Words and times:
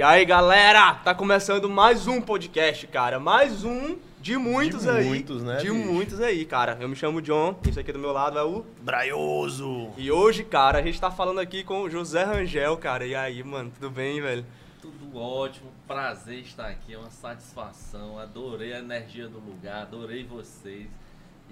E 0.00 0.02
aí, 0.02 0.24
galera, 0.24 0.94
tá 0.94 1.14
começando 1.14 1.68
mais 1.68 2.06
um 2.06 2.22
podcast, 2.22 2.86
cara. 2.86 3.20
Mais 3.20 3.64
um 3.64 3.98
de 4.18 4.34
muitos 4.38 4.84
De 4.84 4.88
aí. 4.88 5.04
muitos, 5.04 5.42
né, 5.42 5.58
De 5.58 5.70
bicho? 5.70 5.74
muitos 5.74 6.22
aí, 6.22 6.46
cara. 6.46 6.78
Eu 6.80 6.88
me 6.88 6.96
chamo 6.96 7.20
John, 7.20 7.54
esse 7.68 7.78
aqui 7.78 7.92
do 7.92 7.98
meu 7.98 8.10
lado 8.10 8.38
é 8.38 8.42
o. 8.42 8.64
Braioso! 8.80 9.90
E 9.98 10.10
hoje, 10.10 10.42
cara, 10.42 10.78
a 10.78 10.82
gente 10.82 10.98
tá 10.98 11.10
falando 11.10 11.38
aqui 11.38 11.62
com 11.62 11.82
o 11.82 11.90
José 11.90 12.24
Rangel, 12.24 12.78
cara. 12.78 13.04
E 13.04 13.14
aí, 13.14 13.44
mano, 13.44 13.70
tudo 13.78 13.90
bem, 13.90 14.22
velho? 14.22 14.46
Tudo 14.80 15.18
ótimo, 15.18 15.70
prazer 15.86 16.38
estar 16.38 16.68
aqui, 16.68 16.94
é 16.94 16.96
uma 16.96 17.10
satisfação. 17.10 18.18
Adorei 18.18 18.72
a 18.72 18.78
energia 18.78 19.28
do 19.28 19.38
lugar, 19.38 19.82
adorei 19.82 20.24
vocês. 20.24 20.86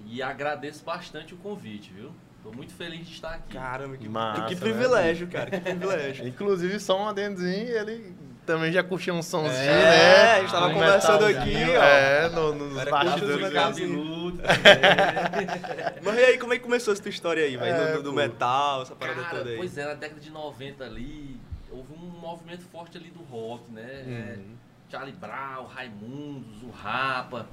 E 0.07 0.23
agradeço 0.23 0.83
bastante 0.83 1.35
o 1.35 1.37
convite, 1.37 1.93
viu? 1.93 2.09
Tô 2.41 2.51
muito 2.51 2.73
feliz 2.73 3.05
de 3.05 3.13
estar 3.13 3.35
aqui. 3.35 3.53
Caramba, 3.53 3.95
que, 3.95 4.09
Massa, 4.09 4.45
que 4.45 4.55
né, 4.55 4.59
privilégio, 4.59 5.27
cara. 5.27 5.51
Que 5.51 5.59
privilégio. 5.59 6.25
Inclusive, 6.27 6.79
só 6.79 6.99
um 6.99 7.07
adendozinho, 7.07 7.77
ele 7.77 8.15
também 8.49 8.71
já 8.71 8.83
curtiu 8.83 9.13
um 9.13 9.21
somzinho, 9.21 9.61
É, 9.61 9.67
né? 9.67 10.31
a 10.31 10.39
gente 10.41 10.51
tava 10.51 10.67
Um 10.69 10.73
conversando 10.73 11.25
aqui, 11.25 11.53
ó. 11.77 11.83
É, 11.83 12.29
no, 12.29 12.55
nos 12.55 12.83
bastidores. 12.83 13.55
assim. 13.55 13.87
também. 13.87 14.39
Mas 16.03 16.15
e 16.17 16.23
aí, 16.23 16.37
como 16.39 16.53
é 16.53 16.57
que 16.57 16.63
começou 16.63 16.91
essa 16.93 17.01
tua 17.01 17.09
história 17.11 17.43
aí, 17.45 17.55
velho? 17.55 17.75
É, 17.75 17.93
do, 17.97 18.03
do 18.03 18.13
metal, 18.13 18.81
essa 18.81 18.95
parada 18.95 19.21
Cara, 19.21 19.37
toda 19.37 19.49
aí. 19.51 19.57
pois 19.57 19.77
é, 19.77 19.85
na 19.85 19.93
década 19.93 20.19
de 20.19 20.31
90 20.31 20.83
ali, 20.83 21.39
houve 21.71 21.93
um 21.93 22.19
movimento 22.19 22.63
forte 22.71 22.97
ali 22.97 23.09
do 23.11 23.21
rock, 23.21 23.71
né? 23.71 23.83
É, 24.07 24.35
Uhum. 24.37 24.55
Charlie 24.89 25.13
Brown, 25.13 25.65
Raimundos, 25.67 26.63
o 26.63 26.71
Rapa. 26.71 27.45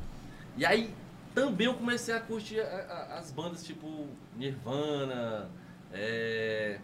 E 0.56 0.65
aí 0.65 0.95
também 1.34 1.67
eu 1.67 1.75
comecei 1.75 2.15
a 2.15 2.20
curtir 2.20 2.59
a- 2.61 2.65
a- 2.65 3.19
as 3.19 3.31
bandas 3.31 3.62
tipo 3.62 4.06
Nirvana, 4.34 5.51
é, 5.92 6.78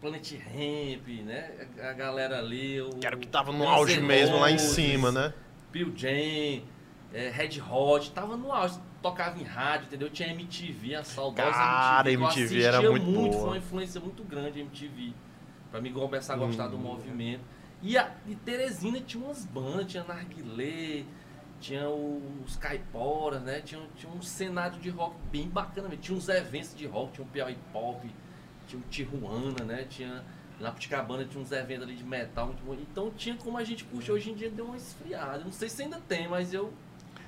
Planet 0.00 0.32
Ramp, 0.32 1.08
né? 1.24 1.66
A, 1.82 1.92
galera 1.92 2.38
ali. 2.38 2.80
O, 2.80 2.90
Que 2.90 3.06
era 3.06 3.16
o 3.16 3.18
que 3.18 3.26
tava 3.28 3.52
no 3.52 3.66
auge 3.68 4.00
mesmo, 4.00 4.38
lá 4.38 4.50
em 4.50 4.58
cima, 4.58 5.10
né? 5.10 5.32
Bill 5.72 5.92
Jam, 5.96 6.62
é, 7.12 7.30
Red 7.30 7.60
Hot, 7.60 8.10
tava 8.12 8.36
no 8.36 8.52
auge, 8.52 8.78
tocava 9.02 9.38
em 9.38 9.44
rádio, 9.44 9.86
entendeu? 9.86 10.10
Tinha 10.10 10.28
MTV, 10.30 10.94
a 10.96 11.04
saudosa 11.04 11.50
Cara, 11.50 12.10
MTV. 12.10 12.40
MTV 12.40 12.62
era 12.62 12.78
assistia 12.78 12.90
muito 12.90 13.04
boa. 13.12 13.32
Foi 13.32 13.48
uma 13.50 13.56
influência 13.58 14.00
muito 14.00 14.22
grande 14.24 14.60
MTV. 14.60 15.12
Pra 15.70 15.80
mim 15.80 15.92
começar 15.92 16.34
a 16.34 16.36
gostar 16.36 16.68
do 16.68 16.76
Hum. 16.76 16.80
movimento. 16.80 17.42
E, 17.82 17.96
a, 17.98 18.10
e 18.26 18.34
Teresina 18.34 19.00
tinha 19.00 19.22
umas 19.22 19.44
bandas, 19.44 19.86
tinha 19.86 20.02
Narguilé, 20.04 21.04
tinha 21.60 21.88
os 21.88 22.56
Caiporas, 22.56 23.42
né? 23.42 23.60
Tinha, 23.60 23.82
tinha 23.96 24.10
um 24.10 24.22
cenário 24.22 24.78
de 24.78 24.88
rock 24.88 25.16
bem 25.30 25.48
bacana 25.48 25.88
mesmo. 25.88 26.02
Tinha 26.02 26.16
uns 26.18 26.28
eventos 26.28 26.74
de 26.74 26.86
rock, 26.86 27.12
tinha 27.12 27.26
o 27.26 27.28
Piauí 27.28 27.56
Pop, 27.72 28.08
tinha 28.66 28.80
o 28.80 28.84
Tijuana, 28.90 29.64
né? 29.64 29.86
Tinha. 29.88 30.22
Na 30.58 30.70
Puticabana 30.70 31.22
tinha 31.24 31.42
uns 31.42 31.52
eventos 31.52 31.82
ali 31.84 31.94
de 31.94 32.02
metal 32.04 32.46
muito 32.46 32.64
bom. 32.64 32.74
Então 32.74 33.10
tinha 33.10 33.36
como 33.36 33.58
a 33.58 33.64
gente 33.64 33.84
curtir. 33.84 34.10
Hoje 34.10 34.30
em 34.30 34.34
dia 34.34 34.48
deu 34.50 34.64
uma 34.64 34.76
esfriada. 34.76 35.44
Não 35.44 35.52
sei 35.52 35.68
se 35.68 35.82
ainda 35.82 36.00
tem, 36.08 36.26
mas 36.28 36.54
eu. 36.54 36.72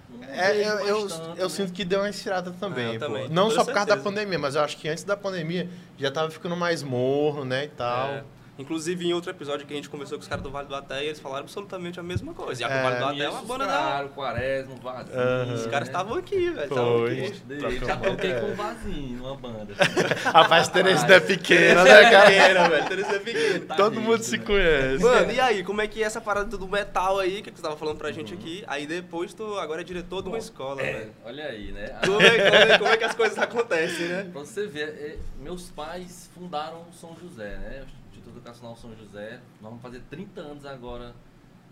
não 0.08 0.24
É, 0.24 0.56
eu, 0.56 0.78
eu, 0.86 1.08
tanto, 1.08 1.28
eu 1.38 1.42
né? 1.44 1.48
sinto 1.50 1.72
que 1.74 1.84
deu 1.84 2.00
uma 2.00 2.08
estirada 2.08 2.50
também, 2.52 2.96
Ah, 2.96 2.98
também, 2.98 3.28
Não 3.28 3.50
só 3.50 3.62
por 3.64 3.74
causa 3.74 3.88
da 3.88 3.94
certeza. 3.96 4.02
pandemia, 4.02 4.38
mas 4.38 4.54
eu 4.54 4.62
acho 4.62 4.78
que 4.78 4.88
antes 4.88 5.04
da 5.04 5.14
pandemia 5.14 5.68
já 5.98 6.10
tava 6.10 6.30
ficando 6.30 6.56
mais 6.56 6.82
morno, 6.82 7.44
né, 7.44 7.66
e 7.66 7.68
tal. 7.68 8.08
É. 8.08 8.24
Inclusive, 8.58 9.06
em 9.06 9.12
outro 9.12 9.30
episódio 9.30 9.64
que 9.66 9.72
a 9.72 9.76
gente 9.76 9.88
conversou 9.88 10.18
com 10.18 10.22
os 10.22 10.28
caras 10.28 10.42
do 10.42 10.50
Vale 10.50 10.66
do 10.66 10.74
Até, 10.74 11.04
eles 11.04 11.20
falaram 11.20 11.42
absolutamente 11.44 12.00
a 12.00 12.02
mesma 12.02 12.34
coisa. 12.34 12.60
E 12.60 12.64
a 12.64 12.68
É. 12.68 12.82
Vale 12.82 12.96
do 12.98 13.04
Até 13.04 13.20
é 13.24 13.28
uma 13.30 13.40
os 13.42 13.46
banda 13.46 13.66
da... 13.66 13.72
Claro, 13.72 14.08
Quaresma, 14.10 14.74
Vazio. 14.82 15.14
Aham. 15.14 15.54
Os 15.54 15.66
caras 15.66 15.88
né? 15.88 15.92
estavam 15.94 16.14
aqui, 16.18 16.50
velho. 16.50 16.68
Foi. 16.68 17.26
aqui. 17.26 17.86
Já 17.86 17.96
toquei 17.96 18.34
com 18.34 18.46
o 18.50 18.54
Vazinho, 18.56 19.24
uma 19.24 19.36
banda. 19.36 19.74
Rapaz, 20.32 20.68
Teresina 20.68 21.14
é 21.14 21.20
pequena, 21.20 21.84
né, 21.84 21.90
é 22.02 22.10
cara? 22.10 22.26
pequena, 22.30 22.68
velho. 22.68 22.88
Teresa 22.88 23.12
é 23.12 23.18
pequena. 23.20 23.66
Tá 23.66 23.74
Todo 23.76 24.00
mundo 24.00 24.22
se 24.22 24.36
né? 24.38 24.44
conhece. 24.44 25.04
Mano, 25.04 25.30
e 25.32 25.40
aí, 25.40 25.62
como 25.62 25.80
é 25.80 25.86
que 25.86 26.02
é 26.02 26.06
essa 26.06 26.20
parada 26.20 26.56
do 26.56 26.66
metal 26.68 27.18
aí, 27.20 27.42
que 27.42 27.50
você 27.50 27.62
tava 27.62 27.76
falando 27.76 27.96
pra 27.98 28.10
gente 28.10 28.34
aqui? 28.34 28.64
Aí 28.66 28.86
depois 28.86 29.32
tu 29.32 29.56
agora 29.58 29.82
é 29.82 29.84
diretor 29.84 30.22
de 30.22 30.28
uma 30.28 30.38
escola, 30.38 30.82
É, 30.82 30.92
velho. 30.92 31.12
olha 31.24 31.44
aí, 31.44 31.70
né? 31.72 31.96
Como 32.04 32.20
é, 32.20 32.78
como 32.78 32.90
é- 32.90 32.94
é 32.94 32.96
que 32.96 33.04
as 33.04 33.14
coisas 33.14 33.38
acontecem, 33.38 34.08
né? 34.08 34.28
Pra 34.32 34.40
você 34.40 34.66
ver, 34.66 34.88
é, 34.88 35.16
meus 35.40 35.70
pais 35.70 36.28
fundaram 36.34 36.82
o 36.82 36.92
São 36.92 37.16
José, 37.20 37.56
né? 37.56 37.82
Instituto 38.18 38.36
Educacional 38.36 38.76
São 38.76 38.94
José. 38.96 39.40
Nós 39.60 39.70
vamos 39.70 39.82
fazer 39.82 40.00
30 40.10 40.40
anos 40.40 40.66
agora. 40.66 41.14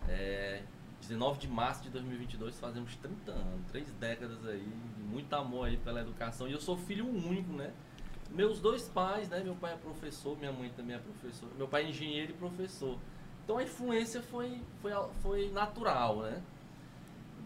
É, 0.07 0.63
19 1.01 1.39
de 1.39 1.47
março 1.47 1.83
de 1.83 1.89
2022 1.89 2.59
fazemos 2.59 2.95
30 2.95 3.31
anos, 3.31 3.67
três 3.69 3.91
décadas 3.93 4.43
aí, 4.47 4.67
muito 4.97 5.31
amor 5.35 5.67
aí 5.67 5.77
pela 5.77 6.01
educação. 6.01 6.47
E 6.47 6.53
eu 6.53 6.59
sou 6.59 6.77
filho 6.77 7.07
único, 7.07 7.53
né? 7.53 7.71
Meus 8.31 8.59
dois 8.59 8.87
pais, 8.89 9.29
né? 9.29 9.41
Meu 9.43 9.55
pai 9.55 9.73
é 9.73 9.77
professor, 9.77 10.37
minha 10.37 10.51
mãe 10.51 10.69
também 10.75 10.95
é 10.95 10.99
professora. 10.99 11.51
Meu 11.55 11.67
pai 11.67 11.85
é 11.85 11.89
engenheiro 11.89 12.31
e 12.31 12.35
professor. 12.35 12.97
Então 13.43 13.57
a 13.57 13.63
influência 13.63 14.21
foi, 14.21 14.61
foi, 14.81 14.91
foi 15.21 15.51
natural, 15.51 16.21
né? 16.21 16.41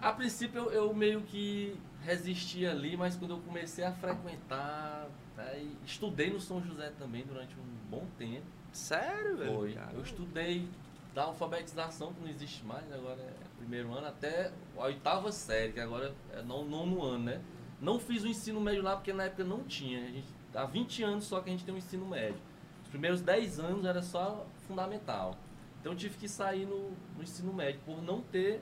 A 0.01 0.11
princípio 0.13 0.59
eu, 0.59 0.71
eu 0.71 0.93
meio 0.93 1.21
que 1.21 1.77
resisti 2.01 2.65
ali, 2.65 2.97
mas 2.97 3.15
quando 3.15 3.31
eu 3.31 3.39
comecei 3.41 3.83
a 3.83 3.91
frequentar, 3.91 5.07
aí 5.37 5.77
estudei 5.85 6.31
no 6.31 6.39
São 6.39 6.63
José 6.63 6.91
também 6.97 7.23
durante 7.23 7.55
um 7.59 7.89
bom 7.89 8.07
tempo. 8.17 8.60
Sério, 8.71 9.37
velho? 9.37 9.53
Foi. 9.53 9.73
Cara, 9.73 9.93
Eu 9.93 10.01
estudei 10.01 10.67
da 11.13 11.23
alfabetização, 11.23 12.13
que 12.13 12.21
não 12.21 12.29
existe 12.29 12.63
mais, 12.65 12.91
agora 12.91 13.19
é 13.21 13.33
primeiro 13.57 13.93
ano, 13.93 14.07
até 14.07 14.51
a 14.77 14.83
oitava 14.85 15.31
série, 15.31 15.73
que 15.73 15.79
agora 15.79 16.13
é 16.33 16.41
no- 16.41 16.63
nono 16.65 17.03
ano, 17.03 17.23
né? 17.25 17.41
Não 17.81 17.99
fiz 17.99 18.23
o 18.23 18.27
ensino 18.27 18.61
médio 18.61 18.81
lá 18.83 18.95
porque 18.95 19.11
na 19.11 19.23
época 19.25 19.43
não 19.43 19.63
tinha. 19.63 19.99
A 20.03 20.07
gente, 20.11 20.27
há 20.55 20.65
20 20.65 21.03
anos 21.03 21.25
só 21.25 21.41
que 21.41 21.49
a 21.49 21.51
gente 21.51 21.65
tem 21.65 21.73
um 21.73 21.77
ensino 21.77 22.05
médio. 22.05 22.39
Os 22.83 22.89
primeiros 22.89 23.21
10 23.21 23.59
anos 23.59 23.83
era 23.85 24.01
só 24.01 24.45
fundamental. 24.67 25.35
Então 25.79 25.91
eu 25.93 25.97
tive 25.97 26.17
que 26.17 26.27
sair 26.29 26.65
no, 26.65 26.91
no 27.17 27.23
ensino 27.23 27.51
médio 27.53 27.81
por 27.85 28.01
não 28.01 28.21
ter, 28.21 28.61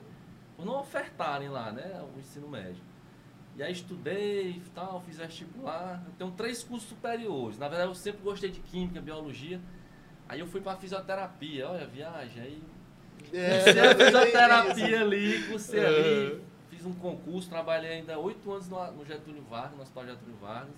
por 0.56 0.64
não 0.64 0.80
ofertarem 0.80 1.48
lá, 1.48 1.70
né? 1.70 2.02
O 2.14 2.18
ensino 2.18 2.48
médio. 2.48 2.82
E 3.56 3.62
aí 3.62 3.72
estudei 3.72 4.50
e 4.52 4.62
tal, 4.74 5.00
fiz 5.02 5.18
vestibular. 5.18 6.02
Eu 6.06 6.12
tenho 6.14 6.30
três 6.32 6.62
cursos 6.64 6.88
superiores. 6.88 7.58
Na 7.58 7.68
verdade, 7.68 7.90
eu 7.90 7.94
sempre 7.94 8.22
gostei 8.22 8.50
de 8.50 8.60
química, 8.60 9.00
biologia. 9.00 9.60
Aí 10.30 10.38
eu 10.38 10.46
fui 10.46 10.60
pra 10.60 10.76
fisioterapia, 10.76 11.68
olha, 11.68 11.84
viagem. 11.88 12.40
Aí 12.40 12.62
cursei 13.32 13.80
a 13.80 13.96
fisioterapia 13.96 15.00
ali, 15.00 15.42
cursei 15.48 15.84
ali. 15.84 16.40
Fiz 16.70 16.86
um 16.86 16.94
concurso, 16.94 17.48
trabalhei 17.50 17.94
ainda 17.94 18.16
oito 18.16 18.52
anos 18.52 18.68
no, 18.68 19.04
Getúlio 19.04 19.42
Vargas, 19.50 19.76
no 19.76 19.82
Hospital 19.82 20.06
Getúlio 20.06 20.36
Vargas. 20.40 20.70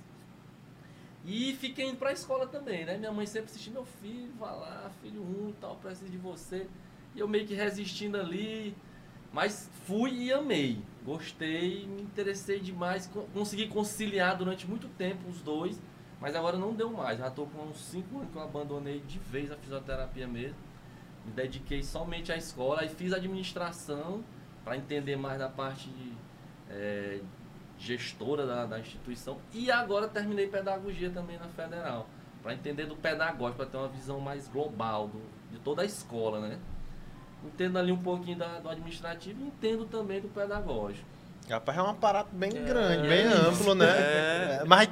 E 1.27 1.53
fiquei 1.61 1.85
indo 1.87 1.99
pra 1.99 2.13
escola 2.13 2.47
também, 2.47 2.87
né? 2.87 2.97
Minha 2.97 3.13
mãe 3.13 3.27
sempre 3.27 3.51
assistia, 3.51 3.71
meu 3.75 3.85
filho, 3.85 4.33
vá 4.39 4.53
lá, 4.53 4.91
filho 5.03 5.21
um 5.21 5.51
e 5.51 5.53
tal, 5.61 5.77
preciso 5.77 6.11
de 6.11 6.17
você. 6.17 6.67
E 7.15 7.21
eu 7.21 7.29
meio 7.29 7.47
que 7.47 7.53
resistindo 7.53 8.17
ali, 8.19 8.75
mas 9.34 9.69
fui 9.87 10.13
e 10.15 10.33
amei. 10.33 10.79
Gostei, 11.05 11.87
me 11.87 12.01
interessei 12.01 12.59
demais, 12.59 13.07
co- 13.07 13.27
consegui 13.34 13.69
conciliar 13.69 14.34
durante 14.34 14.67
muito 14.67 14.89
tempo 14.97 15.29
os 15.29 15.43
dois, 15.43 15.79
mas 16.22 16.37
agora 16.37 16.56
não 16.56 16.72
deu 16.72 16.88
mais. 16.88 17.19
Já 17.19 17.28
tô 17.28 17.47
com 17.47 17.65
uns 17.65 17.78
5 17.78 18.16
anos 18.16 18.31
que 18.31 18.37
eu 18.37 18.43
abandonei 18.43 19.00
de 19.00 19.19
vez 19.19 19.50
a 19.50 19.56
fisioterapia 19.56 20.28
mesmo. 20.28 20.55
Me 21.27 21.33
dediquei 21.33 21.83
somente 21.83 22.31
à 22.31 22.37
escola 22.37 22.84
e 22.84 22.88
fiz 22.88 23.12
administração 23.12 24.22
para 24.65 24.77
entender 24.77 25.16
mais 25.16 25.41
da 25.41 25.49
parte 25.49 25.91
de, 25.91 26.12
eh, 26.71 27.21
gestora 27.77 28.47
da, 28.47 28.66
da 28.66 28.78
instituição. 28.78 29.38
E 29.53 29.69
agora 29.69 30.06
terminei 30.06 30.47
pedagogia 30.47 31.10
também 31.10 31.37
na 31.38 31.49
federal, 31.49 32.06
para 32.41 32.54
entender 32.54 32.87
do 32.87 32.94
pedagógico, 32.94 33.56
para 33.56 33.66
ter 33.66 33.77
uma 33.78 33.89
visão 33.89 34.21
mais 34.21 34.47
global 34.47 35.09
do, 35.09 35.21
de 35.50 35.59
toda 35.59 35.83
a 35.83 35.84
escola, 35.84 36.39
né? 36.39 36.56
Entendo 37.44 37.81
ali 37.81 37.91
um 37.91 38.00
pouquinho 38.00 38.39
da, 38.39 38.60
do 38.60 38.69
administrativo 38.69 39.43
e 39.43 39.49
entendo 39.49 39.87
também 39.87 40.21
do 40.21 40.28
pedagógico. 40.28 41.09
Rapaz, 41.50 41.77
é 41.77 41.83
um 41.83 41.89
aparato 41.91 42.31
bem 42.33 42.50
É, 42.54 42.60
grande, 42.60 43.06
é 43.06 43.09
bem 43.09 43.27
amplo, 43.27 43.75
né? 43.75 43.87
É. 43.87 44.59
É, 44.60 44.65
Mas, 44.65 44.89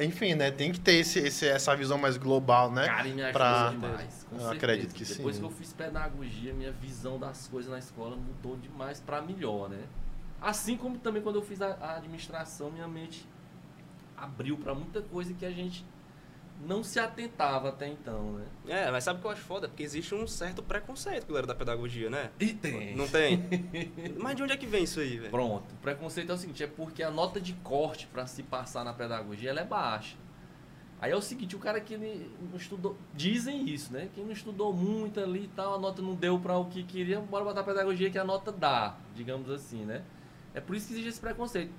enfim, 0.00 0.34
né? 0.34 0.50
Tem 0.50 0.72
que 0.72 0.80
ter 0.80 0.94
esse, 0.94 1.18
esse- 1.20 1.46
essa 1.48 1.74
visão 1.76 1.96
mais 1.98 2.16
global, 2.16 2.70
né? 2.70 2.86
Cara, 2.86 3.04
me 3.04 3.32
Pra- 3.32 3.70
demais. 3.70 4.26
Eu 4.30 4.38
certeza. 4.38 4.52
acredito 4.52 4.94
que 4.94 5.04
Depois 5.04 5.36
sim. 5.36 5.42
que 5.42 5.46
eu 5.46 5.50
fiz 5.50 5.72
pedagogia, 5.72 6.52
minha 6.52 6.72
visão 6.72 7.18
das 7.18 7.46
coisas 7.48 7.70
na 7.70 7.78
escola 7.78 8.16
mudou 8.16 8.56
demais 8.56 9.00
para 9.00 9.20
melhor, 9.22 9.68
né? 9.68 9.82
Assim 10.40 10.76
como 10.76 10.98
também 10.98 11.22
quando 11.22 11.36
eu 11.36 11.42
fiz 11.42 11.62
a, 11.62 11.68
a 11.80 11.96
administração, 11.96 12.70
minha 12.70 12.88
mente 12.88 13.26
abriu 14.16 14.56
para 14.56 14.74
muita 14.74 15.00
coisa 15.02 15.32
que 15.34 15.44
a 15.46 15.50
gente 15.50 15.84
não 16.64 16.82
se 16.82 16.98
atentava 16.98 17.68
até 17.68 17.88
então, 17.88 18.32
né? 18.32 18.44
É, 18.66 18.90
mas 18.90 19.04
sabe 19.04 19.18
o 19.18 19.22
que 19.22 19.26
eu 19.26 19.30
acho 19.30 19.42
foda? 19.42 19.68
Porque 19.68 19.82
existe 19.82 20.14
um 20.14 20.26
certo 20.26 20.62
preconceito 20.62 21.24
a 21.24 21.28
galera 21.28 21.46
da 21.46 21.54
pedagogia, 21.54 22.10
né? 22.10 22.30
E 22.40 22.52
tem. 22.52 22.96
Não 22.96 23.06
tem? 23.06 23.44
mas 24.18 24.36
de 24.36 24.42
onde 24.42 24.52
é 24.52 24.56
que 24.56 24.66
vem 24.66 24.84
isso 24.84 25.00
aí, 25.00 25.18
velho? 25.18 25.30
Pronto. 25.30 25.72
O 25.72 25.76
preconceito 25.76 26.30
é 26.30 26.34
o 26.34 26.38
seguinte, 26.38 26.62
é 26.62 26.66
porque 26.66 27.02
a 27.02 27.10
nota 27.10 27.40
de 27.40 27.52
corte 27.54 28.06
para 28.06 28.26
se 28.26 28.42
passar 28.42 28.84
na 28.84 28.92
pedagogia 28.92 29.50
ela 29.50 29.60
é 29.60 29.64
baixa. 29.64 30.16
Aí 31.00 31.12
é 31.12 31.16
o 31.16 31.20
seguinte, 31.20 31.54
o 31.54 31.58
cara 31.58 31.80
que 31.80 31.96
não 31.98 32.56
estudou, 32.56 32.96
dizem 33.12 33.68
isso, 33.68 33.92
né? 33.92 34.08
Quem 34.14 34.24
não 34.24 34.32
estudou 34.32 34.72
muito 34.72 35.20
ali 35.20 35.44
e 35.44 35.48
tal, 35.48 35.74
a 35.74 35.78
nota 35.78 36.00
não 36.00 36.14
deu 36.14 36.38
para 36.38 36.56
o 36.56 36.64
que 36.66 36.82
queria, 36.82 37.20
bora 37.20 37.44
botar 37.44 37.62
pedagogia 37.62 38.10
que 38.10 38.18
a 38.18 38.24
nota 38.24 38.50
dá, 38.50 38.96
digamos 39.14 39.50
assim, 39.50 39.84
né? 39.84 40.02
É 40.54 40.60
por 40.60 40.74
isso 40.74 40.86
que 40.86 40.94
existe 40.94 41.10
esse 41.10 41.20
preconceito. 41.20 41.72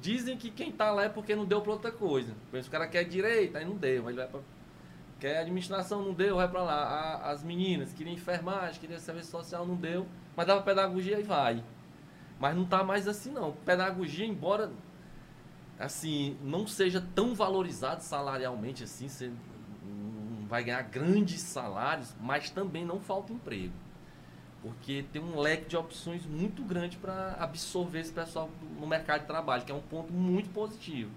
Dizem 0.00 0.36
que 0.36 0.50
quem 0.50 0.72
tá 0.72 0.90
lá 0.90 1.04
é 1.04 1.08
porque 1.08 1.34
não 1.36 1.44
deu 1.44 1.60
pra 1.60 1.72
outra 1.72 1.92
coisa. 1.92 2.34
Exemplo, 2.52 2.68
o 2.68 2.70
cara 2.70 2.86
quer 2.88 3.04
direita, 3.04 3.58
aí 3.58 3.64
não 3.64 3.76
deu, 3.76 4.08
aí 4.08 4.14
vai 4.14 4.26
pra... 4.26 4.40
Quer 5.18 5.38
administração, 5.40 6.02
não 6.02 6.14
deu, 6.14 6.36
vai 6.36 6.48
pra 6.48 6.62
lá. 6.62 6.74
A- 6.74 7.30
as 7.30 7.42
meninas 7.42 7.92
queriam 7.92 8.14
enfermagem, 8.14 8.80
queriam 8.80 8.98
serviço 8.98 9.30
social, 9.30 9.66
não 9.66 9.74
deu. 9.76 10.06
Mas 10.34 10.46
dava 10.46 10.62
pedagogia 10.62 11.20
e 11.20 11.22
vai. 11.22 11.62
Mas 12.38 12.56
não 12.56 12.64
tá 12.64 12.82
mais 12.82 13.06
assim, 13.06 13.30
não. 13.30 13.52
Pedagogia, 13.52 14.24
embora 14.24 14.70
assim, 15.78 16.38
não 16.42 16.66
seja 16.66 17.04
tão 17.14 17.34
valorizado 17.34 18.02
salarialmente 18.02 18.84
assim, 18.84 19.08
você 19.08 19.30
vai 20.48 20.64
ganhar 20.64 20.82
grandes 20.82 21.40
salários, 21.42 22.14
mas 22.20 22.50
também 22.50 22.84
não 22.84 22.98
falta 23.00 23.32
emprego. 23.32 23.72
Porque 24.62 25.04
tem 25.12 25.22
um 25.22 25.38
leque 25.40 25.68
de 25.70 25.76
opções 25.76 26.24
muito 26.26 26.62
grande 26.62 26.96
para 26.98 27.34
absorver 27.40 28.00
esse 28.00 28.12
pessoal 28.12 28.50
no 28.78 28.86
mercado 28.86 29.22
de 29.22 29.26
trabalho, 29.26 29.64
que 29.64 29.72
é 29.72 29.74
um 29.74 29.80
ponto 29.80 30.12
muito 30.12 30.50
positivo. 30.52 31.10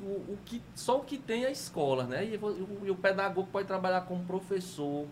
O, 0.00 0.32
o 0.32 0.38
que, 0.44 0.62
só 0.74 0.98
o 0.98 1.04
que 1.04 1.18
tem 1.18 1.44
é 1.44 1.48
a 1.48 1.50
escola, 1.50 2.04
né? 2.04 2.24
E, 2.24 2.36
o, 2.36 2.86
e 2.86 2.90
o 2.90 2.96
pedagogo 2.96 3.48
pode 3.52 3.66
trabalhar 3.68 4.02
como 4.02 4.24
professor, 4.24 5.06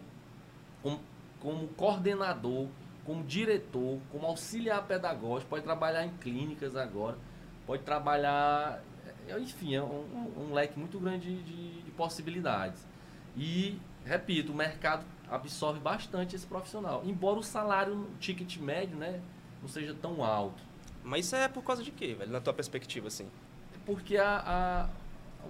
como, 0.83 1.01
como 1.41 1.69
coordenador, 1.69 2.67
como 3.05 3.23
diretor, 3.25 3.99
como 4.11 4.27
auxiliar 4.27 4.83
pedagógico, 4.87 5.51
pode 5.51 5.65
trabalhar 5.65 6.05
em 6.05 6.11
clínicas 6.17 6.75
agora, 6.77 7.17
pode 7.67 7.83
trabalhar, 7.83 8.83
é, 9.29 9.39
enfim, 9.39 9.75
é 9.75 9.83
um, 9.83 10.33
um- 10.51 10.55
leque 10.55 10.79
muito 10.79 10.99
grande 10.99 11.37
de, 11.43 11.83
de 11.83 11.91
possibilidades. 11.93 12.87
E, 13.37 13.79
repito, 14.05 14.53
o 14.53 14.55
mercado 14.55 15.05
absorve 15.31 15.81
bastante 15.81 16.37
esse 16.37 16.47
profissional, 16.47 17.03
embora 17.05 17.39
o 17.39 17.43
salário, 17.43 17.95
o 17.95 18.11
ticket 18.19 18.57
médio, 18.59 18.97
né, 18.97 19.21
não 19.63 19.69
seja 19.69 19.95
tão 19.95 20.23
alto. 20.25 20.63
Mas 21.03 21.27
isso 21.27 21.37
é 21.37 21.49
por 21.49 21.63
causa 21.63 21.83
de 21.83 21.91
quê, 21.91 22.15
velho? 22.15 22.31
Na 22.31 22.41
tua 22.41 22.53
perspectiva, 22.55 23.09
assim. 23.09 23.29
porque 23.85 24.17
a, 24.17 24.39
a- 24.47 24.89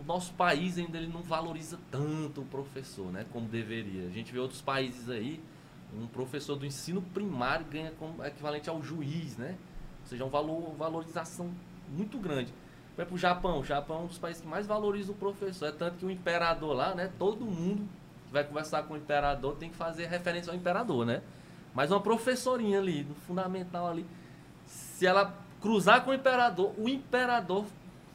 o 0.01 0.03
nosso 0.05 0.33
país 0.35 0.77
ainda 0.77 0.99
ele 0.99 1.07
não 1.07 1.23
valoriza 1.23 1.79
tanto 1.91 2.41
o 2.41 2.45
professor, 2.45 3.13
né, 3.13 3.25
como 3.33 3.47
deveria. 3.47 4.09
A 4.09 4.11
gente 4.11 4.33
vê 4.33 4.39
outros 4.41 4.61
países 4.61 5.09
aí, 5.09 5.41
um 5.97 6.07
professor 6.09 6.57
do 6.57 6.67
ensino 6.67 7.01
primário 7.01 7.65
ganha 7.67 7.93
como 7.93 8.25
equivalente 8.25 8.69
ao 8.69 8.83
juiz, 8.83 9.37
né? 9.37 9.57
Ou 10.03 10.07
seja, 10.09 10.25
é 10.25 10.27
um 10.27 10.31
valor, 10.31 10.59
uma 10.59 10.75
valorização 10.75 11.53
muito 11.89 12.19
grande. 12.19 12.53
Vai 12.97 13.07
para 13.07 13.15
o 13.15 13.19
Japão, 13.19 13.61
o 13.61 13.65
Japão 13.65 13.99
é 13.99 14.01
um 14.01 14.07
dos 14.07 14.19
países 14.19 14.43
que 14.43 14.49
mais 14.49 14.67
valoriza 14.67 15.13
o 15.13 15.15
professor. 15.15 15.67
É 15.69 15.73
tanto 15.73 15.99
que 15.99 16.05
o 16.05 16.11
imperador 16.11 16.75
lá, 16.75 16.95
né? 16.97 17.13
Todo 17.17 17.45
mundo 17.45 17.89
vai 18.35 18.45
conversar 18.45 18.83
com 18.83 18.95
o 18.95 18.97
imperador 18.97 19.55
tem 19.57 19.71
que 19.71 19.77
fazer 19.77 20.07
referência 20.07 20.51
ao 20.51 20.57
imperador, 20.57 21.07
né? 21.07 21.23
Mas 21.73 21.91
uma 21.91 22.01
professorinha 22.01 22.79
ali, 22.81 23.05
no 23.05 23.15
fundamental 23.15 23.87
ali, 23.89 24.05
se 24.67 25.07
ela 25.07 25.33
cruzar 25.61 26.05
com 26.05 26.11
o 26.11 26.15
imperador, 26.15 26.75
o 26.77 26.89
imperador 26.89 27.65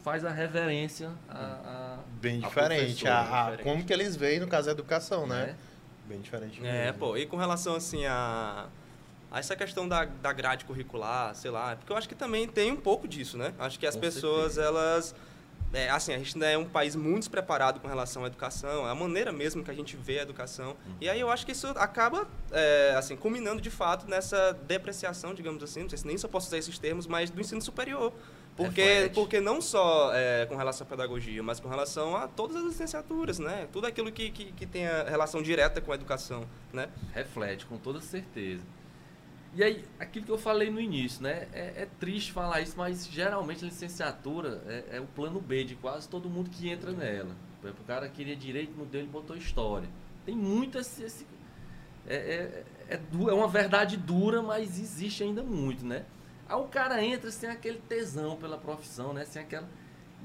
faz 0.04 0.24
a 0.24 0.30
reverência 0.30 1.10
a, 1.28 1.38
a- 1.38 1.98
Bem 2.22 2.44
a 2.44 2.48
diferente. 2.48 3.08
A, 3.08 3.20
a- 3.22 3.42
diferente. 3.52 3.64
como 3.64 3.84
que 3.86 3.94
eles 3.94 4.16
veem, 4.16 4.40
no 4.42 4.48
caso, 4.48 4.70
a 4.70 4.72
educação, 4.74 5.26
né? 5.26 5.48
né? 5.48 5.56
Bem 6.08 6.20
diferente 6.22 6.60
É, 6.66 6.86
mesmo. 6.86 7.00
pô, 7.00 7.18
e 7.18 7.26
com 7.26 7.38
relação 7.38 7.76
assim 7.76 8.06
a, 8.06 8.66
a 9.32 9.40
essa 9.40 9.56
questão 9.56 9.88
da, 9.88 10.06
da 10.06 10.34
grade 10.34 10.66
curricular, 10.66 11.34
sei 11.36 11.52
lá, 11.52 11.76
porque 11.76 11.92
eu 11.94 11.98
acho 11.98 12.10
que 12.10 12.16
também 12.16 12.48
tem 12.48 12.72
um 12.72 12.76
pouco 12.78 13.08
disso, 13.08 13.38
né? 13.38 13.54
Acho 13.60 13.80
que 13.80 13.86
as 13.88 13.96
Com 13.96 14.02
pessoas, 14.02 14.54
certeza. 14.54 14.64
elas. 14.64 15.16
É, 15.72 15.90
assim, 15.90 16.14
a 16.14 16.18
gente 16.18 16.36
ainda 16.36 16.48
é 16.48 16.58
um 16.58 16.66
país 16.66 16.96
muito 16.96 17.20
despreparado 17.20 17.80
com 17.80 17.88
relação 17.88 18.24
à 18.24 18.28
educação, 18.28 18.86
a 18.86 18.96
maneira 18.96 19.32
mesmo 19.32 19.64
que 19.64 19.70
a 19.70 19.74
gente 19.74 19.96
vê 19.96 20.20
a 20.20 20.24
educação. 20.24 20.76
E 21.00 21.08
aí 21.08 21.20
eu 21.20 21.30
acho 21.30 21.46
que 21.46 21.52
isso 21.52 21.68
acaba, 21.76 22.28
é, 22.52 22.96
assim, 22.98 23.16
culminando 23.16 23.62
de 23.62 23.70
fato 23.70 24.08
nessa 24.10 24.54
depreciação, 24.68 25.34
digamos 25.34 25.62
assim, 25.64 25.84
não 25.84 25.90
sei 25.90 25.98
se 25.98 26.08
nem 26.08 26.16
eu 26.22 26.30
posso 26.30 26.48
usar 26.48 26.58
esses 26.58 26.80
termos, 26.80 27.06
mas 27.06 27.30
do 27.30 27.40
ensino 27.40 27.62
superior. 27.62 28.12
Porque, 28.56 28.82
Reflete. 28.82 29.14
porque 29.14 29.40
não 29.40 29.62
só 29.62 30.12
é, 30.14 30.46
com 30.46 30.56
relação 30.56 30.86
à 30.86 30.90
pedagogia, 30.90 31.42
mas 31.42 31.62
com 31.62 31.70
relação 31.70 32.14
a 32.16 32.28
todas 32.28 32.58
as 32.58 32.64
licenciaturas, 32.64 33.40
né? 33.40 33.70
Tudo 33.72 33.88
aquilo 33.88 34.12
que, 34.12 34.32
que, 34.32 34.52
que 34.52 34.66
tenha 34.66 35.04
relação 35.04 35.42
direta 35.42 35.80
com 35.80 35.94
a 35.94 35.96
educação, 35.96 36.44
né? 36.74 36.90
Reflete, 37.14 37.66
com 37.66 37.78
toda 37.78 38.02
certeza. 38.02 38.62
E 39.56 39.64
aí, 39.64 39.84
aquilo 40.00 40.26
que 40.26 40.32
eu 40.32 40.38
falei 40.38 40.70
no 40.70 40.80
início, 40.80 41.24
né? 41.24 41.48
É, 41.52 41.84
é 41.84 41.88
triste 42.00 42.32
falar 42.32 42.62
isso, 42.62 42.76
mas 42.78 43.08
geralmente 43.08 43.64
a 43.66 43.68
licenciatura 43.68 44.62
é, 44.68 44.98
é 44.98 45.02
o 45.02 45.08
plano 45.08 45.42
B 45.42 45.64
de 45.64 45.76
quase 45.76 46.08
todo 46.08 46.30
mundo 46.30 46.50
que 46.52 46.70
entra 46.70 46.92
nela. 46.92 47.36
O 47.64 47.84
cara 47.86 48.08
queria 48.08 48.36
direito, 48.36 48.78
no 48.78 48.86
dele 48.86 49.08
botou 49.08 49.36
história. 49.36 49.90
Tem 50.26 50.36
muito 50.36 50.78
esse. 50.78 51.04
esse- 51.04 51.26
é, 52.08 52.16
é, 52.16 52.96
é, 52.96 53.02
é 53.30 53.34
uma 53.34 53.48
verdade 53.48 53.98
dura, 53.98 54.42
mas 54.42 54.80
existe 54.80 55.24
ainda 55.24 55.44
muito, 55.44 55.86
né? 55.86 56.06
Aí 56.48 56.56
o 56.56 56.66
cara 56.68 57.04
entra 57.04 57.32
sem 57.32 57.50
aquele 57.50 57.80
tesão 57.80 58.36
pela 58.38 58.58
profissão, 58.58 59.14
né? 59.14 59.26
Sem 59.26 59.42
aquela. 59.42 59.68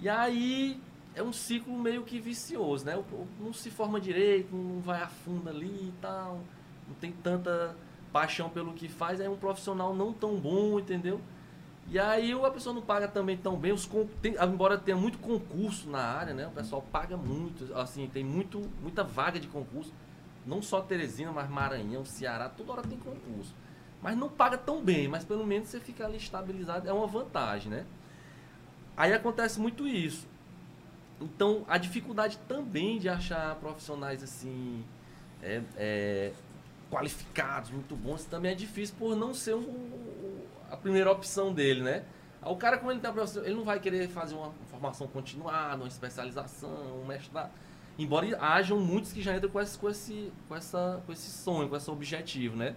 E 0.01 0.09
aí 0.09 0.81
é 1.15 1.23
um 1.23 1.33
ciclo 1.33 1.77
meio 1.79 2.03
que 2.05 2.21
vicioso, 2.21 2.85
né? 2.85 3.03
Não 3.41 3.53
se 3.53 3.71
forma 3.71 4.01
direito, 4.01 4.55
não 4.55 4.81
vai 4.81 5.03
a 5.03 5.09
fundo 5.09 5.49
ali 5.49 5.89
e 5.89 5.95
tal, 6.01 6.41
não 6.89 6.95
tem 6.97 7.13
tanta 7.13 7.77
paixão 8.15 8.49
pelo 8.49 8.73
que 8.73 8.89
faz, 8.89 9.19
é 9.19 9.29
um 9.29 9.37
profissional 9.37 9.93
não 9.93 10.13
tão 10.13 10.37
bom, 10.37 10.79
entendeu? 10.79 11.21
E 11.91 11.99
aí 11.99 12.33
a 12.33 12.51
pessoa 12.51 12.73
não 12.73 12.81
paga 12.81 13.09
também 13.09 13.37
tão 13.37 13.57
bem, 13.57 13.73
os 13.73 13.91
tem- 14.23 14.37
embora 14.41 14.79
tenha 14.79 14.97
muito 14.97 15.19
concurso 15.19 15.91
na 15.91 15.99
área, 15.99 16.33
né? 16.33 16.47
O 16.47 16.53
pessoal 16.53 16.81
paga 16.81 17.17
muito, 17.17 17.75
assim, 17.77 18.07
tem 18.07 18.23
muito, 18.23 18.63
muita 18.81 19.03
vaga 19.03 19.41
de 19.41 19.49
concurso, 19.49 19.93
não 20.47 20.63
só 20.63 20.81
Teresina, 20.81 21.33
mas 21.33 21.51
Maranhão, 21.51 22.05
Ceará, 22.05 22.49
toda 22.49 22.71
hora 22.73 22.83
tem 22.83 22.97
concurso. 22.99 23.53
Mas 24.01 24.17
não 24.17 24.29
paga 24.29 24.57
tão 24.57 24.81
bem, 24.81 25.09
mas 25.09 25.25
pelo 25.25 25.45
menos 25.45 25.69
você 25.69 25.81
fica 25.81 26.05
ali 26.07 26.17
estabilizado, 26.17 26.89
é 26.89 26.93
uma 26.93 27.09
vantagem, 27.09 27.69
né? 27.69 27.85
Aí 28.97 29.13
acontece 29.13 29.59
muito 29.59 29.89
isso. 29.89 30.25
Então, 31.21 31.65
a 31.67 31.79
dificuldade 31.79 32.39
também 32.47 32.99
de 32.99 33.09
achar 33.09 33.57
profissionais 33.57 34.23
assim 34.23 34.85
é, 35.43 35.63
é, 35.77 36.33
qualificados, 36.95 37.71
muito 37.71 37.97
bons, 37.97 38.25
também 38.25 38.53
é 38.53 38.55
difícil 38.55 38.95
por 38.97 39.17
não 39.17 39.35
ser 39.35 39.55
o- 39.55 40.47
a 40.71 40.77
primeira 40.77 41.11
opção 41.11 41.53
dele, 41.53 41.83
né? 41.83 42.05
O 42.41 42.57
cara, 42.57 42.79
como 42.79 42.93
ele 42.93 43.01
profissão, 43.01 43.43
ele 43.45 43.55
não 43.55 43.65
vai 43.65 43.81
querer 43.81 44.07
fazer 44.09 44.35
uma 44.35 44.53
formação 44.71 45.09
continuada, 45.09 45.77
uma 45.77 45.89
especialização, 45.89 47.01
um 47.03 47.07
mestrado. 47.07 47.51
Embora 47.99 48.27
hajam 48.41 48.79
muitos 48.79 49.13
que 49.13 49.23
já 49.23 49.35
entram 49.37 49.51
com 49.51 49.61
esse, 49.61 49.79
com 49.79 49.89
esse, 49.89 50.33
com 50.49 50.55
essa, 50.55 51.03
com 51.07 51.13
esse 51.13 51.31
sonho, 51.31 51.69
com 51.69 51.77
esse 51.77 51.91
objetivo, 51.91 52.55
né? 52.57 52.77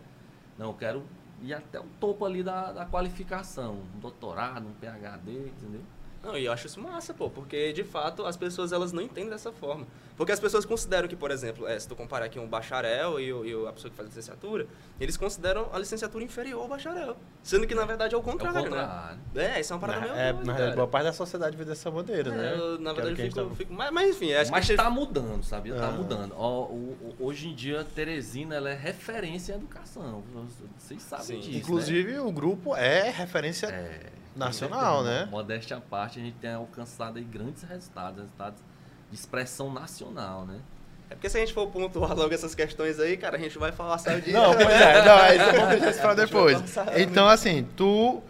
Não, 0.58 0.68
eu 0.68 0.74
quero 0.74 1.04
ir 1.42 1.54
até 1.54 1.80
o 1.80 1.86
topo 2.00 2.26
ali 2.26 2.42
da, 2.44 2.72
da 2.72 2.86
qualificação, 2.86 3.82
um 3.96 4.00
doutorado, 4.00 4.68
um 4.68 4.74
PhD, 4.74 5.32
entendeu? 5.50 5.82
Não, 6.28 6.38
e 6.38 6.46
eu 6.46 6.52
acho 6.52 6.68
isso 6.68 6.80
massa, 6.82 7.14
pô, 7.14 7.30
porque 7.30 7.72
de 7.72 7.84
fato 7.86 8.26
as 8.26 8.36
pessoas 8.36 8.72
elas 8.74 8.92
não 8.92 9.02
entendem 9.02 9.30
dessa 9.30 9.52
forma. 9.52 9.88
Porque 10.18 10.32
as 10.32 10.40
pessoas 10.40 10.66
consideram 10.66 11.08
que, 11.08 11.16
por 11.16 11.30
exemplo, 11.32 11.68
é, 11.68 11.80
se 11.80 11.88
tu 11.88 11.96
comparar 11.96 12.26
aqui 12.26 12.38
um 12.40 12.48
bacharel 12.48 13.20
e, 13.20 13.32
o- 13.32 13.46
e 13.46 13.68
a 13.68 13.72
pessoa 13.72 13.90
que 13.92 13.96
faz 13.96 14.10
licenciatura, 14.10 14.66
eles 15.00 15.16
consideram 15.16 15.70
a 15.72 15.78
licenciatura 15.80 16.24
inferior 16.24 16.62
ao 16.64 16.68
bacharel. 16.68 17.16
Sendo 17.44 17.66
que 17.68 17.74
na 17.76 17.86
verdade 17.86 18.14
é 18.16 18.18
o 18.18 18.20
É 18.20 18.22
o 18.22 18.26
contrário, 18.26 18.64
contrário. 18.64 19.20
né? 19.34 19.56
É, 19.58 19.62
isso 19.62 19.72
é 19.72 19.76
uma 19.76 19.80
parada 19.88 20.08
Na, 20.08 20.14
meio 20.34 20.58
é, 20.58 20.70
na 20.70 20.76
boa 20.76 20.88
parte 20.88 21.06
da 21.06 21.14
sociedade 21.14 21.56
vê 21.56 21.64
dessa 21.64 21.90
maneira, 21.92 22.32
né? 22.32 22.54
É, 22.56 22.58
eu, 22.60 22.80
na 22.80 22.92
o 22.92 22.96
verdade 22.96 23.22
eu 23.22 23.26
fico, 23.28 23.36
tava- 23.36 23.56
fico- 23.56 23.74
Mas, 23.74 23.92
mas 23.94 24.10
enfim, 24.10 24.34
acho 24.34 24.52
Mas 24.52 24.66
que... 24.66 24.72
está 24.74 24.90
mudando, 24.90 25.44
sabia? 25.44 25.74
Está 25.76 25.88
Ah. 25.90 25.92
mudando. 25.92 26.34
Ó, 26.36 26.64
o- 26.66 27.16
o- 27.20 27.26
hoje 27.26 27.50
em 27.50 27.54
dia, 27.56 27.86
Teresina 27.96 28.56
ela 28.56 28.70
é 28.72 28.76
referência 28.76 29.54
em 29.54 29.58
educação. 29.58 30.24
Vocês 30.80 31.02
sabem 31.04 31.26
Sim. 31.26 31.40
disso. 31.40 31.58
Inclusive, 31.60 32.18
o 32.20 32.32
grupo 32.32 32.76
é 32.76 33.10
referência 33.12 33.70
né? 33.70 33.78
É, 33.78 34.17
nacional, 34.38 35.04
né? 35.04 35.28
Modéstia 35.32 35.78
à 35.78 35.82
parte, 35.82 36.20
a 36.20 36.24
gente 36.24 36.36
tem 36.38 36.54
alcançado 36.54 37.18
aí 37.18 37.24
grandes 37.24 37.64
resultados, 37.64 38.20
resultados 38.22 38.60
de 39.10 39.16
expressão 39.18 39.74
nacional, 39.74 40.46
né? 40.46 40.60
É 41.10 41.16
porque 41.16 41.30
se 41.30 41.38
a 41.38 41.40
gente 41.40 41.54
for 41.54 41.68
pontuar 41.68 42.14
logo 42.16 42.34
essas 42.34 42.54
questões 42.54 43.00
aí, 43.00 43.16
cara, 43.16 43.38
a 43.38 43.40
gente 43.40 43.58
vai 43.58 43.72
falar 43.72 43.98
só 43.98 44.12
de... 44.12 44.32
Não, 44.32 44.54
pois 44.54 44.68
é, 44.70 45.06
não, 45.06 45.16
aí 45.18 45.38
vamos 45.56 45.70
deixar 45.70 45.90
isso 45.92 46.02
pra 46.02 46.14
depois. 46.14 46.78
Então, 46.98 47.28
assim, 47.30 47.66
tu. 47.78 48.22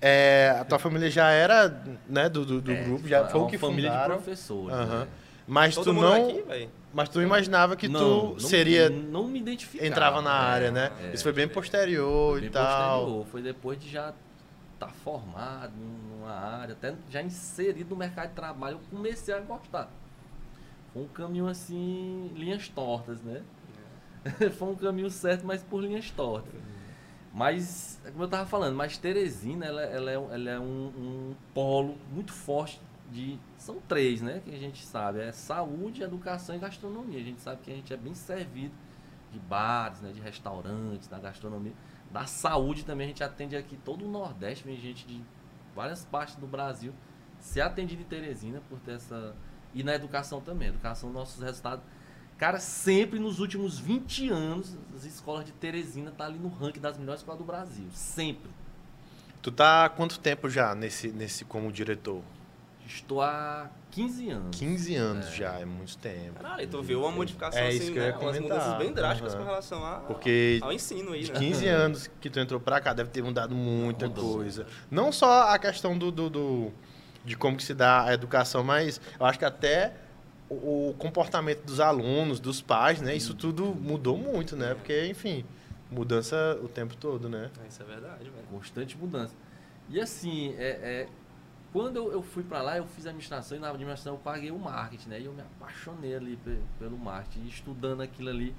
é, 0.00 0.56
a 0.58 0.64
tua 0.64 0.78
família 0.78 1.10
já 1.10 1.30
era, 1.30 1.82
né, 2.08 2.28
do, 2.28 2.44
do, 2.46 2.60
do 2.62 2.72
É, 2.72 2.82
grupo, 2.82 3.06
já 3.06 3.18
é 3.18 3.28
foi 3.28 3.40
o 3.42 3.46
que 3.46 3.58
família 3.58 3.90
fundaram. 3.90 4.16
de 4.16 4.22
professores. 4.22 4.74
Aham. 4.74 5.00
né? 5.00 5.08
Mas 5.46 5.74
Todo 5.74 5.84
tu 5.84 5.92
mundo 5.94 6.04
não. 6.08 6.28
aqui. 6.28 6.68
Mas 6.92 7.08
tu 7.10 7.20
imaginava 7.22 7.74
que 7.76 7.88
Não, 7.88 8.00
tu 8.00 8.32
não- 8.32 8.40
seria. 8.40 8.88
Não 8.90 9.26
me 9.28 9.38
identificava. 9.40 9.86
entrava 9.86 10.22
na 10.22 10.30
é, 10.30 10.34
área, 10.50 10.70
né? 10.70 10.90
é. 11.02 11.12
Isso 11.14 11.22
foi 11.22 11.32
bem 11.32 11.48
posterior 11.48 12.38
Bem 12.38 12.48
e 12.48 12.50
tal. 12.50 13.00
posterior, 13.00 13.26
Foi 13.30 13.42
depois 13.42 13.78
de 13.78 13.90
já 13.90 14.12
estar 14.78 14.90
formado 14.90 15.72
numa 15.76 16.30
área, 16.30 16.72
até 16.72 16.94
já 17.10 17.22
inserido 17.22 17.90
no 17.90 17.96
mercado 17.96 18.28
de 18.28 18.34
trabalho, 18.34 18.76
eu 18.76 18.96
comecei 18.96 19.34
a 19.34 19.40
gostar. 19.40 19.90
Foi 20.92 21.02
um 21.02 21.08
caminho 21.08 21.48
assim, 21.48 22.30
linhas 22.34 22.68
tortas, 22.68 23.20
né? 23.22 23.42
Foi 24.58 24.68
um 24.68 24.74
caminho 24.74 25.10
certo, 25.10 25.46
mas 25.46 25.62
por 25.62 25.82
linhas 25.82 26.10
tortas. 26.10 26.60
Mas, 27.32 28.00
como 28.04 28.24
eu 28.24 28.28
tava 28.28 28.46
falando, 28.46 28.74
mas 28.74 28.96
Teresina, 28.96 29.66
ela, 29.66 29.82
ela 29.82 30.10
é, 30.10 30.14
ela 30.14 30.50
é 30.50 30.58
um, 30.58 30.86
um 30.96 31.34
polo 31.54 31.96
muito 32.10 32.32
forte 32.32 32.80
de... 33.12 33.38
São 33.56 33.76
três, 33.86 34.20
né? 34.20 34.40
Que 34.44 34.54
a 34.54 34.58
gente 34.58 34.84
sabe. 34.84 35.20
É 35.20 35.30
saúde, 35.30 36.02
educação 36.02 36.56
e 36.56 36.58
gastronomia. 36.58 37.20
A 37.20 37.22
gente 37.22 37.40
sabe 37.40 37.60
que 37.62 37.70
a 37.70 37.74
gente 37.74 37.92
é 37.92 37.96
bem 37.96 38.14
servido 38.14 38.74
de 39.30 39.38
bares, 39.38 40.00
né? 40.00 40.10
De 40.10 40.20
restaurantes, 40.20 41.06
da 41.06 41.18
gastronomia. 41.18 41.74
Da 42.10 42.26
saúde 42.26 42.84
também, 42.84 43.06
a 43.06 43.08
gente 43.08 43.24
atende 43.24 43.56
aqui 43.56 43.76
todo 43.76 44.04
o 44.04 44.08
Nordeste. 44.08 44.64
Vem 44.64 44.76
gente 44.76 45.06
de 45.06 45.22
várias 45.74 46.04
partes 46.04 46.36
do 46.36 46.46
Brasil 46.46 46.92
ser 47.38 47.60
atendido 47.60 48.02
em 48.02 48.06
Teresina 48.06 48.62
por 48.68 48.78
ter 48.80 48.92
essa... 48.92 49.34
E 49.74 49.82
na 49.82 49.94
educação 49.94 50.40
também. 50.40 50.68
Educação, 50.68 51.10
nossos 51.10 51.42
resultados 51.42 51.84
Cara, 52.38 52.60
sempre 52.60 53.18
nos 53.18 53.40
últimos 53.40 53.80
20 53.80 54.30
anos, 54.30 54.78
as 54.94 55.04
escolas 55.04 55.44
de 55.44 55.50
Teresina 55.50 56.12
tá 56.12 56.24
ali 56.24 56.38
no 56.38 56.48
ranking 56.48 56.78
das 56.78 56.96
melhores 56.96 57.20
escolas 57.20 57.40
do 57.40 57.44
Brasil. 57.44 57.88
Sempre. 57.92 58.48
Tu 59.42 59.50
tá 59.50 59.84
há 59.84 59.88
quanto 59.88 60.20
tempo 60.20 60.48
já 60.48 60.72
nesse, 60.72 61.08
nesse 61.08 61.44
como 61.44 61.72
diretor? 61.72 62.22
Estou 62.86 63.20
há 63.20 63.68
15 63.90 64.28
anos. 64.30 64.56
15 64.58 64.94
anos 64.94 65.34
já, 65.34 65.54
é 65.58 65.64
muito 65.64 65.96
tempo. 65.98 66.34
Caralho, 66.40 66.68
tu 66.68 66.82
viu 66.82 67.00
uma 67.00 67.10
modificação 67.10 67.60
É 67.60 67.68
assim, 67.68 67.76
isso 67.78 67.92
que 67.92 67.98
eu 67.98 68.02
né? 68.02 68.08
ia 68.10 68.18
Umas 68.18 68.38
mudanças 68.38 68.74
bem 68.74 68.92
drásticas 68.92 69.32
Aham. 69.34 69.42
com 69.42 69.48
relação 69.48 69.84
a, 69.84 69.96
Porque 70.00 70.58
ao 70.62 70.72
ensino 70.72 71.12
aí, 71.12 71.22
De 71.22 71.32
né? 71.32 71.38
15 71.38 71.66
anos 71.68 72.10
que 72.20 72.28
tu 72.30 72.38
entrou 72.38 72.60
pra 72.60 72.80
cá, 72.80 72.92
deve 72.92 73.10
ter 73.10 73.22
mudado 73.22 73.54
muita 73.54 74.06
Mudou. 74.06 74.34
coisa. 74.36 74.66
Não 74.90 75.10
só 75.10 75.48
a 75.50 75.58
questão 75.58 75.96
do, 75.98 76.10
do, 76.12 76.28
do- 76.30 76.72
de 77.24 77.36
como 77.36 77.56
que 77.56 77.62
se 77.62 77.74
dá 77.74 78.04
a 78.04 78.14
educação, 78.14 78.62
mas 78.62 79.00
eu 79.18 79.26
acho 79.26 79.38
que 79.38 79.44
até 79.44 79.94
o, 80.48 80.90
o 80.90 80.94
comportamento 80.94 81.64
dos 81.64 81.80
alunos, 81.80 82.38
dos 82.40 82.60
pais, 82.62 83.00
né? 83.02 83.14
Isso 83.16 83.34
tudo 83.34 83.74
mudou 83.74 84.16
muito, 84.16 84.54
né? 84.56 84.74
Porque, 84.74 85.06
enfim, 85.06 85.44
mudança 85.90 86.58
o 86.62 86.68
tempo 86.68 86.94
todo, 86.96 87.28
né? 87.28 87.50
É, 87.64 87.68
Isso 87.68 87.82
é 87.82 87.86
verdade, 87.86 88.24
velho. 88.24 88.46
Constante 88.50 88.96
mudança. 88.96 89.34
E 89.90 90.00
assim, 90.00 90.54
é, 90.58 90.68
é, 90.68 91.08
quando 91.72 91.96
eu, 91.96 92.22
fui 92.22 92.42
pra 92.42 92.62
lá, 92.62 92.76
eu 92.76 92.86
fiz 92.86 93.06
administração 93.06 93.56
e 93.58 93.60
na 93.60 93.68
administração 93.68 94.14
eu 94.14 94.18
paguei 94.18 94.50
o 94.50 94.58
marketing, 94.58 95.08
né? 95.10 95.20
E 95.20 95.24
eu 95.26 95.32
me 95.32 95.42
apaixonei 95.42 96.14
ali 96.14 96.36
pe- 96.36 96.60
pelo 96.78 96.96
marketing. 96.98 97.46
Estudando 97.46 98.00
aquilo 98.00 98.30
ali, 98.30 98.54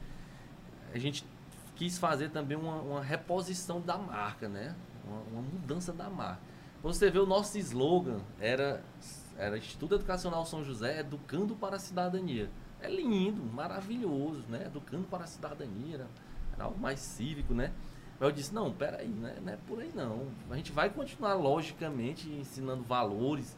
a 0.93 0.97
gente 0.97 1.25
quis 1.75 1.97
fazer 1.97 2.29
também 2.29 2.57
uma, 2.57 2.75
uma 2.81 3.01
reposição 3.01 3.81
da 3.81 3.97
marca, 3.97 4.47
né? 4.47 4.75
Uma, 5.07 5.21
uma 5.31 5.41
mudança 5.41 5.91
da 5.91 6.09
marca. 6.09 6.41
Você 6.83 7.09
ver, 7.09 7.19
o 7.19 7.25
nosso 7.25 7.57
slogan 7.57 8.19
era, 8.39 8.83
era 9.37 9.57
Instituto 9.57 9.95
Educacional 9.95 10.45
São 10.45 10.63
José, 10.63 10.99
educando 10.99 11.55
para 11.55 11.75
a 11.75 11.79
cidadania. 11.79 12.49
É 12.79 12.89
lindo, 12.89 13.43
maravilhoso, 13.43 14.43
né? 14.47 14.63
Educando 14.67 15.05
para 15.07 15.23
a 15.23 15.27
cidadania, 15.27 15.95
era, 15.95 16.07
era 16.53 16.63
algo 16.65 16.79
mais 16.79 16.99
cívico, 16.99 17.53
né? 17.53 17.71
Mas 18.19 18.29
eu 18.29 18.31
disse, 18.31 18.53
não, 18.53 18.71
peraí, 18.71 19.07
né? 19.07 19.38
não 19.41 19.53
é 19.53 19.57
por 19.67 19.79
aí 19.79 19.91
não. 19.95 20.27
A 20.49 20.55
gente 20.57 20.71
vai 20.71 20.89
continuar, 20.89 21.35
logicamente, 21.35 22.29
ensinando 22.29 22.83
valores. 22.83 23.55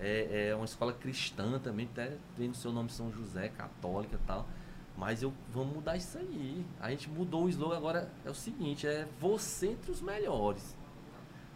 É, 0.00 0.48
é 0.48 0.54
uma 0.54 0.64
escola 0.64 0.92
cristã 0.92 1.58
também, 1.58 1.86
até 1.92 2.16
tem 2.36 2.48
no 2.48 2.54
seu 2.54 2.72
nome 2.72 2.90
São 2.90 3.12
José, 3.12 3.48
católica 3.50 4.16
e 4.16 4.26
tal. 4.26 4.48
Mas 4.96 5.22
eu 5.22 5.32
vamos 5.52 5.74
mudar 5.74 5.96
isso 5.96 6.18
aí. 6.18 6.64
A 6.80 6.90
gente 6.90 7.08
mudou 7.08 7.44
o 7.44 7.48
slogan 7.48 7.76
agora, 7.76 8.10
é 8.24 8.30
o 8.30 8.34
seguinte, 8.34 8.86
é 8.86 9.06
você 9.20 9.68
entre 9.68 9.90
os 9.90 10.00
melhores. 10.00 10.76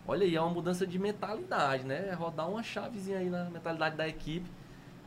Olha 0.06 0.24
aí, 0.24 0.36
é 0.36 0.40
uma 0.40 0.50
mudança 0.50 0.86
de 0.86 0.98
mentalidade, 0.98 1.84
né? 1.84 2.08
É 2.08 2.12
rodar 2.12 2.48
uma 2.48 2.62
chavezinha 2.62 3.18
aí 3.18 3.30
na 3.30 3.50
mentalidade 3.50 3.96
da 3.96 4.06
equipe. 4.06 4.48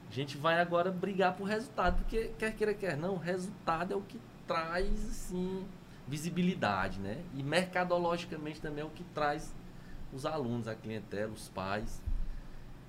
A 0.10 0.14
gente 0.14 0.38
vai 0.38 0.60
agora 0.60 0.92
brigar 0.92 1.36
por 1.36 1.46
resultado, 1.46 1.98
porque 1.98 2.32
quer 2.38 2.56
queira, 2.56 2.74
quer 2.74 2.98
não, 2.98 3.18
resultado 3.18 3.94
é 3.94 3.96
o 3.96 4.02
que 4.02 4.20
traz, 4.48 5.10
assim, 5.10 5.66
visibilidade, 6.08 7.00
né? 7.00 7.18
E 7.36 7.44
mercadologicamente 7.44 8.62
também 8.62 8.82
é 8.84 8.86
o 8.86 8.90
que 8.90 9.04
traz 9.14 9.54
os 10.14 10.26
alunos, 10.26 10.68
a 10.68 10.76
clientela, 10.76 11.32
os 11.34 11.50
pais. 11.50 12.02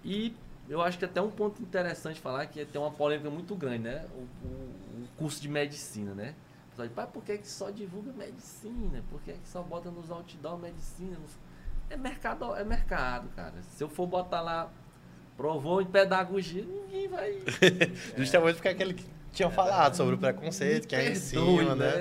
E 0.04 0.34
eu 0.68 0.80
acho 0.80 0.98
que 0.98 1.04
até 1.04 1.20
um 1.20 1.30
ponto 1.30 1.60
interessante 1.62 2.20
falar 2.20 2.46
que 2.46 2.64
tem 2.64 2.80
uma 2.80 2.90
polêmica 2.90 3.28
muito 3.30 3.54
grande, 3.54 3.80
né? 3.84 4.04
O, 4.14 4.46
o- 4.46 5.04
o 5.04 5.08
curso 5.16 5.40
de 5.40 5.48
medicina, 5.48 6.14
né? 6.14 6.34
Pessoal 6.70 6.88
"Pai, 6.94 7.06
por 7.12 7.25
que, 7.25 7.38
que 7.38 7.48
só 7.48 7.70
divulga 7.70 8.12
medicina? 8.12 9.02
Por 9.10 9.20
que, 9.22 9.32
que 9.32 9.48
só 9.48 9.62
bota 9.62 9.90
nos 9.90 10.10
outdoor 10.10 10.58
medicina? 10.58 11.16
É 11.90 11.96
mercado, 11.96 12.54
é 12.54 12.62
mercado, 12.64 13.28
cara. 13.34 13.54
Se 13.75 13.82
eu 13.82 13.88
for 13.88 14.06
botar 14.06 14.40
lá, 14.42 14.70
provou 15.37 15.80
em 15.82 15.87
pedagogia, 15.87 16.62
ninguém 16.64 17.08
vai. 17.08 17.42
Justamente 18.16 18.54
porque 18.56 18.68
é 18.68 18.72
aquele 18.72 18.94
que 18.94 19.06
tinha 19.32 19.50
falado 19.50 19.94
sobre 19.96 20.14
o 20.14 20.18
preconceito, 20.18 20.87
que 20.87 20.94
é 20.94 21.10
em 21.10 21.14
cima, 21.16 21.75
né? 21.75 21.94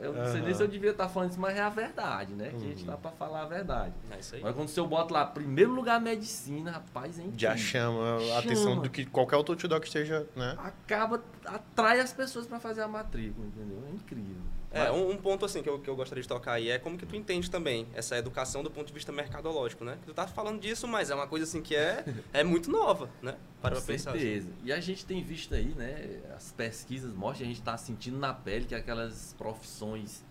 Eu 0.00 0.12
não 0.12 0.24
sei 0.32 0.40
nem 0.42 0.54
se 0.54 0.62
eu 0.62 0.68
devia 0.68 0.90
estar 0.90 1.08
falando 1.08 1.30
isso, 1.30 1.40
mas 1.40 1.56
é 1.56 1.60
a 1.60 1.68
verdade, 1.68 2.34
né? 2.34 2.50
Que 2.50 2.56
a 2.56 2.58
gente 2.60 2.80
Uhum. 2.82 2.86
tá 2.90 2.96
pra 2.96 3.10
falar 3.12 3.42
a 3.42 3.46
verdade. 3.46 3.94
É 4.10 4.18
isso 4.18 4.34
aí. 4.34 4.40
Agora 4.40 4.54
quando 4.54 4.68
o 4.68 4.70
seu 4.70 4.86
bota 4.86 5.12
lá, 5.14 5.26
primeiro 5.26 5.72
lugar 5.72 6.00
medicina, 6.00 6.70
rapaz, 6.70 7.18
é 7.18 7.22
incrível. 7.22 7.38
Já 7.38 7.56
chama 7.56 8.18
a 8.34 8.38
atenção 8.38 8.70
Chama. 8.74 8.82
do 8.82 8.90
que 8.90 9.04
qualquer 9.06 9.36
outro 9.36 9.52
outdoor 9.54 9.80
que 9.80 9.86
esteja, 9.86 10.26
né? 10.36 10.56
Acaba, 10.58 11.22
atrai 11.44 12.00
as 12.00 12.12
pessoas 12.12 12.46
pra 12.46 12.58
fazer 12.60 12.82
a 12.82 12.88
matrícula, 12.88 13.46
entendeu? 13.46 13.82
É 13.88 13.94
incrível. 13.94 14.42
É, 14.70 14.90
um, 14.90 15.12
um 15.12 15.16
ponto 15.16 15.46
assim 15.46 15.62
que 15.62 15.68
eu, 15.68 15.78
que 15.78 15.88
eu 15.88 15.96
gostaria 15.96 16.20
de 16.20 16.28
tocar 16.28 16.52
aí 16.52 16.68
é 16.68 16.78
como 16.78 16.98
que 16.98 17.06
tu 17.06 17.16
entende 17.16 17.50
também 17.50 17.86
essa 17.94 18.18
educação 18.18 18.62
do 18.62 18.70
ponto 18.70 18.86
de 18.86 18.92
vista 18.92 19.10
mercadológico, 19.10 19.82
né? 19.82 19.98
Tu 20.04 20.12
tá 20.12 20.26
falando 20.26 20.60
disso, 20.60 20.86
mas 20.86 21.10
é 21.10 21.14
uma 21.14 21.26
coisa 21.26 21.44
assim 21.44 21.62
que 21.62 21.74
é, 21.74 22.04
é 22.32 22.44
muito 22.44 22.70
nova, 22.70 23.08
né? 23.22 23.36
Para 23.62 23.76
Com 23.76 23.86
pensar. 23.86 24.10
assim. 24.10 24.20
certeza. 24.20 24.50
E 24.62 24.72
a 24.72 24.80
gente 24.80 25.06
tem 25.06 25.22
visto 25.22 25.54
aí, 25.54 25.74
né? 25.74 26.20
As 26.36 26.52
pesquisas 26.52 27.14
mostram, 27.14 27.46
a 27.46 27.48
gente 27.48 27.60
está 27.60 27.76
sentindo 27.78 28.18
na 28.18 28.34
pele 28.34 28.66
que 28.66 28.74
aquelas 28.74 29.34
profissões 29.38 30.22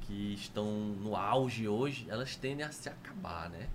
que 0.00 0.34
estão 0.34 0.66
no 0.66 1.14
auge 1.14 1.68
hoje, 1.68 2.06
elas 2.08 2.34
tendem 2.34 2.66
a 2.66 2.72
se 2.72 2.88
acabar, 2.88 3.48
né? 3.48 3.68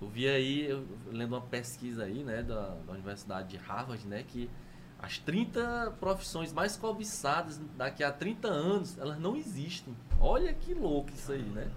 Eu 0.00 0.08
vi 0.08 0.28
aí, 0.28 0.68
eu 0.68 0.84
lendo 1.06 1.32
uma 1.34 1.40
pesquisa 1.40 2.04
aí, 2.04 2.22
né, 2.22 2.42
da, 2.42 2.74
da 2.86 2.92
Universidade 2.92 3.48
de 3.48 3.56
Harvard, 3.56 4.06
né, 4.06 4.24
que 4.26 4.50
as 4.98 5.18
30 5.18 5.94
profissões 6.00 6.52
mais 6.52 6.76
cobiçadas 6.76 7.60
daqui 7.76 8.02
a 8.02 8.10
30 8.10 8.48
anos, 8.48 8.98
elas 8.98 9.18
não 9.18 9.36
existem. 9.36 9.96
Olha 10.18 10.52
que 10.52 10.74
louco 10.74 11.10
isso 11.10 11.32
aí, 11.32 11.42
né? 11.42 11.70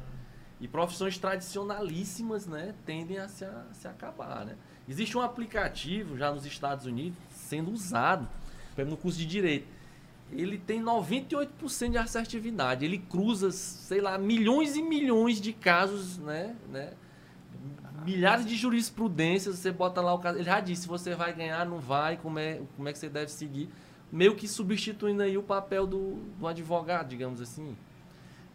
E 0.62 0.68
profissões 0.68 1.18
tradicionalíssimas, 1.18 2.46
né, 2.46 2.76
tendem 2.86 3.18
a 3.18 3.30
se, 3.30 3.46
a 3.46 3.66
se 3.74 3.88
acabar, 3.88 4.46
né? 4.46 4.56
Existe 4.88 5.18
um 5.18 5.22
aplicativo 5.22 6.18
já 6.18 6.32
nos 6.32 6.46
Estados 6.46 6.86
Unidos 6.86 7.18
sendo 7.32 7.72
usado, 7.72 8.28
no 8.78 8.98
curso 8.98 9.18
de 9.18 9.26
Direito. 9.26 9.68
Ele 10.32 10.58
tem 10.58 10.82
98% 10.82 11.92
de 11.92 11.98
assertividade. 11.98 12.86
Ele 12.86 12.98
cruza, 12.98 13.52
sei 13.52 14.00
lá, 14.00 14.18
milhões 14.18 14.76
e 14.76 14.82
milhões 14.82 15.42
de 15.42 15.54
casos, 15.54 16.18
né? 16.18 16.56
né? 16.70 16.94
Milhares 18.04 18.46
de 18.46 18.56
jurisprudências, 18.56 19.58
você 19.58 19.72
bota 19.72 20.02
lá 20.02 20.14
o 20.14 20.20
caso. 20.20 20.38
Ele 20.38 20.46
já 20.46 20.60
disse 20.60 20.84
se 20.84 20.88
você 20.88 21.16
vai 21.16 21.34
ganhar, 21.34 21.66
não 21.66 21.80
vai, 21.80 22.18
como 22.18 22.40
é, 22.40 22.62
como 22.76 22.88
é 22.88 22.94
que 22.94 23.00
você 23.00 23.10
deve 23.10 23.32
seguir. 23.32 23.70
Meio 24.12 24.36
que 24.36 24.48
substituindo 24.48 25.22
aí 25.22 25.38
o 25.38 25.44
papel 25.44 25.86
do, 25.86 26.16
do 26.40 26.48
advogado, 26.48 27.10
digamos 27.10 27.40
assim. 27.42 27.76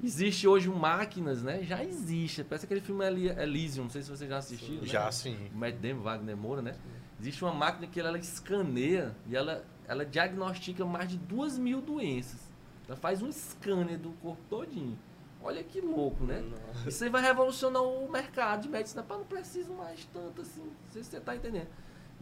Existe 0.02 0.46
hoje 0.46 0.68
máquinas, 0.68 1.42
né? 1.42 1.62
Já 1.62 1.82
existe. 1.82 2.42
Parece 2.44 2.66
aquele 2.66 2.80
filme 2.80 3.04
Elysium, 3.06 3.84
não 3.84 3.90
sei 3.90 4.02
se 4.02 4.10
você 4.10 4.26
já 4.26 4.38
assistiu. 4.38 4.80
né? 4.80 4.86
Já 4.86 5.10
sim. 5.12 5.36
o 5.54 5.56
Matt 5.56 5.76
Damon, 5.76 6.02
Wagner 6.02 6.36
Moura, 6.36 6.60
né? 6.60 6.74
Existe 7.20 7.44
uma 7.44 7.54
máquina 7.54 7.86
que 7.86 8.00
ela 8.00 8.18
escaneia 8.18 9.14
e 9.26 9.36
ela, 9.36 9.64
ela 9.86 10.04
diagnostica 10.04 10.84
mais 10.84 11.08
de 11.08 11.16
duas 11.16 11.56
mil 11.56 11.80
doenças. 11.80 12.40
Ela 12.86 12.96
faz 12.96 13.22
um 13.22 13.30
scanner 13.32 13.98
do 13.98 14.10
corpo 14.20 14.42
todinho. 14.50 14.98
Olha 15.44 15.62
que 15.62 15.78
louco, 15.78 16.24
né? 16.24 16.40
Nossa. 16.40 16.88
Isso 16.88 17.04
aí 17.04 17.10
vai 17.10 17.20
revolucionar 17.20 17.82
o 17.82 18.10
mercado 18.10 18.62
de 18.62 18.68
medicina. 18.70 19.02
Pá, 19.02 19.18
não 19.18 19.24
preciso 19.24 19.74
mais 19.74 20.02
tanto 20.06 20.40
assim. 20.40 20.62
Não 20.62 20.90
sei 20.90 21.04
se 21.04 21.10
você 21.10 21.20
tá 21.20 21.36
entendendo. 21.36 21.68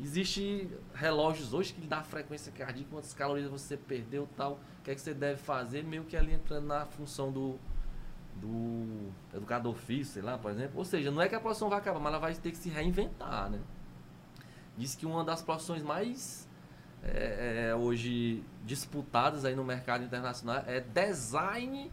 Existe 0.01 0.69
relógios 0.93 1.55
hoje 1.55 1.73
que 1.73 1.87
dá 1.87 1.99
a 1.99 2.03
frequência 2.03 2.51
cardíaca, 2.51 2.91
quantas 2.91 3.15
calorias 3.15 3.49
você 3.49 3.77
perdeu 3.77 4.29
tal. 4.37 4.55
O 4.81 4.83
que 4.83 4.91
é 4.91 4.95
que 4.97 5.01
você 5.01 5.15
deve 5.15 5.41
fazer, 5.41 5.85
meio 5.85 6.03
que 6.03 6.17
ali 6.17 6.33
entrando 6.33 6.67
na 6.67 6.85
função 6.85 7.31
do, 7.31 7.61
do 8.35 9.13
educador 9.33 9.77
físico, 9.77 10.15
sei 10.15 10.23
lá, 10.23 10.37
por 10.37 10.51
exemplo. 10.51 10.77
Ou 10.77 10.85
seja, 10.85 11.13
não 11.13 11.23
é 11.23 11.29
que 11.29 11.37
a 11.37 11.41
profissão 11.41 11.69
vai 11.69 11.79
acabar, 11.79 12.01
mas 12.01 12.13
ela 12.13 12.19
vai 12.21 12.35
ter 12.35 12.51
que 12.51 12.57
se 12.57 12.71
reinventar, 12.71 13.49
né? 13.49 13.61
Diz 14.77 14.97
que 14.97 15.07
uma 15.07 15.23
das 15.23 15.41
profissões 15.41 15.85
mais 15.85 16.49
é, 17.05 17.69
é, 17.69 17.75
hoje 17.77 18.43
disputadas 18.65 19.45
aí 19.45 19.55
no 19.55 19.63
mercado 19.63 20.03
internacional 20.03 20.65
é 20.67 20.81
design 20.81 21.89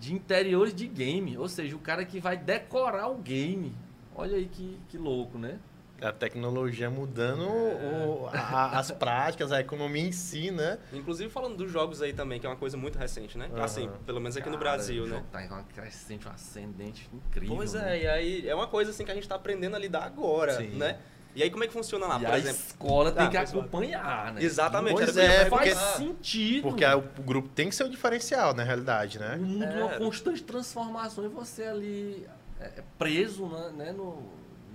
de 0.00 0.14
interiores 0.14 0.74
de 0.74 0.86
game. 0.88 1.36
Ou 1.36 1.46
seja, 1.48 1.76
o 1.76 1.78
cara 1.78 2.04
que 2.04 2.18
vai 2.18 2.36
decorar 2.36 3.08
o 3.08 3.16
game. 3.18 3.72
Olha 4.14 4.36
aí 4.36 4.46
que, 4.46 4.78
que 4.88 4.96
louco, 4.98 5.38
né? 5.38 5.58
A 6.02 6.10
tecnologia 6.10 6.88
mudando 6.88 7.42
o- 7.42 8.26
a- 8.32 8.78
as 8.78 8.90
práticas, 8.90 9.52
a 9.52 9.60
economia 9.60 10.02
em 10.02 10.12
si, 10.12 10.50
né? 10.50 10.78
Inclusive 10.94 11.28
falando 11.28 11.58
dos 11.58 11.70
jogos 11.70 12.00
aí 12.00 12.14
também, 12.14 12.40
que 12.40 12.46
é 12.46 12.48
uma 12.48 12.56
coisa 12.56 12.74
muito 12.74 12.98
recente, 12.98 13.36
né? 13.36 13.50
Aham. 13.52 13.62
Assim, 13.64 13.90
pelo 14.06 14.18
menos 14.18 14.34
aqui 14.38 14.48
no 14.48 14.56
Cara, 14.56 14.76
Brasil, 14.76 15.04
o 15.04 15.06
né? 15.06 15.22
Tá 15.30 15.44
em 15.44 15.48
uma 15.48 15.62
crescente, 15.64 16.26
um 16.26 16.30
ascendente 16.32 17.06
incrível. 17.12 17.54
Pois 17.54 17.74
né? 17.74 17.98
é, 17.98 18.02
e 18.02 18.06
aí 18.08 18.48
é 18.48 18.54
uma 18.54 18.66
coisa 18.66 18.90
assim 18.92 19.04
que 19.04 19.10
a 19.10 19.14
gente 19.14 19.28
tá 19.28 19.34
aprendendo 19.34 19.76
a 19.76 19.78
lidar 19.78 20.04
agora, 20.04 20.54
Sim. 20.56 20.68
né? 20.78 20.98
E 21.34 21.42
aí 21.42 21.50
como 21.50 21.62
é 21.62 21.66
que 21.68 21.72
funciona 21.72 22.06
lá, 22.06 22.20
e 22.20 22.24
por 22.24 22.34
a 22.34 22.38
exemplo? 22.38 22.60
escola 22.60 23.12
tem 23.12 23.26
Ah, 23.26 23.30
que 23.30 23.36
acompanhar, 23.36 24.32
né? 24.34 24.42
Exatamente, 24.42 24.94
Pois 24.96 25.16
é, 25.16 25.48
Faz 25.48 25.72
falar. 25.74 25.96
sentido. 25.96 26.62
Porque 26.62 26.84
a- 26.84 26.96
o 26.96 27.02
grupo 27.22 27.48
tem 27.48 27.68
que 27.68 27.74
ser 27.74 27.84
o 27.84 27.88
diferencial, 27.88 28.52
na 28.52 28.64
realidade, 28.64 29.18
né? 29.18 29.36
O 29.36 29.42
mundo 29.44 29.64
é 29.64 29.84
uma 29.84 29.92
É. 29.92 29.98
constante 29.98 30.42
transformação 30.42 31.24
e 31.24 31.28
você 31.28 31.64
ali 31.64 32.26
é, 32.58 32.64
é 32.80 32.84
preso 32.98 33.46
né, 33.46 33.70
né, 33.76 33.92
no, 33.92 34.22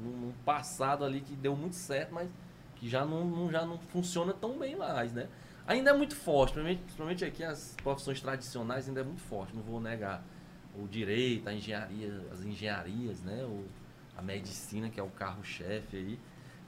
num 0.01 0.31
passado 0.45 1.03
ali 1.05 1.21
que 1.21 1.35
deu 1.35 1.55
muito 1.55 1.75
certo, 1.75 2.13
mas 2.13 2.29
que 2.77 2.87
já 2.89 3.05
não, 3.05 3.25
não- 3.25 3.51
já 3.51 3.65
não 3.65 3.77
funciona 3.77 4.33
tão 4.33 4.57
bem 4.57 4.75
mais, 4.75 5.11
né? 5.13 5.27
Ainda 5.67 5.89
é 5.91 5.93
muito 5.93 6.15
forte, 6.15 6.53
principalmente, 6.53 6.81
principalmente 6.83 7.25
aqui 7.25 7.43
as 7.43 7.75
profissões 7.83 8.21
tradicionais 8.21 8.87
ainda 8.87 9.01
é 9.01 9.03
muito 9.03 9.21
forte, 9.21 9.53
não 9.55 9.61
vou 9.61 9.79
negar. 9.81 10.23
O 10.77 10.87
direito, 10.87 11.47
a 11.49 11.53
engenharia, 11.53 12.21
as 12.31 12.41
engenharias, 12.43 13.21
né? 13.21 13.43
O, 13.43 13.65
a 14.17 14.21
medicina, 14.21 14.89
que 14.89 14.99
é 14.99 15.03
o 15.03 15.09
carro-chefe 15.09 15.97
aí. 15.97 16.19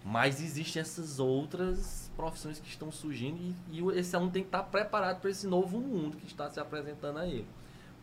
Mas 0.04 0.42
existem 0.42 0.82
essas 0.82 1.20
outras 1.20 2.10
profissões 2.16 2.60
que 2.60 2.68
estão 2.68 2.92
surgindo 2.92 3.38
e, 3.70 3.80
e 3.80 4.00
esse 4.00 4.16
aluno 4.16 4.32
tem 4.32 4.42
que 4.42 4.48
estar 4.48 4.64
preparado 4.64 5.20
para 5.20 5.30
esse 5.30 5.46
novo 5.46 5.80
mundo 5.80 6.18
que 6.18 6.26
está 6.26 6.50
se 6.50 6.60
apresentando 6.60 7.20
a 7.20 7.28
ele. 7.28 7.48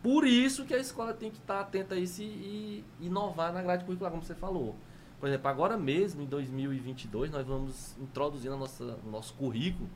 Por 0.03 0.27
isso 0.27 0.67
que 0.67 0.75
a 0.75 0.79
escola 0.79 1.15
tem 1.15 1.31
que 1.31 1.39
estar 1.39 1.61
atenta 1.61 1.95
a 1.95 1.99
isso 1.99 2.21
e, 2.21 2.85
e 3.01 3.07
inovar 3.07 3.53
na 3.55 3.63
grade 3.63 3.85
curricular, 3.85 4.11
como 4.11 4.23
você 4.23 4.35
falou. 4.35 4.77
Por 5.19 5.29
exemplo, 5.29 5.49
agora 5.49 5.79
mesmo, 5.79 6.21
em 6.21 6.27
2022, 6.27 7.31
nós 7.31 7.47
vamos 7.47 7.97
introduzir 7.99 8.51
no 8.51 8.59
nosso, 8.59 8.85
no 8.85 9.11
nosso 9.11 9.33
currículo. 9.33 9.89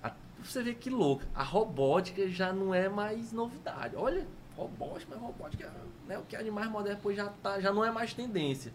A, 0.00 0.12
você 0.40 0.62
vê 0.62 0.72
que 0.72 0.88
louco, 0.88 1.24
a 1.34 1.42
robótica 1.42 2.28
já 2.28 2.52
não 2.52 2.72
é 2.72 2.88
mais 2.88 3.32
novidade. 3.32 3.96
Olha, 3.96 4.24
robótica, 4.56 5.10
mas 5.10 5.20
robótica, 5.20 5.72
né, 6.06 6.16
o 6.16 6.22
que 6.22 6.36
é 6.36 6.42
de 6.44 6.52
mais 6.52 6.70
moderno 6.70 6.96
depois 6.96 7.16
já, 7.16 7.28
tá, 7.42 7.58
já 7.60 7.72
não 7.72 7.84
é 7.84 7.90
mais 7.90 8.14
tendência. 8.14 8.72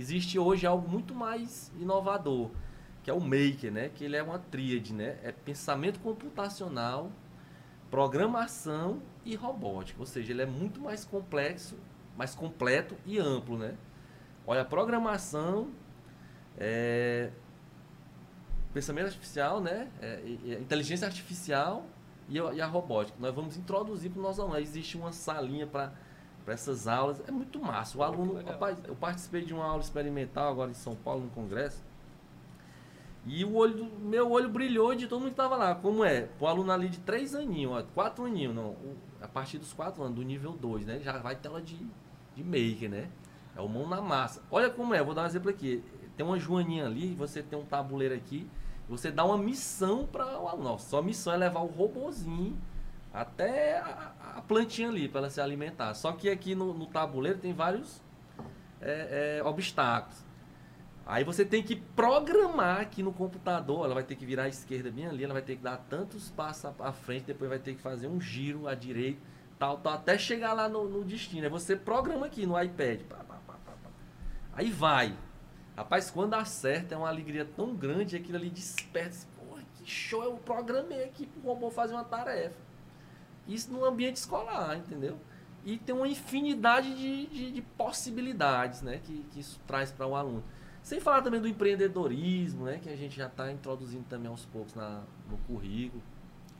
Existe 0.00 0.38
hoje 0.38 0.66
algo 0.66 0.88
muito 0.88 1.14
mais 1.14 1.70
inovador, 1.78 2.50
que 3.02 3.10
é 3.10 3.12
o 3.12 3.20
Maker, 3.20 3.70
né? 3.70 3.90
Que 3.90 4.04
ele 4.04 4.16
é 4.16 4.22
uma 4.22 4.38
tríade, 4.38 4.94
né? 4.94 5.18
É 5.22 5.30
pensamento 5.30 6.00
computacional, 6.00 7.12
programação 7.90 9.02
e 9.26 9.34
robótica. 9.34 10.00
Ou 10.00 10.06
seja, 10.06 10.32
ele 10.32 10.40
é 10.40 10.46
muito 10.46 10.80
mais 10.80 11.04
complexo, 11.04 11.76
mais 12.16 12.34
completo 12.34 12.96
e 13.04 13.18
amplo, 13.18 13.58
né? 13.58 13.76
Olha, 14.46 14.64
programação, 14.64 15.70
é, 16.56 17.30
pensamento 18.72 19.08
artificial, 19.08 19.60
né? 19.60 19.90
É, 20.00 20.22
inteligência 20.62 21.06
artificial 21.06 21.84
e 22.26 22.40
a, 22.40 22.54
e 22.54 22.60
a, 22.62 22.66
robótica. 22.66 23.18
Nós 23.20 23.34
vamos 23.34 23.54
introduzir 23.58 24.10
para 24.10 24.20
o 24.20 24.22
nosso 24.22 24.40
aluno. 24.40 24.58
Existe 24.58 24.96
uma 24.96 25.12
salinha 25.12 25.66
para 25.66 25.92
essas 26.52 26.88
aulas. 26.88 27.22
É 27.26 27.30
muito 27.30 27.60
massa. 27.60 27.96
O 27.98 28.02
aluno, 28.02 28.42
rapaz, 28.42 28.78
eu 28.86 28.94
participei 28.94 29.44
de 29.44 29.54
uma 29.54 29.64
aula 29.64 29.82
experimental 29.82 30.50
agora 30.50 30.70
em 30.70 30.74
São 30.74 30.94
Paulo, 30.94 31.22
no 31.22 31.30
congresso. 31.30 31.82
E 33.26 33.44
o 33.44 33.54
olho 33.54 33.74
do, 33.74 33.84
meu 33.84 34.30
olho 34.30 34.48
brilhou 34.48 34.94
de 34.94 35.06
todo 35.06 35.20
mundo 35.20 35.28
que 35.28 35.34
estava 35.34 35.56
lá. 35.56 35.74
Como 35.74 36.04
é? 36.04 36.28
O 36.38 36.46
aluno 36.46 36.72
ali 36.72 36.88
de 36.88 36.98
três 37.00 37.34
aninhos, 37.34 37.72
ó, 37.72 37.82
quatro 37.94 38.24
aninhos, 38.24 38.54
não. 38.54 38.76
A 39.20 39.28
partir 39.28 39.58
dos 39.58 39.72
quatro 39.72 40.02
anos, 40.02 40.16
do 40.16 40.22
nível 40.22 40.52
2, 40.52 40.86
né? 40.86 41.00
Já 41.00 41.18
vai 41.18 41.36
tela 41.36 41.60
de, 41.60 41.78
de 42.34 42.42
maker, 42.42 42.88
né? 42.88 43.10
É 43.54 43.60
o 43.60 43.68
mão 43.68 43.86
na 43.86 44.00
massa. 44.00 44.42
Olha 44.50 44.70
como 44.70 44.94
é, 44.94 45.02
vou 45.02 45.14
dar 45.14 45.22
um 45.22 45.26
exemplo 45.26 45.50
aqui. 45.50 45.84
Tem 46.16 46.24
uma 46.24 46.38
joaninha 46.38 46.86
ali, 46.86 47.14
você 47.14 47.42
tem 47.42 47.58
um 47.58 47.64
tabuleiro 47.64 48.14
aqui, 48.14 48.48
você 48.88 49.10
dá 49.10 49.24
uma 49.24 49.38
missão 49.38 50.06
para 50.06 50.38
o 50.38 50.48
aluno. 50.48 50.78
Sua 50.78 51.02
missão 51.02 51.32
é 51.32 51.36
levar 51.36 51.60
o 51.60 51.66
robozinho 51.66 52.56
até 53.12 53.78
a, 53.78 54.12
a 54.36 54.42
plantinha 54.42 54.88
ali 54.88 55.08
para 55.08 55.20
ela 55.20 55.30
se 55.30 55.40
alimentar. 55.40 55.94
Só 55.94 56.12
que 56.12 56.28
aqui 56.28 56.54
no, 56.54 56.72
no 56.72 56.86
tabuleiro 56.86 57.38
tem 57.38 57.52
vários 57.52 58.02
é, 58.80 59.38
é, 59.38 59.44
obstáculos. 59.44 60.24
Aí 61.06 61.24
você 61.24 61.44
tem 61.44 61.62
que 61.62 61.74
programar 61.74 62.80
aqui 62.80 63.02
no 63.02 63.12
computador, 63.12 63.84
ela 63.84 63.94
vai 63.94 64.04
ter 64.04 64.14
que 64.14 64.24
virar 64.24 64.44
à 64.44 64.48
esquerda 64.48 64.92
bem 64.92 65.06
ali, 65.06 65.24
ela 65.24 65.32
vai 65.32 65.42
ter 65.42 65.56
que 65.56 65.62
dar 65.62 65.76
tantos 65.76 66.30
passos 66.30 66.72
à 66.78 66.92
frente, 66.92 67.24
depois 67.24 67.50
vai 67.50 67.58
ter 67.58 67.74
que 67.74 67.82
fazer 67.82 68.06
um 68.06 68.20
giro 68.20 68.68
à 68.68 68.76
direita, 68.76 69.20
tal, 69.58 69.78
tal, 69.78 69.94
até 69.94 70.16
chegar 70.16 70.52
lá 70.52 70.68
no, 70.68 70.88
no 70.88 71.04
destino. 71.04 71.42
Aí 71.42 71.50
você 71.50 71.74
programa 71.74 72.26
aqui 72.26 72.46
no 72.46 72.60
iPad. 72.60 73.00
Pá, 73.08 73.16
pá, 73.16 73.40
pá, 73.44 73.54
Aí 74.52 74.70
vai. 74.70 75.16
Rapaz, 75.76 76.10
quando 76.10 76.34
acerta 76.34 76.94
é 76.94 76.98
uma 76.98 77.08
alegria 77.08 77.44
tão 77.44 77.74
grande, 77.74 78.14
aquilo 78.14 78.36
ali 78.36 78.50
desperta. 78.50 79.26
Porra, 79.36 79.62
que 79.74 79.90
show, 79.90 80.22
eu 80.22 80.36
programei 80.36 81.04
aqui 81.04 81.26
pro 81.26 81.40
robô 81.40 81.70
fazer 81.70 81.94
uma 81.94 82.04
tarefa. 82.04 82.69
Isso 83.54 83.72
no 83.72 83.84
ambiente 83.84 84.16
escolar, 84.16 84.76
entendeu? 84.76 85.18
E 85.64 85.76
tem 85.76 85.94
uma 85.94 86.08
infinidade 86.08 86.94
de, 86.94 87.26
de, 87.26 87.52
de 87.52 87.62
possibilidades 87.62 88.80
né, 88.80 89.00
que, 89.02 89.26
que 89.30 89.40
isso 89.40 89.60
traz 89.66 89.90
para 89.90 90.06
o 90.06 90.14
aluno. 90.14 90.42
Sem 90.82 90.98
falar 90.98 91.20
também 91.20 91.40
do 91.40 91.46
empreendedorismo, 91.46 92.64
né, 92.64 92.78
que 92.82 92.88
a 92.88 92.96
gente 92.96 93.14
já 93.14 93.26
está 93.26 93.52
introduzindo 93.52 94.04
também 94.08 94.28
aos 94.28 94.46
poucos 94.46 94.74
na, 94.74 95.02
no 95.28 95.36
currículo. 95.46 96.02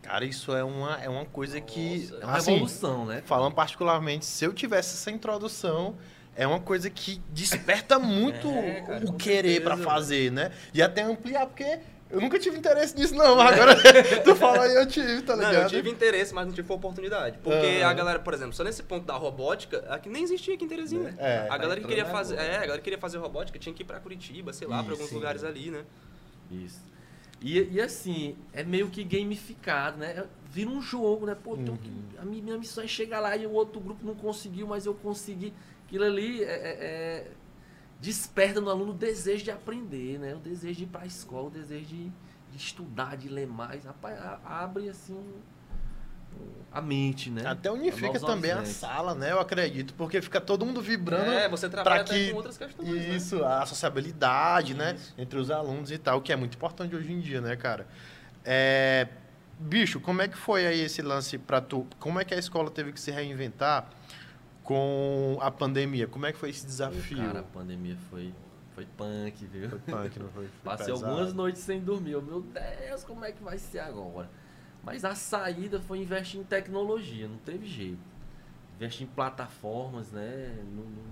Cara, 0.02 0.25
isso 0.25 0.54
é 0.54 0.64
uma, 0.64 0.97
é 1.02 1.09
uma 1.09 1.25
coisa 1.26 1.59
Nossa, 1.61 1.73
que. 1.73 2.09
É 2.20 2.25
uma 2.25 2.37
assim, 2.37 2.54
evolução, 2.54 3.04
né? 3.04 3.23
Falando 3.26 3.54
particularmente, 3.54 4.25
se 4.25 4.44
eu 4.44 4.52
tivesse 4.52 4.94
essa 4.94 5.11
introdução, 5.11 5.94
é 6.35 6.46
uma 6.46 6.61
coisa 6.61 6.88
que 6.88 7.20
desperta 7.31 7.98
muito 7.98 8.48
é, 8.53 8.81
cara, 8.81 9.05
o 9.05 9.12
querer 9.14 9.62
para 9.62 9.76
fazer, 9.76 10.33
né? 10.33 10.53
E 10.72 10.81
até 10.81 11.03
ampliar, 11.03 11.46
porque 11.46 11.81
eu 12.11 12.20
nunca 12.20 12.38
tive 12.38 12.59
interesse 12.59 12.96
nisso, 12.96 13.14
não. 13.14 13.40
Agora 13.40 13.77
tu 14.25 14.35
fala 14.35 14.64
aí, 14.64 14.75
eu 14.75 14.87
tive, 14.87 15.23
tá 15.23 15.35
ligado? 15.35 15.53
Não, 15.55 15.62
eu 15.62 15.68
tive 15.68 15.88
interesse, 15.88 16.35
mas 16.35 16.46
não 16.46 16.53
tive 16.53 16.73
oportunidade. 16.73 17.38
Porque 17.42 17.83
a 17.85 17.92
galera, 17.92 18.18
por 18.18 18.35
exemplo, 18.35 18.53
só 18.53 18.64
nesse 18.64 18.83
ponto 18.83 19.07
da 19.07 19.14
robótica, 19.14 19.85
aqui 19.88 20.09
nem 20.09 20.25
existia 20.25 20.55
aqui 20.55 20.64
em 20.64 20.68
Teresina. 20.68 21.14
É, 21.18 21.40
a 21.40 21.49
tá 21.49 21.59
galera 21.59 21.81
que 21.81 21.87
queria 21.87 22.07
fazer. 22.07 22.37
É, 22.37 22.57
a 22.57 22.61
galera 22.61 22.79
que 22.79 22.85
queria 22.85 22.99
fazer 22.99 23.18
robótica 23.18 23.59
tinha 23.59 23.75
que 23.75 23.83
ir 23.83 23.87
pra 23.87 24.01
Curitiba, 24.01 24.53
sei 24.53 24.66
lá, 24.66 24.83
para 24.83 24.92
alguns 24.92 25.09
sim. 25.09 25.14
lugares 25.14 25.44
ali, 25.44 25.70
né? 25.70 25.85
Isso. 26.51 26.90
E, 27.40 27.59
e 27.73 27.81
assim, 27.81 28.37
é 28.53 28.62
meio 28.62 28.88
que 28.90 29.03
gamificado, 29.05 29.99
né? 29.99 30.25
Vira 30.51 30.68
um 30.68 30.83
jogo, 30.83 31.27
né? 31.27 31.37
Pô, 31.42 31.55
uhum. 31.55 31.79
a 32.18 32.25
minha 32.25 32.59
missão 32.59 32.83
é 32.83 32.88
chegar 32.88 33.20
lá 33.20 33.37
e 33.37 33.46
o 33.46 33.53
outro 33.53 33.81
grupo 33.81 34.05
não 34.05 34.14
conseguiu, 34.14 34.66
mas 34.66 34.85
eu 34.85 34.94
consegui. 34.94 35.53
Aquilo 35.87 36.05
ali 36.05 36.42
é, 36.42 36.46
é, 36.46 36.70
é 36.81 37.27
desperta 38.00 38.60
no 38.60 38.70
aluno 38.70 38.92
o 38.92 38.94
desejo 38.94 39.44
de 39.44 39.50
aprender, 39.50 40.18
né? 40.18 40.34
O 40.34 40.38
desejo 40.38 40.74
de 40.74 40.84
ir 40.84 40.86
para 40.86 41.02
a 41.02 41.06
escola, 41.06 41.48
o 41.48 41.50
desejo 41.50 41.84
de, 41.84 42.04
de, 42.50 42.56
estudar, 42.56 43.16
de 43.16 43.28
ler 43.28 43.46
mais. 43.46 43.84
Rapaz, 43.84 44.18
abre 44.44 44.88
assim 44.88 45.22
a 46.72 46.80
mente, 46.80 47.30
né? 47.30 47.42
Até 47.46 47.70
unifica 47.70 48.20
também 48.20 48.52
a 48.52 48.64
sala, 48.64 49.12
né? 49.14 49.32
Eu 49.32 49.40
acredito, 49.40 49.92
porque 49.94 50.22
fica 50.22 50.40
todo 50.40 50.64
mundo 50.64 50.80
vibrando. 50.80 51.32
É, 51.32 51.48
você 51.48 51.68
trabalha 51.68 52.04
que... 52.04 52.30
com 52.30 52.36
outras 52.36 52.56
questões. 52.56 52.88
Né? 52.88 53.16
Isso, 53.16 53.38
né? 53.38 53.44
a 53.44 53.66
sociabilidade, 53.66 54.72
né? 54.72 54.94
Isso. 54.94 55.12
né? 55.16 55.22
Entre 55.24 55.38
os 55.38 55.50
alunos 55.50 55.90
e 55.90 55.98
tal, 55.98 56.20
que 56.20 56.32
é 56.32 56.36
muito 56.36 56.54
importante 56.54 56.94
hoje 56.94 57.12
em 57.12 57.18
dia, 57.18 57.40
né, 57.40 57.56
cara? 57.56 57.88
É... 58.44 59.08
Bicho, 59.58 60.00
como 60.00 60.22
é 60.22 60.28
que 60.28 60.38
foi 60.38 60.66
aí 60.66 60.80
esse 60.80 61.02
lance 61.02 61.36
para 61.36 61.60
tu? 61.60 61.86
Como 61.98 62.20
é 62.20 62.24
que 62.24 62.32
a 62.32 62.38
escola 62.38 62.70
teve 62.70 62.92
que 62.92 63.00
se 63.00 63.10
reinventar? 63.10 63.90
Com 64.70 65.37
a 65.40 65.50
pandemia. 65.50 66.06
Como 66.06 66.26
é 66.26 66.33
que 66.33 66.38
foi 66.38 66.50
esse 66.50 66.64
desafio? 66.64 67.16
Cara, 67.16 67.40
a 67.40 67.42
pandemia 67.42 67.96
foi, 68.09 68.33
foi 68.72 68.87
punk, 68.96 69.44
viu? 69.46 69.68
Foi 69.68 69.78
punk, 69.80 70.18
não 70.20 70.28
foi? 70.28 70.46
foi 70.46 70.50
Passei 70.62 70.94
pesado. 70.94 71.11
algumas 71.11 71.35
noites 71.35 71.61
sem 71.61 71.80
dormir. 71.80 72.12
Eu, 72.12 72.22
meu 72.22 72.40
Deus, 72.40 73.02
como 73.02 73.24
é 73.24 73.33
que 73.33 73.42
vai 73.42 73.59
ser 73.59 73.80
agora? 73.80 74.30
Mas 74.85 75.04
a 75.04 75.16
saída 75.16 75.80
foi 75.80 75.98
investir 75.98 76.38
em 76.38 76.44
tecnologia, 76.44 77.26
não 77.26 77.38
teve 77.38 77.66
jeito. 77.66 77.98
Investir 78.76 79.09
em 79.09 79.11
plataformas, 79.11 80.12
né? 80.12 80.56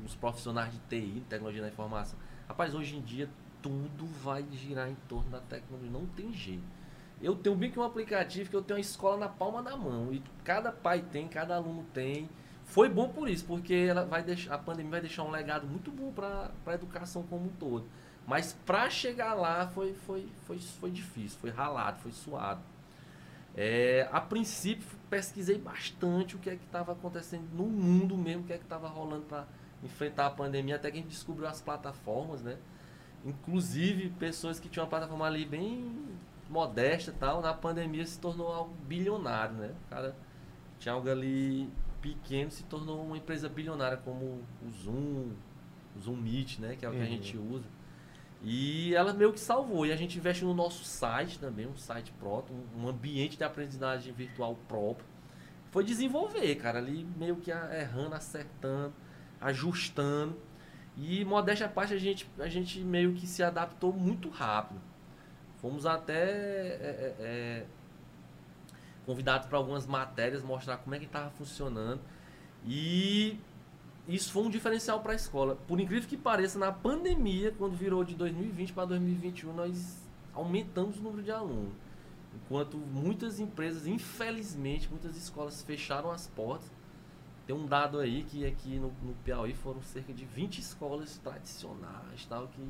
Nos 0.05 0.14
profissionais 0.14 0.73
de 0.73 0.79
TI, 0.88 1.25
tecnologia 1.29 1.61
da 1.61 1.68
informação. 1.68 2.16
Rapaz, 2.47 2.77
hoje 2.77 2.94
em 2.94 3.01
dia 3.01 3.29
tudo 3.61 4.07
vai 4.23 4.47
girar 4.53 4.88
em 4.88 4.97
torno 5.09 5.31
da 5.31 5.40
tecnologia, 5.40 5.90
não 5.90 6.07
tem 6.07 6.33
jeito. 6.33 6.62
Eu 7.21 7.35
tenho 7.35 7.57
bem 7.57 7.73
que 7.73 7.81
um 7.81 7.83
aplicativo 7.83 8.51
que 8.51 8.55
eu 8.55 8.62
tenho 8.62 8.77
uma 8.77 8.81
escola 8.81 9.16
na 9.16 9.29
palma 9.29 9.61
da 9.64 9.77
mão. 9.77 10.12
E 10.12 10.23
cada 10.44 10.71
pai 10.71 11.03
tem, 11.11 11.27
cada 11.27 11.57
aluno 11.57 11.85
tem. 11.92 12.31
Foi 12.69 12.89
bom 12.89 13.09
por 13.09 13.29
isso, 13.29 13.45
porque 13.47 13.75
ela 13.75 14.05
vai 14.05 14.23
deixar, 14.23 14.55
a 14.55 14.59
pandemia 14.59 14.91
vai 14.93 15.01
deixar 15.01 15.23
um 15.25 15.31
legado 15.31 15.67
muito 15.67 15.91
bom 15.91 16.13
para 16.13 16.51
a 16.67 16.75
educação 16.75 17.23
como 17.23 17.47
um 17.47 17.53
todo. 17.59 17.87
Mas 18.27 18.53
para 18.67 18.91
chegar 18.91 19.33
lá 19.33 19.67
foi, 19.69 19.95
foi, 19.95 20.29
foi, 20.47 20.59
foi 20.59 20.91
difícil, 20.91 21.39
foi 21.41 21.49
ralado, 21.49 21.99
foi 22.01 22.13
suado. 22.13 22.61
É, 23.57 24.07
a 24.13 24.21
princípio, 24.21 24.87
pesquisei 25.09 25.59
bastante 25.59 26.37
o 26.37 26.39
que 26.39 26.51
é 26.51 26.57
que 26.57 26.65
estava 26.65 26.93
acontecendo 26.93 27.49
no 27.55 27.65
mundo 27.65 28.19
mesmo, 28.19 28.43
o 28.43 28.47
que 28.47 28.53
é 28.53 28.59
que 28.59 28.65
estava 28.65 28.87
rolando 28.87 29.23
para 29.23 29.47
enfrentar 29.83 30.27
a 30.27 30.31
pandemia, 30.31 30.77
até 30.77 30.91
que 30.91 30.99
a 30.99 31.01
gente 31.01 31.11
descobriu 31.11 31.49
as 31.49 31.63
plataformas, 31.63 32.43
né? 32.43 32.59
Inclusive, 33.25 34.11
pessoas 34.11 34.61
que 34.61 34.69
tinham 34.69 34.85
uma 34.85 34.91
plataforma 34.91 35.27
ali 35.27 35.47
bem 35.47 36.07
modesta 36.51 37.15
tal, 37.19 37.41
na 37.41 37.55
pandemia 37.55 38.05
se 38.05 38.19
tornou 38.19 38.53
algo 38.53 38.75
bilionário, 38.87 39.55
né? 39.55 39.75
O 39.87 39.91
cara 39.91 40.15
tinha 40.79 40.93
algo 40.93 41.09
ali 41.09 41.69
pequeno 42.01 42.51
se 42.51 42.63
tornou 42.65 43.05
uma 43.05 43.17
empresa 43.17 43.49
bilionária 43.49 43.97
como 43.99 44.43
o 44.63 44.71
Zoom, 44.71 45.33
o 45.97 46.01
Zoom 46.01 46.17
Meet, 46.17 46.59
né, 46.59 46.77
que 46.77 46.85
é 46.85 46.89
o 46.89 46.93
que 46.93 46.99
a 46.99 47.01
uhum. 47.01 47.07
gente 47.07 47.37
usa. 47.37 47.67
E 48.43 48.95
ela 48.95 49.13
meio 49.13 49.33
que 49.33 49.41
salvou. 49.41 49.85
E 49.87 49.93
a 49.93 49.97
gente 49.97 50.19
investe 50.19 50.45
no 50.45 50.55
nosso 50.55 50.85
site 50.85 51.39
também, 51.39 51.67
um 51.67 51.77
site 51.77 52.13
próprio, 52.13 52.57
um 52.77 52.89
ambiente 52.89 53.37
de 53.37 53.45
aprendizagem 53.45 54.13
virtual 54.13 54.57
próprio. 54.69 55.07
Foi 55.71 55.85
desenvolver, 55.85 56.55
cara, 56.57 56.79
ali 56.79 57.07
meio 57.17 57.37
que 57.37 57.51
errando, 57.51 58.15
acertando, 58.15 58.95
ajustando. 59.41 60.37
E 60.97 61.25
modéstia 61.25 61.67
à 61.67 61.69
parte, 61.69 61.95
a 61.95 61.99
gente, 61.99 62.29
a 62.39 62.49
gente 62.49 62.81
meio 62.81 63.15
que 63.15 63.27
se 63.27 63.43
adaptou 63.43 63.93
muito 63.93 64.29
rápido. 64.29 64.81
Fomos 65.61 65.87
até 65.87 66.15
é, 66.15 67.15
é, 67.19 67.67
é 69.09 69.11
convidados 69.11 69.49
para 69.49 69.57
algumas 69.57 69.87
matérias, 69.87 70.42
mostrar 70.42 70.77
como 70.77 70.94
é 70.94 70.99
que 70.99 71.07
estava 71.07 71.31
funcionando. 71.31 72.01
E 72.64 73.38
isso 74.07 74.31
foi 74.31 74.42
um 74.42 74.51
diferencial 74.51 75.01
para 75.01 75.12
a 75.12 75.16
escola. 75.16 75.57
Por 75.66 75.81
incrível 75.81 76.07
que 76.07 76.16
pareça, 76.16 76.59
na 76.59 76.71
pandemia, 76.71 77.55
quando 77.57 77.75
virou 77.75 78.05
de 78.05 78.14
2020 78.14 78.73
para 78.75 78.85
2021, 78.85 79.53
nós 79.55 79.97
aumentamos 80.35 80.99
o 80.99 81.03
número 81.03 81.23
de 81.23 81.31
alunos. 81.31 81.73
Enquanto 82.35 82.77
muitas 82.77 83.40
empresas, 83.40 83.87
infelizmente, 83.87 84.88
muitas 84.90 85.16
escolas 85.16 85.62
fecharam 85.62 86.11
as 86.11 86.27
portas. 86.27 86.71
Tem 87.47 87.57
um 87.57 87.66
dado 87.66 87.99
aí 87.99 88.25
que 88.25 88.47
aqui 88.47 88.79
no, 88.79 88.92
no 89.03 89.14
Piauí 89.25 89.55
foram 89.55 89.81
cerca 89.83 90.12
de 90.12 90.27
20 90.27 90.59
escolas 90.59 91.16
tradicionais 91.16 92.27
tal, 92.29 92.47
que 92.49 92.61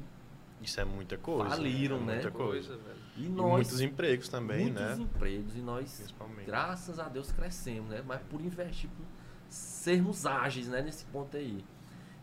Isso 0.63 0.81
é 0.81 0.85
muita 0.85 1.17
coisa. 1.17 1.51
Faliram, 1.51 1.97
é 1.97 2.01
né? 2.01 2.13
Muita 2.15 2.31
coisa. 2.31 2.77
velho. 2.77 2.99
E 3.17 3.27
E 3.27 3.29
nós, 3.29 3.51
muitos 3.51 3.81
empregos 3.81 4.29
também, 4.29 4.73
muitos 4.73 4.83
né? 4.83 4.97
empregos, 4.99 5.57
e 5.57 5.61
nós, 5.61 6.15
graças 6.47 6.99
a 6.99 7.09
Deus, 7.09 7.33
crescemos, 7.33 7.91
né? 7.91 8.03
Mas 8.07 8.21
por 8.23 8.41
investir, 8.41 8.89
por 8.91 9.05
sermos 9.49 10.27
ágeis, 10.27 10.69
né? 10.69 10.83
Nesse 10.83 11.05
ponto 11.07 11.37
aí. 11.37 11.65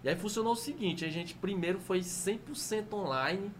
E 0.03 0.09
aí 0.09 0.15
funcionou 0.15 0.53
o 0.53 0.55
seguinte, 0.55 1.03
a 1.03 1.09
gente 1.09 1.33
primeiro 1.33 1.79
foi 1.79 1.99
100% 1.99 2.93
online. 2.93 3.51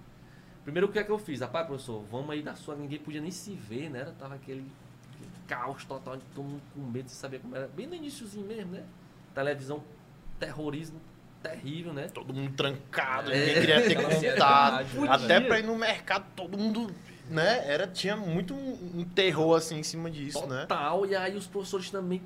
Primeiro 0.64 0.88
o 0.88 0.92
que 0.92 1.00
é 1.00 1.04
que 1.04 1.12
eu 1.12 1.18
fiz? 1.18 1.42
Rapaz, 1.42 1.66
professor, 1.68 2.04
vamos 2.10 2.30
aí 2.30 2.42
da 2.42 2.56
sua... 2.56 2.76
Ninguém 2.76 3.00
podia 3.00 3.22
nem 3.22 3.32
se 3.32 3.54
ver, 3.54 3.90
né? 3.90 4.14
Tava 4.18 4.36
aquele, 4.36 4.66
aquele 5.14 5.32
caos 5.48 5.86
total, 5.86 6.18
de 6.18 6.24
todo 6.34 6.44
mundo 6.44 6.62
com 6.74 6.82
medo 6.82 7.06
de 7.06 7.12
saber 7.12 7.40
como 7.40 7.56
era. 7.56 7.68
Bem 7.68 7.88
no 7.88 7.96
iníciozinho 7.96 8.46
mesmo, 8.46 8.72
né? 8.72 8.86
Televisão, 9.34 9.84
terrorismo 10.40 11.00
terrível, 11.50 11.94
né? 11.94 12.08
Todo 12.08 12.34
mundo 12.34 12.54
trancado, 12.56 13.32
É. 13.32 13.40
ninguém 13.40 13.54
queria 13.56 13.82
ter 13.82 13.98
Aquela 13.98 14.84
contato. 14.84 15.12
Até 15.12 15.40
pra 15.40 15.60
ir 15.60 15.64
no 15.64 15.76
mercado, 15.78 16.26
todo 16.36 16.58
mundo, 16.58 16.92
né? 17.30 17.64
Era, 17.72 17.88
tinha 17.88 18.16
muito 18.18 18.54
um, 18.54 19.00
um 19.02 19.04
terror 19.04 19.56
assim 19.56 19.78
em 19.80 19.84
cima 19.84 20.10
disso, 20.10 20.46
né? 20.48 20.62
Total, 20.62 21.06
e 21.06 21.16
aí 21.16 21.36
os 21.36 21.48
professores 21.48 21.90
também, 21.90 22.22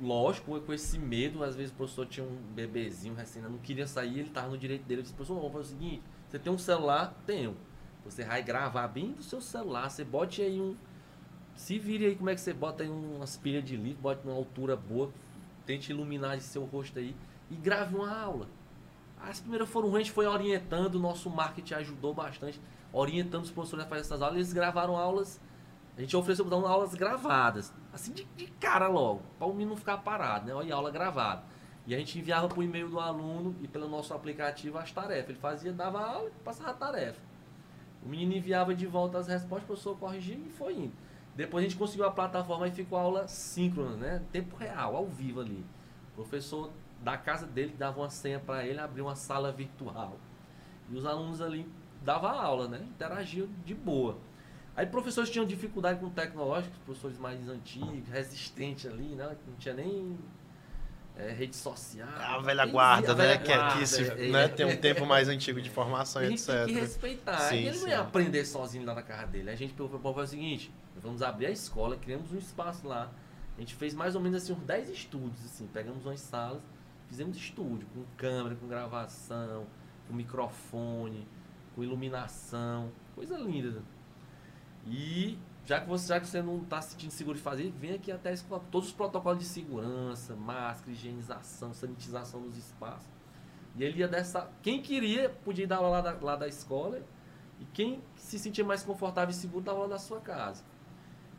lógico, 0.00 0.58
com 0.60 0.72
esse 0.72 0.98
medo, 0.98 1.44
às 1.44 1.54
vezes 1.54 1.72
o 1.72 1.74
professor 1.74 2.06
tinha 2.06 2.24
um 2.26 2.36
bebezinho 2.54 3.14
recém, 3.14 3.42
não 3.42 3.58
queria 3.58 3.86
sair, 3.86 4.20
ele 4.20 4.30
tava 4.30 4.48
no 4.48 4.58
direito 4.58 4.84
dele, 4.84 5.00
eu 5.00 5.02
disse, 5.02 5.14
professor, 5.14 5.36
vamos 5.40 5.52
fazer 5.52 5.64
o 5.64 5.68
seguinte, 5.78 6.02
você 6.28 6.38
tem 6.38 6.52
um 6.52 6.58
celular? 6.58 7.14
Tenho. 7.26 7.56
Você 8.04 8.24
vai 8.24 8.42
gravar 8.42 8.88
bem 8.88 9.12
do 9.12 9.22
seu 9.22 9.40
celular, 9.40 9.90
você 9.90 10.04
bote 10.04 10.40
aí 10.40 10.58
um, 10.60 10.74
se 11.54 11.78
vire 11.78 12.06
aí 12.06 12.16
como 12.16 12.30
é 12.30 12.34
que 12.34 12.40
você 12.40 12.52
bota 12.54 12.82
aí 12.82 12.88
umas 12.88 13.36
pilhas 13.36 13.64
de 13.64 13.76
livro, 13.76 14.00
bote 14.00 14.24
numa 14.24 14.36
altura 14.36 14.76
boa, 14.76 15.10
tente 15.66 15.90
iluminar 15.90 16.36
esse 16.38 16.46
seu 16.46 16.64
rosto 16.64 16.98
aí 16.98 17.14
e 17.50 17.56
grave 17.56 17.94
uma 17.94 18.10
aula. 18.10 18.48
As 19.20 19.40
primeiras 19.40 19.68
foram 19.68 19.88
ruins, 19.90 20.08
foi 20.08 20.26
orientando, 20.26 20.94
o 20.94 21.00
nosso 21.00 21.28
marketing 21.28 21.74
ajudou 21.74 22.14
bastante, 22.14 22.60
orientando 22.92 23.44
os 23.44 23.50
professores 23.50 23.84
a 23.84 23.88
fazer 23.88 24.02
essas 24.02 24.22
aulas, 24.22 24.36
eles 24.36 24.52
gravaram 24.52 24.96
aulas 24.96 25.40
a 25.98 26.00
gente 26.00 26.16
ofereceu 26.16 26.44
para 26.44 26.56
aulas 26.56 26.94
gravadas, 26.94 27.74
assim 27.92 28.12
de, 28.12 28.22
de 28.36 28.46
cara 28.60 28.86
logo, 28.86 29.20
para 29.36 29.48
o 29.48 29.50
menino 29.50 29.70
não 29.70 29.76
ficar 29.76 29.98
parado, 29.98 30.46
né? 30.46 30.54
Olha, 30.54 30.72
aula 30.72 30.92
gravada. 30.92 31.42
E 31.88 31.94
a 31.94 31.98
gente 31.98 32.16
enviava 32.20 32.46
por 32.46 32.62
e-mail 32.62 32.88
do 32.88 33.00
aluno 33.00 33.56
e 33.60 33.66
pelo 33.66 33.88
nosso 33.88 34.14
aplicativo 34.14 34.78
as 34.78 34.92
tarefas. 34.92 35.30
Ele 35.30 35.38
fazia, 35.40 35.72
dava 35.72 36.00
aula 36.00 36.28
e 36.28 36.44
passava 36.44 36.70
a 36.70 36.74
tarefa. 36.74 37.20
O 38.00 38.08
menino 38.08 38.32
enviava 38.32 38.76
de 38.76 38.86
volta 38.86 39.18
as 39.18 39.26
respostas, 39.26 39.64
o 39.64 39.66
professor 39.66 39.98
corrigia 39.98 40.36
e 40.36 40.50
foi 40.50 40.74
indo. 40.74 40.92
Depois 41.34 41.64
a 41.64 41.68
gente 41.68 41.76
conseguiu 41.76 42.06
a 42.06 42.12
plataforma 42.12 42.68
e 42.68 42.70
ficou 42.70 42.96
a 42.96 43.02
aula 43.02 43.26
síncrona, 43.26 43.96
né? 43.96 44.22
Tempo 44.30 44.54
real, 44.54 44.94
ao 44.94 45.06
vivo 45.06 45.40
ali. 45.40 45.66
O 46.12 46.14
professor 46.14 46.70
da 47.00 47.16
casa 47.16 47.46
dele 47.46 47.74
dava 47.76 48.00
uma 48.00 48.10
senha 48.10 48.38
para 48.38 48.66
ele, 48.66 48.78
abria 48.78 49.04
uma 49.04 49.14
sala 49.14 49.52
virtual. 49.52 50.18
E 50.90 50.96
os 50.96 51.04
alunos 51.06 51.40
ali 51.40 51.68
davam 52.02 52.30
aula, 52.30 52.68
né? 52.68 52.80
Interagiam 52.88 53.48
de 53.64 53.74
boa. 53.74 54.18
Aí 54.76 54.86
professores 54.86 55.28
tinham 55.28 55.44
dificuldade 55.44 55.98
com 55.98 56.06
o 56.06 56.10
tecnológico, 56.10 56.74
professores 56.84 57.18
mais 57.18 57.48
antigos, 57.48 58.08
resistentes 58.08 58.86
ali, 58.86 59.14
né? 59.14 59.36
Não 59.46 59.56
tinha 59.56 59.74
nem 59.74 60.16
é, 61.16 61.32
rede 61.32 61.56
social. 61.56 62.08
A 62.16 62.38
velha 62.38 62.64
guarda, 62.64 63.12
a 63.12 63.14
né? 63.14 63.26
velha 63.26 63.38
Que, 63.38 63.54
guarda, 63.56 63.78
que 63.80 63.86
se, 63.86 64.02
é, 64.02 64.28
né? 64.28 64.44
é. 64.44 64.48
tem 64.48 64.64
um 64.64 64.76
tempo 64.76 65.04
mais 65.04 65.28
antigo 65.28 65.60
de 65.60 65.68
formação, 65.68 66.22
a 66.22 66.26
gente 66.26 66.44
tem 66.44 66.54
que 66.54 66.70
etc. 66.70 66.80
respeitar. 66.80 67.38
Sim, 67.38 67.56
ele 67.56 67.70
não 67.70 67.84
sim. 67.84 67.88
ia 67.88 68.00
aprender 68.00 68.44
sozinho 68.44 68.86
lá 68.86 68.94
na 68.94 69.02
casa 69.02 69.26
dele. 69.26 69.50
A 69.50 69.56
gente 69.56 69.74
pegou 69.74 70.14
foi 70.14 70.22
o 70.22 70.26
seguinte, 70.26 70.72
vamos 70.96 71.22
abrir 71.22 71.46
a 71.46 71.50
escola, 71.50 71.96
criamos 71.96 72.32
um 72.32 72.38
espaço 72.38 72.86
lá. 72.86 73.10
A 73.56 73.60
gente 73.60 73.74
fez 73.74 73.92
mais 73.94 74.14
ou 74.14 74.20
menos 74.20 74.40
assim 74.40 74.52
uns 74.52 74.62
10 74.62 74.90
estúdios, 74.90 75.44
assim, 75.44 75.66
pegamos 75.66 76.06
umas 76.06 76.20
salas, 76.20 76.62
fizemos 77.08 77.36
estúdio, 77.36 77.86
com 77.94 78.04
câmera, 78.16 78.54
com 78.54 78.68
gravação, 78.68 79.66
com 80.06 80.14
microfone, 80.14 81.26
com 81.74 81.82
iluminação, 81.82 82.90
coisa 83.14 83.36
linda. 83.36 83.82
E 84.86 85.38
já 85.64 85.80
que 85.80 85.88
você, 85.88 86.08
já 86.08 86.20
que 86.20 86.26
você 86.26 86.40
não 86.40 86.62
está 86.62 86.80
se 86.80 86.92
sentindo 86.92 87.10
seguro 87.10 87.36
de 87.36 87.42
fazer, 87.42 87.70
vem 87.72 87.94
aqui 87.94 88.10
até 88.10 88.32
escola. 88.32 88.62
Todos 88.70 88.88
os 88.88 88.94
protocolos 88.94 89.38
de 89.38 89.44
segurança, 89.44 90.34
máscara, 90.34 90.92
higienização, 90.92 91.74
sanitização 91.74 92.40
dos 92.40 92.56
espaços. 92.56 93.08
E 93.76 93.84
ele 93.84 93.98
ia 93.98 94.08
dessa. 94.08 94.50
Quem 94.62 94.80
queria 94.80 95.28
podia 95.28 95.64
ir 95.64 95.66
dar 95.66 95.76
aula 95.76 95.90
lá 95.90 96.00
da, 96.00 96.12
lá 96.20 96.36
da 96.36 96.48
escola. 96.48 97.02
E 97.60 97.64
quem 97.66 98.00
se 98.16 98.38
sentia 98.38 98.64
mais 98.64 98.82
confortável 98.82 99.30
e 99.30 99.34
seguro 99.34 99.64
dava 99.64 99.78
aula 99.78 99.90
da 99.90 99.98
sua 99.98 100.20
casa. 100.20 100.64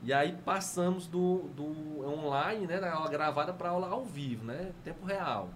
E 0.02 0.14
aí 0.14 0.38
passamos 0.46 1.08
do, 1.08 1.50
do 1.56 2.06
online, 2.06 2.68
né, 2.68 2.80
da 2.80 2.94
aula 2.94 3.10
gravada 3.10 3.52
para 3.54 3.70
aula 3.70 3.90
ao 3.90 4.06
vivo, 4.06 4.46
né, 4.46 4.72
tempo 4.84 5.06
real. 5.06 5.50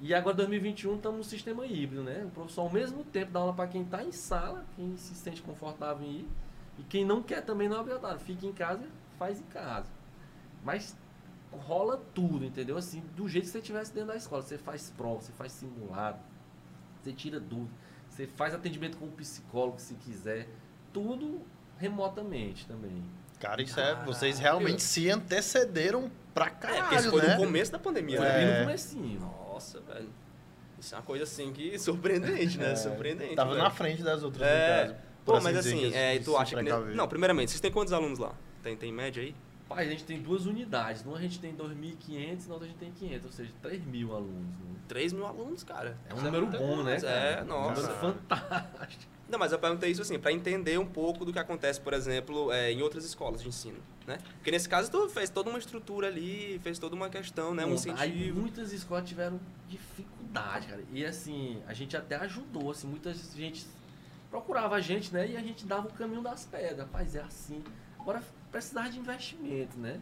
E 0.00 0.14
agora 0.14 0.34
2021 0.36 0.96
estamos 0.96 1.18
no 1.18 1.24
sistema 1.24 1.66
híbrido, 1.66 2.02
né? 2.02 2.24
O 2.24 2.30
professor 2.30 2.62
ao 2.62 2.70
mesmo 2.70 3.04
tempo 3.04 3.32
dá 3.32 3.40
aula 3.40 3.52
para 3.52 3.68
quem 3.68 3.82
está 3.82 4.02
em 4.02 4.12
sala, 4.12 4.64
quem 4.74 4.96
se 4.96 5.14
sente 5.14 5.42
confortável 5.42 6.06
em 6.06 6.20
ir, 6.20 6.28
e 6.78 6.82
quem 6.84 7.04
não 7.04 7.22
quer 7.22 7.42
também 7.44 7.68
não 7.68 7.76
é 7.76 7.80
obrigatório. 7.80 8.18
Fica 8.18 8.46
em 8.46 8.52
casa, 8.52 8.82
faz 9.18 9.38
em 9.40 9.44
casa. 9.44 9.88
Mas 10.64 10.96
rola 11.52 12.00
tudo, 12.14 12.44
entendeu? 12.44 12.78
Assim, 12.78 13.02
do 13.14 13.28
jeito 13.28 13.44
que 13.44 13.50
você 13.50 13.58
estivesse 13.58 13.92
dentro 13.92 14.08
da 14.08 14.16
escola. 14.16 14.42
Você 14.42 14.56
faz 14.56 14.90
prova, 14.96 15.20
você 15.20 15.32
faz 15.32 15.52
simulado, 15.52 16.18
você 17.02 17.12
tira 17.12 17.38
dúvida, 17.38 17.70
você 18.08 18.26
faz 18.26 18.54
atendimento 18.54 18.96
com 18.96 19.04
o 19.06 19.10
psicólogo 19.12 19.78
se 19.78 19.94
quiser. 19.94 20.48
Tudo 20.92 21.42
remotamente 21.76 22.66
também. 22.66 23.02
Cara, 23.38 23.62
isso 23.62 23.78
é. 23.78 23.92
Caralho. 23.92 24.06
Vocês 24.06 24.38
realmente 24.38 24.82
se 24.82 25.10
antecederam 25.10 26.10
pra 26.34 26.46
É, 26.46 26.50
porque 26.50 26.66
caralho, 26.66 26.96
isso 26.96 27.10
foi 27.10 27.22
né? 27.22 27.34
no 27.34 27.36
começo 27.36 27.72
da 27.72 27.78
pandemia, 27.78 28.18
Foi 28.18 28.26
né? 28.26 28.42
É. 28.42 28.58
no 28.60 28.66
comecinho. 28.66 29.20
Nossa, 29.20 29.49
velho. 29.60 30.08
Isso 30.78 30.94
é 30.94 30.98
uma 30.98 31.04
coisa 31.04 31.24
assim 31.24 31.52
que 31.52 31.76
surpreendente, 31.78 32.56
né? 32.58 32.72
É, 32.72 32.76
Surpreendente. 32.76 33.34
Tava 33.36 33.50
velho. 33.50 33.62
na 33.62 33.70
frente 33.70 34.02
das 34.02 34.22
outras, 34.22 34.46
É. 34.46 34.84
no 34.86 34.88
caso. 34.92 35.00
Pô, 35.24 35.40
mas 35.40 35.56
assim, 35.56 35.92
é, 35.94 36.18
tu 36.18 36.36
acha 36.36 36.56
que. 36.56 36.62
Não, 36.94 37.06
primeiramente, 37.06 37.50
vocês 37.50 37.60
têm 37.60 37.70
quantos 37.70 37.92
alunos 37.92 38.18
lá? 38.18 38.32
Tem, 38.62 38.76
tem 38.76 38.90
média 38.92 39.22
aí? 39.22 39.34
Pai, 39.68 39.86
a 39.86 39.88
gente 39.90 40.02
tem 40.04 40.20
duas 40.20 40.46
unidades. 40.46 41.04
Numa 41.04 41.16
a 41.18 41.20
gente 41.20 41.38
tem 41.38 41.54
2.500 41.54 42.44
e 42.44 42.48
na 42.48 42.54
outra 42.54 42.66
a 42.66 42.70
gente 42.70 42.78
tem 42.78 42.90
500, 42.90 43.26
ou 43.26 43.30
seja, 43.32 43.52
3 43.62 43.84
mil 43.84 44.12
alunos. 44.16 44.34
né? 44.58 44.74
3 44.88 45.12
mil 45.12 45.24
alunos, 45.26 45.62
cara. 45.62 45.96
É 46.08 46.12
um 46.12 46.16
Isso 46.16 46.24
número 46.24 46.46
muita 46.46 46.58
bom, 46.58 46.76
né? 46.82 46.90
coisa. 46.92 47.06
cara? 47.06 47.20
É, 47.20 47.42
Um 47.42 47.46
nossa. 47.46 47.82
número 47.82 48.00
fantástico. 48.00 49.12
Não, 49.30 49.38
mas 49.38 49.52
eu 49.52 49.58
perguntei 49.58 49.90
isso 49.90 50.02
assim, 50.02 50.18
pra 50.18 50.32
entender 50.32 50.76
um 50.78 50.86
pouco 50.86 51.24
do 51.24 51.32
que 51.32 51.38
acontece, 51.38 51.80
por 51.80 51.92
exemplo, 51.92 52.50
é, 52.50 52.72
em 52.72 52.82
outras 52.82 53.04
escolas 53.04 53.40
de 53.40 53.48
ensino, 53.48 53.78
né? 54.04 54.18
Porque 54.34 54.50
nesse 54.50 54.68
caso 54.68 54.90
tu 54.90 55.08
fez 55.08 55.30
toda 55.30 55.48
uma 55.48 55.58
estrutura 55.58 56.08
ali, 56.08 56.58
fez 56.64 56.80
toda 56.80 56.96
uma 56.96 57.08
questão, 57.08 57.54
né? 57.54 57.64
Um 57.64 57.74
incentivo. 57.74 58.40
muitas 58.40 58.72
escolas 58.72 59.08
tiveram 59.08 59.38
dificuldade, 59.68 60.66
cara. 60.66 60.82
E 60.92 61.04
assim, 61.04 61.62
a 61.68 61.72
gente 61.72 61.96
até 61.96 62.16
ajudou, 62.16 62.72
assim, 62.72 62.88
muita 62.88 63.14
gente 63.14 63.64
procurava 64.28 64.74
a 64.74 64.80
gente, 64.80 65.14
né? 65.14 65.30
E 65.30 65.36
a 65.36 65.40
gente 65.40 65.64
dava 65.64 65.86
o 65.86 65.92
caminho 65.92 66.22
das 66.22 66.44
pedras. 66.44 66.80
Rapaz, 66.80 67.14
é 67.14 67.20
assim. 67.20 67.62
Agora 68.00 68.20
precisava 68.50 68.90
de 68.90 68.98
investimento, 68.98 69.78
né? 69.78 70.00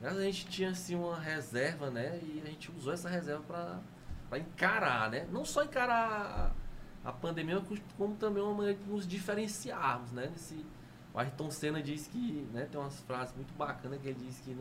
Mas 0.00 0.16
a 0.16 0.22
gente 0.22 0.46
tinha 0.46 0.70
assim 0.70 0.94
uma 0.94 1.18
reserva, 1.18 1.90
né? 1.90 2.20
E 2.22 2.42
a 2.44 2.48
gente 2.48 2.70
usou 2.70 2.92
essa 2.92 3.08
reserva 3.08 3.42
para 3.42 3.80
para 4.28 4.38
encarar, 4.38 5.10
né? 5.10 5.28
Não 5.30 5.44
só 5.44 5.62
encarar 5.62 6.54
a, 7.04 7.12
pandemia, 7.12 7.62
mas 7.68 7.80
como 7.96 8.14
também 8.14 8.42
uma 8.42 8.54
maneira 8.54 8.78
de 8.78 8.88
nos 8.88 9.06
diferenciarmos, 9.06 10.12
né? 10.12 10.28
Nesse, 10.32 10.64
o 11.12 11.18
Ayrton 11.18 11.50
Senna 11.50 11.82
diz 11.82 12.06
que, 12.06 12.46
né? 12.52 12.66
Tem 12.70 12.80
umas 12.80 13.00
frases 13.00 13.34
muito 13.34 13.52
bacanas 13.54 14.00
que 14.00 14.08
ele 14.08 14.18
diz 14.24 14.40
que 14.40 14.56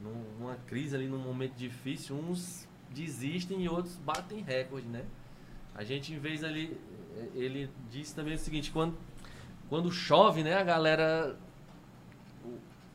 numa 0.00 0.56
crise 0.66 0.94
ali, 0.94 1.08
num 1.08 1.18
momento 1.18 1.54
difícil, 1.54 2.16
uns 2.16 2.68
desistem 2.90 3.62
e 3.62 3.68
outros 3.68 3.96
batem 3.96 4.40
recorde, 4.40 4.86
né? 4.86 5.04
A 5.74 5.82
gente, 5.82 6.12
em 6.12 6.18
vez 6.18 6.44
ali, 6.44 6.78
ele 7.34 7.70
disse 7.90 8.14
também 8.14 8.34
o 8.34 8.38
seguinte, 8.38 8.70
quando, 8.70 8.96
quando 9.68 9.90
chove, 9.90 10.42
né, 10.44 10.54
a 10.54 10.62
galera, 10.62 11.36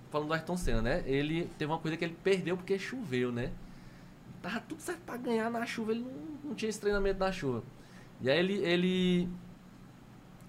falando 0.09 0.27
do 0.27 0.33
Ayrton 0.33 0.55
Senna, 0.55 0.81
né, 0.81 1.03
ele 1.05 1.49
teve 1.57 1.71
uma 1.71 1.79
coisa 1.79 1.97
que 1.97 2.05
ele 2.05 2.15
perdeu 2.23 2.55
porque 2.55 2.79
choveu, 2.79 3.31
né? 3.31 3.51
Tava 4.41 4.61
tudo 4.61 4.81
certo 4.81 5.01
pra 5.01 5.17
ganhar 5.17 5.49
na 5.49 5.65
chuva, 5.65 5.91
ele 5.91 6.01
não, 6.01 6.49
não 6.49 6.55
tinha 6.55 6.69
esse 6.69 6.79
treinamento 6.79 7.19
da 7.19 7.31
chuva. 7.31 7.63
E 8.21 8.29
aí 8.29 8.37
ele, 8.37 8.53
ele 8.55 9.29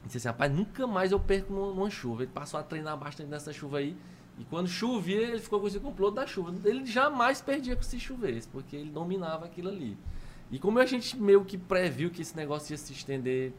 disse 0.04 0.18
assim, 0.18 0.28
rapaz, 0.28 0.52
nunca 0.52 0.86
mais 0.86 1.12
eu 1.12 1.20
perco 1.20 1.52
numa, 1.52 1.90
chuva. 1.90 2.22
Ele 2.22 2.32
passou 2.32 2.58
a 2.58 2.62
treinar 2.62 2.96
bastante 2.96 3.28
nessa 3.28 3.52
chuva 3.52 3.78
aí. 3.78 3.96
E 4.38 4.44
quando 4.44 4.68
chovia, 4.68 5.20
ele 5.20 5.38
ficou 5.38 5.60
com 5.60 5.66
esse 5.66 5.78
complô 5.78 6.10
da 6.10 6.26
chuva. 6.26 6.54
Ele 6.64 6.84
jamais 6.86 7.40
perdia 7.40 7.80
se 7.82 8.00
chovesse, 8.00 8.48
porque 8.48 8.74
ele 8.74 8.90
dominava 8.90 9.44
aquilo 9.44 9.68
ali. 9.68 9.96
E 10.50 10.58
como 10.58 10.78
a 10.78 10.86
gente 10.86 11.16
meio 11.16 11.44
que 11.44 11.56
previu 11.56 12.10
que 12.10 12.22
esse 12.22 12.36
negócio 12.36 12.72
ia 12.72 12.78
se 12.78 12.92
estender, 12.92 13.52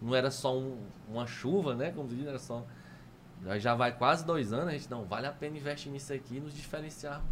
não 0.00 0.14
era 0.14 0.30
só 0.30 0.56
um- 0.56 0.78
uma 1.08 1.26
chuva, 1.26 1.74
né? 1.74 1.90
Como 1.90 2.08
diz, 2.08 2.24
era 2.26 2.38
só. 2.38 2.64
Já, 3.58 3.74
vai 3.74 3.96
quase 3.96 4.24
dois 4.24 4.52
anos, 4.52 4.68
a 4.68 4.72
gente 4.72 4.90
não, 4.90 5.04
vale 5.04 5.26
a 5.26 5.32
pena 5.32 5.56
investir 5.56 5.90
nisso 5.90 6.12
aqui, 6.12 6.40
nos 6.40 6.54
diferenciarmos. 6.54 7.28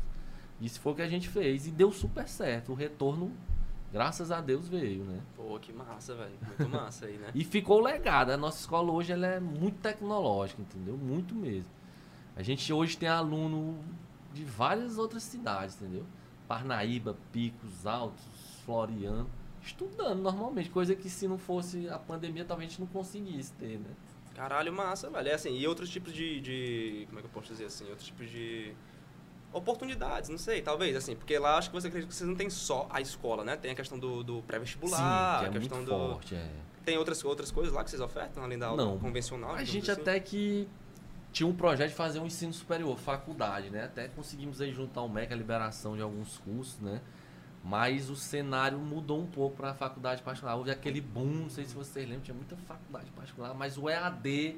Isso 0.61 0.81
foi 0.81 0.93
o 0.93 0.97
que 0.97 1.03
a 1.03 1.09
gente 1.09 1.29
fez. 1.29 1.67
E 1.67 1.71
deu 1.71 1.93
super 1.93 2.29
certo. 2.29 2.73
O 2.73 2.75
retorno, 2.75 3.33
graças 3.95 4.33
a 4.33 4.41
Deus, 4.41 4.69
veio, 4.69 5.05
né? 5.05 5.21
Pô, 5.37 5.57
que 5.61 5.73
massa, 5.73 6.17
velho. 6.17 6.35
Muito 6.45 6.69
massa 6.69 7.07
aí, 7.07 7.17
né? 7.17 7.31
E 7.33 7.45
ficou 7.45 7.81
legado. 7.81 8.31
A 8.31 8.37
nossa 8.37 8.59
escola 8.59 8.91
hoje 8.91 9.13
ela 9.13 9.25
é 9.25 9.39
muito 9.39 9.79
tecnológica, 9.79 10.61
entendeu? 10.61 10.97
Muito 10.97 11.33
mesmo. 11.33 11.71
A 12.35 12.43
gente 12.43 12.73
hoje 12.73 12.99
tem 12.99 13.09
aluno 13.09 13.79
de 14.33 14.45
várias 14.45 14.99
outras 14.99 15.23
cidades, 15.23 15.81
entendeu? 15.81 16.05
Parnaíba, 16.49 17.17
Picos, 17.31 17.87
Altos, 17.87 18.25
Floriano, 18.65 19.31
estudando 19.63 20.21
normalmente, 20.21 20.71
coisa 20.71 20.97
que 20.97 21.09
se 21.09 21.29
não 21.29 21.39
fosse 21.39 21.89
a 21.89 21.99
pandemia 21.99 22.45
talvez 22.45 22.67
a 22.67 22.71
gente 22.71 22.81
não 22.81 22.89
conseguisse 22.89 23.53
ter, 23.53 23.79
né? 23.79 23.91
Caralho, 24.35 24.73
massa, 24.73 25.09
velho. 25.09 25.29
É 25.29 25.35
assim, 25.35 25.57
e 25.57 25.69
outros 25.69 25.89
tipos 25.89 26.13
de, 26.13 26.41
de. 26.41 27.07
Como 27.07 27.21
é 27.21 27.23
que 27.23 27.29
eu 27.29 27.33
posso 27.33 27.53
dizer 27.53 27.67
assim? 27.67 27.89
Outros 27.91 28.09
tipos 28.09 28.29
de. 28.29 28.75
Oportunidades, 29.55 30.29
não 30.29 30.37
sei, 30.37 30.61
talvez, 30.61 30.97
assim, 30.97 31.15
porque 31.15 31.39
lá 31.39 31.57
acho 31.57 31.71
que 31.71 31.75
você 31.75 31.87
acredita 31.87 32.11
que 32.11 32.17
vocês 32.17 32.29
não 32.29 32.35
tem 32.35 32.51
só 32.51 32.89
a 32.91 33.01
escola, 33.01 33.45
né? 33.45 33.57
Tem 33.57 33.71
a 33.71 33.75
questão 33.75 33.97
do, 33.97 34.25
do 34.25 34.43
pré-vestibular, 34.43 35.39
que 35.39 35.45
é 35.45 35.49
a 35.49 35.53
questão 35.53 35.79
muito 35.79 35.91
do. 35.91 36.13
forte, 36.13 36.35
é. 36.35 36.51
Tem 36.85 36.99
outras, 36.99 37.25
outras 37.25 37.51
coisas 37.53 37.73
lá 37.73 37.85
que 37.85 37.91
vocês 37.91 38.03
ofertam, 38.03 38.43
além 38.43 38.59
da 38.59 38.67
aula 38.67 38.85
Não. 38.85 38.99
convencional? 38.99 39.55
A 39.55 39.63
gente 39.63 39.91
assim? 39.91 40.01
até 40.01 40.19
que 40.19 40.69
tinha 41.33 41.47
um 41.47 41.55
projeto 41.55 41.91
de 41.91 41.95
fazer 41.95 42.19
um 42.19 42.27
ensino 42.27 42.53
superior, 42.53 42.99
faculdade, 42.99 43.71
né? 43.71 43.85
Até 43.85 44.09
conseguimos 44.09 44.61
aí 44.61 44.73
juntar 44.73 45.03
o 45.03 45.09
MEC, 45.09 45.33
a 45.33 45.37
liberação 45.37 45.97
de 45.97 46.03
alguns 46.03 46.39
cursos, 46.39 46.81
né? 46.81 47.01
Mas 47.63 48.11
o 48.11 48.17
cenário 48.17 48.77
mudou 48.79 49.21
um 49.21 49.27
pouco 49.27 49.57
para 49.57 49.71
a 49.71 49.75
faculdade 49.75 50.23
particular. 50.23 50.55
Houve 50.57 50.71
aquele 50.71 51.01
boom, 51.01 51.25
não 51.25 51.51
sei 51.51 51.65
se 51.65 51.75
vocês 51.75 52.07
lembram, 52.07 52.25
tinha 52.25 52.35
muita 52.35 52.57
faculdade 52.57 53.11
particular, 53.13 53.55
mas 53.55 53.79
o 53.79 53.89
EAD 53.89 54.57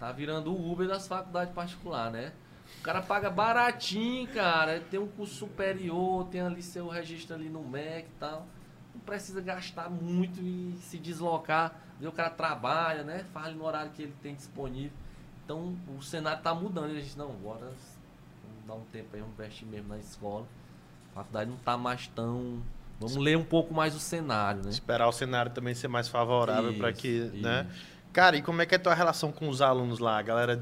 tá 0.00 0.10
virando 0.10 0.52
o 0.52 0.72
Uber 0.72 0.88
das 0.88 1.06
faculdades 1.06 1.54
particulares, 1.54 2.12
né? 2.12 2.32
O 2.80 2.82
cara 2.82 3.00
paga 3.00 3.30
baratinho, 3.30 4.26
cara, 4.28 4.80
tem 4.90 4.98
um 4.98 5.06
curso 5.06 5.34
superior, 5.34 6.26
tem 6.26 6.40
ali 6.40 6.62
seu 6.62 6.88
registro 6.88 7.36
ali 7.36 7.48
no 7.48 7.62
MEC 7.62 8.08
e 8.08 8.18
tal. 8.18 8.46
Não 8.94 9.00
precisa 9.00 9.40
gastar 9.40 9.88
muito 9.88 10.40
e 10.40 10.76
se 10.82 10.98
deslocar. 10.98 11.80
O 12.00 12.10
cara 12.10 12.30
trabalha, 12.30 13.04
né? 13.04 13.24
Faz 13.32 13.46
ali 13.46 13.54
no 13.56 13.64
horário 13.64 13.92
que 13.92 14.02
ele 14.02 14.14
tem 14.20 14.34
disponível. 14.34 14.90
Então 15.44 15.76
o 15.96 16.02
cenário 16.02 16.42
tá 16.42 16.52
mudando. 16.54 16.92
E 16.92 16.98
a 16.98 17.00
gente, 17.00 17.16
não, 17.16 17.28
bora 17.28 17.60
vamos 17.60 18.66
dar 18.66 18.74
um 18.74 18.84
tempo 18.92 19.08
aí, 19.14 19.20
vamos 19.20 19.34
investir 19.34 19.66
mesmo 19.66 19.88
na 19.88 19.98
escola. 19.98 20.46
A 21.12 21.16
faculdade 21.16 21.50
não 21.50 21.56
tá 21.58 21.76
mais 21.76 22.08
tão. 22.08 22.62
Vamos 22.98 23.16
ler 23.16 23.36
um 23.36 23.44
pouco 23.44 23.74
mais 23.74 23.94
o 23.94 24.00
cenário, 24.00 24.62
né? 24.62 24.70
Esperar 24.70 25.08
o 25.08 25.12
cenário 25.12 25.52
também 25.52 25.74
ser 25.74 25.88
mais 25.88 26.08
favorável 26.08 26.74
para 26.74 26.90
Isso, 26.90 27.00
que, 27.00 27.20
né? 27.40 27.66
isso. 27.70 27.92
Cara, 28.12 28.36
e 28.36 28.42
como 28.42 28.60
é 28.60 28.66
que 28.66 28.74
é 28.74 28.78
a 28.78 28.80
tua 28.80 28.94
relação 28.94 29.32
com 29.32 29.48
os 29.48 29.62
alunos 29.62 29.98
lá? 29.98 30.18
A 30.18 30.22
galera 30.22 30.56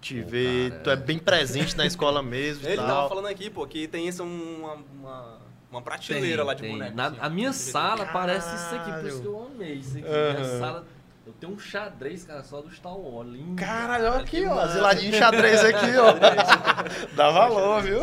te, 0.00 0.18
é, 0.18 0.22
Pô, 0.22 0.28
vê, 0.30 0.70
cara, 0.70 0.80
tu 0.82 0.90
é 0.90 0.92
é. 0.92 0.96
bem 0.96 1.18
presente 1.18 1.76
na 1.76 1.86
escola 1.86 2.22
mesmo 2.22 2.64
e 2.64 2.68
Ele 2.72 2.76
tava 2.76 2.88
tal. 2.88 3.08
falando 3.08 3.26
aqui, 3.26 3.50
pô, 3.50 3.66
que 3.66 3.86
tem 3.86 4.08
essa 4.08 4.22
uma, 4.22 4.74
uma, 4.98 5.38
uma 5.70 5.82
prateleira 5.82 6.38
Tem, 6.38 6.46
lá 6.46 6.54
de 6.54 6.62
tem. 6.62 6.72
boneco. 6.72 6.96
Na- 6.96 7.06
assim. 7.08 7.16
a 7.20 7.28
minha 7.28 7.52
sala 7.52 8.06
parece 8.06 8.54
isso 8.54 8.74
aqui, 8.74 8.92
por 8.92 9.04
isso 9.08 9.20
que 9.20 9.26
eu 9.26 9.46
amei 9.54 9.74
isso 9.74 9.98
aqui. 9.98 10.06
Aham. 10.06 10.32
Minha 10.40 10.58
sala. 10.58 10.86
Eu 11.26 11.34
tenho 11.34 11.52
um 11.52 11.58
xadrez, 11.60 12.24
cara, 12.24 12.42
só 12.42 12.60
do 12.60 12.70
Star 12.72 12.96
Wars. 12.96 13.28
Lindo. 13.28 13.54
Caralho, 13.54 14.04
olha 14.06 14.20
aqui, 14.22 14.40
que 14.40 14.46
ó. 14.46 14.54
massa. 14.54 14.72
Zeladinho 14.72 15.14
xadrez 15.14 15.64
aqui, 15.64 15.86
ó. 15.96 16.14
Dá 17.14 17.30
valor, 17.30 17.82
viu? 17.82 18.00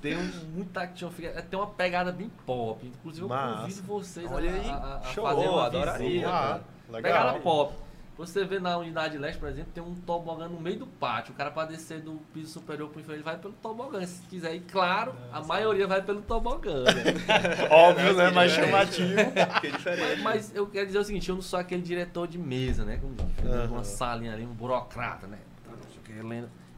Tem 0.00 0.16
um, 0.16 0.30
muito 0.54 0.76
action 0.78 1.10
figure, 1.10 1.34
é, 1.36 1.42
tem 1.42 1.58
uma 1.58 1.66
pegada 1.66 2.12
bem 2.12 2.30
pop. 2.46 2.86
Inclusive, 2.86 3.24
eu 3.24 3.28
Massa. 3.28 3.62
convido 3.62 3.82
vocês 3.82 4.30
Olha 4.30 4.50
a, 4.50 4.54
aí, 4.54 4.70
a, 4.70 5.00
a 5.02 5.02
show, 5.12 5.24
fazer 5.24 5.48
uma 5.48 5.66
adoraria. 5.66 6.08
visita. 6.08 6.28
Ah, 6.28 6.60
legal. 6.88 7.02
Pegada 7.02 7.38
pop. 7.40 7.74
Você 8.20 8.44
vê 8.44 8.58
na 8.58 8.76
unidade 8.76 9.16
leste, 9.16 9.38
por 9.38 9.48
exemplo, 9.48 9.72
tem 9.72 9.82
um 9.82 9.94
tobogã 9.94 10.46
no 10.46 10.60
meio 10.60 10.80
do 10.80 10.86
pátio. 10.86 11.32
O 11.32 11.34
cara 11.34 11.50
para 11.50 11.68
descer 11.68 12.02
do 12.02 12.20
piso 12.34 12.52
superior 12.52 12.90
pro 12.90 13.00
inferior, 13.00 13.16
ele 13.16 13.24
vai 13.24 13.38
pelo 13.38 13.54
tobogã. 13.54 14.04
Se 14.04 14.20
quiser 14.26 14.54
ir, 14.54 14.60
claro, 14.70 15.14
a 15.32 15.40
maioria 15.40 15.86
vai 15.86 16.02
pelo 16.02 16.20
tobogã. 16.20 16.84
né? 16.84 16.92
Óbvio, 17.72 18.14
né? 18.14 18.30
Mais 18.30 18.52
diferente. 18.52 18.96
chamativo. 18.96 19.60
Que 19.62 19.66
é 19.68 19.70
diferente. 19.70 20.22
mas, 20.22 20.48
mas 20.50 20.54
eu 20.54 20.66
quero 20.66 20.86
dizer 20.86 20.98
o 20.98 21.04
seguinte, 21.04 21.30
eu 21.30 21.34
não 21.34 21.40
sou 21.40 21.58
aquele 21.58 21.80
diretor 21.80 22.28
de 22.28 22.36
mesa, 22.36 22.84
né? 22.84 22.98
Como 23.00 23.16
Aham. 23.50 23.72
uma 23.72 23.84
salinha 23.84 24.34
ali, 24.34 24.44
um 24.44 24.52
burocrata, 24.52 25.26
né? 25.26 25.38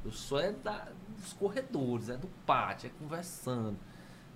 Eu 0.05 0.13
sou 0.13 0.39
é 0.39 0.53
da, 0.53 0.87
dos 1.19 1.33
corredores, 1.33 2.09
é 2.09 2.17
do 2.17 2.29
pátio, 2.47 2.87
é 2.87 2.91
conversando, 3.03 3.77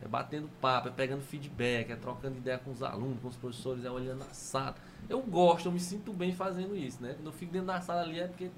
é 0.02 0.08
batendo 0.08 0.48
papo, 0.60 0.88
é 0.88 0.90
pegando 0.90 1.22
feedback, 1.22 1.90
é 1.90 1.96
trocando 1.96 2.36
ideia 2.36 2.58
com 2.58 2.70
os 2.70 2.82
alunos, 2.82 3.18
com 3.20 3.28
os 3.28 3.36
professores, 3.36 3.84
é 3.84 3.90
olhando 3.90 4.18
na 4.18 4.26
sala. 4.26 4.76
Eu 5.08 5.20
gosto, 5.22 5.66
eu 5.66 5.72
me 5.72 5.80
sinto 5.80 6.12
bem 6.12 6.32
fazendo 6.32 6.76
isso, 6.76 7.02
né? 7.02 7.14
Quando 7.14 7.26
eu 7.26 7.32
fico 7.32 7.52
dentro 7.52 7.68
da 7.68 7.80
sala 7.80 8.02
ali 8.02 8.20
é 8.20 8.26
porque 8.26 8.50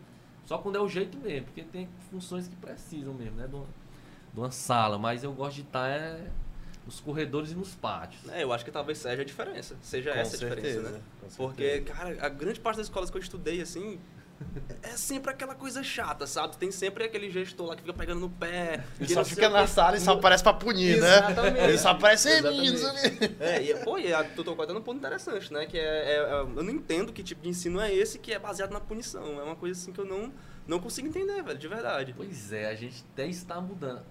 só 0.44 0.58
quando 0.58 0.76
é 0.76 0.80
o 0.80 0.88
jeito 0.88 1.16
mesmo, 1.18 1.46
porque 1.46 1.62
tem 1.62 1.88
funções 2.10 2.48
que 2.48 2.56
precisam 2.56 3.12
mesmo, 3.14 3.36
né? 3.36 3.46
De 3.46 3.54
uma, 3.54 3.66
de 4.34 4.40
uma 4.40 4.50
sala, 4.50 4.98
mas 4.98 5.22
eu 5.22 5.32
gosto 5.32 5.56
de 5.56 5.62
estar 5.62 5.88
é, 5.88 6.30
nos 6.84 7.00
corredores 7.00 7.52
e 7.52 7.54
nos 7.54 7.74
pátios. 7.74 8.26
É, 8.30 8.42
eu 8.42 8.52
acho 8.52 8.64
que 8.64 8.70
talvez 8.70 8.98
seja 8.98 9.22
a 9.22 9.24
diferença. 9.24 9.76
Seja 9.82 10.12
Com 10.12 10.18
essa 10.18 10.36
a 10.36 10.38
diferença, 10.38 10.68
certeza, 10.68 10.90
né? 10.90 11.00
com 11.20 11.28
Porque, 11.36 11.70
certeza. 11.70 11.96
cara, 11.96 12.26
a 12.26 12.28
grande 12.30 12.58
parte 12.60 12.78
das 12.78 12.86
escolas 12.86 13.10
que 13.10 13.16
eu 13.16 13.20
estudei, 13.20 13.60
assim, 13.60 14.00
é 14.82 14.96
sempre 14.96 15.30
aquela 15.30 15.54
coisa 15.54 15.82
chata, 15.82 16.26
sabe? 16.26 16.56
Tem 16.56 16.70
sempre 16.70 17.04
aquele 17.04 17.30
gestor 17.30 17.66
lá 17.66 17.76
que 17.76 17.82
fica 17.82 17.92
pegando 17.92 18.20
no 18.20 18.30
pé. 18.30 18.84
Ele 18.98 19.06
que 19.06 19.14
só 19.14 19.24
fica 19.24 19.48
na 19.48 19.62
quê. 19.62 19.66
sala 19.68 19.96
e 19.96 20.00
só 20.00 20.12
aparece 20.12 20.42
pra 20.42 20.54
punir, 20.54 21.00
né? 21.00 21.16
Exatamente. 21.16 21.58
Ele 21.58 21.78
só 21.78 21.88
aparece, 21.90 22.28
isso 22.38 22.46
ali. 22.86 23.36
É, 23.40 23.62
e, 23.62 23.74
pô, 23.84 23.98
e 23.98 24.12
a, 24.12 24.24
tu 24.24 24.44
tocou 24.44 24.62
até 24.64 24.72
num 24.72 24.82
ponto 24.82 24.98
interessante, 24.98 25.52
né? 25.52 25.66
Que 25.66 25.78
é, 25.78 25.82
é- 25.82 26.16
é- 26.16 26.40
Eu 26.40 26.62
não 26.62 26.70
entendo 26.70 27.12
que 27.12 27.22
tipo 27.22 27.42
de 27.42 27.48
ensino 27.48 27.80
é 27.80 27.92
esse 27.92 28.18
que 28.18 28.32
é 28.32 28.38
baseado 28.38 28.70
na 28.72 28.80
punição. 28.80 29.40
É 29.40 29.42
uma 29.42 29.56
coisa 29.56 29.78
assim 29.80 29.92
que 29.92 30.00
eu 30.00 30.04
não, 30.06 30.32
não 30.66 30.78
consigo 30.78 31.08
entender, 31.08 31.42
velho, 31.42 31.58
de 31.58 31.68
verdade. 31.68 32.14
Pois 32.16 32.52
é, 32.52 32.68
a 32.68 32.74
gente 32.74 33.04
até 33.12 33.26
está 33.26 33.60
mudando. 33.60 34.02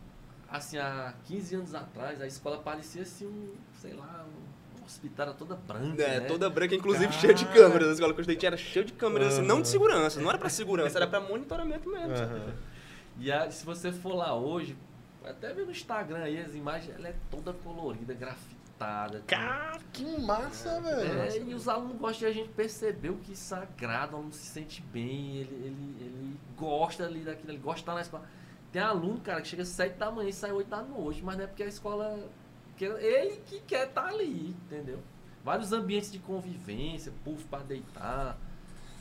Assim, 0.49 0.77
há 0.77 1.13
15 1.25 1.55
anos 1.55 1.75
atrás, 1.75 2.21
a 2.21 2.27
escola 2.27 2.57
parecia 2.59 3.01
assim 3.01 3.25
um, 3.25 3.53
sei 3.81 3.93
lá, 3.93 4.25
um 4.25 4.46
hospital 4.87 5.33
toda 5.33 5.55
branca, 5.55 6.01
É, 6.01 6.19
né? 6.21 6.27
toda 6.27 6.49
branca, 6.49 6.73
inclusive 6.75 7.07
Cara. 7.07 7.19
cheia 7.19 7.33
de 7.33 7.45
câmeras. 7.45 7.89
A 7.89 7.93
escola 7.93 8.13
que 8.13 8.19
eu 8.19 8.21
estudei 8.23 8.37
tinha- 8.37 8.49
era 8.49 8.57
cheia 8.57 8.85
de 8.85 8.93
câmeras, 8.93 9.33
assim, 9.33 9.45
não 9.47 9.61
de 9.61 9.67
segurança. 9.67 10.19
Não 10.19 10.29
era 10.29 10.37
pra 10.37 10.49
segurança, 10.49 10.97
era 10.97 11.05
pra 11.07 11.19
monitoramento 11.19 11.89
mesmo. 11.89 12.13
Aham. 12.13 12.53
E 13.19 13.31
a- 13.31 13.49
se 13.51 13.65
você 13.65 13.91
for 13.91 14.15
lá 14.15 14.33
hoje, 14.35 14.75
até 15.25 15.53
ver 15.53 15.65
no 15.65 15.71
Instagram 15.71 16.19
aí 16.19 16.39
as 16.39 16.55
imagens, 16.55 16.95
ela 16.95 17.09
é 17.09 17.15
toda 17.29 17.51
colorida, 17.53 18.13
grafitada. 18.13 19.23
Cara, 19.27 19.79
que 19.91 20.05
massa, 20.21 20.79
velho. 20.81 21.19
É, 21.19 21.37
e 21.39 21.53
os 21.53 21.67
alunos 21.67 21.97
gostam 21.97 22.19
de 22.19 22.25
a 22.27 22.31
gente 22.31 22.49
perceber 22.49 23.09
o 23.09 23.17
que 23.17 23.33
isso 23.33 23.53
agrada, 23.55 24.13
o 24.13 24.17
aluno 24.17 24.31
se 24.31 24.45
sente 24.45 24.81
bem, 24.93 25.37
ele, 25.37 25.55
ele, 25.65 25.95
ele 25.99 26.37
gosta 26.55 27.05
ali 27.05 27.21
daquilo, 27.21 27.51
ele 27.51 27.57
gosta 27.57 27.75
de 27.77 27.81
estar 27.81 27.93
na 27.95 28.01
escola. 28.01 28.23
Tem 28.71 28.81
aluno, 28.81 29.19
cara, 29.19 29.41
que 29.41 29.47
chega 29.47 29.63
às 29.63 29.69
7 29.69 29.97
da 29.97 30.11
manhã 30.11 30.29
e 30.29 30.33
sai 30.33 30.51
8 30.51 30.67
da 30.69 30.81
noite, 30.83 31.23
mas 31.23 31.35
não 31.37 31.43
é 31.43 31.47
porque 31.47 31.63
a 31.63 31.67
escola. 31.67 32.19
Que 32.77 32.85
ele 32.85 33.37
que 33.47 33.59
quer 33.61 33.87
estar 33.87 34.05
ali, 34.07 34.49
entendeu? 34.65 34.99
Vários 35.43 35.71
ambientes 35.73 36.11
de 36.11 36.19
convivência, 36.19 37.11
puff 37.23 37.43
pra 37.45 37.59
deitar, 37.59 38.37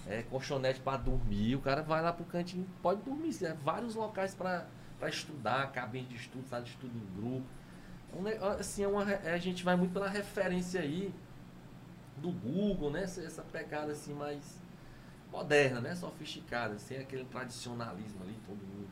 é, 0.07 0.23
colchonete 0.23 0.81
pra 0.81 0.97
dormir. 0.97 1.57
O 1.57 1.61
cara 1.61 1.83
vai 1.83 2.01
lá 2.03 2.13
pro 2.13 2.25
cantinho, 2.25 2.67
pode 2.83 3.03
dormir. 3.03 3.37
É, 3.45 3.53
vários 3.53 3.95
locais 3.95 4.35
pra 4.35 4.67
estudar, 5.09 5.71
cabine 5.73 6.07
de 6.07 6.17
estudo, 6.17 6.47
sala 6.49 6.63
de 6.63 6.71
estudo 6.71 6.93
em 6.97 7.21
grupo. 7.21 7.47
Ne- 8.23 8.37
assim, 8.59 8.83
é 8.83 8.89
uma, 8.89 9.05
re- 9.05 9.29
a 9.29 9.37
gente 9.37 9.63
vai 9.63 9.77
muito 9.77 9.93
pela 9.93 10.09
referência 10.09 10.81
aí 10.81 11.13
do 12.17 12.31
Google, 12.31 12.91
né? 12.91 13.03
Essa, 13.03 13.21
essa 13.23 13.43
pegada 13.43 13.93
assim 13.93 14.15
mais 14.15 14.59
moderna, 15.31 15.81
né? 15.81 15.95
Sofisticada, 15.95 16.79
sem 16.79 16.97
aquele 16.99 17.25
tradicionalismo 17.27 18.23
ali, 18.23 18.35
todo 18.47 18.57
mundo. 18.57 18.89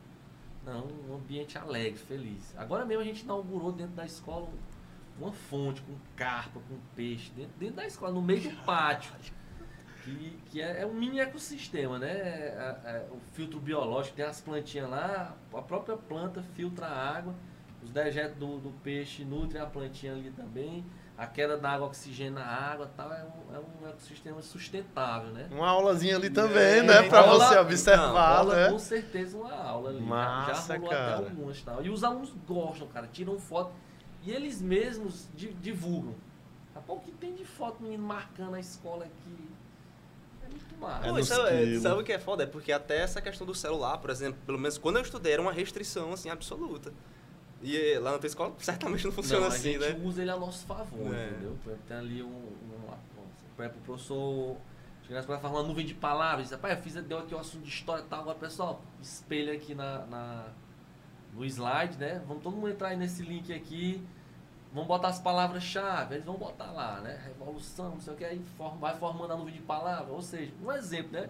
Não, 0.63 0.87
um 1.09 1.15
ambiente 1.15 1.57
alegre, 1.57 1.97
feliz. 1.99 2.53
Agora 2.57 2.85
mesmo 2.85 3.01
a 3.01 3.05
gente 3.05 3.21
inaugurou 3.23 3.71
dentro 3.71 3.93
da 3.95 4.05
escola 4.05 4.47
uma 5.19 5.31
fonte 5.31 5.81
com 5.81 5.93
carpa, 6.15 6.59
com 6.67 6.77
peixe, 6.95 7.31
dentro, 7.35 7.53
dentro 7.57 7.75
da 7.77 7.85
escola, 7.85 8.11
no 8.11 8.21
meio 8.21 8.41
do 8.41 8.55
pátio. 8.65 9.11
Que, 10.03 10.39
que 10.51 10.61
é, 10.61 10.81
é 10.81 10.85
um 10.85 10.93
mini 10.93 11.19
ecossistema, 11.19 11.97
né? 11.97 12.11
É- 12.11 12.77
é- 12.85 13.07
o 13.11 13.17
filtro 13.33 13.59
biológico, 13.59 14.15
tem 14.15 14.25
as 14.25 14.39
plantinhas 14.39 14.89
lá, 14.89 15.35
a 15.53 15.61
própria 15.61 15.97
planta 15.97 16.43
filtra 16.53 16.85
a 16.85 17.17
água, 17.17 17.33
os 17.83 17.89
dejetos 17.89 18.37
do, 18.37 18.57
do 18.59 18.69
peixe 18.83 19.23
nutrem 19.25 19.59
a 19.61 19.65
plantinha 19.65 20.13
ali 20.13 20.29
também, 20.31 20.85
a 21.17 21.25
queda 21.25 21.57
da 21.57 21.71
água 21.71 21.87
oxigena 21.87 22.41
a 22.41 22.71
água 22.73 22.89
e 22.93 22.97
tal, 22.97 23.11
é 23.11 23.23
um, 23.23 23.55
é 23.55 23.59
um 23.59 23.87
ecossistema 23.89 24.41
sustentável, 24.43 25.29
né? 25.31 25.47
Uma 25.51 25.69
aulazinha 25.69 26.17
ali 26.17 26.29
também, 26.29 26.79
É, 26.79 26.83
né? 26.83 27.03
Pra 27.09 27.21
aula- 27.21 27.47
você 27.47 27.57
observar, 27.57 28.37
Rola 28.43 28.55
né? 28.55 28.69
com 28.69 28.77
certeza 28.79 29.37
uma 29.37 29.53
aula 29.55 29.89
ali. 29.89 29.99
já- 29.99 30.05
já, 30.05 30.09
Massa, 30.09 30.73
rolou 30.75 30.89
cara. 30.89 31.15
até 31.15 31.29
algumas 31.29 31.61
tal. 31.63 31.83
E 31.83 31.89
os 31.89 32.03
alunos 32.03 32.31
gostam, 32.45 32.87
cara, 32.89 33.07
tiram 33.07 33.39
foto 33.39 33.71
e 34.25 34.31
eles 34.31 34.61
mesmos 34.61 35.27
di- 35.35 35.53
divulgam. 35.61 36.15
O 36.87 36.99
que 36.99 37.11
tem 37.11 37.33
de 37.33 37.45
foto 37.45 37.81
menino 37.81 38.03
marcando 38.03 38.55
a 38.55 38.59
escola 38.59 39.05
aqui? 39.05 39.49
É 40.43 40.47
muito 40.49 40.77
massa. 40.79 41.07
É 41.07 41.09
Pô, 41.11 41.23
sabe, 41.79 42.01
o 42.01 42.03
que 42.03 42.11
é 42.13 42.19
foda? 42.19 42.43
É 42.43 42.45
porque 42.45 42.71
até 42.71 42.97
essa 42.97 43.21
questão 43.21 43.47
do 43.47 43.55
celular, 43.55 43.97
por 43.99 44.09
exemplo, 44.09 44.39
pelo 44.45 44.59
menos 44.59 44.77
quando 44.77 44.97
eu 44.97 45.01
estudei, 45.01 45.33
era 45.33 45.41
uma 45.41 45.53
restrição, 45.53 46.11
assim, 46.13 46.29
absoluta. 46.29 46.93
E 47.61 47.75
eh, 47.75 47.99
lá 47.99 48.11
na 48.11 48.19
tua 48.19 48.27
escola 48.27 48.53
certamente 48.59 49.05
não 49.05 49.11
funciona 49.11 49.45
Não, 49.45 49.51
a 49.51 49.55
assim, 49.55 49.73
gente 49.73 49.79
né? 49.79 49.99
usa 50.03 50.21
ele 50.21 50.31
a 50.31 50.37
nosso 50.37 50.65
favor, 50.65 51.15
É. 51.15 51.29
entendeu? 51.29 51.57
Tem 51.87 51.97
ali 51.97 52.21
um, 52.21 52.27
um, 52.27 52.81
por 53.55 53.63
exemplo, 53.63 53.81
o 53.81 53.85
professor 53.85 54.57
chega 55.03 55.13
na 55.15 55.19
escola 55.21 55.39
e 55.39 55.41
fala 55.41 55.53
uma 55.61 55.63
nuvem 55.67 55.85
de 55.85 55.93
palavras, 55.93 56.43
diz, 56.47 56.51
rapaz, 56.51 56.77
eu 56.77 56.83
fiz, 56.83 56.93
deu 57.05 57.19
aqui 57.19 57.33
o 57.33 57.39
assunto 57.39 57.63
de 57.63 57.69
história 57.69 58.03
e 58.03 58.05
tal, 58.07 58.21
agora 58.21 58.37
pessoal, 58.37 58.81
espelha 59.01 59.53
aqui 59.53 59.73
na, 59.73 60.05
na- 60.07 60.47
no 61.33 61.43
slide, 61.45 61.97
né? 61.97 62.21
Vamos 62.27 62.43
todo 62.43 62.55
mundo 62.55 62.69
entrar 62.69 62.89
aí 62.89 62.97
nesse 62.97 63.23
link 63.23 63.51
aqui, 63.53 64.01
vamos 64.75 64.89
botar 64.89 65.07
as 65.07 65.19
palavras-chave, 65.19 66.15
eles 66.15 66.25
vão 66.25 66.35
botar 66.35 66.69
lá, 66.71 66.99
né? 66.99 67.17
Revolução, 67.25 67.91
não 67.91 68.01
sei 68.01 68.13
o 68.13 68.17
que, 68.17 68.25
aí 68.25 68.39
forma- 68.57 68.77
vai 68.77 68.93
formando 68.95 69.31
a 69.31 69.37
nuvem 69.37 69.53
de 69.53 69.61
palavras, 69.61 70.09
ou 70.09 70.21
seja, 70.21 70.51
um 70.61 70.69
exemplo, 70.69 71.13
né? 71.13 71.29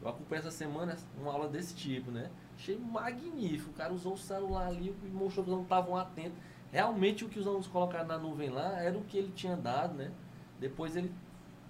Eu 0.00 0.08
acompanhei 0.08 0.40
essa 0.40 0.50
semana 0.50 0.96
uma 1.20 1.32
aula 1.32 1.46
desse 1.46 1.74
tipo, 1.74 2.10
né? 2.10 2.30
Achei 2.56 2.78
magnífico. 2.78 3.70
O 3.70 3.74
cara 3.74 3.92
usou 3.92 4.14
o 4.14 4.18
celular 4.18 4.68
ali 4.68 4.94
e 5.04 5.08
mostrou 5.08 5.44
que 5.44 5.50
os 5.50 5.54
alunos 5.54 5.64
estavam 5.64 5.96
atentos. 5.96 6.38
Realmente 6.72 7.24
o 7.24 7.28
que 7.28 7.38
os 7.38 7.46
alunos 7.46 7.66
colocaram 7.66 8.06
na 8.06 8.18
nuvem 8.18 8.48
lá 8.48 8.80
era 8.80 8.96
o 8.96 9.02
que 9.04 9.18
ele 9.18 9.32
tinha 9.34 9.56
dado, 9.56 9.94
né? 9.94 10.10
Depois 10.58 10.96
ele 10.96 11.12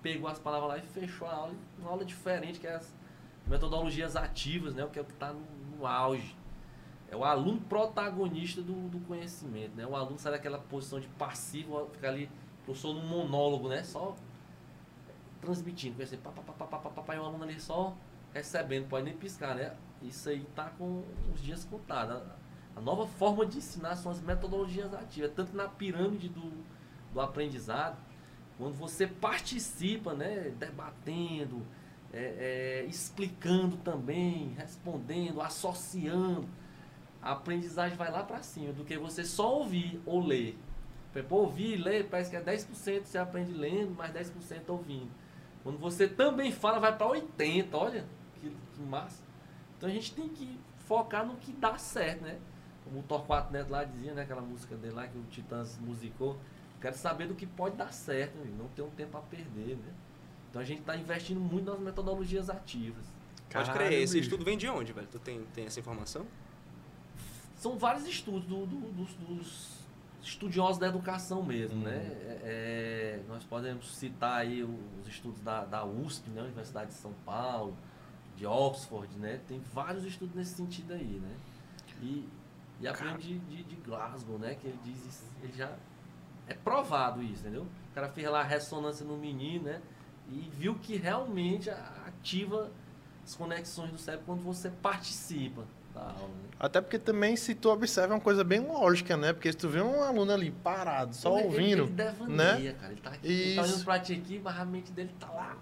pegou 0.03 0.29
as 0.29 0.39
palavras 0.39 0.69
lá 0.71 0.79
e 0.79 0.83
fechou 0.83 1.27
a 1.27 1.35
aula, 1.35 1.55
uma 1.79 1.91
aula 1.91 2.05
diferente, 2.05 2.61
que 2.61 2.67
é 2.67 2.75
as 2.75 2.95
metodologias 3.47 4.15
ativas, 4.15 4.75
né? 4.75 4.85
O 4.85 4.91
que 4.91 4.99
é 4.99 5.03
o 5.03 5.05
que 5.05 5.12
está 5.12 5.33
no, 5.33 5.41
no, 5.77 5.87
auge. 5.87 6.36
É 7.09 7.16
o 7.16 7.25
aluno 7.25 7.61
protagonista 7.61 8.61
do, 8.61 8.88
do, 8.88 8.99
conhecimento, 9.07 9.77
né? 9.77 9.87
O 9.87 9.95
aluno 9.95 10.19
sai 10.19 10.33
daquela 10.33 10.59
posição 10.59 10.99
de 10.99 11.07
passivo, 11.09 11.88
fica 11.92 12.09
ali, 12.09 12.29
sou 12.75 12.95
num 12.95 13.07
monólogo, 13.07 13.69
né? 13.69 13.83
Só 13.85 14.16
transmitindo, 15.40 15.97
conhecendo, 15.97 16.23
pá, 16.23 16.31
pá, 16.31 16.42
pá, 16.42 16.66
pá, 16.66 16.90
pá, 16.90 17.03
pá, 17.03 17.14
e 17.14 17.19
o 17.19 17.25
aluno 17.25 17.45
ali 17.45 17.61
só 17.61 17.97
recebendo, 18.35 18.88
pode 18.88 19.05
nem 19.05 19.16
piscar, 19.16 19.55
né? 19.55 19.77
Isso 20.03 20.29
aí 20.29 20.45
tá 20.55 20.71
com 20.71 21.05
os 21.33 21.40
dias 21.40 21.64
contados. 21.64 22.23
A 22.75 22.81
nova 22.81 23.07
forma 23.07 23.47
de 23.47 23.59
ensinar 23.59 23.97
são 23.97 24.12
as 24.12 24.21
metodologias 24.21 24.92
ativas, 24.92 25.31
tanto 25.35 25.57
na 25.57 25.69
pirâmide 25.69 26.29
do, 26.29 26.53
do 27.12 27.21
aprendizado, 27.21 27.97
quando 28.59 28.75
você 28.75 29.07
participa, 29.07 30.14
né, 30.14 30.53
debatendo, 30.59 31.62
é, 32.12 32.83
é, 32.83 32.87
explicando 32.87 33.77
também, 33.79 34.55
respondendo, 34.57 35.40
associando, 35.40 36.49
a 37.27 37.33
aprendizagem 37.33 37.97
vai 37.97 38.11
lá 38.11 38.23
para 38.23 38.41
cima 38.41 38.73
do 38.73 38.85
que 38.85 38.97
você 38.97 39.25
só 39.25 39.59
ouvir 39.59 40.01
ou 40.07 40.25
ler. 40.25 40.57
Pô, 41.29 41.37
ouvir 41.37 41.75
e 41.75 41.77
ler 41.77 42.09
parece 42.09 42.31
que 42.31 42.37
é 42.37 42.41
10% 42.41 43.05
você 43.05 43.19
aprende 43.19 43.53
lendo, 43.53 43.95
mais 43.97 44.12
10% 44.12 44.31
ouvindo. 44.69 45.11
Quando 45.65 45.79
você 45.79 46.07
também 46.07 46.53
fala, 46.53 46.79
vai 46.79 46.97
para 46.97 47.07
80%, 47.09 47.69
olha 47.73 48.05
que, 48.41 48.49
que 48.49 48.83
massa. 48.83 49.25
Então 49.77 49.89
a 49.89 49.93
gente 49.93 50.15
tem 50.15 50.29
que 50.29 50.57
focar 50.87 51.27
no 51.27 51.37
que 51.37 51.53
dá 51.53 51.77
certo, 51.77 52.23
né? 52.23 52.39
Como 52.85 53.01
o 53.01 53.03
Torquato 53.03 53.53
Neto 53.53 53.71
lá 53.71 53.83
dizia, 53.83 54.15
né? 54.15 54.23
Aquela 54.23 54.43
música 54.43 54.77
dele 54.77 54.95
lá 54.95 55.09
que 55.09 55.19
o 55.19 55.25
Titãs 55.25 55.79
musicou. 55.81 56.39
Quero 56.81 56.97
saber 56.97 57.27
do 57.27 57.35
que 57.35 57.47
pode 57.47 57.75
dar 57.75 57.93
certo, 57.93 58.37
né? 58.37 58.53
não 58.57 58.69
ter 58.69 58.83
um 58.83 58.91
tempo 58.91 59.17
a 59.17 59.21
perder, 59.23 59.77
né? 59.77 59.93
Então 60.51 60.62
a 60.62 60.65
gente 60.65 60.81
está 60.81 60.95
investindo 60.97 61.41
muito 61.41 61.69
nas 61.69 61.81
metodologias 61.81 62.49
ativas. 62.49 63.05
Pode 63.51 63.73
crer, 63.73 63.93
esse 63.95 64.15
bicho. 64.15 64.27
estudo 64.27 64.45
vem 64.45 64.57
de 64.57 64.69
onde, 64.69 64.93
velho? 64.93 65.09
Tu 65.11 65.19
tem, 65.19 65.43
tem 65.55 65.65
essa 65.65 65.81
informação? 65.81 66.27
São 67.57 67.79
vários 67.79 68.07
estudos 68.07 68.45
do, 68.45 68.66
do, 68.66 68.92
dos, 68.92 69.14
dos, 69.14 69.77
estudiosos 70.23 70.79
da 70.79 70.88
educação 70.88 71.42
mesmo, 71.42 71.83
né? 71.83 71.97
uhum. 71.97 71.99
né? 71.99 72.38
É, 72.42 73.21
nós 73.29 73.45
podemos 73.45 73.97
citar 73.97 74.40
aí 74.40 74.62
os 74.62 75.09
estudos 75.09 75.40
da, 75.40 75.64
da 75.64 75.85
USP, 75.85 76.29
né? 76.31 76.42
Universidade 76.42 76.90
de 76.90 76.97
São 76.97 77.12
Paulo, 77.25 77.77
de 78.37 78.47
Oxford, 78.47 79.16
né? 79.19 79.40
Tem 79.49 79.61
vários 79.73 80.05
estudos 80.05 80.35
nesse 80.35 80.55
sentido 80.55 80.92
aí, 80.92 81.21
né? 81.21 81.37
E, 82.03 82.29
e 82.81 82.87
a 82.87 82.92
de, 82.92 83.38
de, 83.38 83.62
de, 83.62 83.77
Glasgow, 83.77 84.38
né? 84.38 84.55
Que 84.55 84.66
ele 84.66 84.79
diz, 84.85 85.25
ele 85.42 85.53
já 85.55 85.75
é 86.47 86.55
provado 86.55 87.23
isso, 87.23 87.42
entendeu? 87.42 87.62
O 87.62 87.95
cara 87.95 88.09
fez 88.09 88.29
lá 88.29 88.40
a 88.40 88.45
ressonância 88.45 89.07
no 89.07 89.16
menino, 89.16 89.64
né? 89.64 89.81
E 90.29 90.51
viu 90.53 90.75
que 90.75 90.97
realmente 90.97 91.71
ativa 91.71 92.71
as 93.25 93.35
conexões 93.35 93.90
do 93.90 93.99
cérebro 93.99 94.27
quando 94.27 94.42
você 94.42 94.71
participa 94.71 95.64
aula. 96.01 96.29
Né? 96.29 96.47
Até 96.59 96.81
porque 96.81 96.99
também, 96.99 97.37
se 97.37 97.55
tu 97.55 97.69
observa, 97.69 98.15
é 98.15 98.17
uma 98.17 98.21
coisa 98.21 98.43
bem 98.43 98.61
lógica, 98.61 99.17
né? 99.17 99.33
Porque 99.33 99.53
se 99.53 99.59
tu 99.59 99.69
vê 99.69 99.81
um 99.81 100.03
aluno 100.03 100.33
ali 100.33 100.51
parado, 100.51 101.15
só 101.15 101.33
ouvindo. 101.35 101.83
Ele, 101.83 101.83
ele 101.83 101.93
devaneia, 101.93 102.73
né? 102.73 102.79
cara. 102.81 102.93
Ele 102.93 103.01
tá, 103.01 103.11
aqui, 103.11 103.29
ele 103.29 103.55
tá 103.57 103.63
olhando 103.63 103.85
pra 103.85 103.99
ti 104.01 104.13
aqui, 104.15 104.41
mas 104.43 104.59
a 104.59 104.65
mente 104.65 104.93
dele 104.93 105.15
tá 105.21 105.31
lá. 105.31 105.57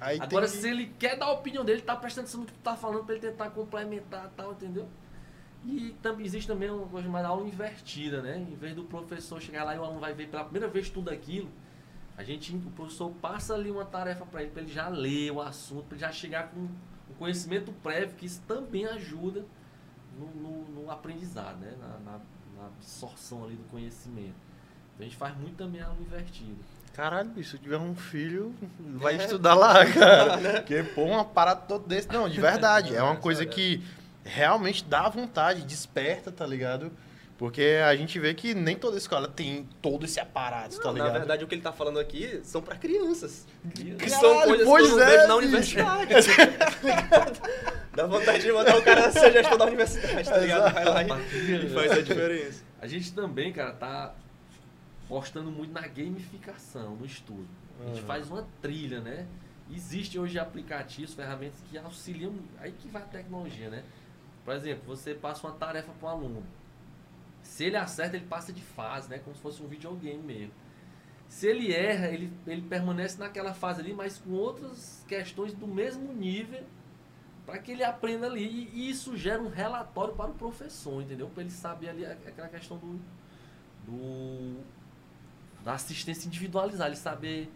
Aí 0.00 0.18
Agora, 0.18 0.46
que... 0.46 0.52
se 0.52 0.66
ele 0.66 0.86
quer 0.98 1.18
dar 1.18 1.26
a 1.26 1.32
opinião 1.32 1.62
dele, 1.62 1.80
ele 1.80 1.86
tá 1.86 1.94
prestando 1.94 2.24
atenção 2.24 2.40
no 2.40 2.46
que 2.46 2.54
tu 2.54 2.60
tá 2.60 2.74
falando 2.74 3.04
pra 3.04 3.14
ele 3.14 3.26
tentar 3.26 3.50
complementar 3.50 4.32
tal, 4.34 4.52
entendeu? 4.52 4.88
E 5.66 5.94
também 6.00 6.24
existe 6.24 6.48
também 6.48 6.70
uma 6.70 6.86
coisa 6.86 7.06
chamada 7.06 7.28
aula 7.28 7.46
invertida, 7.46 8.22
né? 8.22 8.38
Em 8.38 8.54
vez 8.54 8.74
do 8.74 8.84
professor 8.84 9.42
chegar 9.42 9.64
lá 9.64 9.74
e 9.74 9.78
o 9.78 9.84
aluno 9.84 10.00
vai 10.00 10.14
ver 10.14 10.28
pela 10.28 10.42
primeira 10.42 10.68
vez 10.68 10.88
tudo 10.88 11.10
aquilo, 11.10 11.50
a 12.16 12.24
gente, 12.24 12.54
o 12.54 12.70
professor 12.70 13.10
passa 13.20 13.54
ali 13.54 13.70
uma 13.70 13.84
tarefa 13.84 14.24
para 14.24 14.42
ele, 14.42 14.50
para 14.50 14.62
ele 14.62 14.72
já 14.72 14.88
ler 14.88 15.30
o 15.32 15.40
assunto, 15.40 15.84
para 15.84 15.96
ele 15.96 16.00
já 16.00 16.12
chegar 16.12 16.50
com 16.50 16.64
o 17.10 17.14
conhecimento 17.18 17.72
prévio, 17.82 18.16
que 18.16 18.24
isso 18.24 18.40
também 18.48 18.86
ajuda 18.86 19.44
no, 20.20 20.26
no, 20.40 20.82
no 20.82 20.90
aprendizado, 20.90 21.58
né? 21.58 21.72
Na, 21.80 22.12
na, 22.12 22.18
na, 22.56 22.66
absorção 22.66 23.44
ali 23.44 23.56
do 23.56 23.64
conhecimento. 23.70 24.34
Então 24.94 25.00
a 25.00 25.02
gente 25.04 25.16
faz 25.16 25.36
muito 25.36 25.56
também 25.56 25.80
aula 25.80 25.96
invertida. 26.00 26.62
Caralho, 26.92 27.30
bicho, 27.30 27.52
se 27.52 27.58
tiver 27.58 27.78
um 27.78 27.94
filho, 27.94 28.54
vai 28.78 29.14
é. 29.14 29.24
estudar 29.24 29.54
lá, 29.54 29.86
cara. 29.86 30.38
Porque, 30.60 30.82
pô, 30.82 31.04
uma 31.04 31.24
parada 31.24 31.62
todo 31.62 31.86
desse. 31.86 32.08
Não, 32.08 32.28
de 32.28 32.40
verdade. 32.40 32.94
É 33.00 33.02
uma 33.02 33.16
coisa 33.16 33.46
que 33.46 33.82
realmente 34.24 34.84
dá 34.84 35.08
vontade, 35.08 35.62
desperta, 35.62 36.30
tá 36.30 36.46
ligado? 36.46 36.92
Porque 37.40 37.80
a 37.82 37.96
gente 37.96 38.20
vê 38.20 38.34
que 38.34 38.52
nem 38.52 38.76
toda 38.76 38.98
escola 38.98 39.26
tem 39.26 39.66
todo 39.80 40.04
esse 40.04 40.20
aparato, 40.20 40.76
não, 40.76 40.82
tá 40.82 40.92
ligado? 40.92 41.12
Na 41.14 41.18
verdade, 41.20 41.42
o 41.42 41.46
que 41.46 41.54
ele 41.54 41.62
tá 41.62 41.72
falando 41.72 41.98
aqui 41.98 42.38
são 42.44 42.60
para 42.60 42.76
crianças. 42.76 43.46
Que 43.74 43.94
Caralho, 43.94 44.20
são 44.20 44.42
coisas 44.42 44.90
que 44.90 44.92
eu 44.92 44.98
não 44.98 45.00
é, 45.00 45.16
vejo 45.16 45.28
na 45.28 45.36
universidade. 45.36 46.14
Dá 47.96 48.06
vontade 48.06 48.42
de 48.42 48.52
mandar 48.52 48.76
o 48.76 48.82
cara 48.82 49.10
ser 49.10 49.32
gestor 49.32 49.56
da 49.56 49.64
universidade, 49.64 50.28
tá 50.28 50.36
ligado? 50.36 50.74
Vai 50.74 50.84
lá 50.84 51.02
e, 51.02 51.64
e 51.64 51.68
faz 51.70 51.92
a 51.92 52.02
diferença. 52.02 52.62
A 52.78 52.86
gente 52.86 53.10
também, 53.14 53.50
cara, 53.54 53.72
tá 53.72 54.14
postando 55.08 55.50
muito 55.50 55.72
na 55.72 55.88
gamificação, 55.88 56.94
no 56.94 57.06
estudo. 57.06 57.48
A 57.80 57.86
gente 57.86 58.02
uhum. 58.02 58.06
faz 58.06 58.30
uma 58.30 58.46
trilha, 58.60 59.00
né? 59.00 59.26
Existem 59.74 60.20
hoje 60.20 60.38
aplicativos, 60.38 61.14
ferramentas 61.14 61.58
que 61.70 61.78
auxiliam. 61.78 62.34
Aí 62.58 62.72
que 62.72 62.86
vai 62.88 63.00
a 63.00 63.06
tecnologia, 63.06 63.70
né? 63.70 63.82
Por 64.44 64.54
exemplo, 64.54 64.82
você 64.86 65.14
passa 65.14 65.46
uma 65.46 65.56
tarefa 65.56 65.90
para 65.98 66.08
um 66.10 66.12
aluno. 66.12 66.59
Se 67.42 67.64
ele 67.64 67.76
acerta, 67.76 68.16
ele 68.16 68.26
passa 68.26 68.52
de 68.52 68.62
fase, 68.62 69.08
né? 69.08 69.18
Como 69.18 69.34
se 69.34 69.42
fosse 69.42 69.62
um 69.62 69.66
videogame 69.66 70.22
mesmo. 70.22 70.52
Se 71.28 71.46
ele 71.46 71.72
erra, 71.72 72.08
ele, 72.08 72.32
ele 72.46 72.62
permanece 72.62 73.18
naquela 73.18 73.54
fase 73.54 73.80
ali, 73.80 73.92
mas 73.92 74.18
com 74.18 74.32
outras 74.32 75.04
questões 75.06 75.52
do 75.52 75.66
mesmo 75.66 76.12
nível 76.12 76.62
para 77.46 77.58
que 77.58 77.72
ele 77.72 77.84
aprenda 77.84 78.26
ali. 78.26 78.70
E 78.72 78.90
isso 78.90 79.16
gera 79.16 79.40
um 79.42 79.48
relatório 79.48 80.14
para 80.14 80.30
o 80.30 80.34
professor, 80.34 81.02
entendeu? 81.02 81.28
Para 81.28 81.42
ele 81.42 81.50
saber 81.50 81.88
ali 81.88 82.04
aquela 82.06 82.48
questão 82.48 82.78
do, 82.78 83.00
do 83.86 84.60
da 85.64 85.74
assistência 85.74 86.26
individualizada, 86.26 86.88
ele 86.88 86.96
saber 86.96 87.52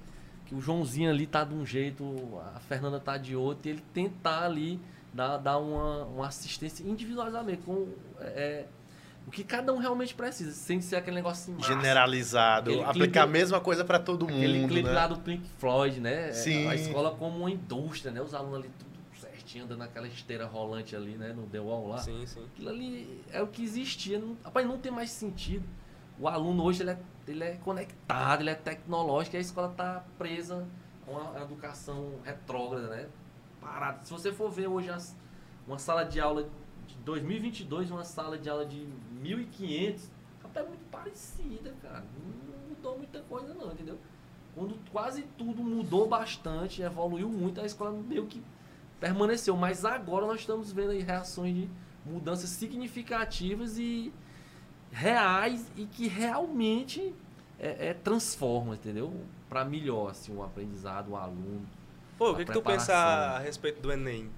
que 0.46 0.54
o 0.54 0.60
Joãozinho 0.60 1.10
ali 1.10 1.26
tá 1.26 1.42
de 1.42 1.54
um 1.54 1.64
jeito, 1.64 2.04
a 2.54 2.60
Fernanda 2.60 3.00
tá 3.00 3.16
de 3.16 3.34
outro, 3.34 3.68
e 3.68 3.70
ele 3.72 3.82
tentar 3.94 4.44
ali 4.44 4.78
dar, 5.12 5.38
dar 5.38 5.58
uma, 5.58 6.04
uma 6.04 6.26
assistência 6.26 6.82
individualizada 6.84 7.56
com 7.58 7.88
é, 8.20 8.66
o 9.26 9.30
que 9.30 9.42
cada 9.42 9.72
um 9.72 9.78
realmente 9.78 10.14
precisa, 10.14 10.52
sem 10.52 10.80
ser 10.80 10.96
aquele 10.96 11.16
negócio 11.16 11.54
assim, 11.54 11.62
generalizado, 11.62 12.70
aquele 12.70 12.84
aplicar 12.84 13.04
clipe, 13.04 13.18
a 13.18 13.26
mesma 13.26 13.60
coisa 13.60 13.84
para 13.84 13.98
todo 13.98 14.26
mundo, 14.26 14.36
aquele 14.36 14.66
clipe 14.68 14.88
né? 14.88 14.92
lá 14.92 15.06
do 15.06 15.18
Pink 15.18 15.48
Floyd, 15.58 16.00
né? 16.00 16.32
Sim. 16.32 16.68
A 16.68 16.74
escola 16.74 17.12
como 17.12 17.38
uma 17.38 17.50
indústria, 17.50 18.12
né? 18.12 18.20
Os 18.20 18.34
alunos 18.34 18.58
ali 18.58 18.70
tudo 18.78 18.94
certinho, 19.18 19.64
andando 19.64 19.78
naquela 19.78 20.06
esteira 20.06 20.46
rolante 20.46 20.94
ali, 20.94 21.16
né? 21.16 21.32
No 21.32 21.46
The 21.46 21.60
Wall 21.60 21.88
lá. 21.88 21.98
Sim, 21.98 22.26
sim. 22.26 22.44
Aquilo 22.52 22.68
ali 22.68 23.22
é 23.32 23.42
o 23.42 23.46
que 23.46 23.62
existia. 23.62 24.18
Não, 24.18 24.36
rapaz, 24.44 24.66
não 24.66 24.78
tem 24.78 24.92
mais 24.92 25.10
sentido. 25.10 25.64
O 26.18 26.28
aluno 26.28 26.62
hoje 26.62 26.82
ele 26.82 26.90
é, 26.90 26.98
ele 27.26 27.44
é 27.44 27.56
conectado, 27.56 28.42
ele 28.42 28.50
é 28.50 28.54
tecnológico 28.54 29.36
e 29.36 29.38
a 29.38 29.40
escola 29.40 29.70
está 29.70 30.04
presa 30.18 30.66
com 31.04 31.18
a 31.18 31.42
educação 31.42 32.12
retrógrada, 32.24 32.88
né? 32.88 33.06
Parada. 33.60 34.04
Se 34.04 34.12
você 34.12 34.32
for 34.32 34.50
ver 34.50 34.68
hoje 34.68 34.90
as, 34.90 35.16
uma 35.66 35.78
sala 35.78 36.04
de 36.04 36.20
aula 36.20 36.48
2022 37.04 37.90
uma 37.90 38.04
sala 38.04 38.38
de 38.38 38.48
aula 38.48 38.64
de 38.64 38.86
1500, 39.20 40.10
é 40.54 40.62
muito 40.62 40.84
parecida, 40.90 41.74
cara. 41.82 42.04
Não 42.46 42.68
mudou 42.68 42.96
muita 42.96 43.20
coisa 43.22 43.52
não, 43.54 43.72
entendeu? 43.72 43.98
Quando 44.54 44.78
quase 44.92 45.22
tudo 45.36 45.62
mudou 45.62 46.08
bastante, 46.08 46.80
evoluiu 46.82 47.28
muito, 47.28 47.60
a 47.60 47.66
escola 47.66 47.90
meio 47.90 48.26
que 48.26 48.42
permaneceu. 49.00 49.56
Mas 49.56 49.84
agora 49.84 50.26
nós 50.26 50.40
estamos 50.40 50.72
vendo 50.72 50.90
aí 50.90 51.00
reações 51.00 51.54
de 51.54 51.68
mudanças 52.06 52.50
significativas 52.50 53.78
e 53.78 54.12
reais 54.92 55.66
e 55.76 55.86
que 55.86 56.06
realmente 56.06 57.12
é, 57.58 57.88
é 57.88 57.94
transforma, 57.94 58.74
entendeu? 58.74 59.12
Para 59.48 59.64
melhor, 59.64 60.10
assim, 60.10 60.34
o 60.34 60.42
aprendizado, 60.42 61.10
o 61.10 61.16
aluno. 61.16 61.66
Pô, 62.16 62.30
o 62.30 62.36
que, 62.36 62.44
que 62.44 62.52
tu 62.52 62.62
pensa 62.62 62.94
a 62.94 63.38
respeito 63.40 63.80
do 63.82 63.90
Enem? 63.90 64.30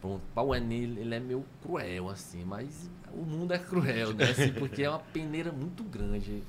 Pronto, 0.00 0.22
o 0.36 0.54
Enem 0.54 0.82
ele 0.82 1.14
é 1.14 1.18
meio 1.18 1.44
cruel, 1.60 2.08
assim, 2.08 2.44
mas 2.44 2.88
o 3.12 3.22
mundo 3.22 3.52
é 3.52 3.58
cruel, 3.58 4.14
né? 4.14 4.30
Assim, 4.30 4.52
porque 4.52 4.82
é 4.82 4.90
uma 4.90 5.00
peneira 5.00 5.50
muito 5.50 5.82
grande. 5.82 6.42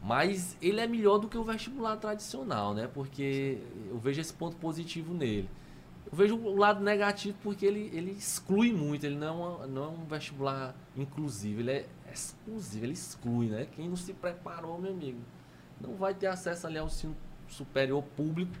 Mas 0.00 0.56
ele 0.62 0.80
é 0.80 0.86
melhor 0.86 1.18
do 1.18 1.28
que 1.28 1.36
o 1.36 1.42
vestibular 1.42 1.96
tradicional, 1.96 2.74
né? 2.74 2.86
Porque 2.86 3.58
eu 3.88 3.98
vejo 3.98 4.20
esse 4.20 4.32
ponto 4.32 4.56
positivo 4.56 5.12
nele. 5.12 5.50
Eu 6.10 6.16
vejo 6.16 6.36
o 6.36 6.56
lado 6.56 6.80
negativo 6.80 7.36
porque 7.42 7.66
ele, 7.66 7.90
ele 7.92 8.12
exclui 8.12 8.72
muito, 8.72 9.04
ele 9.04 9.16
não 9.16 9.26
é, 9.26 9.30
uma, 9.30 9.66
não 9.66 9.84
é 9.84 9.88
um 9.88 10.04
vestibular 10.04 10.76
inclusivo, 10.96 11.60
ele 11.60 11.72
é 11.72 11.86
exclusivo, 12.12 12.84
ele 12.84 12.92
exclui, 12.92 13.48
né? 13.48 13.66
Quem 13.74 13.88
não 13.88 13.96
se 13.96 14.12
preparou, 14.12 14.80
meu 14.80 14.92
amigo, 14.92 15.18
não 15.80 15.96
vai 15.96 16.14
ter 16.14 16.28
acesso 16.28 16.68
ali 16.68 16.78
ao 16.78 16.86
ensino 16.86 17.16
superior 17.48 18.04
público 18.16 18.54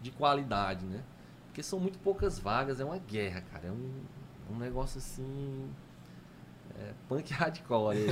de 0.00 0.10
qualidade, 0.10 0.86
né? 0.86 1.02
Porque 1.56 1.62
são 1.62 1.80
muito 1.80 1.98
poucas 2.00 2.38
vagas, 2.38 2.80
é 2.80 2.84
uma 2.84 2.98
guerra, 2.98 3.42
cara. 3.50 3.68
É 3.68 3.70
um, 3.70 3.90
um 4.54 4.58
negócio 4.58 4.98
assim. 4.98 5.70
é 6.78 6.92
punk 7.08 7.32
hardcore. 7.32 7.96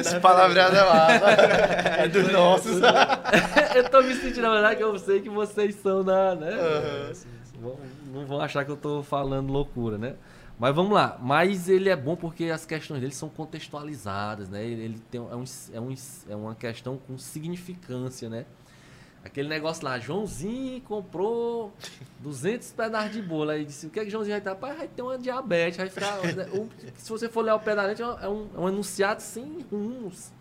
Esse 0.00 0.18
palavreado 0.18 0.74
é 0.74 0.84
massa. 0.84 1.30
É 2.00 2.08
dos 2.08 2.32
nossos. 2.32 2.80
eu 3.72 3.88
tô 3.88 4.02
me 4.02 4.16
sentindo, 4.16 4.42
na 4.42 4.50
verdade, 4.50 4.78
que 4.78 4.82
eu 4.82 4.98
sei 4.98 5.20
que 5.20 5.30
vocês 5.30 5.76
são 5.76 6.02
da. 6.02 6.34
Né? 6.34 6.56
Uhum. 7.60 7.76
Não 8.12 8.26
vão 8.26 8.40
achar 8.40 8.64
que 8.64 8.72
eu 8.72 8.76
tô 8.76 9.04
falando 9.04 9.52
loucura, 9.52 9.96
né? 9.96 10.16
Mas 10.58 10.74
vamos 10.74 10.92
lá. 10.92 11.16
Mas 11.22 11.68
ele 11.68 11.88
é 11.88 11.94
bom 11.94 12.16
porque 12.16 12.46
as 12.46 12.66
questões 12.66 13.00
dele 13.00 13.14
são 13.14 13.28
contextualizadas, 13.28 14.48
né? 14.48 14.64
Ele 14.64 14.98
tem, 15.08 15.20
é, 15.20 15.36
um, 15.36 15.44
é, 15.72 15.80
um, 15.80 15.94
é 16.30 16.34
uma 16.34 16.56
questão 16.56 16.98
com 16.98 17.16
significância, 17.16 18.28
né? 18.28 18.44
Aquele 19.24 19.48
negócio 19.48 19.84
lá, 19.84 19.98
Joãozinho 20.00 20.80
comprou 20.82 21.72
200 22.18 22.72
pedaços 22.72 23.12
de 23.12 23.22
bolo. 23.22 23.50
Aí 23.50 23.64
disse: 23.64 23.86
O 23.86 23.90
que 23.90 24.00
é 24.00 24.04
que 24.04 24.10
Joãozinho 24.10 24.34
vai 24.34 24.40
ter? 24.40 24.60
Pai, 24.60 24.74
vai 24.74 24.88
ter 24.88 25.02
uma 25.02 25.16
diabetes. 25.16 25.76
Vai 25.76 25.88
ficar. 25.88 26.20
Né? 26.34 26.46
se 26.96 27.08
você 27.08 27.28
for 27.28 27.42
ler 27.42 27.52
o 27.52 27.60
pé 27.60 27.74
da 27.74 27.84
leite, 27.84 28.02
é 28.02 28.06
um, 28.28 28.48
é 28.54 28.58
um 28.58 28.68
enunciado 28.68 29.22
sem 29.22 29.64
rumos, 29.70 30.32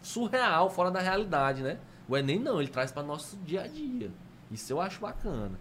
surreal, 0.00 0.70
fora 0.70 0.90
da 0.90 1.00
realidade, 1.00 1.62
né? 1.62 1.78
O 2.08 2.16
Enem 2.16 2.38
não, 2.38 2.60
ele 2.60 2.70
traz 2.70 2.92
para 2.92 3.02
nosso 3.02 3.36
dia 3.38 3.62
a 3.62 3.66
dia. 3.66 4.10
Isso 4.50 4.72
eu 4.72 4.80
acho 4.80 5.00
bacana. 5.00 5.58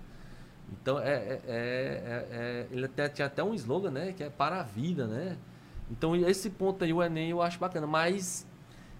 Então, 0.72 1.00
é, 1.00 1.14
é, 1.14 1.42
é, 1.48 2.28
é 2.32 2.68
ele 2.72 2.86
até, 2.86 3.10
tinha 3.10 3.26
até 3.26 3.44
um 3.44 3.54
slogan, 3.54 3.92
né? 3.92 4.14
Que 4.14 4.24
é 4.24 4.30
para 4.30 4.60
a 4.60 4.64
vida, 4.64 5.08
né? 5.08 5.36
Então, 5.90 6.16
esse 6.16 6.50
ponto 6.50 6.84
aí, 6.84 6.94
o 6.94 7.02
Enem, 7.02 7.32
eu 7.32 7.42
acho 7.42 7.60
bacana. 7.60 7.88
Mas 7.88 8.46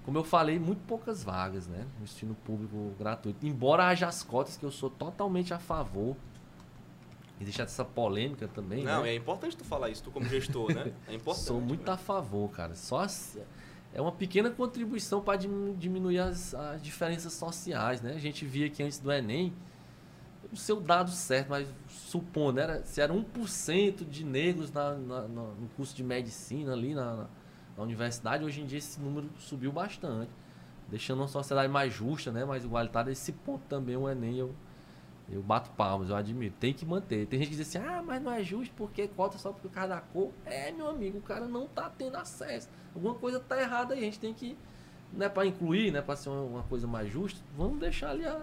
como 0.08 0.20
eu 0.20 0.24
falei, 0.24 0.58
muito 0.58 0.80
poucas 0.88 1.22
vagas, 1.22 1.68
né? 1.68 1.86
No 1.98 2.06
ensino 2.06 2.34
público 2.34 2.96
gratuito. 2.98 3.46
Embora 3.46 3.88
haja 3.88 4.08
as 4.08 4.24
cotas, 4.24 4.56
que 4.56 4.64
eu 4.64 4.72
sou 4.72 4.90
totalmente 4.90 5.54
a 5.54 5.60
favor. 5.60 6.16
Existe 7.42 7.62
essa 7.62 7.84
polêmica 7.84 8.48
também. 8.48 8.86
Não, 8.86 9.04
né? 9.04 9.10
é 9.10 9.16
importante 9.16 9.58
tu 9.58 9.66
falar 9.66 9.90
isso, 9.90 10.02
tu 10.04 10.10
como 10.10 10.26
gestor, 10.26 10.74
né? 10.74 10.94
É 11.10 11.14
importante. 11.16 11.46
Sou 11.46 11.60
muito 11.60 11.86
né? 11.86 11.92
a 11.92 11.98
favor, 11.98 12.50
cara. 12.52 12.74
Só 12.74 13.02
as, 13.02 13.38
é 13.94 14.00
uma 14.00 14.14
pequena 14.14 14.50
contribuição 14.50 15.20
para 15.20 15.38
diminuir 15.38 16.20
as, 16.20 16.56
as, 16.56 16.82
diferenças 16.82 17.34
sociais, 17.34 18.02
né? 18.02 18.14
A 18.14 18.20
gente 18.20 18.46
via 18.46 18.70
que 18.70 18.82
antes 18.82 19.00
do 19.00 19.12
Enem, 19.12 19.52
não 20.50 20.56
sei 20.56 20.74
o 20.74 20.80
dado 20.80 21.12
certo, 21.12 21.50
mas 21.50 21.68
supondo, 21.90 22.62
era, 22.62 22.82
se 22.86 23.02
era 23.02 23.14
1% 23.14 24.10
de 24.10 24.24
negros 24.24 24.72
na, 24.72 24.94
na, 24.96 25.22
no 25.24 25.70
curso 25.76 25.94
de 25.94 26.02
medicina 26.02 26.72
ali 26.72 26.96
na, 26.96 27.14
na 27.14 27.28
universidade, 27.84 28.44
hoje 28.44 28.62
em 28.62 28.66
dia 28.66 28.80
esse 28.80 29.00
número 29.00 29.30
subiu 29.38 29.72
bastante, 29.72 30.32
deixando 30.90 31.20
uma 31.20 31.28
sociedade 31.28 31.72
mais 31.72 31.94
justa, 31.94 32.32
né, 32.32 32.44
mais 32.44 32.64
igualitária. 32.64 33.12
Esse 33.12 33.32
ponto 33.32 33.62
também 33.68 33.96
o 33.96 34.10
Enem 34.10 34.38
eu, 34.38 34.56
eu 35.30 35.44
bato 35.44 35.70
palmas, 35.72 36.10
eu 36.10 36.16
admiro. 36.16 36.54
Tem 36.60 36.74
que 36.74 36.86
manter. 36.86 37.28
Tem 37.28 37.40
gente 37.40 37.50
que 37.50 37.56
diz 37.56 37.68
assim, 37.68 37.86
ah, 37.86 38.02
mas 38.06 38.22
não 38.22 38.32
é 38.32 38.44
justo 38.44 38.74
porque 38.76 39.08
cota 39.10 39.38
só 39.38 39.52
por 39.52 39.70
causa 39.70 39.90
da 39.90 40.02
cor. 40.02 40.32
É, 40.46 40.72
meu 40.72 40.88
amigo, 40.90 41.20
o 41.20 41.22
cara 41.22 41.46
não 41.46 41.68
tá 41.68 41.92
tendo 41.96 42.16
acesso. 42.18 42.68
Alguma 42.96 43.14
coisa 43.16 43.40
tá 43.40 43.62
errada 43.62 43.94
aí. 43.94 44.00
A 44.00 44.04
gente 44.04 44.20
tem 44.20 44.34
que, 44.34 44.58
né, 45.14 45.30
para 45.30 45.46
incluir, 45.46 45.92
né, 45.92 46.02
para 46.02 46.16
ser 46.16 46.30
uma, 46.30 46.42
uma, 46.42 46.64
coisa 46.64 46.88
mais 46.88 47.12
justa, 47.12 47.40
vamos 47.56 47.80
deixar 47.80 48.10
ali 48.10 48.26
a, 48.26 48.40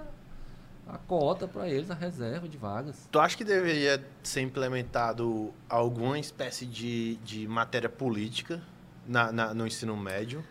a 0.87 0.99
cota 0.99 1.49
para 1.49 1.69
eles, 1.69 1.91
a 1.91 1.95
reserva 1.95 2.47
de 2.47 2.57
vagas. 2.57 3.09
Tu 3.11 3.19
acha 3.19 3.37
que 3.37 3.45
deveria 3.45 4.05
ser 4.23 4.43
implementado 4.43 5.53
alguma 5.69 6.19
espécie 6.19 6.67
de, 6.67 7.17
de 7.17 7.49
matéria 7.49 7.89
política 7.89 8.63
na, 9.07 9.33
na, 9.33 9.55
no 9.55 9.67
ensino 9.67 9.97
médio? 9.97 10.45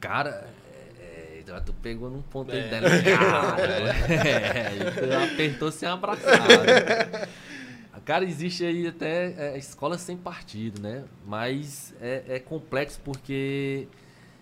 Cara, 0.00 0.48
é, 0.98 1.42
é 1.46 1.60
tu 1.60 1.72
pegou 1.74 2.10
num 2.10 2.22
ponto 2.22 2.52
é. 2.52 2.68
delicado. 2.68 3.60
é, 4.12 5.24
apertou 5.32 5.70
sem 5.70 5.88
abraçar. 5.88 6.38
Cara, 8.04 8.24
existe 8.24 8.64
aí 8.64 8.86
até 8.86 9.54
é, 9.54 9.58
escola 9.58 9.98
sem 9.98 10.16
partido, 10.16 10.80
né? 10.80 11.04
Mas 11.26 11.94
é, 12.00 12.24
é, 12.28 12.38
complexo 12.40 13.00
porque 13.04 13.86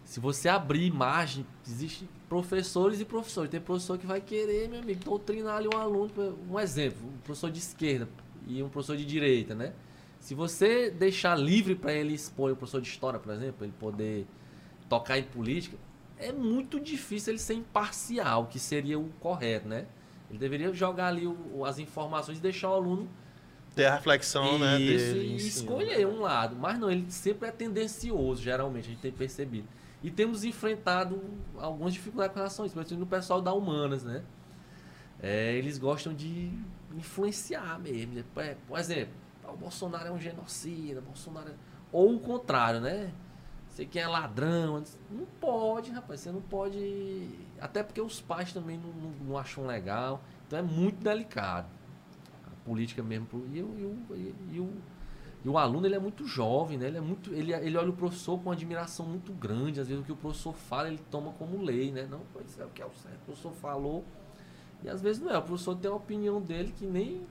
se 0.05 0.20
você 0.20 0.49
abrir 0.49 0.86
imagem, 0.86 1.45
existe 1.66 2.09
professores 2.28 3.01
e 3.01 3.05
professores. 3.05 3.51
Tem 3.51 3.61
professor 3.61 3.99
que 3.99 4.07
vai 4.07 4.20
querer, 4.20 4.68
meu 4.68 4.80
amigo, 4.80 5.05
doutrinar 5.05 5.57
ali 5.57 5.68
um 5.68 5.76
aluno. 5.76 6.11
Um 6.49 6.59
exemplo, 6.59 7.09
um 7.09 7.18
professor 7.18 7.51
de 7.51 7.59
esquerda 7.59 8.09
e 8.47 8.62
um 8.62 8.68
professor 8.68 8.97
de 8.97 9.05
direita, 9.05 9.55
né? 9.55 9.72
Se 10.20 10.34
você 10.34 10.90
deixar 10.90 11.36
livre 11.36 11.74
para 11.74 11.92
ele 11.92 12.14
expor, 12.14 12.52
o 12.52 12.56
professor 12.56 12.80
de 12.80 12.88
história, 12.88 13.18
por 13.18 13.32
exemplo, 13.32 13.64
ele 13.64 13.72
poder 13.78 14.26
tocar 14.88 15.18
em 15.18 15.22
política, 15.22 15.76
é 16.18 16.32
muito 16.32 16.80
difícil 16.80 17.32
ele 17.32 17.38
ser 17.38 17.54
imparcial, 17.54 18.46
que 18.46 18.58
seria 18.58 18.98
o 18.98 19.08
correto, 19.20 19.68
né? 19.68 19.86
Ele 20.28 20.38
deveria 20.38 20.72
jogar 20.74 21.08
ali 21.08 21.26
o, 21.26 21.64
as 21.64 21.78
informações 21.78 22.38
e 22.38 22.40
deixar 22.40 22.70
o 22.70 22.74
aluno 22.74 23.08
ter 23.78 23.86
a 23.86 23.94
reflexão, 23.94 24.58
né? 24.58 24.80
Isso, 24.80 25.16
e 25.16 25.36
escolher 25.36 26.04
um 26.04 26.20
lado. 26.20 26.56
Mas 26.56 26.78
não, 26.80 26.90
ele 26.90 27.08
sempre 27.10 27.48
é 27.48 27.52
tendencioso, 27.52 28.42
geralmente, 28.42 28.86
a 28.86 28.88
gente 28.88 29.00
tem 29.00 29.12
percebido. 29.12 29.68
E 30.02 30.10
temos 30.10 30.42
enfrentado 30.42 31.22
algumas 31.56 31.92
dificuldades 31.92 32.32
com 32.32 32.40
relação 32.40 32.64
a 32.64 32.66
isso, 32.66 32.74
principalmente 32.74 33.00
no 33.00 33.06
pessoal 33.06 33.40
da 33.40 33.52
humanas, 33.52 34.02
né? 34.02 34.24
É, 35.22 35.54
eles 35.54 35.78
gostam 35.78 36.12
de 36.12 36.50
influenciar 36.96 37.78
mesmo. 37.78 38.24
É, 38.36 38.56
por 38.66 38.78
exemplo, 38.78 39.14
o 39.51 39.57
Bolsonaro 39.57 40.09
é 40.09 40.12
um 40.12 40.18
genocida, 40.18 41.01
Bolsonaro 41.01 41.51
é... 41.51 41.55
Ou 41.90 42.14
o 42.14 42.20
contrário, 42.20 42.80
né? 42.80 43.12
Você 43.78 43.86
que 43.86 43.99
é 43.99 44.07
ladrão. 44.09 44.82
Não 45.11 45.24
pode, 45.40 45.90
rapaz. 45.92 46.20
Você 46.20 46.32
não 46.32 46.40
pode. 46.40 47.30
Até 47.61 47.82
porque 47.82 48.01
os 48.01 48.20
pais 48.20 48.53
também 48.53 48.76
não, 48.76 48.90
não, 48.90 49.11
não 49.11 49.38
acham 49.38 49.66
legal. 49.66 50.20
Então 50.46 50.59
é 50.59 50.62
muito 50.62 51.03
delicado. 51.03 51.68
A 52.44 52.64
política 52.64 53.03
mesmo. 53.03 53.28
E, 53.53 53.62
o, 53.62 53.96
e, 54.11 54.34
e, 54.53 54.61
o, 54.61 54.72
e 55.44 55.49
o 55.49 55.57
aluno 55.57 55.86
ele 55.86 55.94
é 55.94 55.99
muito 55.99 56.26
jovem, 56.26 56.76
né? 56.76 56.88
Ele, 56.88 56.99
é 56.99 57.01
muito, 57.01 57.32
ele, 57.32 57.53
ele 57.53 57.76
olha 57.76 57.90
o 57.90 57.92
professor 57.92 58.38
com 58.40 58.51
admiração 58.51 59.07
muito 59.07 59.32
grande. 59.32 59.80
Às 59.80 59.86
vezes 59.86 60.03
o 60.03 60.05
que 60.05 60.12
o 60.12 60.16
professor 60.16 60.55
fala, 60.55 60.88
ele 60.88 61.01
toma 61.11 61.32
como 61.32 61.62
lei, 61.62 61.92
né? 61.92 62.07
Não, 62.11 62.22
pois 62.32 62.59
é 62.59 62.64
o 62.64 62.68
que 62.70 62.82
é 62.82 62.86
o 62.86 62.92
certo. 62.92 63.22
O 63.22 63.24
professor 63.26 63.53
falou. 63.53 64.05
E 64.82 64.88
às 64.88 65.01
vezes 65.01 65.22
não 65.22 65.30
é. 65.30 65.38
O 65.38 65.42
professor 65.42 65.76
tem 65.76 65.90
a 65.90 65.94
opinião 65.94 66.40
dele 66.40 66.74
que 66.76 66.84
nem 66.84 67.24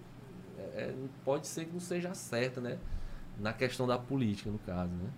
é, 0.78 0.94
pode 1.26 1.48
ser 1.48 1.66
que 1.66 1.74
não 1.74 1.80
seja 1.80 2.14
certa, 2.14 2.62
né? 2.62 2.78
Na 3.40 3.52
questão 3.52 3.88
da 3.88 3.98
política, 3.98 4.50
no 4.50 4.60
caso, 4.60 4.92
né? 4.92 5.10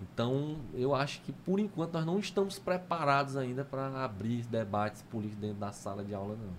Então, 0.00 0.58
eu 0.74 0.94
acho 0.94 1.20
que 1.22 1.32
por 1.32 1.58
enquanto 1.58 1.94
nós 1.94 2.06
não 2.06 2.18
estamos 2.18 2.58
preparados 2.58 3.36
ainda 3.36 3.64
para 3.64 4.04
abrir 4.04 4.42
debates 4.46 5.02
políticos 5.02 5.40
dentro 5.40 5.58
da 5.58 5.72
sala 5.72 6.04
de 6.04 6.14
aula, 6.14 6.36
não. 6.36 6.52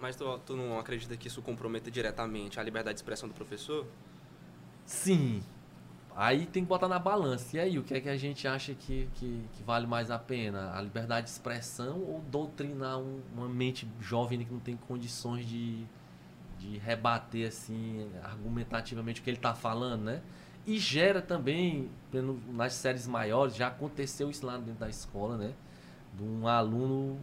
Mas 0.00 0.16
tu, 0.16 0.38
tu 0.46 0.56
não 0.56 0.78
acredita 0.78 1.16
que 1.16 1.28
isso 1.28 1.42
comprometa 1.42 1.90
diretamente 1.90 2.58
a 2.58 2.62
liberdade 2.62 2.94
de 2.94 3.00
expressão 3.00 3.28
do 3.28 3.34
professor? 3.34 3.86
Sim. 4.86 5.42
Aí 6.16 6.46
tem 6.46 6.62
que 6.62 6.68
botar 6.68 6.88
na 6.88 6.98
balança. 6.98 7.56
E 7.56 7.60
aí, 7.60 7.78
o 7.78 7.82
que 7.82 7.94
é 7.94 8.00
que 8.00 8.08
a 8.08 8.16
gente 8.16 8.48
acha 8.48 8.74
que, 8.74 9.08
que, 9.14 9.44
que 9.52 9.62
vale 9.62 9.86
mais 9.86 10.10
a 10.10 10.18
pena? 10.18 10.72
A 10.74 10.80
liberdade 10.80 11.26
de 11.26 11.32
expressão 11.32 12.00
ou 12.00 12.20
doutrinar 12.30 12.98
um, 12.98 13.20
uma 13.34 13.48
mente 13.48 13.88
jovem 14.00 14.44
que 14.44 14.52
não 14.52 14.60
tem 14.60 14.76
condições 14.76 15.46
de 15.46 15.84
de 16.58 16.78
rebater 16.78 17.48
assim 17.48 18.10
argumentativamente 18.22 19.20
o 19.20 19.24
que 19.24 19.30
ele 19.30 19.36
está 19.36 19.54
falando, 19.54 20.02
né? 20.02 20.22
E 20.66 20.78
gera 20.78 21.22
também, 21.22 21.90
nas 22.52 22.74
séries 22.74 23.06
maiores, 23.06 23.56
já 23.56 23.68
aconteceu 23.68 24.28
isso 24.28 24.44
lá 24.44 24.58
dentro 24.58 24.80
da 24.80 24.88
escola, 24.88 25.36
né? 25.36 25.54
De 26.14 26.22
um 26.22 26.46
aluno 26.46 27.18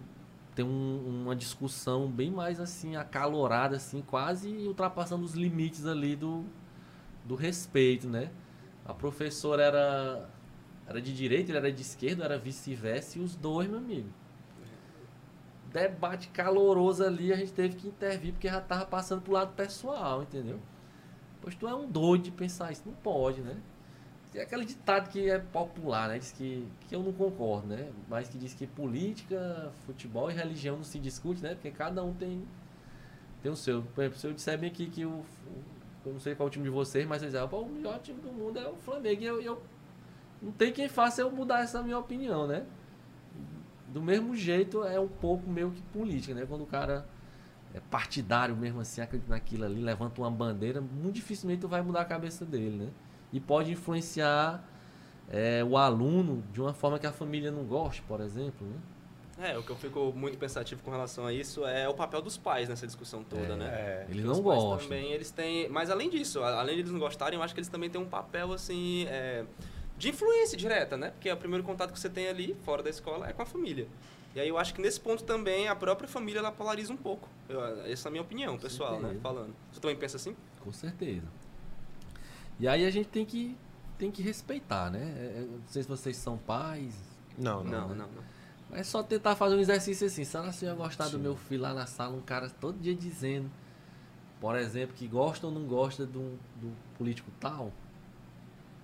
ter 0.56 0.64
um, 0.64 1.24
uma 1.24 1.36
discussão 1.36 2.10
bem 2.10 2.32
mais 2.32 2.60
assim, 2.60 2.96
acalorada, 2.96 3.76
assim, 3.76 4.02
quase 4.02 4.50
ultrapassando 4.66 5.24
os 5.24 5.34
limites 5.34 5.86
ali 5.86 6.16
do, 6.16 6.46
do 7.24 7.36
respeito, 7.36 8.08
né? 8.08 8.32
A 8.86 8.94
professora 8.94 9.62
era, 9.64 10.30
era 10.88 11.02
de 11.02 11.14
direita, 11.14 11.52
ele 11.52 11.58
era 11.58 11.72
de 11.72 11.82
esquerda, 11.82 12.24
era 12.24 12.38
vice-versa, 12.40 13.20
e 13.20 13.22
os 13.22 13.36
dois, 13.36 13.70
meu 13.70 13.80
amigo 13.80 14.10
debate 15.76 16.30
caloroso 16.30 17.04
ali, 17.04 17.34
a 17.34 17.36
gente 17.36 17.52
teve 17.52 17.76
que 17.76 17.90
intervir 17.90 18.32
porque 18.32 18.48
já 18.48 18.62
tava 18.62 18.86
passando 18.86 19.22
pro 19.22 19.34
lado 19.34 19.54
pessoal, 19.54 20.24
entendeu? 20.24 20.58
Pois 21.42 21.54
tu 21.54 21.68
é 21.68 21.76
um 21.76 21.86
doido 21.86 22.24
de 22.24 22.32
pensar 22.32 22.72
isso, 22.72 22.84
não 22.86 22.94
pode, 22.94 23.42
né? 23.42 23.58
Tem 24.32 24.42
aquele 24.42 24.64
ditado 24.64 25.10
que 25.10 25.30
é 25.30 25.38
popular, 25.38 26.08
né? 26.08 26.18
Diz 26.18 26.32
que, 26.32 26.66
que 26.88 26.96
eu 26.96 27.04
não 27.04 27.12
concordo, 27.12 27.68
né? 27.68 27.92
Mas 28.08 28.30
que 28.30 28.38
diz 28.38 28.54
que 28.54 28.66
política, 28.66 29.72
futebol 29.86 30.32
e 30.32 30.34
religião 30.34 30.78
não 30.78 30.84
se 30.84 30.98
discute, 30.98 31.44
né? 31.44 31.56
Porque 31.56 31.72
cada 31.72 32.02
um 32.04 32.14
tem, 32.14 32.46
tem 33.44 33.52
o 33.52 33.56
seu. 33.56 33.82
Por 33.82 34.02
exemplo, 34.02 34.20
se 34.20 34.28
eu 34.28 34.34
disser 34.34 34.58
bem 34.58 34.70
aqui 34.70 34.88
que 34.88 35.06
o. 35.06 35.24
Eu 36.06 36.14
não 36.14 36.20
sei 36.20 36.36
qual 36.36 36.48
é 36.48 36.50
o 36.50 36.52
time 36.52 36.64
de 36.64 36.70
vocês, 36.70 37.06
mas 37.06 37.22
vocês 37.22 37.34
dizem, 37.34 37.48
o 37.48 37.66
melhor 37.66 38.00
time 38.00 38.22
do 38.22 38.32
mundo 38.32 38.60
é 38.60 38.68
o 38.68 38.76
Flamengo. 38.76 39.22
E 39.22 39.26
eu, 39.26 39.42
eu 39.42 39.62
não 40.42 40.52
tem 40.52 40.72
quem 40.72 40.88
faça 40.88 41.22
eu 41.22 41.32
mudar 41.32 41.62
essa 41.62 41.82
minha 41.82 41.98
opinião, 41.98 42.46
né? 42.48 42.66
Do 43.96 44.02
mesmo 44.02 44.36
jeito 44.36 44.84
é 44.84 45.00
um 45.00 45.08
pouco 45.08 45.50
meio 45.50 45.72
que 45.72 45.82
política, 45.84 46.34
né? 46.34 46.46
Quando 46.46 46.64
o 46.64 46.66
cara 46.66 47.06
é 47.74 47.80
partidário 47.80 48.54
mesmo 48.54 48.82
assim, 48.82 49.00
acredita 49.00 49.30
naquilo 49.32 49.64
ali, 49.64 49.82
levanta 49.82 50.20
uma 50.20 50.30
bandeira, 50.30 50.82
muito 50.82 51.16
dificilmente 51.16 51.62
tu 51.62 51.70
vai 51.70 51.82
mudar 51.82 52.02
a 52.02 52.06
cabeça 52.06 52.44
dele, 52.44 52.76
né? 52.76 52.90
E 53.32 53.40
pode 53.40 53.72
influenciar 53.72 54.62
é, 55.30 55.64
o 55.64 55.78
aluno 55.78 56.44
de 56.52 56.60
uma 56.60 56.74
forma 56.74 57.00
que 57.00 57.08
a 57.08 57.14
família 57.14 57.50
não 57.52 57.64
goste, 57.64 58.02
por 58.02 58.20
exemplo, 58.20 58.68
né? 58.68 59.52
É, 59.52 59.58
o 59.58 59.64
que 59.64 59.70
eu 59.70 59.78
fico 59.78 60.12
muito 60.14 60.38
pensativo 60.38 60.84
com 60.84 60.92
relação 60.92 61.26
a 61.26 61.32
isso 61.32 61.66
é 61.66 61.88
o 61.88 61.94
papel 61.94 62.22
dos 62.22 62.38
pais 62.38 62.68
nessa 62.68 62.86
discussão 62.86 63.24
toda, 63.24 63.54
É. 63.54 63.56
né? 63.56 63.66
É. 63.68 64.06
Eles 64.10 64.26
não 64.26 64.42
gostam. 64.42 64.78
Também, 64.90 65.14
eles 65.14 65.32
têm, 65.32 65.70
mas 65.70 65.90
além 65.90 66.10
disso, 66.10 66.44
além 66.44 66.76
de 66.76 66.82
eles 66.82 66.92
não 66.92 67.00
gostarem, 67.00 67.38
eu 67.40 67.44
acho 67.44 67.54
que 67.54 67.62
eles 67.62 67.70
também 67.70 67.90
têm 67.90 68.00
um 68.02 68.06
papel 68.10 68.52
assim 68.52 69.06
é, 69.08 69.46
de 69.98 70.10
influência 70.10 70.58
direta, 70.58 70.98
né? 70.98 71.12
Porque 71.12 71.32
o 71.32 71.38
primeiro 71.38 71.64
contato 71.64 71.92
que 71.94 72.00
você 72.00 72.10
tem 72.10 72.28
ali 72.28 72.56
fora 72.64 72.84
da 72.84 72.90
escola 72.90 73.30
é 73.30 73.34
com 73.34 73.42
a 73.42 73.46
família. 73.46 73.88
E 74.36 74.40
aí 74.40 74.50
eu 74.50 74.58
acho 74.58 74.74
que 74.74 74.82
nesse 74.82 75.00
ponto 75.00 75.24
também 75.24 75.68
a 75.70 75.76
própria 75.76 76.08
família 76.10 76.40
ela 76.40 76.52
polariza 76.52 76.92
um 76.92 76.98
pouco. 76.98 77.30
Eu- 77.48 77.86
essa 77.86 78.08
é 78.08 78.10
a 78.10 78.12
minha 78.12 78.22
opinião, 78.22 78.58
pessoal, 78.58 79.00
né? 79.00 79.18
Falando. 79.22 79.56
Você 79.72 79.80
também 79.80 79.96
pensa 79.96 80.18
assim? 80.18 80.36
Com 80.62 80.74
certeza. 80.74 81.26
E 82.60 82.68
aí 82.68 82.86
a 82.86 82.90
gente 82.92 83.08
tem 83.08 83.26
que, 83.26 83.56
tem 83.98 84.12
que 84.12 84.22
respeitar, 84.22 84.90
né? 84.92 85.00
É, 85.18 85.40
é, 85.40 85.42
Não 85.50 85.62
sei 85.68 85.84
se 85.84 85.88
vocês 85.90 86.18
são 86.18 86.38
pais. 86.38 86.94
Não, 87.38 87.64
não. 87.64 87.72
Não, 87.72 87.88
né? 87.90 87.96
não, 87.96 88.08
não. 88.12 88.36
É 88.78 88.84
só 88.84 89.02
tentar 89.04 89.36
fazer 89.36 89.56
um 89.56 89.60
exercício 89.60 90.08
assim. 90.08 90.26
Se 90.26 90.36
ela 90.36 90.52
se 90.52 90.66
ia 90.66 90.74
gostar 90.74 91.06
do 91.06 91.12
Sim. 91.12 91.20
meu 91.20 91.36
filho 91.38 91.62
lá 91.62 91.74
na 91.74 91.86
sala, 91.86 92.16
um 92.16 92.22
cara 92.22 92.50
todo 92.50 92.78
dia 92.80 92.96
dizendo, 92.96 93.50
por 94.42 94.58
exemplo, 94.58 94.94
que 94.96 95.08
gosta 95.08 95.48
ou 95.48 95.54
não 95.54 95.64
gosta 95.66 96.06
do, 96.06 96.38
do 96.58 96.74
político 96.98 97.30
tal. 97.40 97.72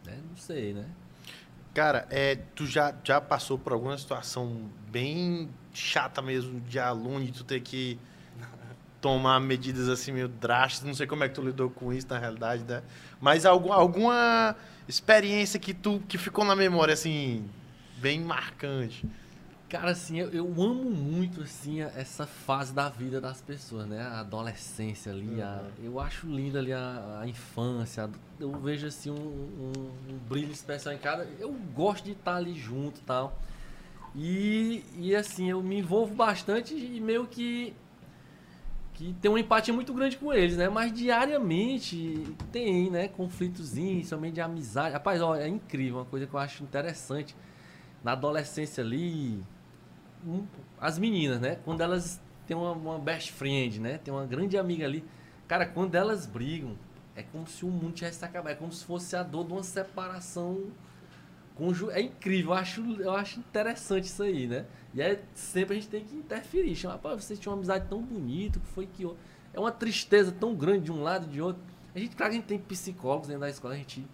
Né? 0.05 0.17
Não 0.29 0.37
sei, 0.37 0.73
né? 0.73 0.85
Cara, 1.73 2.05
é, 2.09 2.35
tu 2.55 2.65
já, 2.65 2.93
já 3.03 3.21
passou 3.21 3.57
por 3.57 3.71
alguma 3.71 3.97
situação 3.97 4.69
bem 4.91 5.49
chata 5.73 6.21
mesmo 6.21 6.59
de 6.61 6.77
aluno 6.77 7.23
e 7.23 7.31
tu 7.31 7.43
ter 7.43 7.61
que 7.61 7.97
tomar 9.01 9.39
medidas 9.39 9.89
assim 9.89 10.11
meio 10.11 10.27
drásticas? 10.27 10.87
Não 10.87 10.93
sei 10.93 11.07
como 11.07 11.23
é 11.23 11.29
que 11.29 11.35
tu 11.35 11.41
lidou 11.41 11.69
com 11.69 11.91
isso 11.91 12.07
na 12.09 12.19
realidade, 12.19 12.63
né? 12.63 12.83
Mas 13.19 13.45
algum, 13.45 13.73
alguma 13.73 14.55
experiência 14.87 15.59
que 15.59 15.73
tu 15.73 16.01
que 16.07 16.17
ficou 16.17 16.45
na 16.45 16.55
memória 16.55 16.93
assim 16.93 17.43
bem 17.97 18.21
marcante? 18.21 19.05
Cara, 19.71 19.91
assim, 19.91 20.19
eu, 20.19 20.29
eu 20.31 20.45
amo 20.61 20.91
muito, 20.91 21.41
assim, 21.43 21.79
a- 21.81 21.93
essa 21.95 22.27
fase 22.27 22.73
da 22.73 22.89
vida 22.89 23.21
das 23.21 23.39
pessoas, 23.39 23.87
né? 23.87 24.01
A 24.01 24.19
adolescência 24.19 25.13
ali, 25.13 25.41
a- 25.41 25.65
eu 25.81 25.97
acho 25.97 26.27
linda 26.27 26.59
ali 26.59 26.73
a, 26.73 27.19
a 27.21 27.25
infância, 27.25 28.09
eu 28.37 28.51
vejo, 28.59 28.85
assim, 28.85 29.09
um, 29.09 29.13
um- 29.15 29.91
um 30.13 30.17
brilho 30.27 30.51
especial 30.51 30.93
em 30.93 30.97
cada... 30.97 31.23
Eu 31.39 31.53
gosto 31.73 32.03
de 32.03 32.11
estar 32.11 32.35
ali 32.35 32.53
junto 32.53 32.99
e 32.99 33.03
tal. 33.03 33.39
E, 34.13 34.83
e, 34.97 35.15
assim, 35.15 35.49
eu 35.49 35.63
me 35.63 35.77
envolvo 35.79 36.13
bastante 36.13 36.75
e 36.75 36.99
meio 36.99 37.25
que... 37.25 37.73
Que 38.95 39.13
tem 39.21 39.31
uma 39.31 39.39
empatia 39.39 39.73
muito 39.73 39.93
grande 39.93 40.17
com 40.17 40.33
eles, 40.33 40.57
né? 40.57 40.67
Mas 40.67 40.91
diariamente 40.91 42.27
tem, 42.51 42.91
né? 42.91 43.07
Conflitozinhos, 43.07 44.09
somente 44.09 44.33
de 44.33 44.41
amizade. 44.41 44.91
Rapaz, 44.91 45.21
ó, 45.21 45.33
é 45.33 45.47
incrível, 45.47 45.99
uma 45.99 46.05
coisa 46.05 46.27
que 46.27 46.33
eu 46.33 46.39
acho 46.41 46.61
interessante 46.61 47.33
na 48.03 48.11
adolescência 48.11 48.83
ali, 48.83 49.41
as 50.79 50.97
meninas, 50.97 51.39
né? 51.39 51.57
Quando 51.63 51.81
elas 51.81 52.21
têm 52.45 52.55
uma, 52.55 52.71
uma 52.71 52.99
best 52.99 53.31
friend, 53.31 53.79
né? 53.79 53.97
Tem 53.97 54.13
uma 54.13 54.25
grande 54.25 54.57
amiga 54.57 54.85
ali. 54.85 55.03
Cara, 55.47 55.65
quando 55.65 55.95
elas 55.95 56.25
brigam, 56.25 56.77
é 57.15 57.23
como 57.23 57.47
se 57.47 57.65
o 57.65 57.69
mundo 57.69 57.93
tivesse 57.93 58.19
se 58.19 58.25
acabado. 58.25 58.53
É 58.53 58.55
como 58.55 58.71
se 58.71 58.85
fosse 58.85 59.15
a 59.15 59.23
dor 59.23 59.45
de 59.45 59.53
uma 59.53 59.63
separação. 59.63 60.71
É 61.91 62.01
incrível, 62.01 62.51
eu 62.51 62.57
acho, 62.57 62.81
eu 63.01 63.11
acho 63.11 63.39
interessante 63.39 64.05
isso 64.05 64.23
aí, 64.23 64.47
né? 64.47 64.65
E 64.95 65.01
aí 65.01 65.19
sempre 65.35 65.77
a 65.77 65.79
gente 65.79 65.89
tem 65.89 66.03
que 66.03 66.15
interferir. 66.15 66.75
Chamar, 66.75 66.97
pô, 66.97 67.15
vocês 67.15 67.39
tinham 67.39 67.53
uma 67.53 67.59
amizade 67.59 67.87
tão 67.87 68.01
bonita, 68.01 68.59
que 68.59 68.67
foi 68.67 68.87
que. 68.87 69.07
É 69.53 69.59
uma 69.59 69.71
tristeza 69.71 70.31
tão 70.31 70.55
grande 70.55 70.85
de 70.85 70.91
um 70.91 71.03
lado 71.03 71.27
e 71.27 71.29
de 71.29 71.41
outro. 71.41 71.61
A 71.93 71.99
gente, 71.99 72.15
claro 72.15 72.31
a 72.31 72.35
gente 72.35 72.45
tem 72.45 72.57
psicólogos 72.57 73.27
dentro 73.27 73.41
da 73.41 73.49
escola, 73.49 73.73
a 73.73 73.77
gente 73.77 74.07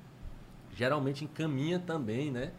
geralmente 0.76 1.24
encaminha 1.24 1.80
também, 1.80 2.32
né? 2.32 2.51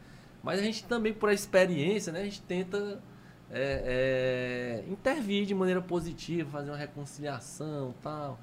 Mas 0.43 0.61
a 0.61 0.63
gente 0.63 0.85
também, 0.85 1.13
por 1.13 1.31
experiência, 1.31 2.13
né, 2.13 2.21
a 2.21 2.25
gente 2.25 2.41
tenta 2.43 3.03
é, 3.51 4.85
é, 4.87 4.93
intervir 4.93 5.47
de 5.47 5.55
maneira 5.55 5.81
positiva, 5.81 6.51
fazer 6.51 6.71
uma 6.71 6.77
reconciliação 6.77 7.95
tal. 8.03 8.39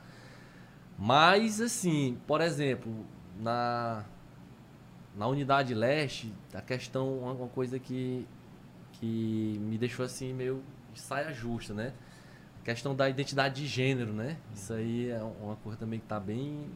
Mas, 0.98 1.60
assim, 1.62 2.18
por 2.26 2.42
exemplo, 2.42 3.06
na, 3.40 4.06
na 5.16 5.28
unidade 5.28 5.74
leste, 5.74 6.34
a 6.54 6.62
questão, 6.62 7.20
uma, 7.20 7.48
coisa 7.48 7.78
que, 7.78 8.26
que 8.94 9.60
me 9.62 9.78
deixou 9.78 10.06
assim 10.06 10.34
meio 10.34 10.64
de 10.94 11.00
saia 11.02 11.34
justa, 11.34 11.74
né? 11.74 11.94
A 12.62 12.66
questão 12.66 12.96
da 12.96 13.10
identidade 13.10 13.62
de 13.62 13.68
gênero, 13.68 14.14
né? 14.14 14.38
Isso 14.54 14.74
aí 14.74 15.10
é 15.10 15.22
uma 15.22 15.56
coisa 15.58 15.78
também 15.78 16.00
que 16.00 16.06
tá 16.08 16.20
bem. 16.20 16.72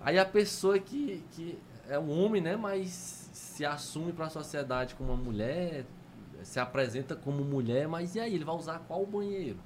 Aí 0.00 0.18
a 0.18 0.24
pessoa 0.24 0.78
que, 0.78 1.22
que 1.32 1.58
é 1.88 1.98
um 1.98 2.10
homem, 2.10 2.40
né? 2.40 2.56
Mas 2.56 3.28
se 3.32 3.64
assume 3.66 4.12
para 4.12 4.26
a 4.26 4.30
sociedade 4.30 4.94
como 4.94 5.12
uma 5.12 5.22
mulher, 5.22 5.84
se 6.44 6.58
apresenta 6.60 7.14
como 7.16 7.44
mulher, 7.44 7.86
mas 7.88 8.14
e 8.14 8.20
aí? 8.20 8.34
Ele 8.34 8.44
vai 8.44 8.54
usar 8.54 8.78
qual 8.86 9.04
banheiro? 9.06 9.58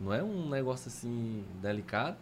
Não 0.00 0.12
é 0.12 0.22
um 0.22 0.48
negócio 0.48 0.88
assim 0.88 1.44
delicado. 1.60 2.16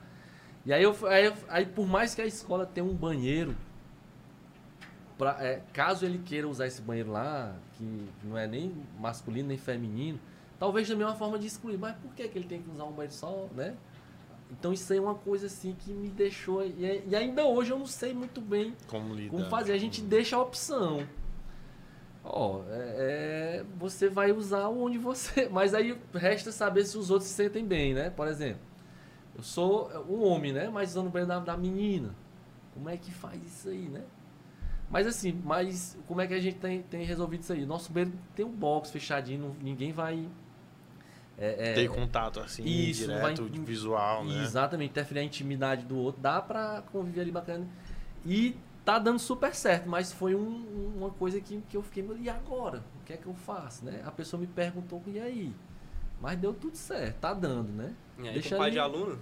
E 0.66 0.72
aí, 0.72 0.82
eu, 0.82 0.94
aí, 1.06 1.24
eu- 1.26 1.34
aí 1.48 1.64
por 1.66 1.86
mais 1.86 2.14
que 2.14 2.20
a 2.20 2.26
escola 2.26 2.66
tenha 2.66 2.84
um 2.84 2.94
banheiro, 2.94 3.56
pra, 5.16 5.36
é, 5.40 5.62
caso 5.72 6.04
ele 6.04 6.18
queira 6.18 6.48
usar 6.48 6.66
esse 6.66 6.82
banheiro 6.82 7.10
lá, 7.12 7.54
que 7.76 8.08
não 8.24 8.36
é 8.36 8.46
nem 8.46 8.74
masculino 8.98 9.48
nem 9.48 9.56
feminino, 9.58 10.18
talvez 10.58 10.88
também 10.88 11.04
é 11.04 11.06
uma 11.08 11.16
forma 11.16 11.38
de 11.38 11.46
excluir. 11.46 11.78
Mas 11.78 11.96
por 11.96 12.12
que, 12.14 12.28
que 12.28 12.38
ele 12.38 12.46
tem 12.46 12.62
que 12.62 12.70
usar 12.70 12.84
um 12.84 12.92
banheiro 12.92 13.14
só, 13.14 13.46
né? 13.54 13.74
Então 14.50 14.72
isso 14.72 14.92
aí 14.92 14.98
é 14.98 15.02
uma 15.02 15.14
coisa 15.14 15.46
assim 15.46 15.74
que 15.78 15.92
me 15.92 16.08
deixou. 16.08 16.64
E, 16.66 16.84
é- 16.84 17.04
e 17.06 17.14
ainda 17.16 17.44
hoje 17.46 17.70
eu 17.70 17.78
não 17.78 17.86
sei 17.86 18.12
muito 18.12 18.40
bem 18.40 18.74
Como 18.88 19.14
lidar? 19.14 19.30
como 19.30 19.44
fazer. 19.48 19.72
A 19.72 19.78
gente 19.78 20.02
deixa 20.02 20.36
a 20.36 20.42
opção. 20.42 21.06
Ó, 22.22 22.60
é, 22.70 22.74
é, 23.60 23.64
você 23.78 24.08
vai 24.08 24.30
usar 24.32 24.68
onde 24.68 24.98
você. 24.98 25.48
Mas 25.52 25.72
aí 25.74 25.98
resta 26.14 26.52
saber 26.52 26.84
se 26.84 26.96
os 26.98 27.10
outros 27.10 27.28
se 27.28 27.34
sentem 27.34 27.64
bem, 27.64 27.94
né? 27.94 28.10
Por 28.10 28.28
exemplo, 28.28 28.60
eu 29.34 29.42
sou 29.42 29.90
um 30.08 30.22
homem, 30.24 30.52
né? 30.52 30.68
Mas 30.68 30.90
usando 30.90 31.06
o 31.06 31.10
banheiro 31.10 31.28
da, 31.28 31.38
da 31.40 31.56
menina. 31.56 32.14
Como 32.74 32.88
é 32.88 32.96
que 32.96 33.10
faz 33.10 33.42
isso 33.44 33.68
aí, 33.68 33.88
né? 33.88 34.02
Mas 34.90 35.06
assim, 35.06 35.40
mas 35.44 35.96
como 36.06 36.20
é 36.20 36.26
que 36.26 36.34
a 36.34 36.40
gente 36.40 36.58
tem, 36.58 36.82
tem 36.82 37.04
resolvido 37.04 37.42
isso 37.42 37.52
aí? 37.52 37.64
Nosso 37.64 37.92
banheiro 37.92 38.12
tem 38.34 38.44
um 38.44 38.50
box 38.50 38.90
fechadinho, 38.90 39.40
não- 39.40 39.56
ninguém 39.62 39.92
vai. 39.92 40.26
é, 41.38 41.70
é, 41.70 41.74
Ter 41.74 41.88
contato 41.88 42.38
assim, 42.40 42.64
Isso, 42.64 43.06
direto, 43.06 43.20
vai- 43.22 43.34
visual, 43.64 44.24
né? 44.24 44.42
Exatamente, 44.42 44.90
interferir 44.90 45.20
a 45.20 45.24
intimidade 45.24 45.86
do 45.86 45.96
outro, 45.96 46.20
dá 46.20 46.40
pra 46.42 46.82
conviver 46.92 47.22
ali 47.22 47.30
bacana. 47.30 47.66
E 48.26 48.56
tá 48.84 48.98
dando 48.98 49.18
super 49.18 49.54
certo, 49.54 49.88
mas 49.88 50.12
foi 50.12 50.34
um- 50.34 50.92
uma 50.96 51.10
coisa 51.10 51.40
que, 51.40 51.60
que 51.68 51.76
eu 51.76 51.82
fiquei, 51.82 52.04
e 52.20 52.28
agora? 52.28 52.82
O 53.00 53.04
que 53.04 53.12
é 53.12 53.16
que 53.16 53.26
eu 53.26 53.34
faço, 53.34 53.84
né? 53.84 54.02
A 54.04 54.10
pessoa 54.10 54.40
me 54.40 54.46
perguntou, 54.46 55.02
e 55.06 55.18
aí? 55.20 55.52
Mas 56.20 56.38
deu 56.38 56.52
tudo 56.52 56.76
certo, 56.76 57.16
tá 57.20 57.32
dando, 57.32 57.72
né? 57.72 57.94
E 58.18 58.28
aí, 58.28 58.34
Deixa 58.34 58.56
pai 58.56 58.66
ali- 58.66 58.72
de 58.72 58.78
aluno, 58.78 59.18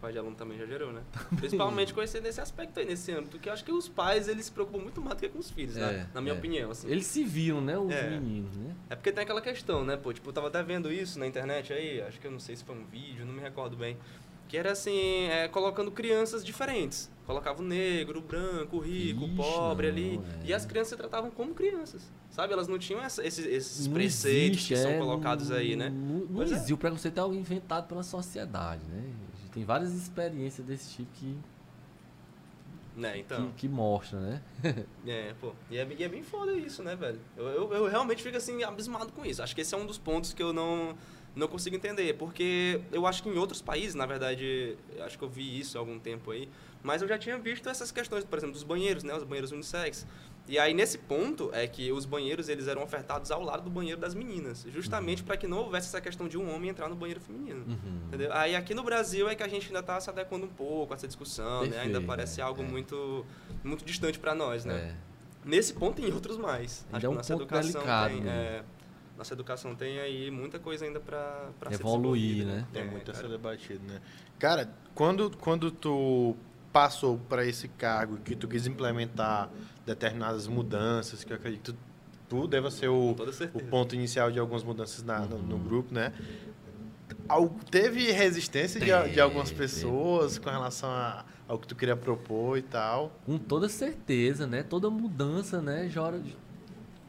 pai 0.00 0.12
de 0.12 0.18
aluno 0.18 0.34
também 0.34 0.58
já 0.58 0.66
gerou, 0.66 0.92
né? 0.92 1.02
Principalmente 1.36 1.94
com 1.94 2.02
esse, 2.02 2.20
nesse 2.20 2.40
aspecto 2.40 2.80
aí, 2.80 2.86
nesse 2.86 3.12
âmbito, 3.12 3.38
que 3.38 3.48
eu 3.48 3.52
acho 3.52 3.64
que 3.64 3.70
os 3.70 3.88
pais, 3.88 4.26
eles 4.26 4.46
se 4.46 4.52
preocupam 4.52 4.78
muito 4.82 5.00
mais 5.00 5.14
do 5.16 5.20
que 5.20 5.28
com 5.28 5.38
os 5.38 5.50
filhos, 5.50 5.76
né? 5.76 5.94
É, 5.94 6.06
Na 6.14 6.20
minha 6.20 6.34
é. 6.34 6.38
opinião, 6.38 6.70
assim. 6.70 6.88
Eles 6.88 7.06
se 7.06 7.22
viram, 7.22 7.60
né? 7.60 7.78
Os 7.78 7.92
É. 7.92 8.08
meninos, 8.10 8.56
né? 8.56 8.74
É 8.88 8.96
porque 8.96 9.12
tem 9.12 9.22
aquela 9.22 9.40
questão, 9.40 9.84
né, 9.84 9.96
pô? 9.96 10.12
Tipo, 10.12 10.30
eu 10.30 10.32
tava 10.32 10.48
até 10.48 10.62
vendo 10.62 10.90
isso 10.92 11.18
na 11.18 11.26
internet 11.26 11.72
aí, 11.72 12.00
acho 12.02 12.18
que 12.18 12.26
eu 12.26 12.30
não 12.32 12.40
sei 12.40 12.56
se 12.56 12.64
foi 12.64 12.74
um 12.74 12.84
vídeo, 12.86 13.24
não 13.24 13.32
me 13.34 13.40
recordo 13.40 13.76
bem. 13.76 13.96
Que 14.50 14.56
era 14.56 14.72
assim, 14.72 15.26
é, 15.28 15.46
colocando 15.46 15.90
crianças 15.92 16.44
diferentes. 16.44 17.08
Colocava 17.24 17.62
o 17.62 17.64
negro, 17.64 18.18
o 18.18 18.22
branco, 18.22 18.78
o 18.78 18.80
rico, 18.80 19.20
o 19.24 19.28
Ixi, 19.28 19.36
pobre 19.36 19.86
não, 19.86 19.94
ali. 19.96 20.20
é. 20.42 20.46
E 20.48 20.52
as 20.52 20.66
crianças 20.66 20.88
se 20.90 20.96
tratavam 20.96 21.30
como 21.30 21.54
crianças. 21.54 22.02
Sabe? 22.30 22.52
Elas 22.52 22.66
não 22.66 22.76
tinham 22.76 23.00
essa- 23.00 23.24
esses, 23.24 23.46
esses 23.46 23.86
Não 23.86 23.94
preceitos 23.94 24.56
existe, 24.58 24.74
que 24.74 24.80
são 24.80 24.90
é, 24.90 24.98
colocados 24.98 25.50
não- 25.50 25.56
aí, 25.56 25.76
né? 25.76 25.88
Não, 25.88 26.42
é. 26.42 26.44
existe. 26.46 26.72
O 26.72 26.76
preconceito 26.76 27.16
é 27.18 27.20
algo 27.20 27.34
inventado 27.36 27.86
pela 27.86 28.02
sociedade, 28.02 28.82
né? 28.88 29.04
A 29.34 29.38
gente 29.40 29.50
tem 29.52 29.64
várias 29.64 29.92
experiências 29.94 30.66
desse 30.66 30.90
tipo 30.96 31.10
que, 31.14 31.36
Né, 32.96 33.18
então. 33.18 33.46
que, 33.52 33.52
que 33.52 33.68
mostra, 33.68 34.18
né? 34.18 34.42
É, 35.06 35.32
pô. 35.40 35.52
E 35.70 35.78
é, 35.78 35.86
e 35.98 36.02
é 36.04 36.08
bem 36.08 36.22
foda 36.24 36.52
isso, 36.52 36.82
né, 36.82 36.96
velho? 36.96 37.20
Eu, 37.36 37.46
eu, 37.46 37.72
eu 37.74 37.86
realmente 37.88 38.22
fico 38.22 38.36
assim, 38.36 38.62
abismado 38.64 39.12
com 39.12 39.24
isso. 39.24 39.42
Acho 39.42 39.54
que 39.54 39.60
esse 39.60 39.72
é 39.74 39.78
um 39.78 39.86
dos 39.86 39.96
pontos 39.98 40.32
que 40.34 40.42
eu 40.42 40.52
não, 40.52 40.96
não 41.34 41.48
consigo 41.48 41.76
entender. 41.76 42.14
Porque 42.14 42.80
eu 42.92 43.06
acho 43.06 43.22
que 43.22 43.28
em 43.28 43.38
outros 43.38 43.62
países, 43.62 43.94
na 43.94 44.06
verdade, 44.06 44.76
acho 45.00 45.18
que 45.18 45.24
eu 45.24 45.28
vi 45.28 45.58
isso 45.58 45.78
há 45.78 45.80
algum 45.80 45.98
tempo 45.98 46.30
aí. 46.30 46.48
Mas 46.82 47.02
eu 47.02 47.08
já 47.08 47.18
tinha 47.18 47.38
visto 47.38 47.68
essas 47.68 47.90
questões, 47.90 48.24
por 48.24 48.38
exemplo, 48.38 48.54
dos 48.54 48.62
banheiros, 48.62 49.04
né? 49.04 49.14
Os 49.14 49.24
banheiros 49.24 49.52
unissex. 49.52 50.06
E 50.48 50.58
aí, 50.58 50.74
nesse 50.74 50.98
ponto, 50.98 51.50
é 51.52 51.66
que 51.66 51.92
os 51.92 52.04
banheiros, 52.04 52.48
eles 52.48 52.66
eram 52.66 52.82
ofertados 52.82 53.30
ao 53.30 53.42
lado 53.42 53.62
do 53.62 53.70
banheiro 53.70 54.00
das 54.00 54.14
meninas. 54.14 54.66
Justamente 54.68 55.22
para 55.22 55.36
que 55.36 55.46
não 55.46 55.58
houvesse 55.58 55.86
essa 55.88 56.00
questão 56.00 56.26
de 56.26 56.36
um 56.36 56.52
homem 56.52 56.70
entrar 56.70 56.88
no 56.88 56.96
banheiro 56.96 57.20
feminino. 57.20 57.64
Uhum. 57.68 58.00
Entendeu? 58.08 58.32
Aí 58.32 58.56
aqui 58.56 58.74
no 58.74 58.82
Brasil 58.82 59.28
é 59.28 59.34
que 59.34 59.42
a 59.42 59.48
gente 59.48 59.66
ainda 59.68 59.80
está 59.80 60.00
se 60.00 60.10
adequando 60.10 60.46
um 60.46 60.48
pouco 60.48 60.92
a 60.92 60.96
essa 60.96 61.06
discussão, 61.06 61.62
né? 61.62 61.78
Ainda 61.78 62.00
Perfeito, 62.00 62.06
parece 62.06 62.40
é, 62.40 62.44
algo 62.44 62.62
é. 62.62 62.66
muito, 62.66 63.24
muito 63.62 63.84
distante 63.84 64.18
para 64.18 64.34
nós, 64.34 64.64
né? 64.64 64.96
É. 64.96 65.10
Nesse 65.44 65.72
ponto 65.72 66.02
e 66.02 66.08
em 66.08 66.12
outros 66.12 66.36
mais. 66.36 66.84
Ainda 66.86 66.96
Acho 66.96 67.06
é 67.06 67.08
que 67.08 67.12
um 67.12 67.16
nossa 67.16 67.34
educação 67.34 67.72
delicado 67.72 68.14
tem, 68.14 68.20
mesmo. 68.22 68.64
Nossa 69.20 69.34
educação 69.34 69.74
tem 69.74 70.00
aí 70.00 70.30
muita 70.30 70.58
coisa 70.58 70.86
ainda 70.86 70.98
para 70.98 71.50
Evoluir, 71.70 72.46
né? 72.46 72.66
Tem 72.72 72.82
É, 72.82 72.84
muito 72.86 73.10
a 73.10 73.14
cara. 73.14 73.26
ser 73.26 73.30
debatido, 73.30 73.80
né? 73.86 74.00
Cara, 74.38 74.70
quando, 74.94 75.30
quando 75.36 75.70
tu 75.70 76.34
passou 76.72 77.18
para 77.28 77.44
esse 77.44 77.68
cargo 77.68 78.16
que 78.16 78.34
tu 78.34 78.48
quis 78.48 78.66
implementar 78.66 79.50
determinadas 79.84 80.46
mudanças, 80.46 81.22
que 81.22 81.32
eu 81.34 81.36
acredito 81.36 81.74
que 81.74 81.78
tu 82.30 82.46
deva 82.46 82.70
ser 82.70 82.88
o, 82.88 83.10
o 83.52 83.62
ponto 83.64 83.94
inicial 83.94 84.30
de 84.32 84.38
algumas 84.38 84.62
mudanças 84.64 85.02
na- 85.02 85.20
no, 85.20 85.36
Uhum. 85.36 85.42
no 85.42 85.58
grupo, 85.58 85.92
né? 85.92 86.14
Al- 87.28 87.54
Teve 87.70 88.10
resistência 88.12 88.80
de, 88.80 89.12
de 89.12 89.20
algumas 89.20 89.52
pessoas 89.52 90.38
com 90.38 90.48
relação 90.48 90.88
a- 90.88 91.26
ao 91.46 91.58
que 91.58 91.66
tu 91.66 91.76
queria 91.76 91.96
propor 91.96 92.56
e 92.56 92.62
tal. 92.62 93.12
Com 93.26 93.36
toda 93.36 93.68
certeza, 93.68 94.46
né? 94.46 94.62
Toda 94.62 94.88
mudança, 94.88 95.60
né? 95.60 95.90
Gera, 95.90 96.18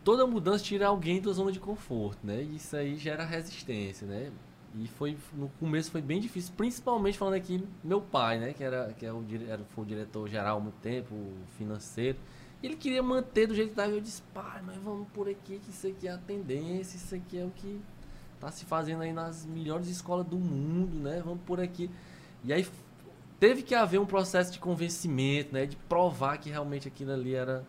toda 0.03 0.25
mudança 0.27 0.63
tira 0.63 0.87
alguém 0.87 1.21
da 1.21 1.31
zona 1.31 1.51
de 1.51 1.59
conforto, 1.59 2.25
né? 2.25 2.43
E 2.43 2.55
isso 2.55 2.75
aí 2.75 2.95
gera 2.97 3.23
resistência, 3.23 4.07
né? 4.07 4.31
E 4.75 4.87
foi 4.87 5.17
no 5.33 5.49
começo 5.59 5.91
foi 5.91 6.01
bem 6.01 6.19
difícil, 6.21 6.53
principalmente 6.55 7.17
falando 7.17 7.33
aqui 7.33 7.63
meu 7.83 8.01
pai, 8.01 8.39
né? 8.39 8.53
Que 8.53 8.63
era 8.63 8.93
que 8.97 9.05
é 9.05 9.11
o, 9.11 9.23
era, 9.47 9.63
foi 9.65 9.83
o 9.83 9.87
diretor 9.87 10.29
geral 10.29 10.57
há 10.57 10.61
muito 10.61 10.79
tempo, 10.81 11.15
financeiro. 11.57 12.17
Ele 12.63 12.75
queria 12.75 13.01
manter 13.01 13.47
do 13.47 13.55
jeito 13.55 13.69
que 13.69 13.73
estava. 13.73 13.91
Eu 13.91 14.01
disse, 14.01 14.21
pai, 14.33 14.61
mas 14.63 14.77
vamos 14.77 15.07
por 15.09 15.27
aqui, 15.27 15.59
que 15.59 15.71
isso 15.71 15.87
aqui 15.87 16.07
é 16.07 16.11
a 16.11 16.17
tendência, 16.17 16.95
isso 16.95 17.15
aqui 17.15 17.39
é 17.39 17.43
o 17.43 17.49
que 17.49 17.81
tá 18.39 18.51
se 18.51 18.65
fazendo 18.65 19.01
aí 19.01 19.11
nas 19.11 19.45
melhores 19.45 19.87
escolas 19.87 20.25
do 20.25 20.37
mundo, 20.37 20.97
né? 20.97 21.21
Vamos 21.23 21.41
por 21.45 21.59
aqui. 21.59 21.89
E 22.43 22.53
aí 22.53 22.65
teve 23.39 23.63
que 23.63 23.75
haver 23.75 23.99
um 23.99 24.05
processo 24.05 24.51
de 24.51 24.59
convencimento, 24.59 25.53
né? 25.53 25.65
De 25.65 25.75
provar 25.75 26.37
que 26.37 26.49
realmente 26.49 26.87
aquilo 26.87 27.11
ali 27.11 27.33
era, 27.33 27.65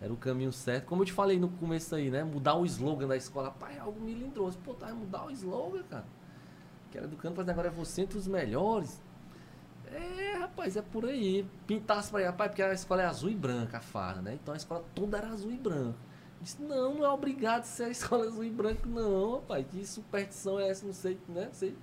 era 0.00 0.12
o 0.12 0.16
caminho 0.16 0.52
certo. 0.52 0.86
Como 0.86 1.02
eu 1.02 1.06
te 1.06 1.12
falei 1.12 1.38
no 1.38 1.48
começo 1.48 1.94
aí, 1.94 2.10
né? 2.10 2.22
Mudar 2.22 2.54
o 2.54 2.66
slogan 2.66 3.08
da 3.08 3.16
escola. 3.16 3.50
Pai, 3.50 3.76
é 3.76 3.80
algo 3.80 4.00
melindroso. 4.00 4.58
Pô, 4.58 4.74
tá, 4.74 4.92
mudar 4.92 5.24
o 5.26 5.30
slogan, 5.30 5.82
cara. 5.84 6.04
Que 6.90 6.98
era 6.98 7.08
do 7.08 7.16
mas 7.34 7.48
agora 7.48 7.68
é 7.68 7.70
você 7.70 8.02
entre 8.02 8.18
os 8.18 8.26
melhores. 8.26 9.00
É, 9.90 10.34
rapaz, 10.38 10.76
é 10.76 10.82
por 10.82 11.06
aí. 11.06 11.46
Pintasse 11.66 12.10
pra 12.10 12.20
aí, 12.20 12.26
rapaz, 12.26 12.50
porque 12.50 12.62
a 12.62 12.72
escola 12.72 13.02
é 13.02 13.06
azul 13.06 13.30
e 13.30 13.34
branca, 13.34 13.78
a 13.78 13.80
farda, 13.80 14.20
né? 14.20 14.34
Então 14.34 14.52
a 14.52 14.56
escola 14.56 14.84
toda 14.94 15.16
era 15.16 15.28
azul 15.28 15.50
e 15.50 15.56
branco. 15.56 15.98
Eu 16.38 16.42
Disse, 16.42 16.62
não, 16.62 16.96
não 16.96 17.04
é 17.04 17.08
obrigado 17.08 17.60
a 17.60 17.64
ser 17.64 17.84
a 17.84 17.88
escola 17.88 18.26
azul 18.26 18.44
e 18.44 18.50
branco, 18.50 18.88
não, 18.88 19.36
rapaz. 19.36 19.66
Que 19.70 19.86
superstição 19.86 20.60
é 20.60 20.68
essa, 20.68 20.84
não 20.84 20.92
sei, 20.92 21.18
né? 21.28 21.46
Não 21.46 21.54
sei. 21.54 21.76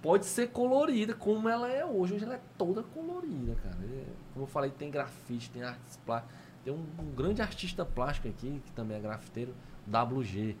Pode 0.00 0.26
ser 0.26 0.48
colorida, 0.48 1.14
como 1.14 1.48
ela 1.48 1.68
é 1.68 1.84
hoje. 1.84 2.14
Hoje 2.14 2.24
ela 2.24 2.34
é 2.34 2.40
toda 2.58 2.82
colorida, 2.82 3.54
cara. 3.56 3.78
É, 3.84 4.06
como 4.32 4.44
eu 4.44 4.48
falei, 4.48 4.70
tem 4.70 4.90
grafite, 4.90 5.50
tem 5.50 5.62
artes 5.62 5.96
plásticas. 6.04 6.41
Tem 6.64 6.72
um, 6.72 6.84
um 6.98 7.10
grande 7.14 7.42
artista 7.42 7.84
plástico 7.84 8.28
aqui, 8.28 8.60
que 8.64 8.72
também 8.72 8.96
é 8.96 9.00
grafiteiro, 9.00 9.54
WG. 9.86 10.56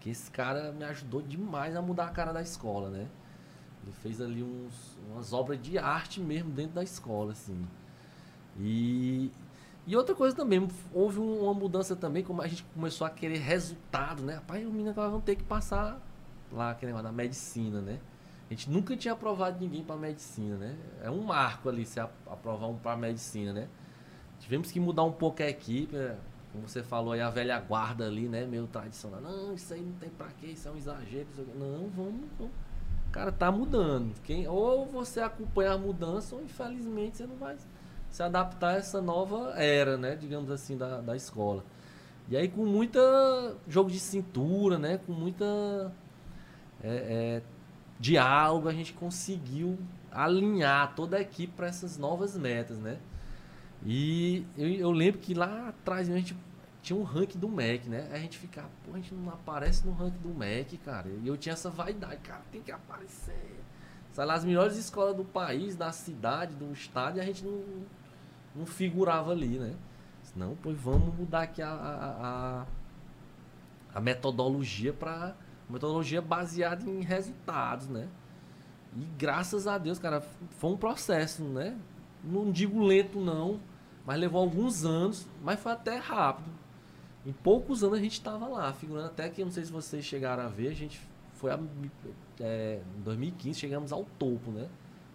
Que 0.00 0.10
esse 0.10 0.30
cara 0.30 0.72
me 0.72 0.84
ajudou 0.84 1.20
demais 1.20 1.74
a 1.74 1.82
mudar 1.82 2.06
a 2.06 2.10
cara 2.10 2.32
da 2.32 2.40
escola, 2.40 2.88
né? 2.88 3.08
Ele 3.82 3.92
fez 4.02 4.20
ali 4.20 4.42
uns, 4.42 4.96
umas 5.10 5.32
obras 5.32 5.60
de 5.60 5.78
arte 5.78 6.20
mesmo 6.20 6.50
dentro 6.50 6.74
da 6.74 6.82
escola, 6.82 7.32
assim. 7.32 7.66
E, 8.58 9.30
e 9.86 9.96
outra 9.96 10.14
coisa 10.14 10.34
também, 10.36 10.66
houve 10.92 11.18
um- 11.18 11.42
uma 11.44 11.54
mudança 11.54 11.96
também, 11.96 12.22
como 12.22 12.42
a 12.42 12.46
gente 12.46 12.62
começou 12.74 13.06
a 13.06 13.10
querer 13.10 13.38
resultado, 13.38 14.22
né? 14.22 14.34
Rapaz, 14.36 14.64
os 14.64 14.70
meninos 14.70 14.92
agora 14.92 15.10
vão 15.10 15.20
ter 15.20 15.36
que 15.36 15.44
passar 15.44 16.00
lá, 16.52 16.70
aquele 16.70 16.92
negócio 16.92 17.06
da 17.08 17.12
medicina, 17.12 17.80
né? 17.80 17.98
A 18.50 18.54
gente 18.54 18.70
nunca 18.70 18.96
tinha 18.96 19.12
aprovado 19.12 19.58
ninguém 19.60 19.84
para 19.84 19.96
medicina, 19.96 20.56
né? 20.56 20.76
É 21.02 21.10
um 21.10 21.22
marco 21.22 21.68
ali 21.68 21.84
se 21.84 22.00
aprovar 22.00 22.66
um 22.68 22.76
para 22.76 22.96
medicina, 22.96 23.52
né? 23.52 23.68
Tivemos 24.40 24.70
que 24.70 24.78
mudar 24.78 25.04
um 25.04 25.12
pouco 25.12 25.42
a 25.42 25.48
equipe, 25.48 25.96
é, 25.96 26.16
como 26.52 26.68
você 26.68 26.82
falou 26.82 27.12
aí, 27.12 27.20
a 27.20 27.30
velha 27.30 27.58
guarda 27.60 28.06
ali, 28.06 28.28
né? 28.28 28.46
Meio 28.46 28.66
tradicional. 28.66 29.20
Não, 29.20 29.54
isso 29.54 29.72
aí 29.74 29.80
não 29.80 29.92
tem 29.94 30.08
pra 30.10 30.28
quê, 30.28 30.48
isso 30.48 30.68
é 30.68 30.70
um 30.70 30.76
exagero. 30.76 31.26
Não, 31.54 31.88
vamos, 31.88 32.24
vamos. 32.38 32.52
Cara, 33.12 33.32
tá 33.32 33.50
mudando. 33.50 34.14
Quem, 34.22 34.46
ou 34.46 34.86
você 34.86 35.20
acompanha 35.20 35.72
a 35.72 35.78
mudança, 35.78 36.34
ou 36.34 36.42
infelizmente 36.42 37.18
você 37.18 37.26
não 37.26 37.36
vai 37.36 37.56
se 38.10 38.22
adaptar 38.22 38.74
a 38.74 38.76
essa 38.76 39.00
nova 39.00 39.54
era, 39.56 39.96
né? 39.96 40.16
Digamos 40.16 40.50
assim, 40.50 40.76
da, 40.76 41.00
da 41.00 41.16
escola. 41.16 41.64
E 42.28 42.36
aí 42.36 42.48
com 42.48 42.64
muita 42.64 43.00
jogo 43.66 43.90
de 43.90 43.98
cintura, 43.98 44.78
né? 44.78 44.98
Com 45.06 45.12
muita 45.12 45.92
é, 46.82 47.40
é, 47.40 47.42
diálogo, 47.98 48.68
a 48.68 48.72
gente 48.72 48.92
conseguiu 48.92 49.78
alinhar 50.10 50.94
toda 50.94 51.16
a 51.16 51.20
equipe 51.20 51.52
para 51.54 51.66
essas 51.66 51.98
novas 51.98 52.36
metas, 52.36 52.78
né? 52.78 52.98
E 53.84 54.46
eu, 54.56 54.68
eu 54.68 54.90
lembro 54.90 55.20
que 55.20 55.34
lá 55.34 55.68
atrás 55.68 56.10
a 56.10 56.16
gente 56.16 56.36
tinha 56.82 56.98
um 56.98 57.02
ranking 57.02 57.38
do 57.38 57.48
MEC, 57.48 57.88
né? 57.88 58.08
A 58.12 58.18
gente 58.18 58.38
ficava, 58.38 58.68
pô, 58.84 58.92
a 58.92 58.96
gente 58.96 59.14
não 59.14 59.32
aparece 59.32 59.86
no 59.86 59.92
ranking 59.92 60.18
do 60.18 60.34
MEC, 60.34 60.78
cara. 60.78 61.08
E 61.08 61.26
eu 61.26 61.36
tinha 61.36 61.52
essa 61.52 61.70
vaidade, 61.70 62.18
cara, 62.18 62.42
tem 62.50 62.62
que 62.62 62.72
aparecer. 62.72 63.60
Sai 64.12 64.26
lá 64.26 64.34
as 64.34 64.44
melhores 64.44 64.76
escolas 64.76 65.16
do 65.16 65.24
país, 65.24 65.76
da 65.76 65.92
cidade, 65.92 66.54
do 66.54 66.72
estado, 66.72 67.18
e 67.18 67.20
a 67.20 67.24
gente 67.24 67.44
não, 67.44 67.62
não 68.54 68.66
figurava 68.66 69.32
ali, 69.32 69.58
né? 69.58 69.74
Não, 70.36 70.56
pois 70.62 70.78
vamos 70.78 71.14
mudar 71.14 71.42
aqui 71.42 71.62
a, 71.62 71.70
a, 71.70 72.62
a, 72.62 72.66
a 73.94 74.00
metodologia 74.00 74.92
para 74.92 75.34
metodologia 75.68 76.22
baseada 76.22 76.88
em 76.88 77.00
resultados, 77.00 77.88
né? 77.88 78.08
E 78.96 79.04
graças 79.18 79.66
a 79.66 79.76
Deus, 79.78 79.98
cara, 79.98 80.20
foi 80.20 80.70
um 80.70 80.76
processo, 80.76 81.42
né? 81.42 81.76
Não 82.24 82.50
digo 82.50 82.82
lento 82.82 83.20
não, 83.20 83.60
mas 84.08 84.18
levou 84.18 84.40
alguns 84.40 84.86
anos, 84.86 85.28
mas 85.44 85.60
foi 85.60 85.70
até 85.70 85.98
rápido. 85.98 86.48
Em 87.26 87.32
poucos 87.32 87.84
anos 87.84 87.98
a 87.98 88.00
gente 88.00 88.14
estava 88.14 88.48
lá, 88.48 88.72
figurando 88.72 89.08
até 89.08 89.28
que, 89.28 89.44
não 89.44 89.50
sei 89.50 89.66
se 89.66 89.70
vocês 89.70 90.02
chegaram 90.02 90.44
a 90.44 90.48
ver, 90.48 90.68
a 90.68 90.74
gente 90.74 90.98
foi 91.34 91.50
a, 91.50 91.60
é, 92.40 92.80
em 92.96 93.02
2015, 93.02 93.60
chegamos 93.60 93.92
ao 93.92 94.04
topo, 94.18 94.50
né? 94.50 94.66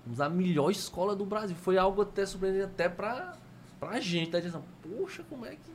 Fomos 0.03 0.21
a 0.21 0.29
melhor 0.29 0.69
escola 0.69 1.15
do 1.15 1.25
Brasil. 1.25 1.55
Foi 1.55 1.75
algo 1.75 2.03
até 2.03 2.23
surpreendente 2.23 2.65
até 2.65 2.87
pra, 2.87 3.35
pra 3.79 3.99
gente, 3.99 4.29
tá 4.29 4.39
dizendo, 4.39 4.63
poxa, 4.83 5.25
como 5.27 5.43
é 5.47 5.55
que 5.55 5.71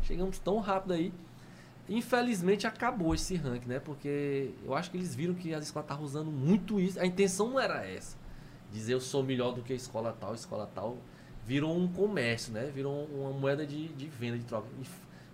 chegamos 0.00 0.38
tão 0.38 0.58
rápido 0.58 0.94
aí? 0.94 1.12
Infelizmente 1.90 2.66
acabou 2.66 3.14
esse 3.14 3.36
ranking, 3.36 3.68
né? 3.68 3.80
Porque 3.80 4.54
eu 4.64 4.74
acho 4.74 4.90
que 4.90 4.96
eles 4.96 5.14
viram 5.14 5.34
que 5.34 5.52
as 5.52 5.64
escolas 5.64 5.84
estavam 5.84 6.06
usando 6.06 6.32
muito 6.32 6.80
isso. 6.80 6.98
A 6.98 7.04
intenção 7.04 7.50
não 7.50 7.60
era 7.60 7.86
essa. 7.86 8.16
Dizer 8.72 8.94
eu 8.94 9.00
sou 9.00 9.22
melhor 9.22 9.52
do 9.52 9.60
que 9.60 9.74
a 9.74 9.76
escola 9.76 10.16
tal, 10.18 10.34
escola 10.34 10.66
tal. 10.74 10.96
Virou 11.46 11.76
um 11.76 11.88
comércio, 11.88 12.52
né? 12.52 12.70
Virou 12.74 13.04
uma 13.06 13.30
moeda 13.32 13.66
de, 13.66 13.88
de 13.88 14.06
venda, 14.06 14.38
de 14.38 14.44
troca. 14.44 14.68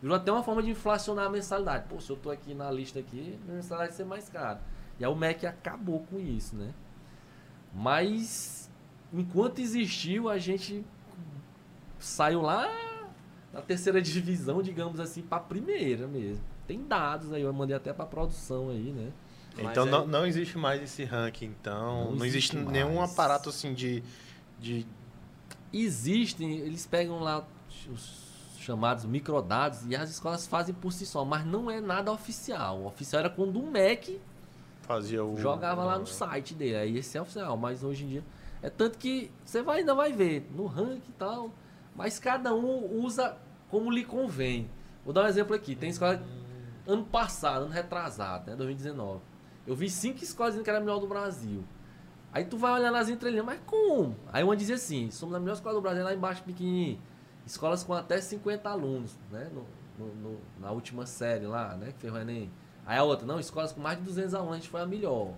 Virou 0.01 0.17
até 0.17 0.33
uma 0.33 0.43
forma 0.43 0.63
de 0.63 0.71
inflacionar 0.71 1.27
a 1.27 1.31
mensalidade. 1.31 1.85
Pô, 1.89 2.01
se 2.01 2.09
eu 2.11 2.17
tô 2.17 2.31
aqui 2.31 2.55
na 2.55 2.71
lista 2.71 2.99
aqui, 2.99 3.39
a 3.49 3.53
mensalidade 3.53 3.91
vai 3.91 3.97
ser 3.97 4.05
mais 4.05 4.29
cara. 4.29 4.61
E 4.99 5.05
aí 5.05 5.11
o 5.11 5.15
MEC 5.15 5.47
acabou 5.47 6.01
com 6.11 6.19
isso, 6.19 6.57
né? 6.57 6.73
Mas 7.75 8.71
enquanto 9.13 9.59
existiu, 9.61 10.29
a 10.29 10.39
gente 10.39 10.85
saiu 11.99 12.41
lá 12.43 12.69
da 13.53 13.61
terceira 13.61 14.01
divisão, 14.03 14.63
digamos 14.63 15.01
assim, 15.01 15.23
para 15.23 15.41
primeira 15.41 16.07
mesmo. 16.07 16.43
Tem 16.67 16.83
dados 16.85 17.33
aí, 17.33 17.43
eu 17.43 17.53
mandei 17.53 17.77
até 17.77 17.93
para 17.93 18.05
produção 18.07 18.71
aí, 18.71 18.93
né? 18.93 19.11
Mas 19.57 19.71
então 19.71 19.87
é- 19.87 19.91
não, 19.91 20.07
não 20.07 20.27
existe 20.27 20.57
mais 20.59 20.83
esse 20.83 21.05
ranking, 21.05 21.47
então. 21.47 22.05
Não 22.11 22.17
Não, 22.17 22.25
existe, 22.27 22.57
existe 22.57 22.73
nenhum 22.73 23.01
aparato 23.03 23.49
assim 23.49 23.75
de. 23.75 24.03
de 24.61 24.87
Existem, 25.73 26.59
eles 26.59 26.87
pegam 26.87 27.21
lá 27.21 27.47
os 27.91 28.29
chamados 28.59 29.05
microdados 29.05 29.87
e 29.87 29.97
as 29.97 30.11
escolas 30.11 30.47
fazem 30.47 30.75
por 30.75 30.93
si 30.93 31.07
só, 31.07 31.25
mas 31.25 31.45
não 31.45 31.71
é 31.71 31.81
nada 31.81 32.12
oficial. 32.12 32.81
O 32.81 32.87
oficial 32.87 33.21
era 33.21 33.31
quando 33.31 33.61
o 33.61 33.66
MEC 33.66 34.21
fazia 34.83 35.25
o. 35.25 35.37
jogava 35.37 35.85
lá 35.85 35.99
no 35.99 36.07
site 36.07 36.55
dele. 36.55 36.77
Aí 36.77 36.99
esse 36.99 37.16
é 37.16 37.23
oficial, 37.23 37.57
mas 37.57 37.83
hoje 37.85 38.05
em 38.05 38.09
dia. 38.09 38.25
É 38.61 38.69
tanto 38.69 38.99
que 38.99 39.31
você 39.45 39.62
vai, 39.62 39.81
ainda 39.81 39.95
vai 39.95 40.12
ver 40.12 40.51
no 40.55 40.66
ranking 40.66 41.11
e 41.11 41.12
tal, 41.12 41.53
mas 41.95 42.19
cada 42.19 42.53
um 42.55 43.03
usa 43.03 43.37
como 43.71 43.91
lhe 43.91 44.05
convém. 44.05 44.69
Vou 45.05 45.12
dar 45.14 45.25
um 45.25 45.27
exemplo 45.29 45.55
aqui. 45.55 45.75
Tem 45.75 45.91
escola. 45.91 46.21
Ano 46.87 47.05
passado, 47.05 47.64
ano 47.64 47.73
retrasado, 47.73 48.51
né? 48.51 48.57
2019. 48.57 49.21
Eu 49.66 49.77
vi 49.77 49.89
cinco 49.91 50.25
escolas 50.25 50.55
dizendo 50.55 50.64
que 50.64 50.71
era 50.71 50.81
melhor 50.81 50.99
do 50.99 51.07
Brasil. 51.07 51.62
Aí 52.39 52.45
tu 52.45 52.57
vai 52.57 52.72
olhar 52.72 52.93
nas 52.93 53.09
entrelinhas, 53.09 53.45
mas 53.45 53.59
como? 53.66 54.14
Aí 54.32 54.45
uma 54.45 54.57
dizia 54.57 54.76
assim: 54.76 55.11
somos 55.11 55.34
a 55.34 55.41
melhor 55.41 55.55
escola 55.55 55.74
do 55.74 55.80
Brasil 55.80 56.05
lá 56.05 56.14
embaixo, 56.14 56.41
pequenininho. 56.45 57.01
Escolas 57.45 57.82
com 57.82 57.93
até 57.95 58.20
50 58.20 58.70
alunos, 58.70 59.18
né? 59.32 59.51
No, 59.53 59.66
no- 59.99 60.14
no- 60.14 60.41
na 60.61 60.70
última 60.70 61.05
série 61.05 61.47
lá, 61.47 61.74
né? 61.74 61.86
Que 61.93 61.99
fez 62.03 62.12
o 62.12 62.16
Enem. 62.18 62.49
Aí 62.86 62.97
a 62.97 63.03
outra, 63.03 63.26
não, 63.26 63.41
escolas 63.41 63.72
com 63.72 63.80
mais 63.80 63.99
de 63.99 64.05
200 64.05 64.34
alunos, 64.34 64.53
a 64.55 64.57
gente 64.59 64.68
foi 64.68 64.80
a 64.80 64.86
melhor. 64.86 65.32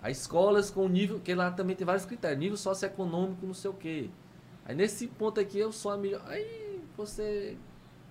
Aí 0.00 0.12
escolas 0.12 0.70
com 0.70 0.86
nível, 0.88 1.18
que 1.18 1.34
lá 1.34 1.50
também 1.50 1.74
tem 1.74 1.84
vários 1.84 2.04
critérios, 2.04 2.38
nível 2.38 2.56
socioeconômico, 2.56 3.44
não 3.44 3.52
sei 3.54 3.70
o 3.70 3.74
quê. 3.74 4.08
Aí 4.64 4.76
nesse 4.76 5.08
ponto 5.08 5.40
aqui 5.40 5.58
eu 5.58 5.72
sou 5.72 5.90
a 5.90 5.96
melhor. 5.96 6.22
Aí 6.26 6.80
você 6.96 7.56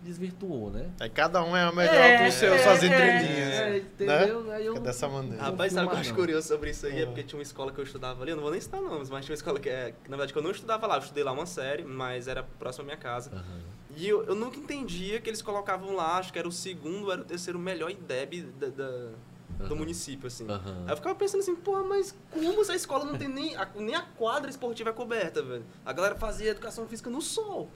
desvirtuou, 0.02 0.70
né? 0.72 0.90
Aí 1.00 1.10
cada 1.10 1.44
um 1.44 1.56
é 1.56 1.64
a 1.64 1.72
melhor 1.72 2.18
com 2.18 2.32
seus, 2.32 2.62
suas 2.62 2.84
entrelinhas. 2.84 3.54
É, 3.56 3.70
né? 3.72 3.78
entendeu? 3.78 4.52
Aí 4.52 4.66
eu 4.66 4.74
Fica 4.74 4.86
dessa 4.86 5.08
maneira. 5.08 5.42
Rapaz, 5.44 5.74
sabe 5.74 5.88
o 5.88 5.90
que 5.90 5.96
eu 5.96 6.00
acho 6.00 6.14
curioso 6.14 6.48
sobre 6.48 6.70
isso 6.70 6.86
aí? 6.86 7.00
É 7.00 7.04
Ah. 7.04 7.08
porque 7.08 7.24
tinha 7.24 7.38
uma 7.38 7.44
escola 7.44 7.72
que 7.72 7.80
eu 7.80 7.84
estudava 7.84 8.22
ali, 8.22 8.32
eu 8.32 8.36
não 8.36 8.44
vou 8.44 8.52
nem 8.52 8.62
citar 8.62 8.82
nomes, 8.82 9.10
mas 9.10 9.26
tinha 9.26 9.34
uma 9.34 9.38
escola 9.38 9.60
que, 9.60 9.70
é, 9.70 9.94
que, 10.04 10.10
na 10.10 10.16
verdade 10.18 10.34
que 10.34 10.40
eu 10.40 10.44
não 10.44 10.52
estudava 10.52 10.86
lá, 10.88 10.96
eu 10.96 11.02
estudei 11.02 11.24
lá 11.24 11.32
uma 11.32 11.46
série, 11.46 11.84
mas 11.84 12.28
era 12.28 12.44
próximo 12.44 12.84
à 12.84 12.86
minha 12.86 12.98
casa. 12.98 13.32
Aham. 13.34 13.62
E 13.96 14.08
eu, 14.08 14.24
eu 14.26 14.36
nunca 14.36 14.58
entendia 14.58 15.20
que 15.20 15.30
eles 15.30 15.42
colocavam 15.42 15.96
lá, 15.96 16.18
acho 16.18 16.32
que 16.32 16.38
era 16.38 16.48
o 16.48 16.52
segundo, 16.52 17.12
era 17.12 17.22
o 17.22 17.26
terceiro 17.26 17.58
melhor 17.58 17.90
IDEB 17.90 18.42
da, 18.60 18.68
da- 18.68 19.10
do 19.58 19.64
Aham. 19.66 19.76
município, 19.76 20.28
assim. 20.28 20.48
Aham. 20.48 20.84
Aí 20.86 20.92
eu 20.92 20.96
ficava 20.98 21.16
pensando 21.16 21.40
assim, 21.40 21.56
porra, 21.56 21.82
mas 21.84 22.14
como 22.30 22.62
essa 22.62 22.76
escola 22.76 23.04
não 23.06 23.18
tem 23.18 23.28
nem 23.28 23.56
a, 23.56 23.68
nem 23.76 23.96
a 23.96 24.02
quadra 24.02 24.52
esportiva 24.52 24.92
é 24.92 24.94
coberta, 24.94 25.42
velho? 25.42 25.64
A 25.84 25.92
galera 25.92 26.14
fazia 26.16 26.52
educação 26.52 26.86
física 26.88 27.10
no 27.10 27.22
sol. 27.22 27.68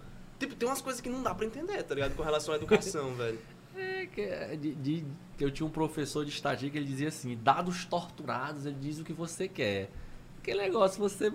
Tipo, 0.41 0.55
tem 0.55 0.67
umas 0.67 0.81
coisas 0.81 0.99
que 0.99 1.07
não 1.07 1.21
dá 1.21 1.35
pra 1.35 1.45
entender, 1.45 1.83
tá 1.83 1.93
ligado? 1.93 2.15
Com 2.15 2.23
relação 2.23 2.55
à 2.55 2.57
educação, 2.57 3.13
velho. 3.13 3.37
É, 3.77 4.07
que, 4.07 4.21
é 4.21 4.55
de, 4.55 4.73
de, 4.73 5.05
eu 5.39 5.51
tinha 5.51 5.67
um 5.67 5.69
professor 5.69 6.25
de 6.25 6.31
estatística 6.31 6.71
que 6.71 6.77
ele 6.79 6.87
dizia 6.87 7.09
assim, 7.09 7.37
dados 7.37 7.85
torturados, 7.85 8.65
ele 8.65 8.77
diz 8.81 8.97
o 8.97 9.03
que 9.03 9.13
você 9.13 9.47
quer. 9.47 9.91
Aquele 10.39 10.63
negócio, 10.63 10.97
você 10.97 11.31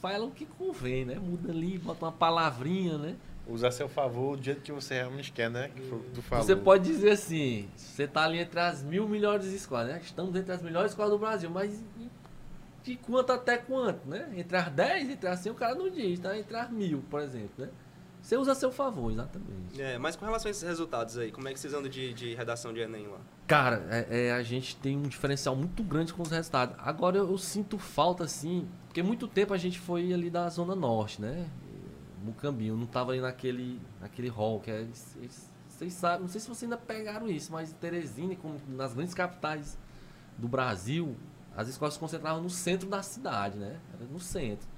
fala 0.00 0.24
o 0.24 0.30
que 0.30 0.46
convém, 0.46 1.04
né? 1.04 1.16
Muda 1.16 1.52
ali, 1.52 1.76
bota 1.76 2.06
uma 2.06 2.12
palavrinha, 2.12 2.96
né? 2.96 3.16
Usa 3.46 3.68
a 3.68 3.70
seu 3.70 3.86
favor 3.86 4.38
do 4.38 4.42
jeito 4.42 4.62
que 4.62 4.72
você 4.72 4.94
realmente 4.94 5.30
quer, 5.30 5.50
né? 5.50 5.68
Que 5.68 5.82
tu 6.14 6.22
falou. 6.22 6.42
Você 6.42 6.56
pode 6.56 6.84
dizer 6.84 7.10
assim, 7.10 7.68
você 7.76 8.08
tá 8.08 8.24
ali 8.24 8.38
entre 8.38 8.60
as 8.60 8.82
mil 8.82 9.06
melhores 9.06 9.44
escolas, 9.48 9.88
né? 9.88 10.00
Estamos 10.02 10.34
entre 10.34 10.52
as 10.52 10.62
melhores 10.62 10.92
escolas 10.92 11.10
do 11.10 11.18
Brasil, 11.18 11.50
mas 11.50 11.78
de 12.82 12.96
quanto 12.96 13.30
até 13.30 13.58
quanto, 13.58 14.08
né? 14.08 14.26
Entre 14.34 14.56
as 14.56 14.70
10, 14.70 15.10
entre 15.10 15.28
as 15.28 15.38
100, 15.40 15.52
o 15.52 15.54
cara 15.54 15.74
não 15.74 15.90
diz, 15.90 16.18
tá? 16.18 16.34
Entre 16.38 16.56
as 16.56 16.70
mil, 16.70 17.04
por 17.10 17.20
exemplo, 17.20 17.52
né? 17.58 17.68
Você 18.28 18.36
usa 18.36 18.52
a 18.52 18.54
seu 18.54 18.70
favor, 18.70 19.10
exatamente. 19.10 19.80
É, 19.80 19.96
mas 19.96 20.14
com 20.14 20.26
relação 20.26 20.48
a 20.48 20.50
esses 20.50 20.62
resultados 20.62 21.16
aí, 21.16 21.32
como 21.32 21.48
é 21.48 21.52
que 21.54 21.58
vocês 21.58 21.72
andam 21.72 21.88
de, 21.88 22.12
de 22.12 22.34
redação 22.34 22.74
de 22.74 22.80
Enem 22.80 23.06
lá? 23.06 23.20
Cara, 23.46 23.86
é, 23.88 24.26
é, 24.26 24.32
a 24.32 24.42
gente 24.42 24.76
tem 24.76 24.98
um 24.98 25.04
diferencial 25.04 25.56
muito 25.56 25.82
grande 25.82 26.12
com 26.12 26.22
os 26.22 26.30
resultados. 26.30 26.76
Agora 26.78 27.16
eu, 27.16 27.30
eu, 27.30 27.38
sinto 27.38 27.78
falta, 27.78 28.24
assim, 28.24 28.68
porque 28.86 29.02
muito 29.02 29.26
tempo 29.26 29.54
a 29.54 29.56
gente 29.56 29.78
foi 29.78 30.12
ali 30.12 30.28
da 30.28 30.46
Zona 30.50 30.74
Norte, 30.74 31.22
né? 31.22 31.48
Mucambinho, 32.22 32.76
não 32.76 32.84
tava 32.84 33.12
ali 33.12 33.20
naquele, 33.22 33.80
naquele 33.98 34.28
hall, 34.28 34.60
que 34.60 34.70
é. 34.70 34.86
Vocês 35.66 35.94
sabem, 35.94 36.20
não 36.20 36.28
sei 36.28 36.38
se 36.38 36.48
vocês 36.48 36.64
ainda 36.64 36.76
pegaram 36.76 37.30
isso, 37.30 37.50
mas 37.50 37.72
Teresina, 37.72 38.36
como 38.36 38.60
nas 38.68 38.92
grandes 38.92 39.14
capitais 39.14 39.78
do 40.36 40.46
Brasil, 40.46 41.16
as 41.56 41.66
escolas 41.66 41.94
se 41.94 42.00
concentravam 42.00 42.42
no 42.42 42.50
centro 42.50 42.90
da 42.90 43.02
cidade, 43.02 43.56
né? 43.56 43.80
Era 43.94 44.04
no 44.04 44.20
centro. 44.20 44.68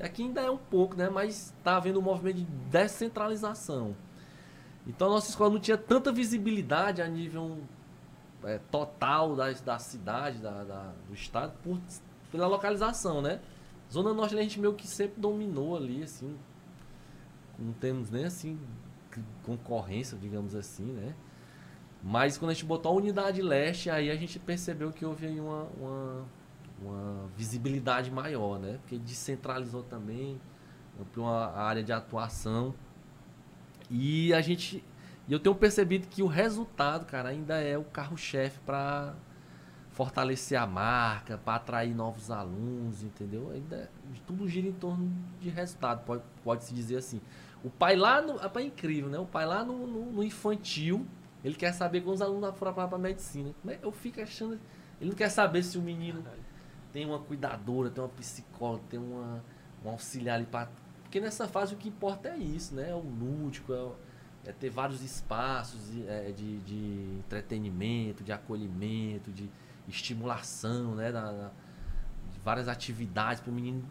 Aqui 0.00 0.22
ainda 0.22 0.40
é 0.40 0.50
um 0.50 0.58
pouco, 0.58 0.96
né? 0.96 1.08
Mas 1.08 1.54
tá 1.62 1.76
havendo 1.76 1.98
um 1.98 2.02
movimento 2.02 2.36
de 2.36 2.44
descentralização. 2.44 3.94
Então 4.86 5.08
a 5.08 5.10
nossa 5.10 5.28
escola 5.28 5.50
não 5.50 5.60
tinha 5.60 5.76
tanta 5.76 6.10
visibilidade 6.10 7.02
a 7.02 7.08
nível 7.08 7.58
é, 8.44 8.58
total 8.70 9.36
da, 9.36 9.52
da 9.52 9.78
cidade, 9.78 10.38
da, 10.38 10.64
da, 10.64 10.92
do 11.06 11.14
estado, 11.14 11.52
por, 11.62 11.78
pela 12.30 12.46
localização, 12.46 13.20
né? 13.20 13.40
Zona 13.92 14.14
Norte 14.14 14.38
a 14.38 14.42
gente 14.42 14.60
meio 14.60 14.74
que 14.74 14.86
sempre 14.86 15.20
dominou 15.20 15.76
ali, 15.76 16.02
assim, 16.02 16.36
não 17.58 17.72
temos 17.72 18.08
nem 18.08 18.24
assim 18.24 18.58
concorrência, 19.44 20.16
digamos 20.16 20.54
assim, 20.54 20.84
né? 20.84 21.14
Mas 22.02 22.38
quando 22.38 22.52
a 22.52 22.54
gente 22.54 22.64
botou 22.64 22.92
a 22.92 22.94
unidade 22.94 23.42
leste, 23.42 23.90
aí 23.90 24.10
a 24.10 24.16
gente 24.16 24.38
percebeu 24.38 24.90
que 24.92 25.04
houve 25.04 25.26
uma, 25.38 25.64
uma, 25.78 26.24
uma 26.80 27.28
visibilidade 27.36 28.10
maior, 28.10 28.58
né? 28.58 28.78
Porque 28.80 28.98
descentralizou 28.98 29.82
também, 29.82 30.40
ampliou 31.00 31.28
a 31.28 31.62
área 31.62 31.82
de 31.82 31.92
atuação. 31.92 32.74
E 33.90 34.32
a 34.32 34.40
gente. 34.40 34.82
Eu 35.28 35.38
tenho 35.38 35.54
percebido 35.54 36.08
que 36.08 36.22
o 36.22 36.26
resultado, 36.26 37.06
cara, 37.06 37.28
ainda 37.28 37.60
é 37.60 37.78
o 37.78 37.84
carro-chefe 37.84 38.58
para 38.60 39.14
fortalecer 39.92 40.58
a 40.58 40.66
marca, 40.66 41.38
para 41.38 41.56
atrair 41.56 41.94
novos 41.94 42.30
alunos, 42.30 43.02
entendeu? 43.02 43.50
Ainda 43.52 43.76
é, 43.76 43.88
tudo 44.26 44.48
gira 44.48 44.66
em 44.66 44.72
torno 44.72 45.12
de 45.40 45.50
resultado, 45.50 46.04
pode, 46.04 46.22
pode 46.42 46.64
se 46.64 46.74
dizer 46.74 46.96
assim. 46.96 47.20
O 47.62 47.70
pai 47.70 47.96
lá 47.96 48.20
no. 48.22 48.40
É 48.40 48.62
incrível, 48.62 49.10
né? 49.10 49.18
O 49.18 49.26
pai 49.26 49.46
lá 49.46 49.64
no, 49.64 49.86
no, 49.86 50.12
no 50.12 50.24
infantil, 50.24 51.06
ele 51.44 51.54
quer 51.54 51.72
saber 51.72 52.00
quando 52.00 52.14
os 52.14 52.22
alunos 52.22 52.56
foram 52.56 52.72
para 52.72 52.98
medicina. 52.98 53.54
Eu 53.82 53.92
fico 53.92 54.20
achando. 54.20 54.58
Ele 55.00 55.10
não 55.10 55.16
quer 55.16 55.28
saber 55.28 55.62
se 55.62 55.78
o 55.78 55.82
menino 55.82 56.22
tem 56.92 57.06
uma 57.06 57.18
cuidadora, 57.18 57.90
tem 57.90 58.02
uma 58.02 58.10
psicóloga, 58.10 58.82
tem 58.88 58.98
uma, 58.98 59.42
um 59.84 59.90
auxiliar 59.90 60.36
ali 60.36 60.46
para. 60.46 60.68
Porque 61.02 61.20
nessa 61.20 61.48
fase 61.48 61.74
o 61.74 61.76
que 61.76 61.88
importa 61.88 62.28
é 62.28 62.36
isso, 62.36 62.74
né? 62.74 62.90
É 62.90 62.94
o 62.94 63.00
lúdico, 63.00 63.72
é, 63.72 64.50
é 64.50 64.52
ter 64.52 64.70
vários 64.70 65.02
espaços 65.02 65.90
de, 65.90 66.06
é, 66.06 66.32
de, 66.32 66.58
de, 66.60 67.18
entretenimento, 67.18 68.22
de 68.22 68.32
acolhimento, 68.32 69.32
de 69.32 69.50
estimulação, 69.88 70.94
né? 70.94 71.10
Da, 71.10 71.32
da 71.32 71.50
de 72.30 72.38
várias 72.40 72.68
atividades 72.68 73.42
para 73.42 73.50
o 73.50 73.54
menino 73.54 73.82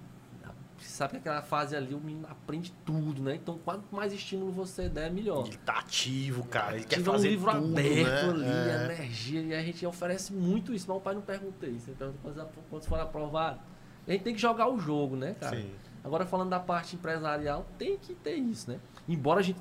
você 0.79 0.89
sabe 0.89 1.11
que 1.11 1.17
aquela 1.17 1.41
fase 1.41 1.75
ali 1.75 1.93
o 1.93 1.99
menino 1.99 2.27
aprende 2.29 2.71
tudo, 2.85 3.21
né? 3.21 3.35
Então, 3.35 3.57
quanto 3.63 3.83
mais 3.93 4.13
estímulo 4.13 4.51
você 4.51 4.87
der, 4.87 5.11
melhor. 5.11 5.45
Ele 5.45 5.57
tá 5.57 5.79
ativo, 5.79 6.43
cara. 6.45 6.75
Ele 6.75 6.85
quer 6.85 6.99
um 6.99 7.03
fazer 7.03 7.29
livro 7.29 7.51
tudo, 7.51 7.65
aberto 7.73 8.37
né? 8.37 8.83
ali, 8.85 8.91
É. 8.91 8.95
energia. 8.95 9.41
E 9.41 9.53
a 9.53 9.61
gente 9.61 9.85
oferece 9.85 10.33
muito 10.33 10.73
isso, 10.73 10.85
mas 10.87 10.97
o 10.97 11.01
pai 11.01 11.15
não 11.15 11.21
pergunta 11.21 11.67
isso. 11.67 11.89
Ele 11.89 11.97
pergunta 11.97 12.49
quando 12.69 12.83
for 12.83 12.99
aprovado. 12.99 13.59
A 14.07 14.11
gente 14.11 14.23
tem 14.23 14.33
que 14.33 14.41
jogar 14.41 14.67
o 14.69 14.79
jogo, 14.79 15.15
né, 15.15 15.35
cara? 15.39 15.57
Sim. 15.57 15.71
Agora, 16.03 16.25
falando 16.25 16.49
da 16.49 16.59
parte 16.59 16.95
empresarial, 16.95 17.67
tem 17.77 17.97
que 17.97 18.15
ter 18.15 18.35
isso, 18.35 18.71
né? 18.71 18.79
Embora 19.07 19.41
a 19.41 19.43
gente... 19.43 19.59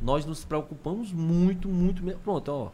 Nós 0.00 0.24
nos 0.26 0.44
preocupamos 0.44 1.12
muito, 1.12 1.68
muito... 1.68 2.02
mesmo. 2.02 2.20
Pronto, 2.20 2.48
ó. 2.50 2.70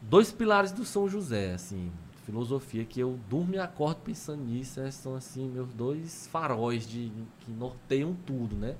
Dois 0.00 0.32
pilares 0.32 0.72
do 0.72 0.84
São 0.84 1.08
José, 1.08 1.52
assim 1.54 1.92
filosofia 2.22 2.84
que 2.84 3.00
eu 3.00 3.18
durmo 3.28 3.54
e 3.54 3.58
acordo 3.58 4.00
pensando 4.00 4.42
nisso. 4.44 4.80
Esses 4.80 5.00
são 5.00 5.14
assim 5.14 5.48
meus 5.48 5.72
dois 5.74 6.26
faróis 6.28 6.86
de 6.86 7.12
que 7.40 7.50
norteiam 7.50 8.14
tudo, 8.26 8.56
né? 8.56 8.76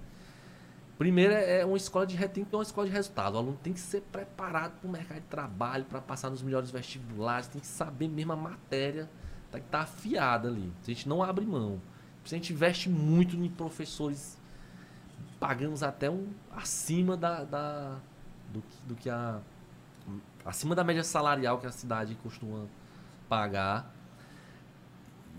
Primeiro 0.98 1.32
é 1.32 1.64
uma 1.64 1.76
escola 1.76 2.06
de 2.06 2.16
tem 2.28 2.44
que 2.44 2.50
ter 2.50 2.56
uma 2.56 2.62
escola 2.62 2.86
de 2.86 2.92
resultado. 2.92 3.34
O 3.34 3.38
aluno 3.38 3.58
tem 3.60 3.72
que 3.72 3.80
ser 3.80 4.02
preparado 4.02 4.78
para 4.78 4.88
o 4.88 4.92
mercado 4.92 5.20
de 5.20 5.26
trabalho, 5.26 5.84
para 5.84 6.00
passar 6.00 6.30
nos 6.30 6.42
melhores 6.42 6.70
vestibulares, 6.70 7.48
tem 7.48 7.60
que 7.60 7.66
saber 7.66 8.08
mesmo 8.08 8.32
a 8.32 8.36
matéria, 8.36 9.10
tem 9.50 9.60
que 9.60 9.66
estar 9.66 9.78
tá 9.78 9.84
afiada 9.84 10.48
ali. 10.48 10.72
A 10.80 10.86
gente 10.86 11.08
não 11.08 11.22
abre 11.22 11.44
mão. 11.44 11.80
A 12.24 12.28
gente 12.28 12.52
investe 12.52 12.88
muito 12.88 13.34
em 13.34 13.48
professores, 13.48 14.38
pagamos 15.40 15.82
até 15.82 16.08
um 16.08 16.28
acima 16.52 17.16
da, 17.16 17.42
da 17.42 17.98
do, 18.52 18.62
do 18.86 18.94
que 18.94 19.10
a 19.10 19.40
acima 20.44 20.74
da 20.74 20.84
média 20.84 21.02
salarial 21.02 21.58
que 21.58 21.66
a 21.66 21.72
cidade 21.72 22.14
costuma 22.22 22.66
pagar 23.32 23.90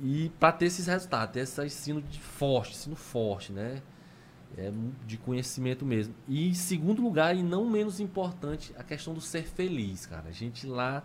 e 0.02 0.32
para 0.40 0.52
ter 0.52 0.66
esses 0.66 0.88
resultados, 0.88 1.32
ter 1.32 1.42
esse 1.42 1.64
ensino 1.64 2.02
de 2.02 2.20
forte, 2.20 2.72
ensino 2.72 2.96
forte, 2.96 3.54
né? 3.54 3.84
É 4.58 4.72
de 5.06 5.16
conhecimento 5.16 5.86
mesmo. 5.86 6.16
E 6.28 6.50
em 6.50 6.54
segundo 6.56 7.04
lugar, 7.04 7.36
e 7.36 7.44
não 7.44 7.70
menos 7.70 8.00
importante, 8.00 8.74
a 8.76 8.84
questão 8.84 9.14
do 9.14 9.22
ser 9.22 9.44
feliz, 9.44 10.08
cara. 10.08 10.30
A 10.30 10.32
gente 10.32 10.66
lá, 10.66 11.04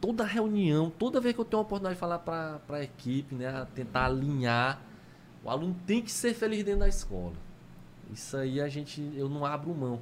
toda 0.00 0.24
reunião, 0.24 0.88
toda 0.88 1.20
vez 1.20 1.34
que 1.34 1.40
eu 1.40 1.44
tenho 1.44 1.58
a 1.58 1.62
oportunidade 1.62 1.96
de 1.96 2.00
falar 2.00 2.20
para 2.20 2.60
a 2.68 2.82
equipe, 2.82 3.34
né? 3.34 3.66
Tentar 3.74 4.06
alinhar, 4.06 4.80
o 5.42 5.50
aluno 5.50 5.76
tem 5.84 6.00
que 6.00 6.12
ser 6.12 6.32
feliz 6.32 6.62
dentro 6.62 6.80
da 6.80 6.88
escola. 6.88 7.34
Isso 8.12 8.36
aí 8.36 8.60
a 8.60 8.68
gente, 8.68 9.02
eu 9.16 9.28
não 9.28 9.44
abro 9.44 9.74
mão. 9.74 10.00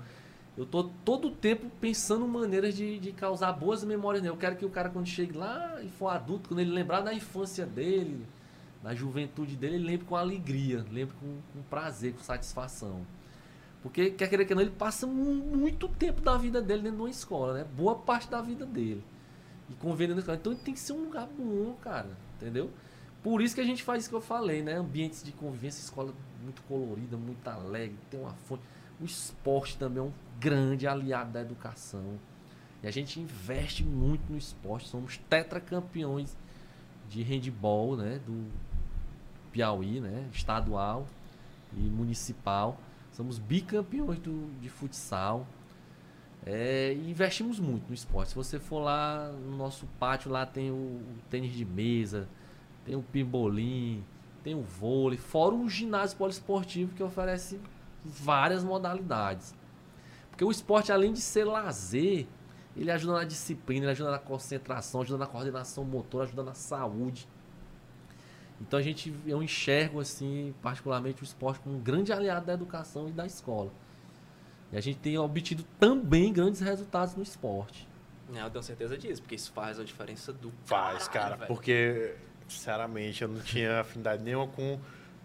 Eu 0.56 0.66
tô 0.66 0.84
todo 1.04 1.28
o 1.28 1.30
tempo 1.30 1.70
pensando 1.80 2.26
maneiras 2.28 2.74
de, 2.74 2.98
de 2.98 3.12
causar 3.12 3.52
boas 3.52 3.82
memórias 3.84 4.22
nele. 4.22 4.34
Eu 4.34 4.38
quero 4.38 4.56
que 4.56 4.64
o 4.64 4.70
cara, 4.70 4.90
quando 4.90 5.06
chegue 5.06 5.36
lá 5.36 5.82
e 5.82 5.88
for 5.88 6.08
adulto, 6.08 6.48
quando 6.48 6.60
ele 6.60 6.70
lembrar 6.70 7.00
da 7.00 7.14
infância 7.14 7.64
dele, 7.64 8.26
da 8.82 8.94
juventude 8.94 9.56
dele, 9.56 9.76
ele 9.76 9.84
lembre 9.84 10.06
com 10.06 10.14
alegria, 10.14 10.84
lembre 10.90 11.14
com, 11.18 11.38
com 11.52 11.62
prazer, 11.70 12.12
com 12.12 12.22
satisfação. 12.22 13.06
Porque, 13.82 14.10
quer 14.10 14.28
querer 14.28 14.44
que 14.44 14.54
não, 14.54 14.62
ele 14.62 14.70
passa 14.70 15.06
muito 15.06 15.88
tempo 15.88 16.20
da 16.20 16.36
vida 16.36 16.60
dele 16.60 16.82
dentro 16.82 16.98
de 16.98 17.02
uma 17.02 17.10
escola, 17.10 17.54
né? 17.54 17.66
Boa 17.76 17.96
parte 17.96 18.30
da 18.30 18.40
vida 18.40 18.66
dele. 18.66 19.02
E 19.70 19.74
convivendo 19.74 20.14
na 20.14 20.20
escola. 20.20 20.36
Então 20.36 20.52
ele 20.52 20.60
tem 20.60 20.74
que 20.74 20.80
ser 20.80 20.92
um 20.92 21.04
lugar 21.04 21.26
bom, 21.26 21.74
cara. 21.80 22.10
Entendeu? 22.36 22.70
Por 23.22 23.40
isso 23.40 23.54
que 23.54 23.60
a 23.60 23.64
gente 23.64 23.82
faz 23.82 24.02
isso 24.02 24.10
que 24.10 24.16
eu 24.16 24.20
falei, 24.20 24.62
né? 24.62 24.74
Ambientes 24.74 25.22
de 25.22 25.32
convivência, 25.32 25.80
escola 25.80 26.12
muito 26.42 26.62
colorida, 26.62 27.16
muito 27.16 27.46
alegre, 27.48 27.96
tem 28.10 28.20
uma 28.20 28.34
fonte. 28.34 28.62
O 29.02 29.04
esporte 29.04 29.76
também 29.76 29.98
é 29.98 30.06
um 30.06 30.12
grande 30.38 30.86
aliado 30.86 31.32
da 31.32 31.40
educação. 31.40 32.20
E 32.82 32.86
a 32.86 32.90
gente 32.92 33.18
investe 33.18 33.82
muito 33.82 34.30
no 34.30 34.38
esporte. 34.38 34.88
Somos 34.88 35.16
tetracampeões 35.28 36.36
de 37.08 37.20
handball, 37.22 37.96
né? 37.96 38.20
Do 38.24 38.46
Piauí, 39.50 40.00
né? 40.00 40.28
Estadual 40.32 41.08
e 41.76 41.80
municipal. 41.80 42.78
Somos 43.10 43.38
bicampeões 43.38 44.20
do, 44.20 44.48
de 44.60 44.68
futsal. 44.68 45.46
É, 46.46 46.94
investimos 46.94 47.58
muito 47.58 47.88
no 47.88 47.94
esporte. 47.94 48.30
Se 48.30 48.36
você 48.36 48.60
for 48.60 48.78
lá 48.78 49.32
no 49.32 49.56
nosso 49.56 49.86
pátio, 49.98 50.30
lá 50.30 50.46
tem 50.46 50.70
o, 50.70 50.74
o 50.74 51.18
tênis 51.28 51.52
de 51.52 51.64
mesa, 51.64 52.28
tem 52.84 52.94
o 52.94 53.02
pimbolim, 53.02 54.04
tem 54.44 54.54
o 54.54 54.62
vôlei, 54.62 55.18
fora 55.18 55.54
o 55.54 55.68
ginásio 55.68 56.16
poliesportivo 56.16 56.94
que 56.94 57.02
oferece 57.02 57.60
várias 58.04 58.64
modalidades. 58.64 59.54
Porque 60.30 60.44
o 60.44 60.50
esporte, 60.50 60.90
além 60.90 61.12
de 61.12 61.20
ser 61.20 61.44
lazer, 61.44 62.26
ele 62.76 62.90
ajuda 62.90 63.14
na 63.14 63.24
disciplina, 63.24 63.84
ele 63.84 63.92
ajuda 63.92 64.10
na 64.10 64.18
concentração, 64.18 65.02
ajuda 65.02 65.18
na 65.18 65.26
coordenação 65.26 65.84
motor, 65.84 66.22
ajuda 66.22 66.42
na 66.42 66.54
saúde. 66.54 67.28
Então 68.60 68.78
a 68.78 68.82
gente, 68.82 69.14
eu 69.26 69.42
enxergo 69.42 70.00
assim, 70.00 70.54
particularmente 70.62 71.22
o 71.22 71.24
esporte 71.24 71.60
como 71.60 71.76
um 71.76 71.80
grande 71.80 72.12
aliado 72.12 72.46
da 72.46 72.54
educação 72.54 73.08
e 73.08 73.12
da 73.12 73.26
escola. 73.26 73.70
E 74.70 74.76
a 74.76 74.80
gente 74.80 74.98
tem 75.00 75.18
obtido 75.18 75.64
também 75.78 76.32
grandes 76.32 76.60
resultados 76.60 77.14
no 77.14 77.22
esporte. 77.22 77.86
É, 78.32 78.40
eu 78.40 78.48
tenho 78.48 78.62
certeza 78.62 78.96
disso, 78.96 79.20
porque 79.20 79.34
isso 79.34 79.52
faz 79.52 79.78
a 79.78 79.84
diferença 79.84 80.32
do 80.32 80.50
Faz, 80.64 81.06
caralho, 81.08 81.30
cara. 81.30 81.36
velho. 81.36 81.48
Porque, 81.48 82.14
sinceramente, 82.48 83.22
eu 83.22 83.28
não 83.28 83.40
tinha 83.40 83.80
afinidade 83.80 84.22
nenhuma 84.22 84.46
com 84.46 84.80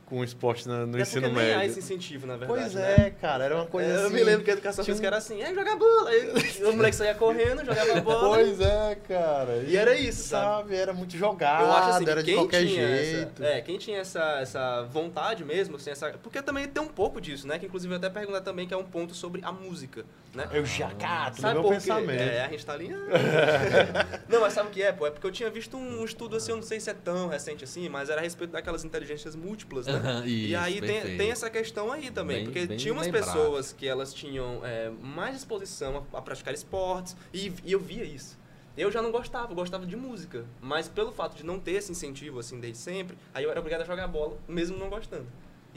com 0.08 0.20
o 0.20 0.24
esporte 0.24 0.66
na- 0.68 0.86
no 0.86 0.98
é 0.98 1.02
ensino 1.02 1.24
porque 1.30 1.36
nem 1.44 1.54
há 1.54 1.58
médio. 1.58 1.70
esse 1.72 1.80
incentivo, 1.80 2.26
na 2.26 2.38
verdade. 2.38 2.62
Pois 2.62 2.74
né? 2.74 3.08
é, 3.08 3.10
cara, 3.10 3.44
era 3.44 3.56
uma 3.56 3.66
coisa 3.66 3.90
eu 3.90 4.06
assim. 4.08 4.16
me 4.16 4.24
lembro 4.24 4.44
que 4.46 4.50
a 4.50 4.54
educação 4.54 4.84
tinha 4.84 4.96
física 4.96 5.08
era 5.08 5.18
assim, 5.18 5.42
é 5.42 5.54
jogar 5.54 5.76
bola. 5.76 6.10
Aí 6.10 6.32
o 6.64 6.74
moleque 6.74 6.96
saía 6.96 7.14
correndo, 7.14 7.66
jogava 7.66 8.00
bola. 8.02 8.38
Pois 8.38 8.62
é, 8.62 8.96
cara. 9.08 9.64
E 9.68 9.76
era 9.76 9.96
isso, 9.98 10.30
sabe? 10.30 10.46
sabe? 10.70 10.76
Era 10.78 10.94
muito 10.94 11.18
jogado, 11.18 11.66
Eu 11.66 11.72
acho 11.74 11.90
assim, 11.90 12.10
era 12.10 12.24
de 12.24 12.34
qualquer 12.34 12.66
tinha 12.66 12.88
jeito. 12.88 13.44
Essa, 13.44 13.54
é, 13.54 13.62
quem 13.62 13.78
tinha 13.78 14.00
essa, 14.00 14.40
essa 14.40 14.84
vontade 14.84 15.44
mesmo, 15.44 15.76
assim, 15.76 15.90
essa, 15.90 16.12
porque 16.24 16.42
também 16.42 16.68
tem 16.68 16.82
um 16.82 16.88
pouco 16.88 17.20
disso, 17.20 17.46
né? 17.46 17.60
Que 17.60 17.66
inclusive 17.66 17.94
eu 17.94 17.98
até 17.98 18.10
perguntar 18.10 18.42
também 18.42 18.66
que 18.66 18.74
é 18.74 18.78
um 18.78 18.86
ponto 18.86 19.14
sobre 19.14 19.42
a 19.44 19.52
música, 19.52 20.06
né? 20.38 20.48
Eu 20.54 20.64
já, 20.66 20.92
cara, 20.92 21.32
tudo 21.32 21.42
Sabe 21.42 21.54
meu 21.56 21.64
por 21.64 21.70
quê? 21.70 21.80
pensamento. 21.80 22.22
É, 22.22 22.46
a 22.46 22.50
gente 22.50 22.66
tá 22.66 22.74
ali. 22.74 22.90
não, 24.30 24.42
mas 24.42 24.54
sabe 24.54 24.70
o 24.70 24.72
que 24.72 24.82
é, 24.82 24.92
pô? 24.94 25.08
É 25.08 25.12
porque 25.12 25.26
eu 25.26 25.32
tinha 25.32 25.50
visto 25.50 25.76
um 25.76 26.06
estudo 26.06 26.36
assim, 26.38 26.52
eu 26.52 26.56
não 26.58 26.64
sei 26.64 26.80
se 26.80 26.90
é 26.90 26.94
tão 26.94 27.28
recente 27.28 27.64
assim, 27.64 27.90
mas 27.90 28.10
era 28.10 28.22
a 28.22 28.24
respeito 28.24 28.52
daquelas 28.52 28.86
inteligências 28.86 29.36
múltiplas, 29.36 29.88
né? 29.88 29.94
Aham, 29.94 30.26
e 30.26 30.46
isso, 30.54 30.58
aí 30.58 30.80
tem, 30.82 31.18
tem 31.18 31.32
essa 31.32 31.50
questão 31.50 31.92
aí 31.92 32.12
também, 32.12 32.38
Bem- 32.38 32.46
porque 32.46 32.66
bem 32.68 32.78
tinha 32.78 32.94
umas 32.94 33.08
lembrado. 33.08 33.26
pessoas 33.26 33.74
que 33.74 33.88
elas 33.88 34.14
tinham 34.14 34.62
é, 34.64 34.90
mais 35.02 35.36
disposição 35.36 36.06
a, 36.14 36.20
a 36.20 36.22
praticar 36.22 36.54
esportes, 36.54 37.16
e, 37.34 37.52
e 37.66 37.72
eu 37.72 37.80
via 37.80 38.04
isso. 38.04 38.38
Eu 38.78 38.92
já 38.92 39.02
não 39.02 39.12
gostava, 39.12 39.52
eu 39.52 39.56
gostava 39.56 39.88
de 39.88 39.96
música, 39.96 40.46
mas 40.62 40.88
pelo 40.88 41.12
fato 41.12 41.36
de 41.36 41.44
não 41.44 41.60
ter 41.60 41.72
esse 41.72 41.92
incentivo 41.92 42.40
assim 42.40 42.60
desde 42.60 42.78
sempre, 42.78 43.18
aí 43.34 43.44
eu 43.44 43.50
era 43.50 43.60
obrigado 43.60 43.82
a 43.82 43.86
jogar 43.86 44.08
bola, 44.08 44.38
mesmo 44.48 44.78
não 44.78 44.88
gostando. 44.88 45.26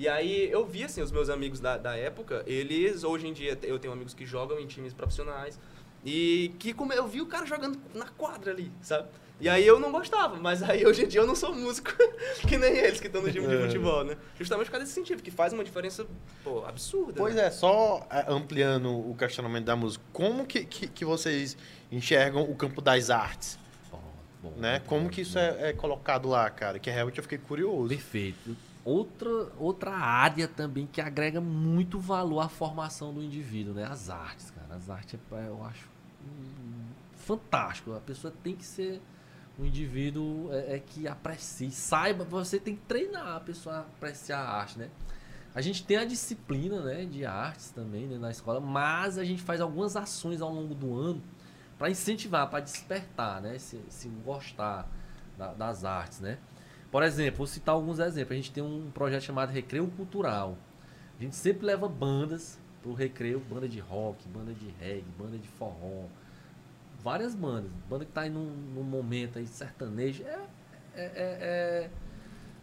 E 0.01 0.09
aí 0.09 0.51
eu 0.51 0.65
vi 0.65 0.83
assim 0.83 1.03
os 1.03 1.13
meus 1.13 1.29
amigos 1.29 1.61
da, 1.61 1.77
da 1.77 1.95
época, 1.95 2.43
eles 2.47 3.05
hoje 3.05 3.29
em 3.29 3.35
dia 3.35 3.59
eu 3.65 3.79
tenho 3.79 3.93
amigos 3.93 4.15
que 4.15 4.25
jogam 4.25 4.59
em 4.59 4.67
times 4.67 4.95
profissionais 4.95 5.61
e 6.03 6.55
que 6.59 6.73
como 6.73 6.91
eu 6.95 7.07
vi 7.07 7.21
o 7.21 7.27
cara 7.27 7.45
jogando 7.45 7.79
na 7.93 8.07
quadra 8.09 8.51
ali, 8.51 8.73
sabe? 8.81 9.11
E 9.39 9.47
aí 9.47 9.67
eu 9.67 9.79
não 9.79 9.93
gostava, 9.93 10.37
mas 10.37 10.63
aí 10.63 10.87
hoje 10.87 11.05
em 11.05 11.07
dia 11.07 11.21
eu 11.21 11.27
não 11.27 11.37
sou 11.37 11.55
músico 11.55 11.91
que 12.49 12.57
nem 12.57 12.79
eles 12.79 12.99
que 12.99 13.09
estão 13.09 13.21
no 13.21 13.31
time 13.31 13.47
de 13.47 13.55
É. 13.55 13.61
futebol, 13.61 14.03
né? 14.03 14.17
Justamente 14.39 14.69
por 14.69 14.73
causa 14.73 14.87
desse 14.87 14.99
incentivo, 14.99 15.23
que 15.23 15.31
faz 15.31 15.53
uma 15.53 15.63
diferença, 15.63 16.07
pô, 16.43 16.65
absurda. 16.65 17.13
Pois 17.19 17.35
né? 17.35 17.49
é, 17.49 17.51
só 17.51 18.07
é, 18.11 18.25
ampliando 18.27 18.89
o 18.91 19.15
questionamento 19.15 19.67
da 19.67 19.77
música, 19.77 20.03
como 20.15 20.47
que, 20.47 20.65
que, 20.65 20.89
que 20.89 21.05
vocês 21.05 21.59
enxergam 21.93 22.43
o 22.43 22.55
campo 22.57 22.81
das 22.81 23.11
artes? 23.11 23.59
Bom, 23.91 24.01
bom, 24.45 24.53
Né? 24.57 24.81
Como 24.87 25.11
que 25.11 25.21
isso 25.21 25.39
é, 25.39 25.69
é 25.69 25.73
colocado 25.75 26.27
lá, 26.27 26.49
cara? 26.49 26.79
Que 26.79 26.91
realmente 26.91 27.19
eu 27.19 27.23
fiquei 27.23 27.37
curioso. 27.37 27.89
Perfeito. 27.91 28.57
Outra, 28.85 29.29
outra 29.59 29.93
área 29.93 30.49
também 30.49 30.87
que 30.87 31.01
agrega 31.01 31.41
muito 31.41 31.99
valor 31.99 32.41
à 32.41 32.49
formação 32.49 33.13
do 33.13 33.23
indivíduo, 33.23 33.75
né? 33.75 33.85
As 33.85 34.09
artes, 34.09 34.51
cara. 34.51 34.75
As 34.75 34.89
artes, 34.89 35.19
é, 35.33 35.49
eu 35.49 35.63
acho 35.65 35.87
hum, 36.25 36.87
fantástico. 37.15 37.93
A 37.93 38.01
pessoa 38.01 38.33
tem 38.43 38.57
que 38.57 38.65
ser 38.65 39.01
um 39.59 39.67
indivíduo 39.67 40.49
é, 40.53 40.77
é 40.77 40.79
que 40.79 41.07
aprecie, 41.07 41.71
saiba, 41.71 42.25
você 42.25 42.59
tem 42.59 42.75
que 42.77 42.83
treinar 42.83 43.37
a 43.37 43.41
pessoa 43.41 43.77
a 43.77 43.81
apreciar 43.81 44.41
a 44.41 44.51
arte, 44.51 44.79
né? 44.79 44.89
A 45.55 45.61
gente 45.61 45.85
tem 45.85 45.97
a 45.97 46.05
disciplina, 46.05 46.81
né, 46.81 47.05
de 47.05 47.27
artes 47.27 47.71
também 47.71 48.07
né, 48.07 48.17
na 48.17 48.31
escola, 48.31 48.61
mas 48.61 49.19
a 49.19 49.25
gente 49.25 49.43
faz 49.43 49.61
algumas 49.61 49.97
ações 49.97 50.41
ao 50.41 50.53
longo 50.53 50.75
do 50.75 50.97
ano 50.97 51.21
para 51.77 51.91
incentivar, 51.91 52.49
para 52.49 52.61
despertar, 52.61 53.43
né, 53.43 53.57
esse, 53.57 53.81
esse 53.89 54.09
gostar 54.25 54.87
da- 55.37 55.53
das 55.53 55.85
artes, 55.85 56.21
né? 56.21 56.39
Por 56.91 57.03
exemplo, 57.03 57.39
vou 57.39 57.47
citar 57.47 57.75
alguns 57.75 57.99
exemplos. 57.99 58.33
A 58.33 58.37
gente 58.37 58.53
tem 58.53 58.63
um 58.63 58.91
projeto 58.93 59.23
chamado 59.23 59.51
Recreio 59.51 59.87
Cultural. 59.89 60.57
A 61.19 61.23
gente 61.23 61.37
sempre 61.37 61.67
leva 61.67 61.89
bandas 61.89 62.59
pro 62.83 62.93
recreio, 62.95 63.41
banda 63.41 63.69
de 63.69 63.79
rock, 63.79 64.27
banda 64.29 64.53
de 64.55 64.69
reggae, 64.81 65.05
banda 65.19 65.37
de 65.39 65.47
forró, 65.47 66.07
várias 67.03 67.35
bandas. 67.35 67.71
Banda 67.89 68.05
que 68.05 68.13
tá 68.13 68.23
aí 68.23 68.31
num, 68.31 68.47
num 68.75 68.83
momento 68.83 69.39
aí 69.39 69.47
sertanejo. 69.47 70.23
É, 70.25 70.39
é, 70.95 71.05
é- 71.05 71.91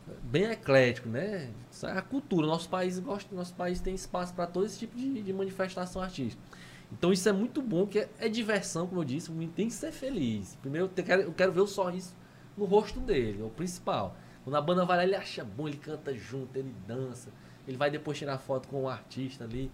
é 0.09 0.13
bem 0.23 0.45
eclético, 0.45 1.09
né? 1.09 1.51
Isso 1.71 1.85
é 1.85 1.91
a 1.97 2.01
cultura. 2.01 2.47
Nosso 2.47 2.69
país 2.69 2.97
gosta, 2.99 3.33
nosso 3.35 3.53
país 3.53 3.79
tem 3.79 3.93
espaço 3.95 4.33
para 4.33 4.47
todo 4.47 4.65
esse 4.65 4.79
tipo 4.79 4.95
de, 4.97 5.21
de 5.21 5.33
manifestação 5.33 6.01
artística. 6.01 6.41
Então 6.91 7.11
isso 7.11 7.27
é 7.27 7.31
muito 7.33 7.61
bom, 7.61 7.85
que 7.85 7.99
é, 7.99 8.09
é 8.19 8.29
diversão, 8.29 8.87
como 8.87 9.01
eu 9.01 9.05
disse, 9.05 9.29
o 9.29 9.47
tem 9.49 9.67
que 9.67 9.73
ser 9.73 9.91
feliz. 9.91 10.55
Primeiro 10.61 10.89
eu 10.95 11.03
quero, 11.03 11.21
eu 11.23 11.33
quero 11.33 11.51
ver 11.51 11.59
o 11.61 11.67
sorriso 11.67 12.13
no 12.57 12.65
rosto 12.65 12.99
dele, 12.99 13.41
é 13.41 13.45
o 13.45 13.49
principal. 13.49 14.17
Quando 14.43 14.55
a 14.55 14.61
banda 14.61 14.85
vai 14.85 14.97
lá, 14.97 15.03
ele 15.03 15.15
acha 15.15 15.43
bom, 15.43 15.67
ele 15.67 15.77
canta 15.77 16.13
junto, 16.13 16.57
ele 16.57 16.73
dança, 16.87 17.29
ele 17.67 17.77
vai 17.77 17.91
depois 17.91 18.17
tirar 18.17 18.37
foto 18.37 18.67
com 18.67 18.83
o 18.83 18.89
artista 18.89 19.43
ali. 19.43 19.71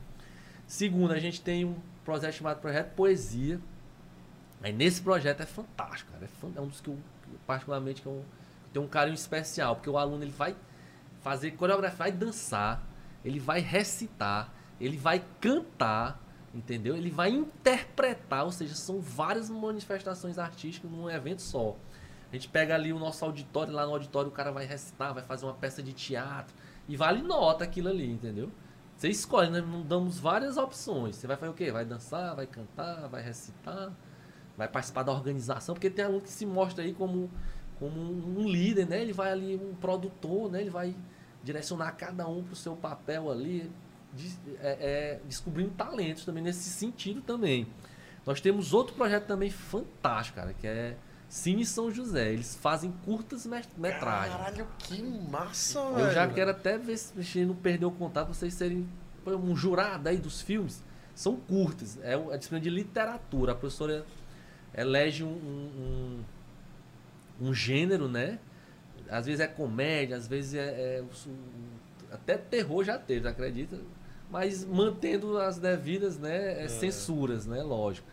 Segundo, 0.66 1.14
a 1.14 1.20
gente 1.20 1.42
tem 1.42 1.64
um 1.64 1.76
projeto 2.04 2.34
chamado 2.34 2.60
Projeto 2.60 2.94
Poesia. 2.96 3.60
Aí 4.62 4.74
nesse 4.74 5.02
projeto 5.02 5.42
é 5.42 5.46
fantástico, 5.46 6.12
cara. 6.12 6.26
É, 6.26 6.58
é 6.58 6.62
um 6.62 6.68
dos 6.68 6.82
que 6.82 6.90
eu, 6.90 6.98
particularmente, 7.46 8.02
que 8.02 8.08
eu 8.08 8.26
tenho 8.72 8.86
um 8.86 8.90
carinho 8.90 9.14
especial, 9.14 9.76
porque 9.76 9.90
o 9.90 9.98
aluno 9.98 10.24
ele 10.24 10.32
vai 10.32 10.56
fazer 11.22 11.52
coreografia, 11.52 11.98
vai 11.98 12.12
dançar, 12.12 12.84
ele 13.24 13.40
vai 13.40 13.60
recitar, 13.60 14.52
ele 14.80 14.98
vai 14.98 15.24
cantar, 15.40 16.20
entendeu? 16.54 16.96
Ele 16.96 17.10
vai 17.10 17.30
interpretar, 17.30 18.44
ou 18.44 18.52
seja, 18.52 18.76
são 18.76 19.00
várias 19.00 19.50
manifestações 19.50 20.38
artísticas 20.38 20.90
num 20.90 21.10
evento 21.10 21.42
só. 21.42 21.76
A 22.34 22.36
gente 22.36 22.50
pega 22.50 22.74
ali 22.74 22.92
o 22.92 22.98
nosso 22.98 23.24
auditório, 23.24 23.72
lá 23.72 23.86
no 23.86 23.92
auditório 23.92 24.28
o 24.28 24.32
cara 24.32 24.52
vai 24.52 24.66
recitar, 24.66 25.14
vai 25.14 25.22
fazer 25.22 25.46
uma 25.46 25.54
peça 25.54 25.84
de 25.84 25.94
teatro 25.94 26.52
e 26.90 26.98
vale 26.98 27.22
nota 27.22 27.64
aquilo 27.64 27.90
ali, 27.90 28.10
entendeu? 28.10 28.52
Você 28.98 29.08
escolhe, 29.08 29.52
nós 29.52 29.64
não 29.64 29.84
damos 29.84 30.18
várias 30.18 30.58
opções. 30.58 31.16
Você 31.16 31.28
vai 31.28 31.38
fazer 31.38 31.52
o 31.52 31.54
quê? 31.54 31.72
Vai 31.72 31.86
dançar, 31.86 32.36
vai 32.36 32.48
cantar, 32.48 33.08
vai 33.08 33.22
recitar, 33.22 33.94
vai 34.58 34.68
participar 34.68 35.04
da 35.04 35.12
organização, 35.12 35.76
porque 35.76 35.92
tem 35.92 36.06
aluno 36.06 36.22
que 36.22 36.30
se 36.32 36.44
mostra 36.44 36.84
aí 36.84 36.92
como, 36.92 37.30
como 37.78 38.02
um 38.02 38.50
líder, 38.50 38.88
né? 38.88 39.00
Ele 39.04 39.14
vai 39.14 39.32
ali, 39.32 39.56
um 39.56 39.76
produtor, 39.76 40.50
né? 40.52 40.62
Ele 40.62 40.72
vai 40.72 40.96
direcionar 41.44 41.92
cada 41.92 42.28
um 42.28 42.42
para 42.44 42.54
o 42.54 42.56
seu 42.56 42.76
papel 42.76 43.30
ali, 43.30 43.72
des- 44.12 44.40
é, 44.60 44.78
é, 44.80 45.22
descobrindo 45.28 45.70
talentos 45.78 46.26
também 46.26 46.42
nesse 46.42 46.68
sentido 46.68 47.22
também. 47.22 47.68
Nós 48.26 48.42
temos 48.42 48.74
outro 48.74 48.96
projeto 48.96 49.28
também 49.28 49.52
fantástico, 49.52 50.38
cara, 50.40 50.52
que 50.54 50.66
é 50.66 50.98
Cine 51.34 51.66
São 51.66 51.90
José. 51.90 52.32
Eles 52.32 52.56
fazem 52.56 52.94
curtas 53.04 53.44
met- 53.48 53.68
metragens. 53.76 54.38
Caralho, 54.38 54.68
que 54.78 55.02
massa, 55.02 55.84
velho. 55.90 56.06
Eu 56.08 56.14
já 56.14 56.28
quero 56.28 56.52
até 56.52 56.78
ver 56.78 56.96
se 56.96 57.12
a 57.18 57.22
gente 57.24 57.46
não 57.46 57.56
perdeu 57.56 57.90
o 57.90 57.92
contato, 57.92 58.28
vocês 58.28 58.54
serem 58.54 58.88
um 59.26 59.56
jurado 59.56 60.08
aí 60.08 60.18
dos 60.18 60.44
filmes. 60.44 60.84
São 61.16 61.36
curtas, 61.36 61.98
é 62.04 62.14
a 62.14 62.38
disciplina 62.38 62.62
de 62.62 62.70
literatura. 62.70 63.54
A 63.54 63.56
professora 63.56 64.06
elege 64.78 65.24
um, 65.24 65.28
um, 65.28 66.24
um, 67.42 67.48
um 67.48 67.54
gênero, 67.54 68.08
né? 68.08 68.38
Às 69.10 69.26
vezes 69.26 69.40
é 69.42 69.48
comédia, 69.48 70.16
às 70.16 70.28
vezes 70.28 70.54
é, 70.54 71.00
é 71.00 71.04
até 72.12 72.38
terror 72.38 72.84
já 72.84 73.00
teve, 73.00 73.28
acredita? 73.28 73.80
Mas 74.30 74.64
mantendo 74.64 75.40
as 75.40 75.58
devidas 75.58 76.20
né, 76.20 76.64
é, 76.64 76.68
censuras, 76.68 77.48
né? 77.48 77.64
Lógico. 77.64 78.08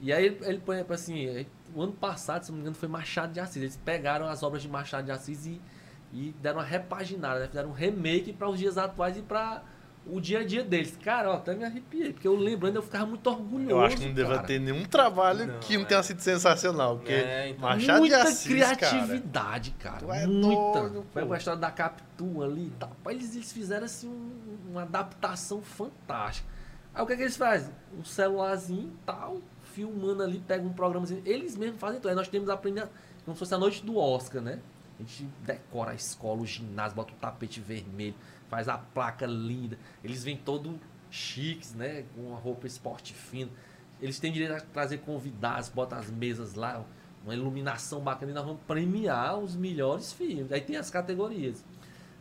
E 0.00 0.12
aí 0.12 0.26
ele- 0.26 0.58
põe 0.60 0.84
assim, 0.90 1.26
é, 1.26 1.46
o 1.74 1.82
ano 1.82 1.92
passado, 1.92 2.44
se 2.44 2.50
não 2.50 2.56
me 2.56 2.62
engano, 2.62 2.76
foi 2.76 2.88
Machado 2.88 3.32
de 3.32 3.40
Assis. 3.40 3.56
Eles 3.62 3.76
pegaram 3.84 4.28
as 4.28 4.42
obras 4.42 4.62
de 4.62 4.68
Machado 4.68 5.04
de 5.04 5.10
Assis 5.10 5.46
e, 5.46 5.60
e 6.12 6.34
deram 6.40 6.58
uma 6.58 6.64
repaginada, 6.64 7.40
né? 7.40 7.48
fizeram 7.48 7.70
um 7.70 7.72
remake 7.72 8.32
para 8.32 8.48
os 8.48 8.58
dias 8.58 8.78
atuais 8.78 9.16
e 9.16 9.22
para 9.22 9.62
o 10.06 10.20
dia 10.20 10.38
a 10.38 10.44
dia 10.44 10.62
deles. 10.62 10.96
Cara, 11.04 11.32
ó, 11.32 11.34
até 11.34 11.54
me 11.54 11.64
arrepiei, 11.64 12.12
porque 12.12 12.26
eu 12.26 12.34
lembrando 12.36 12.76
eu 12.76 12.82
ficava 12.82 13.04
muito 13.06 13.26
orgulhoso. 13.28 13.70
Eu 13.72 13.80
acho 13.80 13.96
que 13.98 14.06
não 14.06 14.14
deva 14.14 14.34
cara. 14.36 14.46
ter 14.46 14.58
nenhum 14.60 14.84
trabalho 14.84 15.46
Não, 15.46 15.58
que 15.58 15.76
não 15.76 15.82
é. 15.82 15.86
tenha 15.86 16.02
sido 16.02 16.20
sensacional. 16.20 16.96
Porque 16.98 17.12
É, 17.12 17.48
então. 17.50 17.60
Machado 17.68 17.98
muita 17.98 18.16
de 18.16 18.22
Assis, 18.22 18.44
cara. 18.62 18.76
criatividade, 18.76 19.70
cara. 19.78 19.98
Tu 19.98 20.12
é 20.12 20.26
muita. 20.26 20.80
doido, 20.80 21.06
Foi 21.12 21.26
pô. 21.26 21.32
a 21.32 21.36
história 21.38 21.60
da 21.60 21.70
Capitu 21.72 22.42
ali 22.42 22.68
e 22.68 22.72
tal. 22.78 22.92
Pô, 23.02 23.10
Eles, 23.10 23.34
eles 23.34 23.52
fizeram 23.52 23.84
assim 23.84 24.08
um- 24.08 24.70
uma 24.70 24.82
adaptação 24.82 25.60
fantástica. 25.60 26.48
Aí 26.94 27.02
o 27.02 27.06
que, 27.06 27.12
é 27.12 27.16
que 27.16 27.22
eles 27.22 27.36
fazem? 27.36 27.74
Um 27.98 28.04
celularzinho 28.04 28.88
e 28.94 29.04
tal, 29.04 29.38
filmando 29.78 30.24
ali, 30.24 30.40
pega 30.40 30.66
um 30.66 30.72
programazinho. 30.72 31.22
Eles 31.24 31.56
mesmos 31.56 31.80
fazem 31.80 32.00
tudo. 32.00 32.08
Aí 32.08 32.16
nós 32.16 32.26
temos 32.26 32.50
a 32.50 32.56
primeira. 32.56 32.90
Como 33.24 33.36
se 33.36 33.38
fosse 33.38 33.54
a 33.54 33.58
noite 33.58 33.84
do 33.84 33.96
Oscar, 33.96 34.42
né? 34.42 34.58
A 34.98 35.02
gente 35.02 35.28
decora 35.46 35.92
a 35.92 35.94
escola, 35.94 36.40
o 36.40 36.46
ginásio, 36.46 36.96
bota 36.96 37.12
o 37.12 37.16
tapete 37.16 37.60
vermelho, 37.60 38.16
faz 38.48 38.68
a 38.68 38.76
placa 38.76 39.24
linda. 39.24 39.78
Eles 40.02 40.24
vêm 40.24 40.36
todo 40.36 40.80
chiques, 41.08 41.74
né? 41.74 42.04
Com 42.16 42.22
uma 42.22 42.36
roupa 42.36 42.66
esporte 42.66 43.14
fino. 43.14 43.52
Eles 44.00 44.18
têm 44.18 44.32
direito 44.32 44.54
a 44.54 44.60
trazer 44.60 44.98
convidados, 44.98 45.68
bota 45.68 45.94
as 45.94 46.10
mesas 46.10 46.54
lá, 46.54 46.84
uma 47.22 47.34
iluminação 47.34 48.00
bacana 48.00 48.32
e 48.32 48.34
nós 48.34 48.44
vamos 48.44 48.60
premiar 48.66 49.38
os 49.38 49.54
melhores 49.54 50.12
filmes. 50.12 50.50
Aí 50.50 50.60
tem 50.60 50.76
as 50.76 50.90
categorias. 50.90 51.64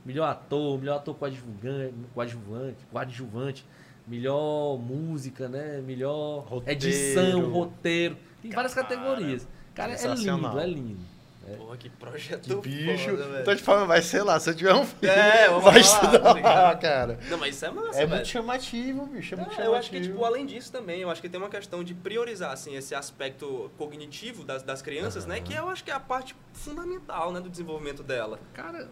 Melhor 0.05 0.30
ator, 0.30 0.78
melhor 0.78 0.97
ator 0.97 1.16
coadjuvante, 1.16 1.93
coadjuvante, 2.14 2.86
coadjuvante 2.91 3.66
melhor 4.08 4.78
música, 4.78 5.47
né? 5.49 5.82
Melhor 5.86 6.45
Roteiro. 6.47 6.72
edição, 6.80 7.49
roteiro. 7.51 8.18
Tem 8.41 8.51
várias 8.51 8.74
Cara, 8.74 8.88
categorias. 8.88 9.47
Cara, 9.76 9.93
é 9.93 10.08
lindo, 10.16 10.60
é 10.60 10.66
lindo. 10.68 11.18
Porra, 11.58 11.78
que 11.78 11.89
projeto 11.89 12.60
Que 12.60 12.70
bicho. 12.70 13.10
foda. 13.12 13.43
Tô 13.45 13.55
te 13.55 13.62
falando, 13.64 13.88
vai 13.88 14.01
ser 14.01 14.22
lá. 14.22 14.38
Se 14.38 14.49
eu 14.49 14.53
tiver 14.55 14.74
um 14.74 14.86
filho, 14.86 15.10
É, 15.10 15.47
vai 15.47 15.62
falar, 15.62 15.80
estudar 15.80 16.20
tá 16.20 16.30
lá, 16.30 16.34
ligado? 16.34 16.82
cara. 16.82 17.20
Não, 17.30 17.38
mas 17.38 17.55
isso 17.55 17.66
é 17.66 17.72
massa, 17.72 17.89
É 17.89 17.93
velho. 17.99 18.10
muito 18.10 18.28
chamativo, 18.28 19.05
bicho. 19.05 19.34
É 19.34 19.38
muito 19.38 19.51
É, 19.51 19.55
chamativo. 19.55 19.62
eu 19.62 19.76
acho 19.80 19.89
que, 19.89 20.01
tipo, 20.01 20.26
além 20.26 20.45
disso 20.45 20.70
também, 20.74 20.99
eu 20.99 21.10
acho 21.10 21.22
que 21.22 21.30
tem 21.30 21.39
uma 21.39 21.49
questão 21.49 21.86
de 21.86 21.93
priorizar, 21.93 22.51
assim, 22.51 22.76
esse 22.76 22.93
aspecto 22.93 23.72
cognitivo 23.78 24.43
das, 24.43 24.62
das 24.62 24.82
crianças, 24.82 25.26
né? 25.26 25.39
Que 25.39 25.53
eu 25.53 25.70
acho 25.70 25.86
que 25.86 25.91
é 25.91 25.93
a 25.93 26.01
parte 26.01 26.36
fundamental, 26.51 27.32
né, 27.32 27.39
do 27.39 27.49
desenvolvimento 27.49 28.03
dela. 28.03 28.41
Cara, 28.53 28.89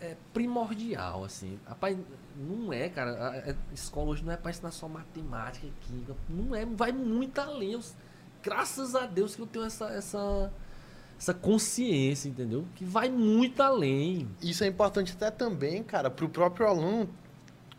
é, 0.00 0.06
é 0.10 0.16
primordial, 0.32 1.24
assim. 1.24 1.58
Rapaz, 1.66 1.96
não 2.36 2.72
é, 2.72 2.88
cara. 2.88 3.44
A, 3.50 3.74
escola 3.74 4.10
hoje 4.10 4.24
não 4.24 4.32
é 4.32 4.36
para 4.36 4.50
ensinar 4.50 4.70
só 4.70 4.88
matemática, 4.88 5.66
química. 5.82 6.14
Não 6.28 6.54
é, 6.54 6.64
vai 6.64 6.92
muito 6.92 7.38
além. 7.38 7.72
Eu, 7.72 7.80
graças 8.42 8.94
a 8.94 9.06
Deus 9.06 9.34
que 9.34 9.42
eu 9.42 9.46
tenho 9.46 9.64
essa, 9.64 9.86
essa, 9.90 10.52
essa 11.18 11.34
consciência, 11.34 12.28
entendeu? 12.28 12.66
Que 12.74 12.84
vai 12.84 13.08
muito 13.08 13.62
além. 13.62 14.28
Isso 14.42 14.64
é 14.64 14.66
importante 14.66 15.12
até 15.12 15.30
também, 15.30 15.82
cara, 15.82 16.10
para 16.10 16.24
o 16.24 16.28
próprio 16.28 16.66
aluno 16.66 17.08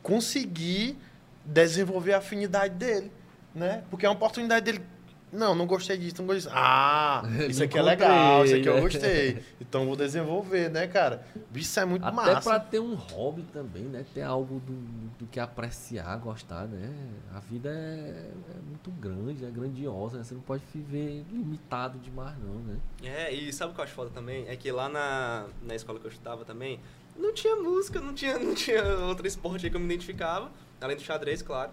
conseguir 0.02 0.98
desenvolver 1.44 2.14
a 2.14 2.20
afinidade 2.20 2.76
dele, 2.76 3.12
né? 3.54 3.84
Porque 3.90 4.06
é 4.06 4.10
uma 4.10 4.16
oportunidade 4.16 4.66
dele 4.66 4.86
não, 5.32 5.54
não 5.54 5.66
gostei 5.66 5.98
disso, 5.98 6.16
não 6.20 6.28
gostei 6.28 6.44
disso. 6.44 6.52
Ah, 6.54 7.24
isso 7.50 7.64
aqui 7.64 7.78
é 7.78 7.82
legal, 7.82 8.46
isso 8.46 8.56
aqui 8.56 8.68
eu 8.68 8.80
gostei. 8.80 9.44
Então 9.60 9.86
vou 9.86 9.96
desenvolver, 9.96 10.70
né, 10.70 10.88
cara? 10.88 11.26
Isso 11.54 11.80
é 11.80 11.86
muito 11.86 12.06
Até 12.06 12.16
massa. 12.16 12.32
Até 12.32 12.42
pra 12.42 12.60
ter 12.60 12.80
um 12.80 12.96
hobby 12.96 13.44
também, 13.54 13.84
né? 13.84 14.06
Ter 14.14 14.22
algo 14.22 14.60
do, 14.60 14.74
do 15.20 15.28
que 15.28 15.40
apreciar, 15.40 16.18
gostar, 16.18 16.68
né? 16.68 16.94
A 17.34 17.40
vida 17.40 17.70
é, 17.70 18.32
é, 18.50 18.62
muito 18.68 18.92
grande, 18.92 19.46
é 19.46 19.50
grandiosa, 19.50 20.18
né? 20.18 20.24
Você 20.24 20.34
não 20.34 20.42
pode 20.42 20.64
viver 20.74 21.26
limitado 21.32 22.00
demais, 22.00 22.38
não, 22.40 22.56
né? 22.60 22.78
É, 23.04 23.34
e 23.34 23.52
sabe 23.52 23.72
o 23.72 23.76
que 23.76 23.82
eu 23.82 23.86
acho 23.86 23.94
foda 23.94 24.10
também? 24.12 24.48
É 24.48 24.56
que 24.56 24.72
lá 24.72 24.88
na, 24.88 25.48
na 25.62 25.76
escola 25.76 26.00
que 26.00 26.06
eu 26.06 26.12
estudava 26.12 26.46
também, 26.46 26.80
não 27.18 27.34
tinha 27.34 27.56
música, 27.56 28.00
não 28.00 28.14
tinha, 28.14 28.38
não 28.40 28.54
tinha 28.54 28.84
outro 29.00 29.26
esporte 29.28 29.66
aí 29.66 29.70
que 29.70 29.76
eu 29.76 29.82
me 29.82 29.86
identificava, 29.88 30.52
além 30.80 30.96
do 30.96 31.02
xadrez, 31.02 31.42
claro. 31.42 31.72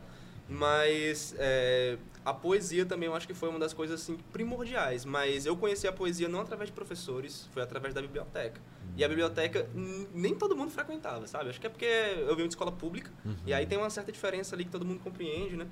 Mas 0.53 1.35
é, 1.39 1.97
a 2.25 2.33
poesia 2.33 2.87
também 2.87 3.09
eu 3.09 3.15
acho 3.15 3.27
que 3.27 3.35
foi 3.35 3.49
uma 3.49 3.59
das 3.59 3.73
coisas 3.73 4.01
assim 4.01 4.17
primordiais, 4.33 5.05
mas 5.05 5.47
eu 5.47 5.57
conheci 5.57 5.89
a 5.89 5.93
poesia 5.93 6.29
não 6.29 6.41
através 6.41 6.71
de 6.71 6.75
professores, 6.75 7.49
foi 7.53 7.63
através 7.63 7.95
da 7.95 8.01
biblioteca. 8.01 8.61
Uhum. 8.61 8.93
E 8.97 9.05
a 9.05 9.09
biblioteca 9.09 9.69
nem 10.15 10.35
todo 10.35 10.57
mundo 10.57 10.71
frequentava, 10.71 11.27
sabe? 11.27 11.51
Acho 11.51 11.61
que 11.61 11.67
é 11.67 11.71
porque 11.71 11.85
eu 11.85 12.35
venho 12.37 12.49
de 12.49 12.55
escola 12.55 12.71
pública 12.71 13.11
uhum. 13.25 13.35
e 13.47 13.53
aí 13.53 13.67
tem 13.67 13.79
uma 13.79 13.91
certa 13.91 14.13
diferença 14.13 14.55
ali 14.55 14.65
que 14.65 14.71
todo 14.71 14.85
mundo 14.85 15.01
compreende, 15.01 15.57
né? 15.57 15.67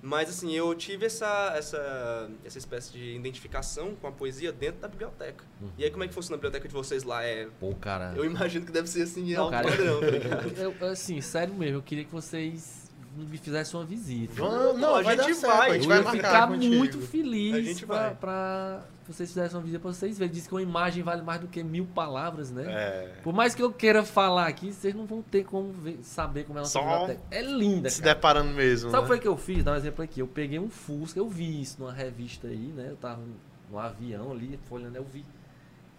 Mas 0.00 0.30
assim, 0.30 0.54
eu 0.54 0.72
tive 0.76 1.06
essa 1.06 1.54
essa 1.56 2.30
essa 2.44 2.56
espécie 2.56 2.92
de 2.92 3.16
identificação 3.16 3.96
com 3.96 4.06
a 4.06 4.12
poesia 4.12 4.52
dentro 4.52 4.80
da 4.80 4.86
biblioteca. 4.86 5.44
Uhum. 5.60 5.70
E 5.76 5.82
aí 5.82 5.90
como 5.90 6.04
é 6.04 6.08
que 6.08 6.14
funciona 6.14 6.36
a 6.36 6.38
biblioteca 6.38 6.68
de 6.68 6.74
vocês 6.74 7.02
lá? 7.02 7.24
É 7.24 7.48
Pô, 7.58 7.74
cara. 7.74 8.12
Eu 8.14 8.24
imagino 8.24 8.64
que 8.64 8.70
deve 8.70 8.88
ser 8.88 9.02
assim, 9.02 9.34
não, 9.34 9.44
alto 9.44 9.52
cara, 9.52 9.68
padrão, 9.68 10.00
tá 10.00 10.06
ligado? 10.10 10.56
eu, 10.56 10.88
assim, 10.88 11.20
sério 11.20 11.52
mesmo, 11.54 11.78
eu 11.78 11.82
queria 11.82 12.04
que 12.04 12.12
vocês 12.12 12.87
me 13.24 13.38
fizesse 13.38 13.74
uma 13.76 13.84
visita. 13.84 14.34
Vamos, 14.34 14.80
não, 14.80 14.94
a 14.96 15.02
gente 15.02 15.34
vai, 15.40 15.70
a 15.70 15.74
gente 15.74 15.88
vai 15.88 16.04
ficar 16.04 16.46
muito 16.48 17.00
feliz 17.00 17.80
pra, 17.80 18.10
pra 18.12 18.82
vocês 19.06 19.30
fizessem 19.30 19.56
uma 19.56 19.62
visita 19.62 19.80
pra 19.80 19.92
vocês 19.92 20.18
verem. 20.18 20.32
Diz 20.34 20.46
que 20.46 20.54
uma 20.54 20.62
imagem 20.62 21.02
vale 21.02 21.22
mais 21.22 21.40
do 21.40 21.48
que 21.48 21.62
mil 21.64 21.86
palavras, 21.86 22.50
né? 22.50 22.64
É. 22.68 23.20
Por 23.22 23.32
mais 23.32 23.54
que 23.54 23.62
eu 23.62 23.72
queira 23.72 24.04
falar 24.04 24.46
aqui, 24.46 24.72
vocês 24.72 24.94
não 24.94 25.06
vão 25.06 25.22
ter 25.22 25.44
como 25.44 25.72
ver, 25.72 25.98
saber 26.02 26.44
como 26.44 26.58
é 26.58 26.62
nossa 26.62 26.78
biblioteca. 26.78 27.20
É 27.30 27.42
linda, 27.42 27.88
Se 27.88 28.02
cara. 28.02 28.14
deparando 28.14 28.50
mesmo, 28.52 28.90
Sabe 28.90 29.08
né? 29.08 29.08
o 29.08 29.14
que, 29.16 29.22
que 29.22 29.28
eu 29.28 29.36
fiz? 29.36 29.64
Dá 29.64 29.72
um 29.72 29.76
exemplo 29.76 30.04
aqui. 30.04 30.20
Eu 30.20 30.26
peguei 30.26 30.58
um 30.58 30.68
Fusca, 30.68 31.18
eu 31.18 31.28
vi 31.28 31.60
isso 31.62 31.76
numa 31.80 31.92
revista 31.92 32.48
aí, 32.48 32.72
né? 32.76 32.88
Eu 32.90 32.96
tava 32.96 33.22
no 33.70 33.78
avião 33.78 34.32
ali, 34.32 34.58
folhando, 34.68 34.96
eu 34.96 35.04
vi. 35.04 35.24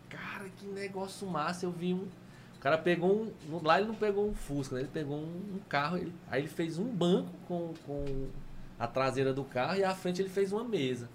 Cara, 0.08 0.46
que 0.58 0.68
negócio 0.68 1.28
massa. 1.28 1.66
Eu 1.66 1.72
vi 1.72 1.94
um 1.94 2.08
o 2.60 2.62
cara 2.62 2.78
pegou 2.78 3.24
um. 3.50 3.60
Lá 3.64 3.80
ele 3.80 3.88
não 3.88 3.96
pegou 3.96 4.30
um 4.30 4.36
Fusca, 4.36 4.76
né? 4.76 4.82
Ele 4.82 4.90
pegou 4.92 5.16
um, 5.16 5.56
um 5.56 5.60
carro. 5.70 5.96
Ele, 5.96 6.14
aí 6.30 6.42
ele 6.42 6.50
fez 6.50 6.78
um 6.78 6.84
banco 6.84 7.32
com, 7.48 7.74
com 7.88 8.28
a 8.78 8.86
traseira 8.86 9.34
do 9.34 9.46
carro 9.46 9.78
e 9.78 9.84
à 9.84 9.96
frente 9.96 10.22
ele 10.22 10.28
fez 10.28 10.52
uma 10.52 10.66
mesa. 10.66 11.10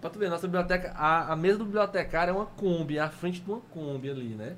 Pra 0.00 0.10
tu 0.10 0.18
ver, 0.18 0.28
nossa 0.28 0.48
biblioteca. 0.48 0.92
A, 0.96 1.32
a 1.32 1.36
mesa 1.36 1.58
do 1.58 1.64
bibliotecário 1.64 2.32
é 2.32 2.34
uma 2.34 2.46
Kombi, 2.46 2.98
à 2.98 3.08
frente 3.08 3.40
de 3.40 3.48
uma 3.48 3.60
Kombi 3.60 4.10
ali, 4.10 4.34
né? 4.34 4.56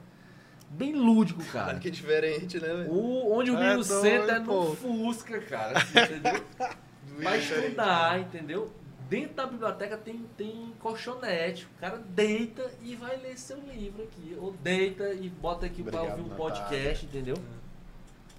Bem 0.70 0.94
lúdico, 0.94 1.44
cara. 1.52 1.78
que 1.78 1.90
diferente, 1.90 2.58
né, 2.58 2.86
o, 2.88 3.30
Onde 3.30 3.50
o 3.50 3.58
Rio 3.58 3.80
é 3.80 3.82
senta 3.82 4.32
é 4.32 4.38
no 4.38 4.74
Fusca, 4.74 5.38
cara. 5.42 5.78
Assim, 5.78 5.98
entendeu? 5.98 6.42
Pra 7.20 7.36
estudar, 7.36 8.20
entendeu? 8.20 8.72
Dentro 9.08 9.34
da 9.36 9.46
biblioteca 9.46 9.96
tem, 9.96 10.26
tem 10.36 10.72
colchonete. 10.80 11.66
O 11.76 11.80
cara 11.80 11.98
deita 11.98 12.70
e 12.82 12.96
vai 12.96 13.16
ler 13.16 13.38
seu 13.38 13.58
livro 13.60 14.02
aqui. 14.02 14.36
Ou 14.38 14.52
deita 14.52 15.14
e 15.14 15.28
bota 15.28 15.66
aqui 15.66 15.82
para 15.82 16.02
ouvir 16.02 16.22
um 16.22 16.30
podcast, 16.30 17.06
entendeu? 17.06 17.36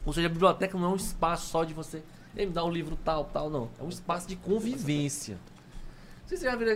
Ou 0.05 0.13
seja, 0.13 0.27
a 0.27 0.29
biblioteca 0.29 0.77
não 0.77 0.89
é 0.89 0.93
um 0.93 0.95
espaço 0.95 1.47
só 1.47 1.63
de 1.63 1.73
você 1.73 2.03
me 2.33 2.47
dar 2.47 2.65
um 2.65 2.71
livro 2.71 2.97
tal, 3.03 3.25
tal, 3.25 3.49
não. 3.49 3.69
É 3.79 3.83
um 3.83 3.89
espaço 3.89 4.27
de 4.27 4.35
convivência. 4.35 5.35
Não 6.21 6.27
sei 6.27 6.37
se 6.37 6.43
você 6.43 6.49
já 6.49 6.55
viu 6.55 6.67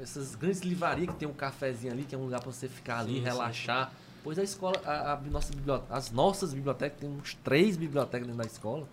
essas 0.00 0.34
grandes 0.34 0.60
livrarias 0.60 1.10
que 1.10 1.16
tem 1.16 1.28
um 1.28 1.34
cafezinho 1.34 1.92
ali, 1.92 2.04
que 2.04 2.14
é 2.14 2.18
um 2.18 2.24
lugar 2.24 2.40
para 2.40 2.50
você 2.50 2.68
ficar 2.68 3.00
ali, 3.00 3.14
sim, 3.14 3.20
relaxar. 3.20 3.90
Sim. 3.90 3.96
Pois 4.24 4.38
a 4.38 4.42
escola, 4.42 4.80
a, 4.84 5.12
a 5.12 5.20
nossa 5.20 5.54
biblioteca, 5.54 5.94
as 5.94 6.10
nossas 6.10 6.52
bibliotecas, 6.52 6.98
tem 6.98 7.08
uns 7.08 7.34
três 7.44 7.76
bibliotecas 7.76 8.26
dentro 8.26 8.42
da 8.42 8.46
escola. 8.46 8.88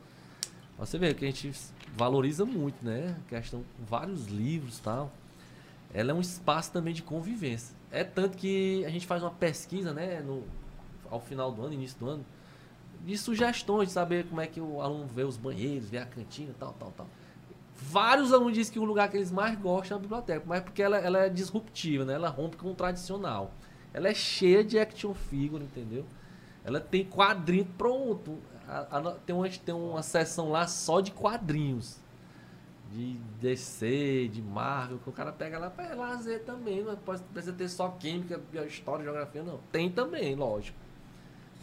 Você 0.78 0.97
vê 0.97 1.13
que 1.13 1.24
a 1.24 1.28
gente 1.28 1.51
valoriza 1.95 2.45
muito, 2.45 2.84
né? 2.84 3.15
A 3.26 3.30
questão 3.30 3.63
vários 3.80 4.28
livros 4.28 4.80
tal. 4.80 5.11
Ela 5.93 6.11
é 6.11 6.13
um 6.13 6.21
espaço 6.21 6.71
também 6.71 6.93
de 6.93 7.03
convivência. 7.03 7.76
É 7.91 8.03
tanto 8.03 8.38
que 8.38 8.84
a 8.86 8.89
gente 8.89 9.05
faz 9.05 9.21
uma 9.21 9.32
pesquisa, 9.32 9.93
né? 9.93 10.21
No, 10.21 10.43
ao 11.09 11.21
final 11.21 11.51
do 11.51 11.61
ano, 11.61 11.74
início 11.74 11.99
do 11.99 12.09
ano, 12.09 12.26
de 13.05 13.17
sugestões, 13.17 13.89
de 13.89 13.93
saber 13.93 14.26
como 14.26 14.41
é 14.41 14.47
que 14.47 14.59
o 14.59 14.82
aluno 14.82 15.05
vê 15.05 15.24
os 15.24 15.38
banheiros, 15.38 15.89
vê 15.89 15.99
a 15.99 16.05
cantina, 16.05 16.53
tal, 16.57 16.74
tal, 16.74 16.91
tal. 16.97 17.07
Vários 17.76 18.32
alunos 18.34 18.53
dizem 18.53 18.74
que 18.74 18.80
o 18.80 18.84
lugar 18.84 19.09
que 19.09 19.17
eles 19.17 19.32
mais 19.32 19.57
gostam 19.59 19.97
é 19.97 19.99
a 19.99 20.01
biblioteca, 20.01 20.43
mas 20.47 20.63
porque 20.63 20.82
ela, 20.82 20.97
ela 20.97 21.19
é 21.19 21.30
disruptiva, 21.30 22.05
né? 22.05 22.13
Ela 22.13 22.30
rompe 22.30 22.57
com 22.57 22.71
o 22.71 22.76
tradicional. 22.76 23.53
Ela 23.93 24.07
é 24.07 24.13
cheia 24.13 24.63
de 24.63 24.80
action 24.80 25.13
figure, 25.13 25.63
entendeu? 25.63 26.05
Ela 26.63 26.80
tem 26.80 27.05
quadrinho 27.05 27.65
pronto. 27.78 28.39
A, 28.68 28.97
a, 28.97 29.11
tem, 29.26 29.36
uma, 29.36 29.49
tem 29.49 29.76
uma 29.76 30.03
seção 30.03 30.49
lá 30.49 30.68
só 30.68 31.01
de 31.01 31.11
quadrinhos. 31.11 32.01
De 32.91 33.18
DC, 33.41 34.30
de 34.32 34.41
Marvel, 34.41 34.99
que 34.99 35.09
o 35.09 35.11
cara 35.11 35.32
pega 35.32 35.57
lá 35.57 35.70
para 35.70 35.95
lazer 35.95 36.43
também. 36.43 36.84
Não 36.84 36.95
pode, 36.95 37.24
precisa 37.24 37.55
ter 37.55 37.68
só 37.68 37.89
química, 37.89 38.39
história, 38.68 39.03
geografia, 39.03 39.41
não. 39.41 39.59
Tem 39.72 39.89
também, 39.89 40.36
lógico. 40.36 40.78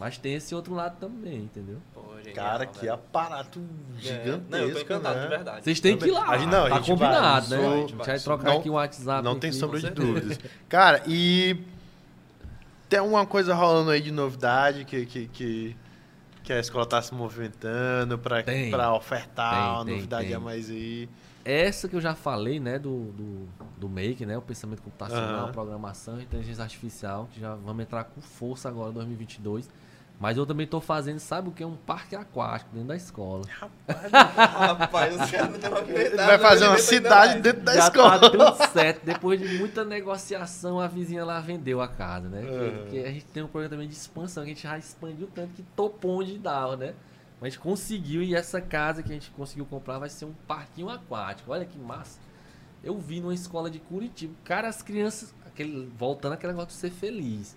Mas 0.00 0.16
tem 0.16 0.32
esse 0.32 0.54
outro 0.54 0.74
lado 0.74 0.96
também, 0.98 1.42
entendeu? 1.42 1.76
Pô, 1.92 2.00
genial, 2.22 2.34
cara, 2.34 2.64
que 2.64 2.80
velho. 2.80 2.94
aparato 2.94 3.60
gigantesco. 3.98 4.46
É. 4.48 4.50
Não, 4.50 4.58
eu 4.58 4.74
tô 4.74 4.80
encantado, 4.80 5.16
né? 5.16 5.22
de 5.22 5.28
verdade. 5.28 5.64
Vocês 5.64 5.78
têm 5.78 5.98
que 5.98 6.06
ir 6.06 6.10
lá. 6.10 6.30
A 6.30 6.38
gente, 6.38 6.50
não, 6.50 6.68
tá 6.68 6.74
a 6.74 6.78
gente 6.78 6.90
combinado, 6.90 7.46
vai, 7.48 7.58
né? 7.58 7.64
Sou... 7.64 7.74
A 7.74 7.76
gente 7.76 7.94
vai 7.94 8.18
trocar 8.18 8.44
não, 8.44 8.58
aqui 8.58 8.70
o 8.70 8.72
WhatsApp. 8.72 9.22
Não 9.22 9.38
tem 9.38 9.52
sombra 9.52 9.78
de 9.78 9.90
dúvidas. 9.90 10.38
cara, 10.70 11.02
e 11.06 11.62
tem 12.88 12.98
alguma 12.98 13.26
coisa 13.26 13.54
rolando 13.54 13.90
aí 13.90 14.00
de 14.00 14.10
novidade 14.10 14.86
que, 14.86 15.04
que, 15.04 15.28
que, 15.28 15.76
que 16.50 16.54
a 16.54 16.58
escola 16.58 16.82
está 16.82 17.00
se 17.00 17.14
movimentando 17.14 18.18
para 18.18 18.92
ofertar 18.92 19.54
tem, 19.54 19.70
uma 19.70 19.84
tem, 19.84 19.94
novidade 19.94 20.26
tem. 20.26 20.34
a 20.34 20.40
mais 20.40 20.68
aí? 20.68 21.08
Essa 21.44 21.88
que 21.88 21.94
eu 21.94 22.00
já 22.00 22.16
falei, 22.16 22.58
né, 22.58 22.76
do, 22.76 23.12
do, 23.12 23.48
do 23.78 23.88
Make, 23.88 24.26
né, 24.26 24.36
o 24.36 24.42
pensamento 24.42 24.82
computacional, 24.82 25.46
uhum. 25.46 25.52
programação, 25.52 26.20
inteligência 26.20 26.62
artificial, 26.64 27.28
que 27.32 27.40
já 27.40 27.54
vamos 27.54 27.82
entrar 27.82 28.02
com 28.02 28.20
força 28.20 28.68
agora 28.68 28.90
em 28.90 28.94
2022. 28.94 29.70
Mas 30.20 30.36
eu 30.36 30.44
também 30.44 30.64
estou 30.64 30.82
fazendo, 30.82 31.18
sabe 31.18 31.48
o 31.48 31.50
que? 31.50 31.64
Um 31.64 31.76
parque 31.76 32.14
aquático 32.14 32.70
dentro 32.74 32.88
da 32.88 32.96
escola. 32.96 33.42
Rapaz, 33.88 35.18
os 35.18 35.30
caras 35.30 35.58
não 35.58 35.78
Ele 35.78 36.14
vai 36.14 36.38
fazer 36.38 36.68
uma 36.68 36.76
cidade 36.76 37.40
dentro 37.40 37.62
da 37.62 37.72
Já 37.72 37.86
escola. 37.86 38.20
Tá 38.20 38.30
tudo 38.30 38.70
certo. 38.70 39.02
Depois 39.02 39.40
de 39.40 39.58
muita 39.58 39.82
negociação, 39.82 40.78
a 40.78 40.86
vizinha 40.86 41.24
lá 41.24 41.40
vendeu 41.40 41.80
a 41.80 41.88
casa, 41.88 42.28
né? 42.28 42.42
Uhum. 42.42 42.82
Porque 42.82 42.98
a 42.98 43.10
gente 43.10 43.24
tem 43.24 43.42
um 43.42 43.48
programa 43.48 43.70
também 43.70 43.88
de 43.88 43.94
expansão, 43.94 44.44
que 44.44 44.50
a 44.50 44.52
gente 44.52 44.62
já 44.62 44.76
expandiu 44.76 45.26
tanto 45.34 45.54
que 45.54 45.62
topou 45.74 46.20
onde 46.20 46.36
dava, 46.36 46.76
né? 46.76 46.92
Mas 47.40 47.46
a 47.46 47.50
gente 47.52 47.60
conseguiu 47.60 48.22
e 48.22 48.34
essa 48.34 48.60
casa 48.60 49.02
que 49.02 49.10
a 49.10 49.14
gente 49.14 49.30
conseguiu 49.30 49.64
comprar 49.64 49.98
vai 49.98 50.10
ser 50.10 50.26
um 50.26 50.34
parquinho 50.46 50.90
aquático. 50.90 51.50
Olha 51.50 51.64
que 51.64 51.78
massa. 51.78 52.20
Eu 52.84 52.98
vi 52.98 53.22
numa 53.22 53.32
escola 53.32 53.70
de 53.70 53.78
Curitiba. 53.78 54.34
Cara, 54.44 54.68
as 54.68 54.82
crianças, 54.82 55.34
aquele, 55.46 55.90
voltando 55.96 56.34
aquele 56.34 56.52
negócio 56.52 56.68
de 56.68 56.74
ser 56.74 56.90
feliz. 56.90 57.56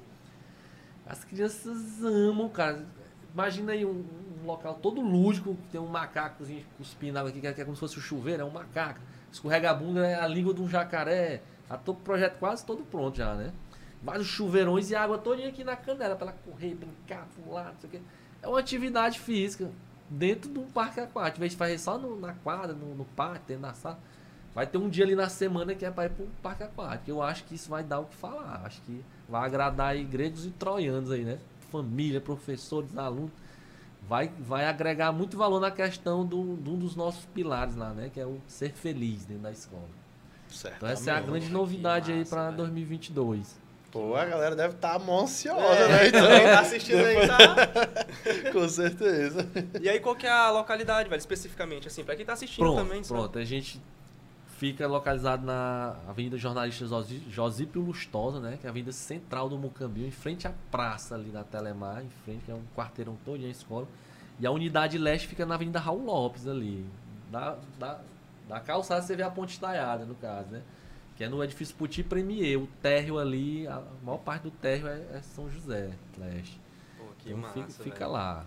As 1.06 1.24
crianças 1.24 2.04
amam, 2.04 2.49
cara. 2.49 2.86
Imagina 3.34 3.72
aí 3.74 3.86
um, 3.86 4.06
um 4.41 4.45
local 4.45 4.76
todo 4.76 5.01
lúdico, 5.01 5.56
que 5.56 5.72
tem 5.72 5.82
um 5.82 5.88
macacozinho 5.88 6.64
cuspindo 6.78 7.18
água 7.18 7.30
aqui, 7.30 7.41
que 7.41 7.47
é, 7.47 7.54
como 7.66 7.76
se 7.76 7.80
fosse 7.80 7.97
o 7.97 7.99
um 7.99 8.01
chuveiro, 8.01 8.41
é 8.41 8.45
um 8.45 8.51
macaco. 8.51 8.99
Escorrega 9.32 9.72
a 9.72 9.74
bunda, 9.74 10.06
é 10.06 10.16
a 10.16 10.28
língua 10.28 10.54
de 10.54 10.62
um 10.62 10.68
jacaré. 10.68 11.41
A 11.70 11.78
todo 11.78 11.99
projeto 11.99 12.38
quase 12.38 12.66
todo 12.66 12.84
pronto 12.84 13.18
já, 13.18 13.34
né? 13.34 13.51
Vários 14.04 14.28
chuveirões 14.28 14.91
e 14.91 14.95
água 14.95 15.18
toda 15.18 15.47
aqui 15.47 15.64
na 15.64 15.76
canela 15.76 16.16
para 16.16 16.28
ela 16.28 16.38
correr, 16.45 16.76
brincar, 16.76 17.26
pular, 17.36 17.72
não 17.72 17.80
sei 17.80 17.88
o 17.88 17.91
quê. 17.91 18.01
É 18.41 18.47
uma 18.47 18.60
atividade 18.60 19.20
física 19.20 19.72
dentro 20.10 20.51
de 20.51 20.60
um 20.60 20.70
parque 20.70 20.99
aquático. 20.99 21.38
Em 21.38 21.39
vez 21.39 21.54
de 21.54 21.58
fazer 21.58 21.80
só 21.80 21.97
no, 21.97 22.20
na 22.20 22.34
quadra, 22.34 22.74
no, 22.74 22.93
no 22.93 23.06
parque, 23.06 23.47
dentro 23.47 23.64
da 23.64 23.74
sala. 23.74 23.97
Vai 24.54 24.68
ter 24.68 24.78
um 24.78 24.88
dia 24.88 25.04
ali 25.04 25.16
na 25.16 25.30
semana 25.30 25.74
que 25.74 25.84
é 25.84 25.89
para 25.89 26.06
ir 26.06 26.10
para 26.12 26.26
o 26.26 26.30
parque 26.41 26.64
aquático. 26.64 27.10
Eu 27.10 27.24
acho 27.24 27.43
que 27.45 27.56
isso 27.56 27.70
vai 27.70 27.84
dar 27.84 27.99
o 27.99 28.06
que 28.06 28.16
falar. 28.16 28.62
Acho 28.66 28.82
que 28.82 29.04
vai 29.34 29.48
agradar 29.48 29.88
aí 29.94 30.04
gregos 30.04 30.46
e 30.46 30.52
troianos 30.52 31.10
aí, 31.10 31.24
né? 31.24 31.40
Família, 31.72 32.22
professores, 32.22 32.96
alunos. 32.96 33.32
Vai, 34.08 34.32
vai 34.40 34.66
agregar 34.66 35.12
muito 35.12 35.36
valor 35.36 35.60
na 35.60 35.72
questão 35.72 36.24
do, 36.24 36.56
de 36.56 36.70
um 36.70 36.78
dos 36.78 36.96
nossos 36.96 37.26
pilares 37.26 37.76
lá, 37.76 37.90
né? 37.90 38.12
Que 38.14 38.20
é 38.20 38.28
o 38.28 38.40
ser 38.48 38.74
feliz 38.74 39.26
dentro 39.26 39.42
da 39.42 39.52
escola. 39.52 39.88
Certo. 40.50 40.76
Então 40.76 40.88
essa 40.88 41.10
é 41.10 41.14
a 41.16 41.20
grande 41.20 41.50
novidade 41.50 42.12
aí 42.12 42.24
para 42.24 42.52
2022. 42.52 43.60
Pô, 43.90 44.16
a 44.16 44.24
galera 44.24 44.56
deve 44.56 44.76
estar 44.76 45.00
tá 45.00 45.12
ansiosa, 45.12 45.62
É, 45.62 45.88
né? 45.88 46.08
então, 46.10 46.28
quem 46.28 46.44
tá 46.44 46.60
assistindo 46.60 47.04
aí 47.04 47.28
tá. 47.28 48.52
Com 48.54 48.70
certeza. 48.70 49.50
E 49.82 49.90
aí, 49.90 50.00
qual 50.00 50.16
que 50.16 50.28
é 50.28 50.32
a 50.32 50.52
localidade, 50.52 51.10
velho, 51.10 51.20
especificamente, 51.20 51.88
assim, 51.88 52.04
pra 52.04 52.16
quem 52.16 52.24
tá 52.26 52.34
assistindo 52.34 52.66
Pronto, 52.66 52.84
também, 52.84 53.04
sabe? 53.04 53.20
pronto. 53.20 53.40
A 53.40 53.46
gente 53.46 53.82
fica 54.72 54.88
localizado 54.88 55.45
na 55.45 55.97
Avenida 56.07 56.38
Jornalista 56.38 56.86
Josípio 57.30 57.82
Lustosa, 57.82 58.39
né? 58.39 58.57
Que 58.61 58.66
é 58.66 58.70
a 58.70 58.72
avenida 58.72 58.93
central 58.93 59.49
do 59.49 59.57
Mucambio, 59.57 60.07
em 60.07 60.11
frente 60.11 60.47
à 60.47 60.53
praça 60.72 61.16
ali 61.16 61.32
da 61.32 61.43
Telemar, 61.43 62.01
em 62.01 62.09
frente, 62.24 62.45
que 62.45 62.51
é 62.51 62.55
um 62.55 62.64
quarteirão 62.74 63.18
todo 63.26 63.43
a 63.43 63.49
escola. 63.49 63.86
E 64.39 64.47
a 64.47 64.51
unidade 64.51 64.97
leste 64.97 65.28
fica 65.28 65.45
na 65.45 65.55
Avenida 65.55 65.80
Raul 65.80 66.05
Lopes 66.05 66.47
ali. 66.47 66.86
Da, 67.30 67.57
da, 67.78 67.99
da 68.47 68.59
calçada 68.61 69.01
você 69.01 69.18
vê 69.18 69.24
a 69.24 69.30
ponte 69.30 69.51
estaiada, 69.51 70.05
no 70.05 70.16
caso, 70.16 70.47
né? 70.49 70.61
Que 71.18 71.26
é 71.26 71.30
no 71.30 71.43
edifício 71.43 71.76
Puti 71.76 72.01
Premier. 72.01 72.57
O 72.57 72.68
térreo 72.82 73.20
ali, 73.20 73.68
a 73.68 73.84
maior 74.01 74.20
parte 74.20 74.43
do 74.43 74.51
térreo 74.51 74.88
é, 74.88 75.18
é 75.18 75.22
São 75.22 75.49
José, 75.49 75.91
leste. 76.18 76.57
Pô, 76.97 77.03
que 77.20 77.32
Então 77.32 77.41
massa, 77.41 77.53
fica, 77.53 77.84
fica 77.84 78.07
lá. 78.07 78.45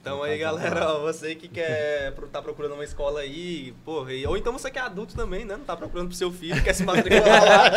Então 0.00 0.18
Fica 0.20 0.26
aí, 0.30 0.38
galera, 0.38 0.92
ó, 0.94 1.00
você 1.00 1.34
que 1.34 1.48
quer 1.48 2.12
tá 2.32 2.40
procurando 2.42 2.74
uma 2.74 2.84
escola 2.84 3.20
aí, 3.20 3.72
porra, 3.84 4.12
e- 4.12 4.26
ou 4.26 4.36
então 4.36 4.52
você 4.52 4.70
que 4.70 4.78
é 4.78 4.82
adulto 4.82 5.14
também, 5.16 5.44
né? 5.44 5.56
Não 5.56 5.64
tá 5.64 5.76
procurando 5.76 6.08
pro 6.08 6.16
seu 6.16 6.30
filho, 6.32 6.62
quer 6.62 6.72
se 6.74 6.84
matricular 6.84 7.44
lá. 7.44 7.70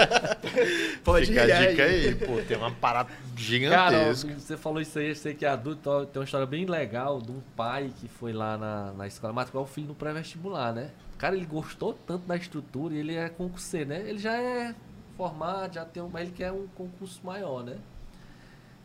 Pode 1.04 1.28
Fica 1.28 1.46
ir 1.48 1.52
a 1.52 1.68
dica 1.70 1.84
aí. 1.84 2.16
Pô, 2.16 2.42
tem 2.48 2.58
uma 2.58 2.72
parada 2.72 3.10
Cara, 3.10 3.36
gigantesca. 3.38 4.34
você 4.40 4.58
falou 4.58 4.82
isso 4.82 5.00
aí, 5.00 5.10
eu 5.10 5.16
sei 5.16 5.34
que 5.34 5.46
é 5.46 5.50
adulto, 5.50 5.90
ó, 5.90 6.06
tem 6.06 6.20
uma 6.20 6.26
história 6.26 6.46
bem 6.46 6.66
legal 6.66 7.22
de 7.22 7.32
um 7.32 7.42
pai 7.56 7.92
que 8.00 8.08
foi 8.08 8.34
lá 8.34 8.58
na, 8.58 8.92
na 8.94 9.08
escola 9.08 9.32
matricular 9.34 9.64
o 9.66 9.68
filho 9.68 9.88
no 9.88 9.96
pré-vestibular, 9.96 10.74
né? 10.74 10.92
Cara, 11.18 11.36
ele 11.36 11.46
gostou 11.46 11.94
tanto 12.06 12.26
da 12.28 12.36
estrutura 12.36 12.94
e 12.94 12.98
ele 13.00 13.16
é 13.16 13.30
concurseiro, 13.30 13.90
né? 13.90 14.04
Ele 14.08 14.20
já 14.20 14.34
é 14.38 14.74
formado, 15.18 15.74
já 15.74 15.84
tem 15.86 16.02
um, 16.02 16.10
mas 16.10 16.24
ele 16.24 16.32
quer 16.32 16.52
um 16.52 16.66
concurso 16.76 17.20
maior, 17.24 17.64
né? 17.64 17.78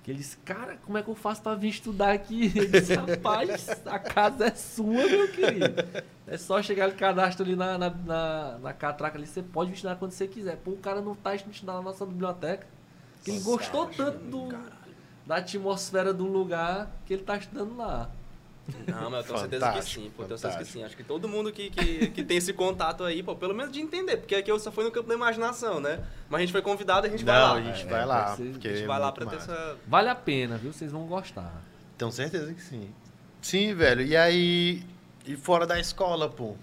Que 0.05 0.11
ele 0.11 0.19
disse, 0.19 0.37
cara, 0.45 0.77
como 0.85 0.99
é 0.99 1.03
que 1.03 1.09
eu 1.09 1.15
faço 1.15 1.41
pra 1.41 1.55
vir 1.55 1.71
estudar 1.71 2.13
aqui? 2.13 2.53
Ele 2.55 2.67
disse, 2.67 2.95
rapaz, 2.95 3.71
a 3.87 3.99
casa 3.99 4.49
é 4.49 4.55
sua, 4.55 5.07
meu 5.07 5.33
querido. 5.33 5.83
É 6.27 6.37
só 6.37 6.63
chegar 6.63 6.89
no 6.89 6.95
cadastro 6.95 7.43
ali 7.43 7.57
na, 7.57 7.79
na, 7.79 7.89
na, 7.89 8.59
na 8.59 8.73
catraca 8.75 9.17
ali, 9.17 9.27
você 9.27 9.43
pode 9.43 9.71
vir 9.71 9.77
estudar 9.77 9.97
quando 9.97 10.11
você 10.11 10.29
quiser. 10.29 10.59
Pô, 10.59 10.73
o 10.73 10.77
cara 10.77 11.01
não 11.01 11.15
tá 11.15 11.35
estudando 11.35 11.77
na 11.77 11.81
nossa 11.81 12.05
biblioteca. 12.05 12.67
Ele 13.27 13.41
gostou 13.41 13.87
tanto 13.87 14.19
do, 14.19 14.49
da 15.27 15.37
atmosfera 15.37 16.13
do 16.13 16.27
lugar 16.27 16.91
que 17.07 17.15
ele 17.15 17.23
tá 17.23 17.39
estudando 17.39 17.75
lá. 17.75 18.11
Não, 18.87 19.11
mas 19.11 19.21
eu 19.21 19.25
tenho 19.27 19.39
certeza 19.41 19.73
que 19.73 19.83
sim, 19.85 20.11
pô, 20.17 20.25
tenho 20.25 20.39
certeza 20.39 20.65
que 20.65 20.71
sim. 20.71 20.85
Acho 20.85 20.97
que 20.97 21.05
todo 21.05 21.29
mundo 21.29 21.53
que, 21.53 21.69
que, 21.71 22.07
que 22.09 22.23
tem 22.25 22.37
esse 22.39 22.53
contato 22.53 23.05
aí, 23.05 23.23
pô, 23.23 23.37
pelo 23.37 23.55
menos 23.55 23.73
de 23.73 23.81
entender, 23.81 24.17
porque 24.17 24.35
aqui 24.35 24.51
eu 24.51 24.59
só 24.59 24.73
fui 24.73 24.85
no 24.85 24.91
campo 24.91 25.09
da 25.09 25.15
imaginação, 25.15 25.81
né? 25.81 26.01
Mas 26.31 26.39
a 26.39 26.41
gente 26.43 26.53
foi 26.53 26.63
convidado, 26.63 27.07
a 27.07 27.11
gente 27.11 27.25
vai 27.25 27.39
Não, 27.39 27.47
lá. 27.47 27.55
a 27.55 27.63
gente 27.63 27.83
É, 27.83 27.91
vai 27.91 28.07
lá. 28.07 28.33
A 28.33 28.37
gente 28.37 28.69
é 28.69 28.87
vai 28.87 28.99
lá 28.99 29.07
muito 29.07 29.15
pra 29.17 29.27
ter 29.27 29.37
essa... 29.37 29.77
Vale 29.87 30.09
a 30.09 30.15
pena, 30.15 30.57
viu? 30.57 30.73
Vocês 30.73 30.91
vão 30.91 31.07
gostar. 31.07 31.63
Tenho 31.99 32.11
certeza 32.11 32.53
que 32.55 32.63
sim. 32.63 32.91
Sim, 33.43 33.75
velho. 33.75 34.03
E 34.03 34.17
aí. 34.17 34.83
E 35.27 35.37
fora 35.37 35.67
da 35.67 35.79
escola, 35.79 36.29
pô? 36.31 36.55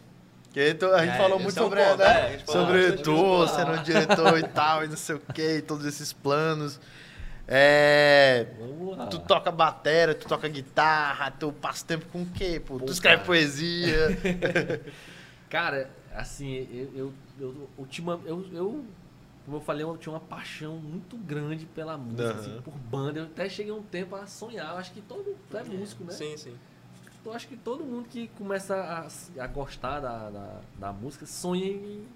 Que 0.51 0.59
a 0.59 0.67
gente 0.69 0.83
É, 0.83 1.17
falou 1.17 1.39
muito 1.39 1.57
é 1.57 1.61
um 1.61 1.65
sobre, 1.65 1.83
ponto, 1.83 1.97
né? 1.99 2.33
é, 2.35 2.39
sobre 2.39 2.91
disso. 2.97 3.47
sendo 3.55 3.71
um 3.71 3.83
diretor 3.83 4.37
e 4.39 4.43
tal, 4.49 4.83
e 4.83 4.87
não 4.87 4.97
sei 4.97 5.15
o 5.15 5.19
que, 5.33 5.57
e 5.57 5.61
todos 5.61 5.85
esses 5.85 6.11
planos. 6.11 6.79
É. 7.53 8.47
Vamos 8.57 8.97
lá. 8.97 9.07
Tu 9.07 9.19
toca 9.19 9.51
bateria, 9.51 10.15
tu 10.15 10.25
toca 10.25 10.47
guitarra, 10.47 11.29
tu 11.31 11.51
passa 11.51 11.85
tempo 11.85 12.05
com 12.05 12.21
o 12.21 12.25
quê, 12.27 12.61
pô? 12.65 12.77
Pô, 12.79 12.85
tu 12.85 12.93
escreve 12.93 13.17
cara. 13.17 13.25
poesia. 13.25 14.07
Cara, 15.49 15.91
assim, 16.15 16.65
eu, 16.71 16.89
eu, 16.95 17.13
eu, 17.37 17.69
ultima, 17.77 18.17
eu, 18.23 18.45
eu, 18.53 18.85
como 19.43 19.57
eu 19.57 19.61
falei, 19.61 19.83
eu 19.83 19.97
tinha 19.97 20.13
uma 20.13 20.19
paixão 20.21 20.77
muito 20.77 21.17
grande 21.17 21.65
pela 21.65 21.97
música, 21.97 22.29
Aham. 22.29 22.39
assim, 22.39 22.61
por 22.61 22.73
banda. 22.73 23.19
Eu 23.19 23.25
até 23.25 23.49
cheguei 23.49 23.73
um 23.73 23.83
tempo 23.83 24.15
a 24.15 24.25
sonhar. 24.25 24.71
Eu 24.71 24.77
acho 24.77 24.93
que 24.93 25.01
todo 25.01 25.35
tu 25.49 25.57
é 25.57 25.63
músico, 25.65 26.05
né? 26.05 26.11
Sim, 26.13 26.37
sim. 26.37 26.55
Eu 27.25 27.33
acho 27.33 27.49
que 27.49 27.57
todo 27.57 27.83
mundo 27.83 28.07
que 28.07 28.29
começa 28.29 28.75
a, 28.75 29.43
a 29.43 29.47
gostar 29.47 29.99
da, 29.99 30.29
da, 30.29 30.61
da 30.79 30.93
música 30.93 31.25
sonha 31.25 31.65
em, 31.65 32.07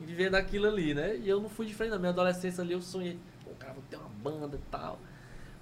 em 0.00 0.06
viver 0.06 0.30
daquilo 0.30 0.66
ali, 0.66 0.94
né? 0.94 1.14
E 1.18 1.28
eu 1.28 1.42
não 1.42 1.50
fui 1.50 1.66
diferente. 1.66 1.92
Na 1.92 1.98
minha 1.98 2.10
adolescência 2.10 2.62
ali 2.62 2.72
eu 2.72 2.80
sonhei, 2.80 3.18
pô, 3.44 3.50
cara, 3.58 3.74
vou 3.74 3.82
ter 3.90 3.96
uma 3.96 4.07
banda 4.22 4.56
e 4.56 4.70
tal. 4.70 4.98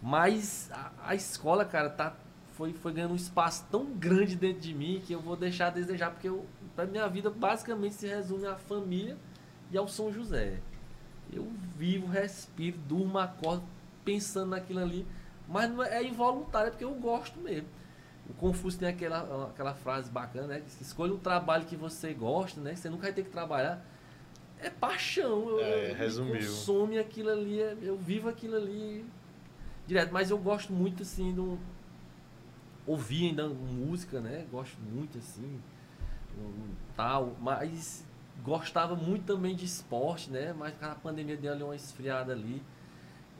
Mas 0.02 0.70
a, 0.72 0.92
a 1.08 1.14
escola, 1.14 1.64
cara, 1.64 1.90
tá, 1.90 2.14
foi, 2.52 2.72
foi 2.72 2.92
ganhando 2.92 3.12
um 3.12 3.16
espaço 3.16 3.64
tão 3.70 3.84
grande 3.86 4.36
dentro 4.36 4.60
de 4.60 4.74
mim 4.74 5.02
que 5.06 5.12
eu 5.12 5.20
vou 5.20 5.36
deixar 5.36 5.68
a 5.68 5.70
desejar, 5.70 6.10
porque 6.10 6.28
eu, 6.28 6.46
pra 6.74 6.86
minha 6.86 7.06
vida 7.08 7.30
basicamente 7.30 7.94
se 7.94 8.06
resume 8.06 8.46
à 8.46 8.56
família 8.56 9.16
e 9.70 9.76
ao 9.76 9.86
São 9.86 10.12
José. 10.12 10.60
Eu 11.32 11.50
vivo, 11.76 12.06
respiro, 12.06 12.78
durmo, 12.86 13.18
acordo 13.18 13.64
pensando 14.04 14.50
naquilo 14.50 14.80
ali, 14.80 15.06
mas 15.48 15.70
não 15.70 15.82
é, 15.82 15.98
é 15.98 16.04
involuntário, 16.06 16.68
é 16.68 16.70
porque 16.70 16.84
eu 16.84 16.94
gosto 16.94 17.38
mesmo. 17.40 17.68
O 18.28 18.34
Confúcio 18.34 18.80
tem 18.80 18.88
aquela, 18.88 19.48
aquela 19.48 19.74
frase 19.74 20.10
bacana, 20.10 20.46
né? 20.48 20.62
Escolha 20.80 21.14
um 21.14 21.18
trabalho 21.18 21.64
que 21.64 21.76
você 21.76 22.12
gosta, 22.12 22.60
né? 22.60 22.74
Você 22.74 22.88
nunca 22.88 23.02
vai 23.02 23.12
ter 23.12 23.22
que 23.22 23.30
trabalhar. 23.30 23.84
É 24.60 24.70
paixão. 24.70 25.48
Eu, 25.50 25.60
É, 25.60 25.90
eu- 25.90 25.94
resumiu. 25.94 26.34
Me 26.34 26.40
consome 26.40 26.98
aquilo 26.98 27.30
ali, 27.30 27.60
é- 27.60 27.76
eu 27.82 27.96
vivo 27.96 28.28
aquilo 28.28 28.56
ali 28.56 29.04
direto. 29.86 30.12
Mas 30.12 30.30
eu 30.30 30.38
gosto 30.38 30.72
muito, 30.72 31.02
assim, 31.02 31.32
do... 31.32 31.58
Ouvir 32.86 33.28
ainda 33.30 33.48
música, 33.48 34.20
né? 34.20 34.46
Gosto 34.50 34.78
muito, 34.80 35.18
assim, 35.18 35.60
um, 36.38 36.70
tal. 36.96 37.36
Mas 37.40 38.04
gostava 38.44 38.94
muito 38.94 39.24
também 39.24 39.56
de 39.56 39.64
esporte, 39.64 40.30
né? 40.30 40.52
Mas 40.56 40.74
a 40.82 40.94
pandemia 40.94 41.36
deu 41.36 41.52
ali 41.52 41.62
uma 41.64 41.74
esfriada 41.74 42.32
ali. 42.32 42.62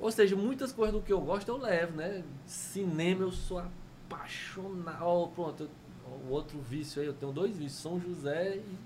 Ou 0.00 0.10
seja, 0.10 0.34
muitas 0.36 0.72
coisas 0.72 0.94
do 0.94 1.00
que 1.00 1.12
eu 1.12 1.20
gosto 1.20 1.48
eu 1.48 1.56
levo, 1.56 1.96
né? 1.96 2.24
Cinema 2.44 3.22
eu 3.22 3.30
sou 3.32 3.62
apaixonado. 4.10 5.30
Pronto, 5.34 5.62
eu- 5.62 6.10
o 6.28 6.30
outro 6.30 6.58
vício 6.60 7.00
aí, 7.00 7.06
eu 7.08 7.14
tenho 7.14 7.32
dois 7.32 7.56
vícios, 7.56 7.80
São 7.80 8.00
José 8.00 8.56
e, 8.56 8.78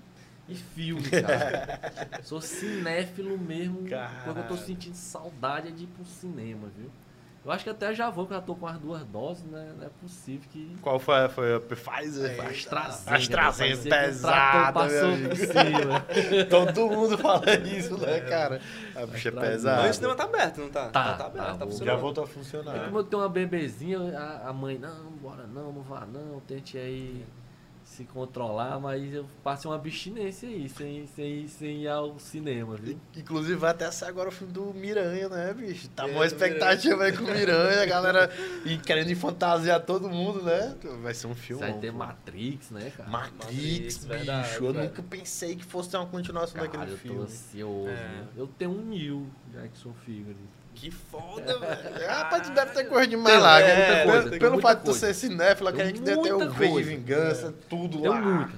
e 0.51 0.55
filme, 0.55 1.09
cara. 1.09 1.79
sou 2.23 2.41
cinéfilo 2.41 3.37
mesmo. 3.37 3.87
Quando 4.23 4.37
eu 4.37 4.47
tô 4.47 4.57
sentindo 4.57 4.95
saudade 4.95 5.69
é 5.69 5.71
de 5.71 5.83
ir 5.83 5.87
pro 5.87 6.05
cinema, 6.05 6.67
viu? 6.77 6.89
Eu 7.43 7.51
acho 7.51 7.63
que 7.63 7.71
até 7.71 7.91
já 7.91 8.07
vou, 8.11 8.25
porque 8.25 8.35
eu 8.35 8.39
já 8.39 8.45
tô 8.45 8.53
com 8.53 8.67
as 8.67 8.77
duas 8.77 9.03
doses, 9.05 9.43
né? 9.45 9.73
Não 9.75 9.87
é 9.87 9.89
possível 9.99 10.47
que. 10.51 10.77
Qual 10.79 10.99
foi, 10.99 11.27
foi 11.29 11.55
a 11.55 11.59
Pfizer? 11.59 12.35
Foi 12.35 12.45
a 12.45 12.49
AstraZeneca. 12.49 13.15
AstraZeneca, 13.17 13.81
parecia 13.81 13.81
que 13.81 13.87
um 13.87 13.89
trator 13.89 14.87
pesada, 14.87 15.35
cima. 15.35 16.45
Todo 16.51 16.87
mundo 16.91 17.17
fala 17.17 17.51
isso, 17.65 17.97
né, 17.97 18.19
cara? 18.21 18.61
A 18.95 19.07
bicha 19.07 19.29
é 19.29 19.31
AstraZeneca. 19.31 19.41
pesada. 19.41 19.81
Mas 19.81 19.89
o 19.89 19.93
cinema 19.95 20.15
tá 20.15 20.23
aberto, 20.25 20.61
não 20.61 20.69
tá? 20.69 20.89
Tá, 20.89 21.13
tá 21.15 21.25
aberto, 21.25 21.45
tá, 21.47 21.53
tá 21.55 21.65
funcionando. 21.65 21.85
Já 21.87 21.95
voltou 21.95 22.23
a 22.23 22.27
É 22.27 22.29
funcionar. 22.29 22.85
como 22.85 22.97
eu 22.99 23.03
tenho 23.05 23.21
uma 23.23 23.29
bebezinha, 23.29 23.99
a, 24.19 24.49
a 24.49 24.53
mãe, 24.53 24.77
não, 24.77 25.11
bora 25.13 25.47
não, 25.47 25.73
não 25.73 25.81
vá 25.81 26.05
não, 26.05 26.39
tente 26.41 26.77
aí 26.77 27.25
se 27.91 28.05
controlar, 28.05 28.79
mas 28.79 29.13
eu 29.13 29.25
passei 29.43 29.69
uma 29.69 29.75
abstinência 29.75 30.47
aí, 30.47 30.69
sem, 30.69 31.05
sem, 31.07 31.47
sem 31.47 31.81
ir 31.83 31.87
ao 31.89 32.17
cinema, 32.19 32.77
viu? 32.77 32.97
Inclusive 33.17 33.55
vai 33.55 33.71
até 33.71 33.91
sair 33.91 34.09
agora 34.09 34.29
o 34.29 34.31
filme 34.31 34.53
do 34.53 34.73
Miranha, 34.73 35.27
né, 35.27 35.53
bicho? 35.53 35.89
Tá 35.89 36.07
É, 36.07 36.13
do 36.13 36.23
expectativa 36.23 37.03
aí 37.03 37.11
com 37.15 37.25
o 37.25 37.27
Miranha, 37.27 37.83
a 37.83 37.85
galera 37.85 38.31
e 38.65 38.77
querendo 38.77 39.13
fantasiar 39.15 39.81
todo 39.81 40.09
mundo, 40.09 40.41
né? 40.41 40.73
Vai 41.03 41.13
ser 41.13 41.27
um 41.27 41.35
filme. 41.35 41.61
Vai 41.61 41.73
ter 41.73 41.91
Matrix, 41.91 42.71
né, 42.71 42.91
cara? 42.95 43.09
Matrix, 43.09 43.41
Matrix, 43.43 43.97
bicho. 43.97 44.07
verdade, 44.07 44.55
eu 44.55 44.73
velho. 44.73 44.85
nunca 44.85 45.03
pensei 45.03 45.55
que 45.57 45.65
fosse 45.65 45.89
ter 45.89 45.97
uma 45.97 46.07
continuação 46.07 46.55
Cara, 46.55 46.67
daquele 46.67 46.91
eu 46.91 46.95
tô 46.95 47.01
filme. 47.01 47.23
ansioso. 47.23 47.89
É. 47.89 47.93
né? 47.93 48.27
Eu 48.37 48.47
tenho 48.47 48.71
um 48.71 48.85
Neil 48.85 49.27
Jackson 49.51 49.93
Figure. 50.05 50.37
Que 50.81 50.89
foda, 50.89 51.59
velho. 51.59 51.79
Ah, 52.09 52.27
mas 52.31 52.47
tu 52.47 52.53
deve 52.53 52.71
ter 52.71 52.85
coisa 52.85 53.07
demais 53.07 53.33
Tem, 53.35 53.39
lá. 53.43 53.59
é, 53.61 53.75
muita 53.75 53.93
Pelo- 54.01 54.11
coisa, 54.11 54.29
tem 54.31 54.39
fato 54.61 54.77
de 54.79 54.83
tu 54.83 54.85
coisa. 54.85 54.99
ser 54.99 55.13
cinéfilo, 55.13 55.69
eu 55.69 55.73
Tem 55.73 55.81
quero 55.85 55.93
que 55.93 56.01
deve 56.01 56.21
ter 56.23 56.33
o 56.33 56.39
V 56.39 56.47
de 56.65 56.71
coisa. 56.71 56.89
Vingança, 56.89 57.53
tudo 57.69 58.01
Deu 58.01 58.11
lá. 58.11 58.19
muita. 58.19 58.51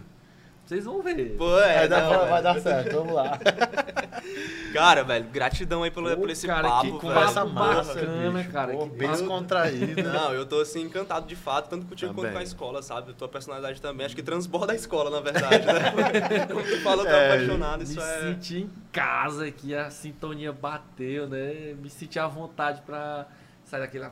Vocês 0.66 0.86
vão 0.86 1.02
ver. 1.02 1.36
Pô, 1.38 1.60
é, 1.60 1.80
Vai, 1.80 1.88
dar, 1.90 2.02
não, 2.02 2.10
vai, 2.10 2.18
velho. 2.20 2.30
vai 2.32 2.42
dar 2.44 2.60
certo, 2.62 2.96
vamos 2.96 3.14
lá. 3.14 3.38
Cara, 4.74 5.04
velho, 5.04 5.26
gratidão 5.32 5.84
aí 5.84 5.92
pelo, 5.92 6.10
Pô, 6.12 6.18
por 6.22 6.30
esse 6.30 6.48
cara, 6.48 6.68
papo, 6.68 6.82
que 6.82 6.88
velho. 6.88 7.00
Conversa 7.02 7.42
Papo 7.42 7.50
massa, 7.54 7.94
bacana, 7.94 8.40
bicho. 8.40 8.52
cara, 8.52 8.74
Pô, 8.74 8.88
que 8.88 8.96
bem 8.98 9.12
descontraído. 9.12 10.04
Não, 10.04 10.34
eu 10.34 10.46
tô 10.46 10.62
assim 10.62 10.82
encantado 10.82 11.28
de 11.28 11.36
fato, 11.36 11.70
tanto 11.70 11.86
contigo 11.86 12.12
quanto 12.14 12.18
Também. 12.22 12.32
com 12.34 12.40
a 12.40 12.44
escola, 12.44 12.82
sabe? 12.82 13.12
A 13.12 13.14
tua 13.14 13.28
personalidade 13.28 13.80
também, 13.82 14.06
acho 14.06 14.16
que 14.16 14.24
transborda 14.24 14.72
a 14.74 14.76
escola, 14.76 15.10
na 15.12 15.20
verdade, 15.20 15.64
né? 15.66 16.48
Como 16.52 16.64
tu 16.64 16.82
falou, 16.82 17.06
tá 17.06 17.12
É, 17.12 17.34
apaixonado, 17.34 17.84
isso 17.84 17.96
me 18.00 18.02
é. 18.02 18.20
senti 18.22 18.58
em 18.62 18.70
casa 18.92 19.46
aqui, 19.46 19.76
a 19.76 19.92
sintonia 19.92 20.52
bateu, 20.52 21.28
né? 21.28 21.76
Me 21.80 21.90
senti 21.90 22.18
à 22.18 22.26
vontade 22.28 22.82
pra 22.84 23.28
sair 23.66 23.82
daquela. 23.82 24.12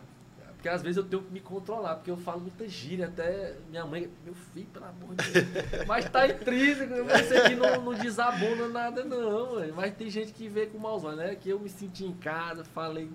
Porque 0.61 0.69
às 0.69 0.83
vezes 0.83 0.97
eu 0.97 1.03
tenho 1.03 1.23
que 1.23 1.33
me 1.33 1.39
controlar, 1.39 1.95
porque 1.95 2.11
eu 2.11 2.17
falo 2.17 2.39
muita 2.41 2.67
gíria, 2.67 3.07
até 3.07 3.55
minha 3.67 3.83
mãe, 3.83 4.07
meu 4.23 4.35
filho, 4.35 4.67
pelo 4.67 4.85
amor 4.85 5.15
de 5.15 5.31
Deus. 5.31 5.47
Mas 5.87 6.07
tá 6.07 6.27
intrínseco, 6.27 6.93
você 7.03 7.35
aqui 7.37 7.55
não, 7.55 7.81
não 7.81 7.93
desabona 7.95 8.67
nada, 8.67 9.03
não. 9.03 9.55
Mas 9.75 9.95
tem 9.95 10.07
gente 10.07 10.31
que 10.31 10.47
vê 10.47 10.67
com 10.67 10.77
maus 10.77 11.03
olhos, 11.03 11.17
né? 11.17 11.33
Que 11.33 11.49
eu 11.49 11.59
me 11.59 11.67
senti 11.67 12.05
em 12.05 12.13
casa, 12.13 12.63
falei. 12.63 13.09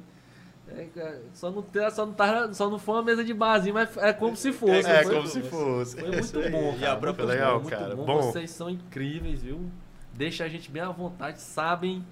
é, 0.67 0.87
cara, 0.93 1.23
só, 1.35 1.49
não, 1.53 1.63
tem- 1.63 1.89
só, 1.93 2.05
não 2.05 2.13
tá, 2.15 2.53
só 2.53 2.69
não 2.69 2.81
foi 2.81 2.97
uma 2.97 3.03
mesa 3.05 3.23
de 3.23 3.33
barzinho, 3.33 3.75
mas 3.75 3.97
é 3.99 4.13
como 4.13 4.35
se 4.35 4.53
fosse. 4.53 4.91
É, 4.91 5.05
foi- 5.05 5.15
como 5.15 5.29
se 5.29 5.43
fosse. 5.43 6.01
foi 6.01 6.11
muito 6.11 6.51
bom, 6.51 6.75
E 6.75 6.81
cara. 6.81 6.93
a 6.95 6.97
própria- 6.97 7.27
muito 7.27 7.37
legal, 7.39 7.55
bom, 7.55 7.61
muito 7.63 7.79
cara. 7.79 7.95
bom. 7.95 8.05
Bom. 8.07 8.23
Vocês 8.23 8.51
são 8.51 8.69
incríveis, 8.69 9.45
viu? 9.45 9.71
Deixa 10.13 10.43
a 10.43 10.49
gente 10.49 10.69
bem 10.69 10.83
à 10.83 10.89
vontade, 10.91 11.41
sabem 11.41 12.05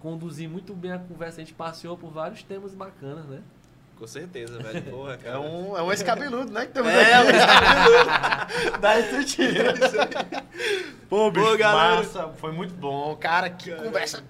conduzir 0.00 0.48
muito 0.48 0.72
bem 0.72 0.92
a 0.92 0.98
conversa. 0.98 1.42
A 1.42 1.44
gente 1.44 1.52
passeou 1.52 1.94
por 1.98 2.10
vários 2.10 2.42
temas 2.42 2.74
bacanas, 2.74 3.26
né? 3.26 3.42
Com 3.98 4.06
certeza, 4.06 4.58
velho. 4.62 4.82
Porra, 4.82 5.14
É 5.14 5.16
cara. 5.16 5.40
um, 5.40 5.76
é 5.76 5.82
um 5.82 5.92
escabeludo, 5.92 6.52
né? 6.52 6.66
Que 6.66 6.72
temos 6.72 6.92
É, 6.92 7.14
aqui. 7.14 7.32
mas 8.70 8.80
Da 8.80 8.98
estrutura. 9.00 9.74
Pô, 11.08 11.30
bicho, 11.30 11.46
Pô, 11.46 11.56
galera. 11.58 11.96
massa. 11.96 12.28
Foi 12.38 12.52
muito 12.52 12.74
bom. 12.74 13.16
Cara, 13.16 13.50
que 13.50 13.72
conversa 13.72 14.22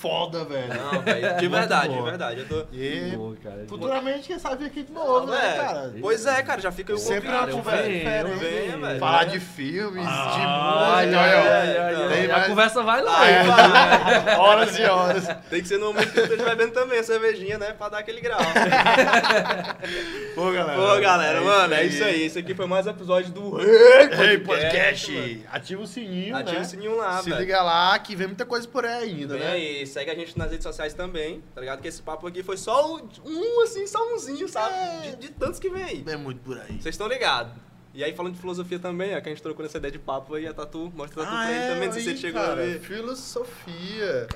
foda, 0.00 0.44
velho. 0.44 0.68
Não, 0.74 1.00
velho. 1.02 1.36
De 1.38 1.48
verdade, 1.48 1.94
de 1.94 2.02
verdade. 2.02 2.40
Eu 2.40 2.48
tô. 2.48 2.66
E 2.72 3.12
Boa, 3.16 3.36
cara. 3.36 3.64
futuramente, 3.68 4.28
quem 4.28 4.38
sabe 4.38 4.64
aqui 4.66 4.82
de 4.84 4.92
novo, 4.92 5.26
né, 5.26 5.38
É, 5.38 5.56
cara? 5.58 5.94
Pois 6.00 6.24
é, 6.26 6.42
cara, 6.42 6.60
já 6.60 6.70
fica 6.72 6.92
aí 6.92 6.96
o 6.96 7.00
Sempre 7.00 7.28
é 7.28 7.32
uma 7.32 7.46
conversa 7.48 7.88
diferente. 7.88 8.38
venho, 8.38 8.80
velho. 8.80 8.98
Falar 9.00 9.24
de 9.24 9.40
filmes, 9.40 10.02
de 10.04 10.08
Ai, 10.08 11.06
música. 11.06 12.36
A 12.36 12.46
conversa 12.46 12.82
vai 12.82 13.02
lá. 13.02 13.20
Aí, 13.20 13.46
vai. 13.46 14.36
Horas 14.38 14.78
e 14.78 14.82
horas. 14.82 15.28
Tem 15.50 15.60
que 15.62 15.68
ser 15.68 15.78
no 15.78 15.86
momento 15.86 16.12
que 16.12 16.18
eu 16.20 16.24
esteja 16.24 16.44
bebendo 16.44 16.72
também 16.72 16.98
a 16.98 17.02
cervejinha, 17.02 17.58
né? 17.58 17.72
Pra 17.76 17.88
dar 17.88 17.98
aquele 17.98 18.20
grau. 18.20 18.38
Pô, 20.34 20.50
galera. 20.52 20.78
Pô, 20.78 21.00
galera, 21.00 21.38
é 21.38 21.40
mano, 21.40 21.74
é 21.74 21.84
isso 21.84 22.04
aí. 22.04 22.24
Esse 22.24 22.38
aqui 22.38 22.54
foi 22.54 22.66
mais 22.66 22.86
um 22.86 22.90
episódio 22.90 23.32
do 23.32 23.60
Ei, 23.60 24.08
mano. 24.36 24.40
podcast. 24.46 25.44
Ativa 25.50 25.82
o 25.82 25.86
sininho, 25.86 26.36
Ativa 26.36 26.56
né? 26.58 26.62
o 26.62 26.64
sininho 26.64 26.96
lá, 26.96 27.22
Se 27.22 27.30
velho. 27.30 27.40
liga 27.40 27.62
lá 27.62 27.98
que 27.98 28.14
vem 28.14 28.26
muita 28.28 28.44
coisa 28.44 28.66
por 28.68 28.84
aí 28.84 29.08
ainda, 29.10 29.36
né? 29.36 29.52
aí, 29.52 29.86
segue 29.88 30.10
a 30.10 30.14
gente 30.14 30.36
nas 30.38 30.50
redes 30.50 30.62
sociais 30.64 30.94
também, 30.94 31.42
tá 31.54 31.60
ligado? 31.60 31.80
Que 31.82 31.88
esse 31.88 32.00
papo 32.02 32.26
aqui 32.26 32.42
foi 32.42 32.56
só 32.56 32.96
um, 32.96 33.62
assim, 33.62 33.86
só 33.86 34.14
umzinho, 34.14 34.48
sabe? 34.48 34.74
É. 34.74 35.10
De, 35.10 35.16
de 35.16 35.28
tantos 35.30 35.58
que 35.58 35.68
vem 35.68 35.82
aí. 35.82 36.04
É 36.06 36.16
muito 36.16 36.40
por 36.40 36.58
aí. 36.58 36.72
Vocês 36.80 36.94
estão 36.94 37.08
ligados. 37.08 37.52
E 37.94 38.04
aí, 38.04 38.14
falando 38.14 38.34
de 38.34 38.40
filosofia 38.40 38.78
também, 38.78 39.16
ó, 39.16 39.20
que 39.20 39.28
a 39.28 39.32
gente 39.32 39.42
trocou 39.42 39.64
nessa 39.64 39.78
ideia 39.78 39.90
de 39.90 39.98
papo 39.98 40.34
aí, 40.34 40.46
a 40.46 40.52
Tatu, 40.54 40.92
mostra 40.94 41.22
a 41.22 41.26
Tatu 41.26 41.36
pra 41.36 41.50
ele 41.50 41.74
também, 41.74 41.92
se 41.92 42.08
ele 42.10 42.16
chegou 42.18 42.40
Ah, 42.40 42.44
é, 42.44 42.46
cara, 42.48 42.62
a 42.62 42.66
ver. 42.66 42.80
Filosofia. 42.80 44.28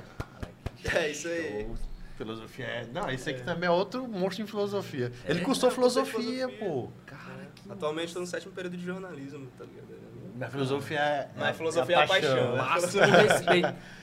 É 0.94 1.10
isso 1.10 1.28
aí. 1.28 1.68
Filosofia 2.16 2.64
é. 2.64 2.86
Não, 2.92 3.08
esse 3.10 3.30
aqui 3.30 3.42
também 3.42 3.66
é 3.68 3.70
outro 3.70 4.06
monstro 4.08 4.42
em 4.42 4.46
filosofia. 4.46 5.12
Ele 5.26 5.40
É? 5.40 5.44
cursou 5.44 5.70
É, 5.70 5.72
cursou 5.74 6.04
filosofia, 6.04 6.48
filosofia. 6.48 6.58
pô. 6.58 6.88
Cara, 7.06 7.48
que 7.54 7.70
Atualmente 7.70 8.12
tô 8.12 8.20
no 8.20 8.26
sétimo 8.26 8.52
período 8.52 8.76
de 8.76 8.84
jornalismo, 8.84 9.46
tá 9.56 9.64
ligado? 9.64 9.86
Minha 10.34 10.50
filosofia 10.50 10.98
é. 10.98 11.30
Mas 11.36 11.56
filosofia 11.56 11.96
é 11.96 12.02
a 12.02 12.06
paixão, 12.06 12.52
né? 12.52 12.58
massa. 12.58 12.98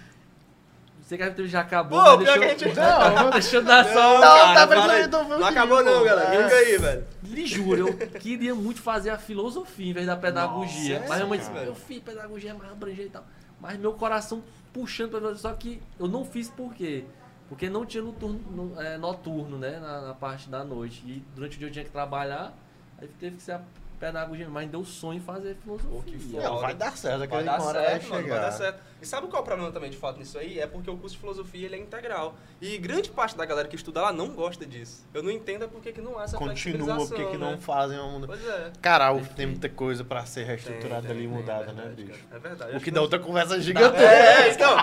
Sei 1.10 1.18
que 1.18 1.24
a 1.24 1.48
já 1.48 1.62
acabou, 1.62 2.00
Pô, 2.00 2.06
mas 2.06 2.20
deixa, 2.20 2.38
que 2.38 2.46
a 2.46 2.48
gente- 2.50 2.66
eu, 2.66 2.76
Não, 3.24 3.30
deixa 3.34 3.56
eu 3.56 3.64
dar 3.64 3.84
só 3.84 4.18
um... 4.18 4.22
Não, 4.22 4.22
cara, 4.22 4.68
tá 5.08 5.24
Não 5.24 5.44
acabou 5.48 5.84
não, 5.84 6.04
galera. 6.04 6.36
É. 6.36 6.44
Fica 6.44 6.56
aí, 6.56 6.78
velho. 6.78 7.08
Lhe 7.24 7.46
juro, 7.48 7.88
eu 7.90 7.98
queria 8.20 8.54
muito 8.54 8.80
fazer 8.80 9.10
a 9.10 9.18
filosofia 9.18 9.90
em 9.90 9.94
vez 9.94 10.06
da 10.06 10.16
pedagogia. 10.16 11.00
Nossa, 11.00 11.10
mas 11.10 11.18
minha 11.18 11.28
mãe 11.28 11.40
disse, 11.40 11.50
cara. 11.50 11.64
meu 11.66 11.74
filho, 11.74 12.02
pedagogia 12.04 12.52
é 12.52 12.54
mais 12.54 12.72
abrangente 12.72 13.08
e 13.08 13.10
tal. 13.10 13.24
Mas 13.60 13.80
meu 13.80 13.94
coração 13.94 14.44
puxando 14.72 15.20
pra. 15.20 15.34
Só 15.36 15.52
que 15.54 15.82
eu 16.00 16.08
não 16.08 16.24
fiz 16.24 16.48
por 16.48 16.76
quê? 16.76 17.06
Porque 17.48 17.72
não 17.72 17.88
tinha 17.88 18.04
noturno, 18.04 18.40
no- 18.52 18.80
é, 18.80 18.96
noturno 19.00 19.58
né? 19.58 19.80
Na, 19.80 20.02
na 20.02 20.14
parte 20.14 20.48
da 20.48 20.64
noite. 20.64 21.02
E 21.08 21.24
durante 21.34 21.56
o 21.56 21.58
dia 21.60 21.68
eu 21.70 21.72
tinha 21.72 21.84
que 21.86 21.90
trabalhar. 21.92 22.54
Aí 23.02 23.08
teve 23.20 23.38
que 23.38 23.42
ser 23.42 23.54
a 23.54 23.62
pedagogia. 24.00 24.48
Mas 24.50 24.70
deu 24.70 24.84
sonho 24.86 25.18
em 25.18 25.22
fazer 25.22 25.56
filosofia. 25.62 25.92
Pô. 26.32 26.42
Não, 26.42 26.60
vai 26.60 26.74
dar 26.74 26.96
certo, 26.98 27.28
Vai 27.30 27.44
dar 27.44 27.60
uma 27.60 27.72
certo, 27.74 27.84
vai 27.86 28.10
mano, 28.10 28.24
chegar. 28.24 28.36
vai 28.42 28.46
dar 28.50 28.52
certo. 28.52 28.90
E 29.02 29.06
sabe 29.06 29.28
qual 29.28 29.40
é 29.40 29.42
o 29.42 29.46
problema 29.46 29.72
também 29.72 29.90
de 29.90 29.96
fato 29.96 30.20
nisso 30.20 30.38
aí? 30.38 30.60
É 30.60 30.68
porque 30.68 30.90
o 30.90 30.98
curso 30.98 31.16
de 31.16 31.22
filosofia 31.22 31.66
ele 31.66 31.76
é 31.76 31.80
integral. 31.80 32.36
E 32.62 32.78
grande 32.78 33.10
parte 33.10 33.38
da 33.38 33.46
galera 33.46 33.66
que 33.68 33.76
estuda 33.76 34.02
lá 34.02 34.12
não 34.12 34.28
gosta 34.30 34.66
disso. 34.66 35.06
Eu 35.14 35.24
não 35.24 35.32
entendo 35.32 35.64
é 35.64 35.68
por 35.68 35.80
que 35.82 35.94
que 35.94 36.02
não 36.02 36.20
há 36.20 36.24
essa 36.24 36.36
Continua, 36.38 36.98
porque 36.98 37.26
que 37.26 37.38
não 37.38 37.52
né? 37.52 37.58
fazem 37.62 37.98
um. 37.98 38.22
Pois 38.26 38.46
é. 38.46 38.72
Cara, 38.82 39.14
o- 39.14 39.26
tem 39.26 39.46
muita 39.48 39.70
coisa 39.70 40.04
pra 40.04 40.26
ser 40.26 40.42
Tem, 40.42 40.48
reestruturada 40.50 41.02
tem, 41.04 41.12
ali 41.12 41.26
e 41.26 41.28
tem, 41.28 41.38
mudada, 41.38 41.64
é 41.64 41.68
né, 41.68 41.74
verdade, 41.84 42.04
bicho? 42.04 42.20
cara, 42.28 42.36
É 42.36 42.40
verdade. 42.40 42.78
O 42.78 42.82
que 42.82 42.92
dá 42.92 43.02
outra 43.02 43.20
conversa 43.20 43.62
gigante. 43.62 43.96
É, 43.98 44.48
é, 44.48 44.52
então. 44.52 44.76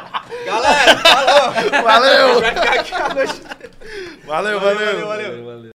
Galera, 0.46 0.96
falou! 0.98 1.52
Valeu! 1.84 2.40
vai 2.40 2.54
ficar 2.54 2.80
aqui 2.80 2.94
a 2.94 3.14
noite. 3.14 3.42
Valeu, 4.24 4.60
Valeu, 4.60 4.60
valeu. 4.60 4.76
valeu, 4.86 5.06
valeu. 5.06 5.44
valeu. 5.44 5.62